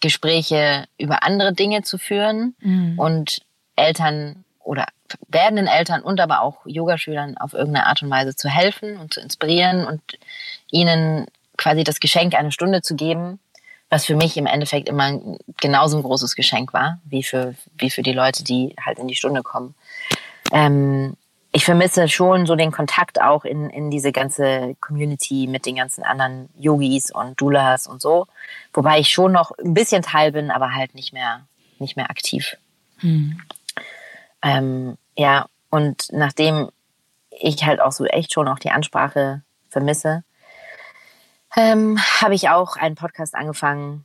Gespräche 0.00 0.86
über 0.98 1.22
andere 1.22 1.52
Dinge 1.52 1.82
zu 1.82 1.98
führen 1.98 2.56
mhm. 2.60 2.98
und 2.98 3.42
Eltern 3.76 4.44
oder 4.58 4.86
werdenden 5.28 5.66
Eltern 5.66 6.02
und 6.02 6.18
aber 6.18 6.40
auch 6.40 6.64
Yogaschülern 6.64 7.36
auf 7.36 7.52
irgendeine 7.52 7.86
Art 7.86 8.02
und 8.02 8.08
Weise 8.10 8.34
zu 8.34 8.48
helfen 8.48 8.96
und 8.96 9.12
zu 9.12 9.20
inspirieren 9.20 9.86
und 9.86 10.00
ihnen 10.70 11.26
quasi 11.62 11.84
das 11.84 12.00
Geschenk 12.00 12.34
eine 12.34 12.52
Stunde 12.52 12.82
zu 12.82 12.96
geben, 12.96 13.38
was 13.88 14.04
für 14.04 14.16
mich 14.16 14.36
im 14.36 14.46
Endeffekt 14.46 14.88
immer 14.88 15.20
genauso 15.60 15.96
ein 15.98 16.02
großes 16.02 16.34
Geschenk 16.34 16.72
war, 16.72 16.98
wie 17.04 17.22
für, 17.22 17.54
wie 17.78 17.90
für 17.90 18.02
die 18.02 18.12
Leute, 18.12 18.42
die 18.42 18.74
halt 18.80 18.98
in 18.98 19.06
die 19.06 19.14
Stunde 19.14 19.42
kommen. 19.42 19.74
Ähm, 20.50 21.16
ich 21.52 21.64
vermisse 21.64 22.08
schon 22.08 22.46
so 22.46 22.56
den 22.56 22.72
Kontakt 22.72 23.20
auch 23.20 23.44
in, 23.44 23.68
in 23.68 23.90
diese 23.90 24.10
ganze 24.10 24.74
Community 24.80 25.46
mit 25.46 25.66
den 25.66 25.76
ganzen 25.76 26.02
anderen 26.02 26.48
Yogis 26.58 27.10
und 27.10 27.38
Doulas 27.40 27.86
und 27.86 28.00
so. 28.00 28.26
Wobei 28.72 28.98
ich 28.98 29.12
schon 29.12 29.32
noch 29.32 29.52
ein 29.58 29.74
bisschen 29.74 30.02
Teil 30.02 30.32
bin, 30.32 30.50
aber 30.50 30.74
halt 30.74 30.94
nicht 30.94 31.12
mehr, 31.12 31.46
nicht 31.78 31.96
mehr 31.96 32.10
aktiv. 32.10 32.56
Hm. 33.00 33.38
Ähm, 34.40 34.96
ja, 35.16 35.46
und 35.68 36.08
nachdem 36.10 36.70
ich 37.30 37.64
halt 37.64 37.80
auch 37.80 37.92
so 37.92 38.06
echt 38.06 38.32
schon 38.32 38.48
auch 38.48 38.58
die 38.58 38.70
Ansprache 38.70 39.42
vermisse, 39.68 40.24
ähm, 41.56 41.98
habe 42.20 42.34
ich 42.34 42.48
auch 42.48 42.76
einen 42.76 42.94
Podcast 42.94 43.34
angefangen 43.34 44.04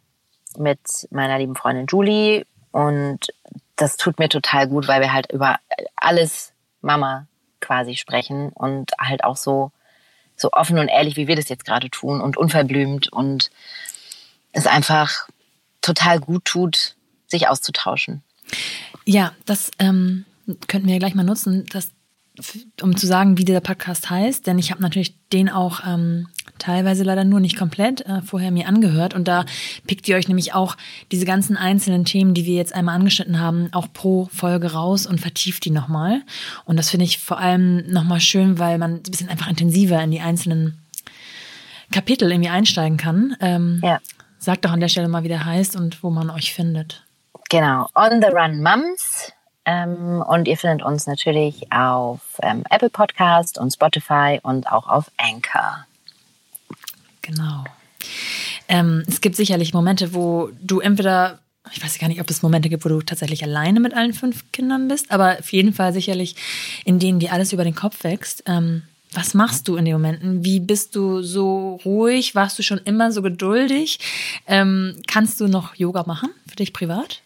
mit 0.57 1.07
meiner 1.11 1.37
lieben 1.37 1.55
Freundin 1.55 1.87
Julie. 1.87 2.45
Und 2.71 3.27
das 3.75 3.97
tut 3.97 4.19
mir 4.19 4.29
total 4.29 4.67
gut, 4.67 4.87
weil 4.87 5.01
wir 5.01 5.13
halt 5.13 5.31
über 5.31 5.57
alles 5.95 6.53
Mama 6.81 7.27
quasi 7.59 7.95
sprechen 7.95 8.49
und 8.49 8.91
halt 8.99 9.23
auch 9.23 9.37
so, 9.37 9.71
so 10.35 10.51
offen 10.51 10.79
und 10.79 10.87
ehrlich, 10.87 11.15
wie 11.15 11.27
wir 11.27 11.35
das 11.35 11.49
jetzt 11.49 11.65
gerade 11.65 11.89
tun 11.89 12.21
und 12.21 12.37
unverblümt 12.37 13.11
und 13.11 13.49
es 14.51 14.67
einfach 14.67 15.27
total 15.81 16.19
gut 16.19 16.45
tut, 16.45 16.95
sich 17.27 17.47
auszutauschen. 17.47 18.23
Ja, 19.05 19.33
das 19.45 19.71
ähm, 19.79 20.25
könnten 20.67 20.87
wir 20.87 20.99
gleich 20.99 21.15
mal 21.15 21.23
nutzen, 21.23 21.65
das, 21.71 21.91
um 22.81 22.95
zu 22.95 23.07
sagen, 23.07 23.37
wie 23.37 23.45
dieser 23.45 23.61
Podcast 23.61 24.09
heißt, 24.09 24.47
denn 24.47 24.59
ich 24.59 24.71
habe 24.71 24.81
natürlich 24.81 25.15
den 25.29 25.49
auch 25.49 25.81
ähm, 25.85 26.27
teilweise 26.59 27.03
leider 27.03 27.23
nur 27.23 27.39
nicht 27.39 27.57
komplett 27.57 28.01
äh, 28.01 28.21
vorher 28.21 28.51
mir 28.51 28.67
angehört. 28.67 29.13
Und 29.13 29.27
da 29.27 29.45
pickt 29.85 30.07
ihr 30.07 30.15
euch 30.15 30.27
nämlich 30.27 30.53
auch 30.53 30.77
diese 31.11 31.25
ganzen 31.25 31.57
einzelnen 31.57 32.05
Themen, 32.05 32.33
die 32.33 32.45
wir 32.45 32.55
jetzt 32.55 32.73
einmal 32.73 32.95
angeschnitten 32.95 33.39
haben, 33.39 33.69
auch 33.71 33.87
pro 33.91 34.29
Folge 34.31 34.73
raus 34.73 35.05
und 35.05 35.19
vertieft 35.19 35.65
die 35.65 35.71
nochmal. 35.71 36.21
Und 36.65 36.77
das 36.77 36.89
finde 36.89 37.05
ich 37.05 37.17
vor 37.19 37.39
allem 37.39 37.89
nochmal 37.91 38.19
schön, 38.19 38.59
weil 38.59 38.77
man 38.77 38.95
ein 38.95 39.03
bisschen 39.03 39.29
einfach 39.29 39.49
intensiver 39.49 40.01
in 40.01 40.11
die 40.11 40.21
einzelnen 40.21 40.77
Kapitel 41.91 42.31
irgendwie 42.31 42.49
einsteigen 42.49 42.97
kann. 42.97 43.35
Ähm, 43.39 43.81
ja. 43.83 43.99
Sagt 44.39 44.65
doch 44.65 44.71
an 44.71 44.79
der 44.79 44.89
Stelle 44.89 45.07
mal, 45.07 45.23
wie 45.23 45.29
der 45.29 45.45
heißt 45.45 45.75
und 45.75 46.03
wo 46.03 46.09
man 46.09 46.29
euch 46.29 46.53
findet. 46.53 47.03
Genau, 47.49 47.87
On 47.95 48.21
the 48.21 48.27
Run 48.27 48.61
Mums. 48.61 49.31
Ähm, 49.65 50.23
und 50.25 50.47
ihr 50.47 50.57
findet 50.57 50.85
uns 50.85 51.07
natürlich 51.07 51.71
auf 51.73 52.21
ähm, 52.41 52.63
Apple 52.69 52.89
Podcast 52.89 53.57
und 53.57 53.71
Spotify 53.71 54.39
und 54.41 54.71
auch 54.71 54.87
auf 54.87 55.11
Anchor. 55.17 55.85
Genau. 57.27 57.65
Ähm, 58.69 59.03
es 59.07 59.21
gibt 59.21 59.35
sicherlich 59.35 59.73
Momente, 59.73 60.13
wo 60.13 60.49
du 60.61 60.79
entweder, 60.79 61.39
ich 61.71 61.83
weiß 61.83 61.99
gar 61.99 62.07
nicht, 62.07 62.21
ob 62.21 62.29
es 62.29 62.41
Momente 62.41 62.69
gibt, 62.69 62.85
wo 62.85 62.89
du 62.89 63.01
tatsächlich 63.01 63.43
alleine 63.43 63.81
mit 63.81 63.93
allen 63.93 64.13
fünf 64.13 64.49
Kindern 64.53 64.87
bist, 64.87 65.11
aber 65.11 65.39
auf 65.39 65.51
jeden 65.51 65.73
Fall 65.73 65.91
sicherlich, 65.91 66.35
in 66.85 66.99
denen 66.99 67.19
dir 67.19 67.33
alles 67.33 67.51
über 67.51 67.65
den 67.65 67.75
Kopf 67.75 68.03
wächst. 68.03 68.43
Ähm, 68.45 68.83
was 69.11 69.33
machst 69.33 69.67
du 69.67 69.75
in 69.75 69.85
den 69.85 69.93
Momenten? 69.93 70.45
Wie 70.45 70.59
bist 70.59 70.95
du 70.95 71.21
so 71.21 71.79
ruhig? 71.83 72.33
Warst 72.35 72.57
du 72.59 72.63
schon 72.63 72.79
immer 72.79 73.11
so 73.11 73.21
geduldig? 73.21 73.99
Ähm, 74.47 75.01
kannst 75.07 75.39
du 75.39 75.47
noch 75.47 75.75
Yoga 75.75 76.03
machen 76.05 76.29
für 76.47 76.55
dich 76.55 76.73
privat? 76.73 77.21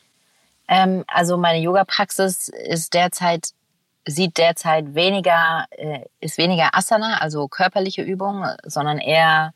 Ähm, 0.68 1.04
also 1.08 1.38
meine 1.38 1.62
Yoga-Praxis 1.62 2.50
ist 2.50 2.94
derzeit 2.94 3.50
sieht 4.08 4.38
derzeit 4.38 4.96
weniger 4.96 5.66
äh, 5.72 6.06
ist 6.20 6.40
weniger 6.40 6.74
Asana, 6.74 7.20
also 7.20 7.48
körperliche 7.48 8.02
Übungen, 8.02 8.56
sondern 8.66 8.98
eher 8.98 9.54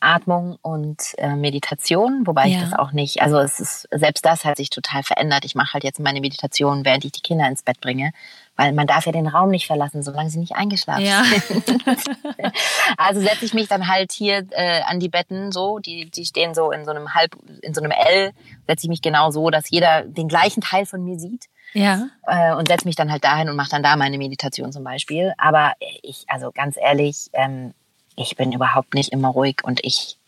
Atmung 0.00 0.58
und 0.62 1.14
äh, 1.18 1.34
Meditation, 1.34 2.26
wobei 2.26 2.46
ja. 2.46 2.56
ich 2.56 2.64
das 2.64 2.78
auch 2.78 2.92
nicht, 2.92 3.20
also 3.22 3.38
es 3.38 3.60
ist, 3.60 3.88
selbst 3.90 4.24
das 4.24 4.44
hat 4.44 4.56
sich 4.56 4.70
total 4.70 5.02
verändert. 5.02 5.44
Ich 5.44 5.54
mache 5.54 5.74
halt 5.74 5.84
jetzt 5.84 6.00
meine 6.00 6.20
Meditation, 6.20 6.84
während 6.84 7.04
ich 7.04 7.12
die 7.12 7.20
Kinder 7.20 7.48
ins 7.48 7.62
Bett 7.62 7.80
bringe, 7.80 8.12
weil 8.56 8.72
man 8.72 8.86
darf 8.86 9.06
ja 9.06 9.12
den 9.12 9.26
Raum 9.26 9.50
nicht 9.50 9.66
verlassen, 9.66 10.02
solange 10.02 10.30
sie 10.30 10.38
nicht 10.38 10.56
eingeschlafen 10.56 11.04
ja. 11.04 11.22
sind. 11.24 11.64
also 12.96 13.20
setze 13.20 13.44
ich 13.44 13.54
mich 13.54 13.68
dann 13.68 13.88
halt 13.88 14.12
hier 14.12 14.46
äh, 14.50 14.82
an 14.82 15.00
die 15.00 15.08
Betten 15.08 15.52
so, 15.52 15.78
die, 15.78 16.10
die 16.10 16.24
stehen 16.24 16.54
so 16.54 16.70
in 16.70 16.84
so 16.84 16.90
einem 16.90 17.14
halb, 17.14 17.36
in 17.62 17.74
so 17.74 17.80
einem 17.80 17.92
L, 17.92 18.32
setze 18.66 18.86
ich 18.86 18.88
mich 18.88 19.02
genau 19.02 19.30
so, 19.30 19.50
dass 19.50 19.70
jeder 19.70 20.02
den 20.02 20.28
gleichen 20.28 20.60
Teil 20.60 20.86
von 20.86 21.04
mir 21.04 21.18
sieht. 21.18 21.46
Ja. 21.74 22.08
Äh, 22.26 22.54
und 22.54 22.68
setze 22.68 22.86
mich 22.86 22.96
dann 22.96 23.12
halt 23.12 23.24
dahin 23.24 23.48
und 23.48 23.56
mache 23.56 23.70
dann 23.70 23.82
da 23.82 23.94
meine 23.96 24.18
Meditation 24.18 24.72
zum 24.72 24.84
Beispiel. 24.84 25.34
Aber 25.36 25.72
ich, 26.02 26.24
also 26.28 26.50
ganz 26.50 26.76
ehrlich, 26.80 27.28
ähm, 27.34 27.74
ich 28.18 28.36
bin 28.36 28.52
überhaupt 28.52 28.94
nicht 28.94 29.12
immer 29.12 29.28
ruhig 29.28 29.62
und 29.62 29.80
ich 29.84 30.18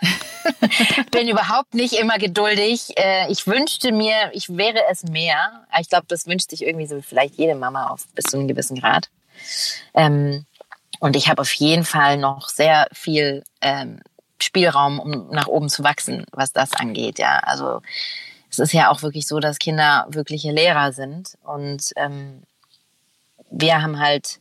bin 1.10 1.28
überhaupt 1.28 1.74
nicht 1.74 1.92
immer 1.94 2.18
geduldig. 2.18 2.96
Äh, 2.96 3.30
ich 3.30 3.46
wünschte 3.46 3.92
mir, 3.92 4.30
ich 4.32 4.48
wäre 4.48 4.82
es 4.90 5.02
mehr. 5.04 5.66
Ich 5.80 5.88
glaube, 5.88 6.06
das 6.08 6.26
wünscht 6.26 6.50
sich 6.50 6.62
irgendwie 6.62 6.86
so 6.86 7.00
vielleicht 7.02 7.34
jede 7.34 7.54
Mama 7.54 7.88
auf 7.88 8.06
bis 8.14 8.24
zu 8.24 8.38
einem 8.38 8.48
gewissen 8.48 8.80
Grad. 8.80 9.10
Ähm, 9.94 10.46
Und 11.00 11.16
ich 11.16 11.28
habe 11.28 11.42
auf 11.42 11.52
jeden 11.52 11.84
Fall 11.84 12.16
noch 12.16 12.48
sehr 12.48 12.88
viel 12.92 13.44
ähm, 13.60 14.00
Spielraum, 14.40 14.98
um 14.98 15.28
nach 15.30 15.46
oben 15.46 15.68
zu 15.68 15.84
wachsen, 15.84 16.24
was 16.32 16.52
das 16.52 16.72
angeht. 16.72 17.18
Ja, 17.18 17.38
also 17.38 17.82
es 18.50 18.58
ist 18.58 18.72
ja 18.72 18.90
auch 18.90 19.02
wirklich 19.02 19.26
so, 19.26 19.38
dass 19.40 19.58
Kinder 19.58 20.06
wirkliche 20.10 20.50
Lehrer 20.52 20.92
sind 20.92 21.36
und 21.44 21.92
ähm, 21.96 22.42
wir 23.50 23.82
haben 23.82 23.98
halt 24.00 24.40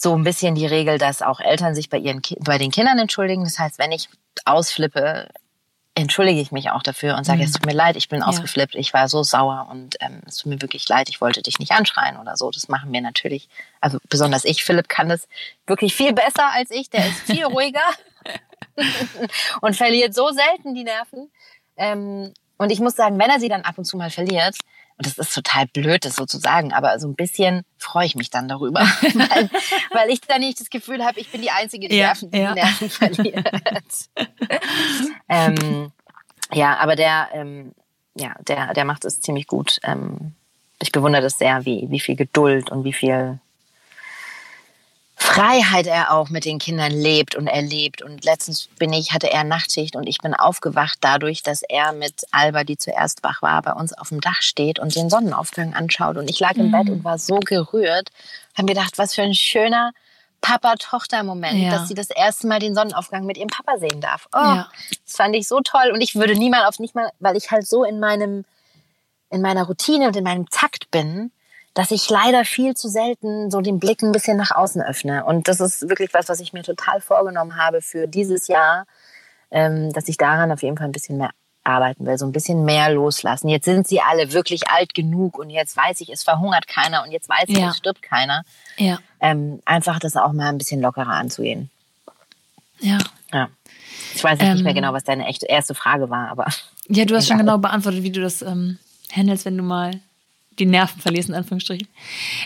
so 0.00 0.14
ein 0.14 0.22
bisschen 0.22 0.54
die 0.54 0.64
Regel, 0.64 0.96
dass 0.96 1.22
auch 1.22 1.40
Eltern 1.40 1.74
sich 1.74 1.90
bei 1.90 1.98
ihren 1.98 2.22
bei 2.38 2.56
den 2.56 2.70
Kindern 2.70 3.00
entschuldigen. 3.00 3.42
Das 3.42 3.58
heißt, 3.58 3.80
wenn 3.80 3.90
ich 3.90 4.08
ausflippe, 4.44 5.28
entschuldige 5.96 6.40
ich 6.40 6.52
mich 6.52 6.70
auch 6.70 6.84
dafür 6.84 7.16
und 7.16 7.24
sage, 7.24 7.38
mhm. 7.38 7.46
es 7.46 7.52
tut 7.52 7.66
mir 7.66 7.74
leid, 7.74 7.96
ich 7.96 8.08
bin 8.08 8.20
ja. 8.20 8.26
ausgeflippt, 8.26 8.76
ich 8.76 8.94
war 8.94 9.08
so 9.08 9.24
sauer 9.24 9.66
und 9.72 9.96
ähm, 9.98 10.20
es 10.24 10.36
tut 10.36 10.52
mir 10.52 10.62
wirklich 10.62 10.88
leid, 10.88 11.08
ich 11.08 11.20
wollte 11.20 11.42
dich 11.42 11.58
nicht 11.58 11.72
anschreien 11.72 12.16
oder 12.16 12.36
so. 12.36 12.48
Das 12.52 12.68
machen 12.68 12.92
wir 12.92 13.00
natürlich, 13.00 13.48
also 13.80 13.98
besonders 14.08 14.44
ich, 14.44 14.62
Philipp 14.62 14.88
kann 14.88 15.08
das 15.08 15.26
wirklich 15.66 15.96
viel 15.96 16.12
besser 16.12 16.48
als 16.52 16.70
ich, 16.70 16.90
der 16.90 17.04
ist 17.04 17.22
viel 17.22 17.44
ruhiger 17.46 17.80
und 19.62 19.74
verliert 19.74 20.14
so 20.14 20.30
selten 20.30 20.76
die 20.76 20.84
Nerven. 20.84 21.28
Ähm, 21.76 22.32
und 22.56 22.70
ich 22.70 22.78
muss 22.78 22.94
sagen, 22.94 23.18
wenn 23.18 23.30
er 23.30 23.40
sie 23.40 23.48
dann 23.48 23.62
ab 23.62 23.78
und 23.78 23.84
zu 23.84 23.96
mal 23.96 24.10
verliert, 24.10 24.54
und 24.98 25.06
das 25.06 25.16
ist 25.16 25.32
total 25.32 25.66
blöd, 25.68 26.04
das 26.04 26.16
so 26.16 26.26
zu 26.26 26.38
sagen, 26.38 26.72
aber 26.72 26.98
so 26.98 27.06
ein 27.06 27.14
bisschen 27.14 27.62
freue 27.78 28.04
ich 28.04 28.16
mich 28.16 28.30
dann 28.30 28.48
darüber, 28.48 28.80
weil, 29.00 29.50
weil 29.92 30.10
ich 30.10 30.20
dann 30.22 30.40
nicht 30.40 30.60
das 30.60 30.70
Gefühl 30.70 31.04
habe, 31.04 31.20
ich 31.20 31.30
bin 31.30 31.40
die 31.40 31.50
Einzige, 31.50 31.88
die 31.88 31.96
ja, 31.96 32.06
Nerven, 32.08 32.30
die, 32.30 32.38
ja. 32.38 32.54
Nerven 32.54 32.90
verliert. 32.90 33.48
ähm, 35.28 35.92
ja, 36.52 36.76
aber 36.78 36.96
der, 36.96 37.28
ähm, 37.32 37.72
ja, 38.14 38.34
der, 38.40 38.74
der 38.74 38.84
macht 38.84 39.04
es 39.04 39.20
ziemlich 39.20 39.46
gut. 39.46 39.78
Ähm, 39.84 40.34
ich 40.80 40.90
bewundere 40.90 41.22
das 41.22 41.38
sehr, 41.38 41.64
wie, 41.64 41.86
wie 41.90 42.00
viel 42.00 42.16
Geduld 42.16 42.70
und 42.70 42.84
wie 42.84 42.92
viel 42.92 43.38
Freiheit 45.20 45.88
er 45.88 46.12
auch 46.12 46.28
mit 46.28 46.44
den 46.44 46.60
Kindern 46.60 46.92
lebt 46.92 47.34
und 47.34 47.48
erlebt. 47.48 48.02
Und 48.02 48.24
letztens 48.24 48.68
bin 48.78 48.92
ich, 48.92 49.12
hatte 49.12 49.30
er 49.30 49.42
Nachtschicht 49.42 49.96
und 49.96 50.06
ich 50.06 50.18
bin 50.18 50.32
aufgewacht 50.32 50.98
dadurch, 51.00 51.42
dass 51.42 51.62
er 51.62 51.92
mit 51.92 52.24
Alba, 52.30 52.62
die 52.62 52.78
zuerst 52.78 53.24
wach 53.24 53.42
war, 53.42 53.60
bei 53.62 53.72
uns 53.72 53.92
auf 53.92 54.10
dem 54.10 54.20
Dach 54.20 54.42
steht 54.42 54.78
und 54.78 54.94
den 54.94 55.10
Sonnenaufgang 55.10 55.74
anschaut. 55.74 56.16
Und 56.16 56.30
ich 56.30 56.38
lag 56.38 56.54
im 56.54 56.68
mhm. 56.68 56.70
Bett 56.70 56.88
und 56.88 57.04
war 57.04 57.18
so 57.18 57.40
gerührt, 57.40 58.10
habe 58.54 58.66
mir 58.66 58.74
gedacht, 58.74 58.96
was 58.96 59.16
für 59.16 59.22
ein 59.22 59.34
schöner 59.34 59.90
Papa-Tochter-Moment, 60.40 61.58
ja. 61.58 61.70
dass 61.70 61.88
sie 61.88 61.94
das 61.94 62.10
erste 62.10 62.46
Mal 62.46 62.60
den 62.60 62.76
Sonnenaufgang 62.76 63.26
mit 63.26 63.36
ihrem 63.36 63.48
Papa 63.48 63.78
sehen 63.78 64.00
darf. 64.00 64.28
Oh, 64.32 64.38
ja. 64.38 64.70
das 65.04 65.16
fand 65.16 65.34
ich 65.34 65.48
so 65.48 65.60
toll. 65.60 65.90
Und 65.92 66.00
ich 66.00 66.14
würde 66.14 66.36
niemals 66.36 66.68
auf 66.68 66.78
nicht 66.78 66.94
mal, 66.94 67.10
weil 67.18 67.36
ich 67.36 67.50
halt 67.50 67.66
so 67.66 67.82
in 67.82 67.98
meinem, 67.98 68.44
in 69.30 69.42
meiner 69.42 69.64
Routine 69.64 70.06
und 70.06 70.16
in 70.16 70.22
meinem 70.22 70.48
Takt 70.48 70.92
bin, 70.92 71.32
dass 71.78 71.92
ich 71.92 72.10
leider 72.10 72.44
viel 72.44 72.74
zu 72.74 72.88
selten 72.88 73.52
so 73.52 73.60
den 73.60 73.78
Blick 73.78 74.02
ein 74.02 74.10
bisschen 74.10 74.36
nach 74.36 74.50
außen 74.50 74.82
öffne. 74.82 75.24
Und 75.24 75.46
das 75.46 75.60
ist 75.60 75.88
wirklich 75.88 76.12
was, 76.12 76.28
was 76.28 76.40
ich 76.40 76.52
mir 76.52 76.64
total 76.64 77.00
vorgenommen 77.00 77.54
habe 77.54 77.82
für 77.82 78.08
dieses 78.08 78.48
Jahr, 78.48 78.84
ähm, 79.52 79.92
dass 79.92 80.08
ich 80.08 80.16
daran 80.16 80.50
auf 80.50 80.60
jeden 80.64 80.76
Fall 80.76 80.88
ein 80.88 80.92
bisschen 80.92 81.18
mehr 81.18 81.30
arbeiten 81.62 82.04
will, 82.04 82.18
so 82.18 82.26
ein 82.26 82.32
bisschen 82.32 82.64
mehr 82.64 82.90
loslassen. 82.90 83.48
Jetzt 83.48 83.66
sind 83.66 83.86
sie 83.86 84.00
alle 84.00 84.32
wirklich 84.32 84.68
alt 84.68 84.92
genug 84.92 85.38
und 85.38 85.50
jetzt 85.50 85.76
weiß 85.76 86.00
ich, 86.00 86.08
es 86.08 86.24
verhungert 86.24 86.66
keiner 86.66 87.04
und 87.04 87.12
jetzt 87.12 87.28
weiß 87.28 87.44
ich, 87.46 87.58
ja. 87.58 87.68
es 87.68 87.76
stirbt 87.76 88.02
keiner. 88.02 88.42
Ja. 88.76 88.98
Ähm, 89.20 89.62
einfach 89.64 90.00
das 90.00 90.16
auch 90.16 90.32
mal 90.32 90.48
ein 90.48 90.58
bisschen 90.58 90.80
lockerer 90.80 91.12
anzugehen. 91.12 91.70
Ja. 92.80 92.98
Ja. 93.32 93.50
Ich 94.16 94.24
weiß 94.24 94.40
ähm, 94.40 94.54
nicht 94.54 94.64
mehr 94.64 94.74
genau, 94.74 94.92
was 94.94 95.04
deine 95.04 95.28
echte 95.28 95.46
erste 95.46 95.76
Frage 95.76 96.10
war, 96.10 96.28
aber. 96.28 96.46
Ja, 96.88 97.04
du 97.04 97.14
hast 97.14 97.28
schon 97.28 97.38
genau 97.38 97.58
beantwortet, 97.58 98.02
wie 98.02 98.10
du 98.10 98.20
das 98.20 98.42
ähm, 98.42 98.78
handelst, 99.12 99.44
wenn 99.44 99.56
du 99.56 99.62
mal 99.62 99.92
die 100.58 100.66
Nerven 100.66 101.00
verlierst, 101.00 101.28
in 101.28 101.34
Anführungsstrichen. 101.34 101.88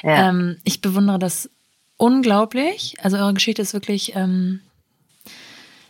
Ja. 0.02 0.28
Ähm, 0.28 0.58
ich 0.64 0.80
bewundere 0.80 1.18
das 1.18 1.50
unglaublich. 1.96 2.96
Also 3.02 3.16
eure 3.16 3.34
Geschichte 3.34 3.62
ist 3.62 3.74
wirklich 3.74 4.14
ähm, 4.14 4.60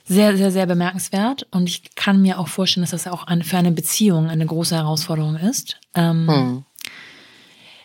sehr, 0.04 0.36
sehr, 0.36 0.50
sehr 0.50 0.66
bemerkenswert. 0.66 1.46
Und 1.50 1.68
ich 1.68 1.94
kann 1.94 2.20
mir 2.20 2.38
auch 2.38 2.48
vorstellen, 2.48 2.82
dass 2.82 2.90
das 2.90 3.06
auch 3.06 3.26
eine, 3.26 3.44
für 3.44 3.56
eine 3.56 3.72
Beziehung 3.72 4.28
eine 4.28 4.46
große 4.46 4.76
Herausforderung 4.76 5.36
ist. 5.36 5.78
Ähm, 5.94 6.28
hm. 6.28 6.64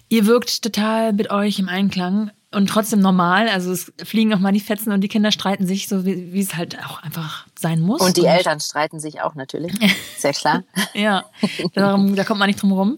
Ihr 0.10 0.26
wirkt 0.26 0.62
total 0.64 1.14
mit 1.14 1.32
euch 1.32 1.60
im 1.60 1.70
Einklang 1.70 2.32
und 2.58 2.68
trotzdem 2.68 3.00
normal. 3.00 3.50
Also 3.50 3.72
es 3.72 3.94
fliegen 4.04 4.34
auch 4.34 4.40
mal 4.40 4.52
die 4.52 4.60
Fetzen 4.60 4.92
und 4.92 5.02
die 5.02 5.08
Kinder 5.08 5.32
streiten 5.32 5.68
sich, 5.68 5.88
so 5.88 6.06
wie, 6.06 6.34
wie 6.34 6.42
es 6.42 6.56
halt 6.56 6.76
auch 6.84 7.04
einfach 7.04 7.46
sein 7.58 7.80
muss. 7.80 8.02
Und 8.02 8.18
die 8.18 8.22
und 8.22 8.28
Eltern 8.28 8.60
streiten 8.60 9.00
sich 9.00 9.22
auch 9.22 9.36
natürlich. 9.36 9.74
Sehr 10.18 10.34
klar. 10.34 10.64
ja, 10.96 11.26
darum, 11.74 12.16
da 12.16 12.24
kommt 12.24 12.40
man 12.40 12.48
nicht 12.48 12.60
drum 12.60 12.72
rum. 12.72 12.98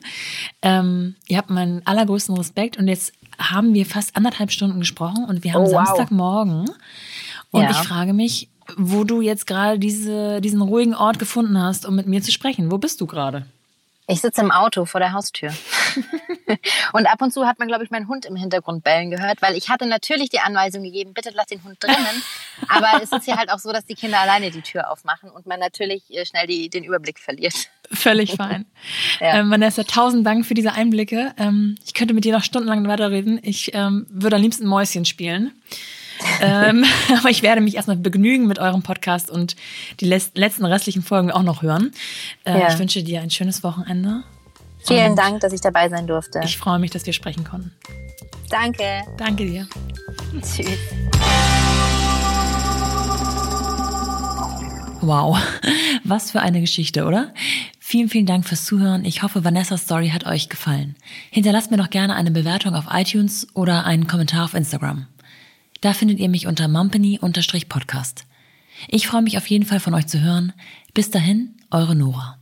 Ähm, 0.61 1.15
ihr 1.27 1.37
habt 1.37 1.49
meinen 1.49 1.85
allergrößten 1.85 2.37
Respekt 2.37 2.77
und 2.77 2.87
jetzt 2.87 3.11
haben 3.37 3.73
wir 3.73 3.85
fast 3.85 4.15
anderthalb 4.15 4.51
Stunden 4.51 4.79
gesprochen 4.79 5.25
und 5.25 5.43
wir 5.43 5.53
haben 5.53 5.63
oh, 5.63 5.71
wow. 5.73 5.85
Samstagmorgen. 5.87 6.71
Und 7.51 7.61
ja. 7.61 7.71
ich 7.71 7.77
frage 7.77 8.13
mich, 8.13 8.47
wo 8.77 9.03
du 9.03 9.19
jetzt 9.19 9.45
gerade 9.45 9.77
diese, 9.77 10.39
diesen 10.39 10.61
ruhigen 10.61 10.95
Ort 10.95 11.19
gefunden 11.19 11.61
hast, 11.61 11.85
um 11.85 11.95
mit 11.95 12.07
mir 12.07 12.21
zu 12.21 12.31
sprechen. 12.31 12.71
Wo 12.71 12.77
bist 12.77 13.01
du 13.01 13.07
gerade? 13.07 13.45
Ich 14.09 14.21
sitze 14.21 14.41
im 14.41 14.51
Auto 14.51 14.85
vor 14.85 14.99
der 14.99 15.13
Haustür. 15.13 15.53
und 16.93 17.05
ab 17.05 17.21
und 17.21 17.31
zu 17.31 17.45
hat 17.45 17.59
man, 17.59 17.67
glaube 17.67 17.83
ich, 17.83 17.91
meinen 17.91 18.07
Hund 18.07 18.25
im 18.25 18.35
Hintergrund 18.35 18.83
bellen 18.83 19.11
gehört, 19.11 19.39
weil 19.43 19.55
ich 19.55 19.69
hatte 19.69 19.85
natürlich 19.85 20.29
die 20.29 20.39
Anweisung 20.39 20.81
gegeben, 20.81 21.13
bitte 21.13 21.29
lass 21.35 21.45
den 21.45 21.63
Hund 21.63 21.77
drinnen. 21.79 22.23
Aber 22.67 23.03
es 23.03 23.11
ist 23.11 23.27
ja 23.27 23.37
halt 23.37 23.51
auch 23.51 23.59
so, 23.59 23.71
dass 23.71 23.85
die 23.85 23.93
Kinder 23.93 24.19
alleine 24.19 24.49
die 24.49 24.61
Tür 24.61 24.91
aufmachen 24.91 25.29
und 25.29 25.45
man 25.45 25.59
natürlich 25.59 26.03
äh, 26.09 26.25
schnell 26.25 26.47
die, 26.47 26.69
den 26.71 26.83
Überblick 26.83 27.19
verliert. 27.19 27.53
Völlig 27.91 28.31
fein. 28.37 28.65
ja. 29.19 29.35
ähm, 29.35 29.51
Vanessa, 29.51 29.83
tausend 29.83 30.25
Dank 30.25 30.43
für 30.43 30.55
diese 30.55 30.73
Einblicke. 30.73 31.35
Ähm, 31.37 31.77
ich 31.85 31.93
könnte 31.93 32.15
mit 32.15 32.25
dir 32.25 32.33
noch 32.33 32.43
stundenlang 32.43 32.87
weiterreden. 32.87 33.39
Ich 33.43 33.75
ähm, 33.75 34.07
würde 34.09 34.37
am 34.37 34.41
liebsten 34.41 34.65
Mäuschen 34.65 35.05
spielen 35.05 35.53
ähm, 36.41 36.85
aber 37.17 37.29
ich 37.29 37.43
werde 37.43 37.61
mich 37.61 37.75
erstmal 37.75 37.97
begnügen 37.97 38.47
mit 38.47 38.59
eurem 38.59 38.81
Podcast 38.81 39.29
und 39.29 39.55
die 39.99 40.05
letzten 40.05 40.65
restlichen 40.65 41.01
Folgen 41.01 41.31
auch 41.31 41.43
noch 41.43 41.61
hören. 41.61 41.91
Äh, 42.43 42.59
ja. 42.59 42.67
Ich 42.69 42.79
wünsche 42.79 43.03
dir 43.03 43.21
ein 43.21 43.29
schönes 43.29 43.63
Wochenende. 43.63 44.23
Vielen 44.85 45.15
Dank, 45.15 45.41
dass 45.41 45.53
ich 45.53 45.61
dabei 45.61 45.89
sein 45.89 46.07
durfte. 46.07 46.41
Ich 46.43 46.57
freue 46.57 46.79
mich, 46.79 46.91
dass 46.91 47.05
wir 47.05 47.13
sprechen 47.13 47.43
konnten. 47.43 47.71
Danke. 48.49 49.01
Danke 49.17 49.45
dir. 49.45 49.67
Tschüss. 50.41 50.77
Wow, 55.01 55.37
was 56.03 56.31
für 56.31 56.41
eine 56.41 56.59
Geschichte, 56.59 57.05
oder? 57.05 57.33
Vielen, 57.79 58.09
vielen 58.09 58.25
Dank 58.25 58.45
fürs 58.45 58.65
Zuhören. 58.65 59.05
Ich 59.05 59.23
hoffe, 59.23 59.43
Vanessas 59.43 59.83
Story 59.83 60.09
hat 60.09 60.25
euch 60.25 60.49
gefallen. 60.49 60.95
Hinterlasst 61.31 61.71
mir 61.71 61.77
doch 61.77 61.89
gerne 61.89 62.15
eine 62.15 62.31
Bewertung 62.31 62.75
auf 62.75 62.85
iTunes 62.91 63.47
oder 63.53 63.85
einen 63.85 64.07
Kommentar 64.07 64.45
auf 64.45 64.53
Instagram. 64.53 65.07
Da 65.81 65.93
findet 65.93 66.19
ihr 66.19 66.29
mich 66.29 66.47
unter 66.47 66.67
mumpany-podcast. 66.67 68.25
Ich 68.87 69.07
freue 69.07 69.21
mich 69.21 69.37
auf 69.37 69.47
jeden 69.47 69.65
Fall 69.65 69.79
von 69.79 69.93
euch 69.93 70.07
zu 70.07 70.21
hören. 70.21 70.53
Bis 70.93 71.11
dahin, 71.11 71.55
eure 71.71 71.95
Nora. 71.95 72.38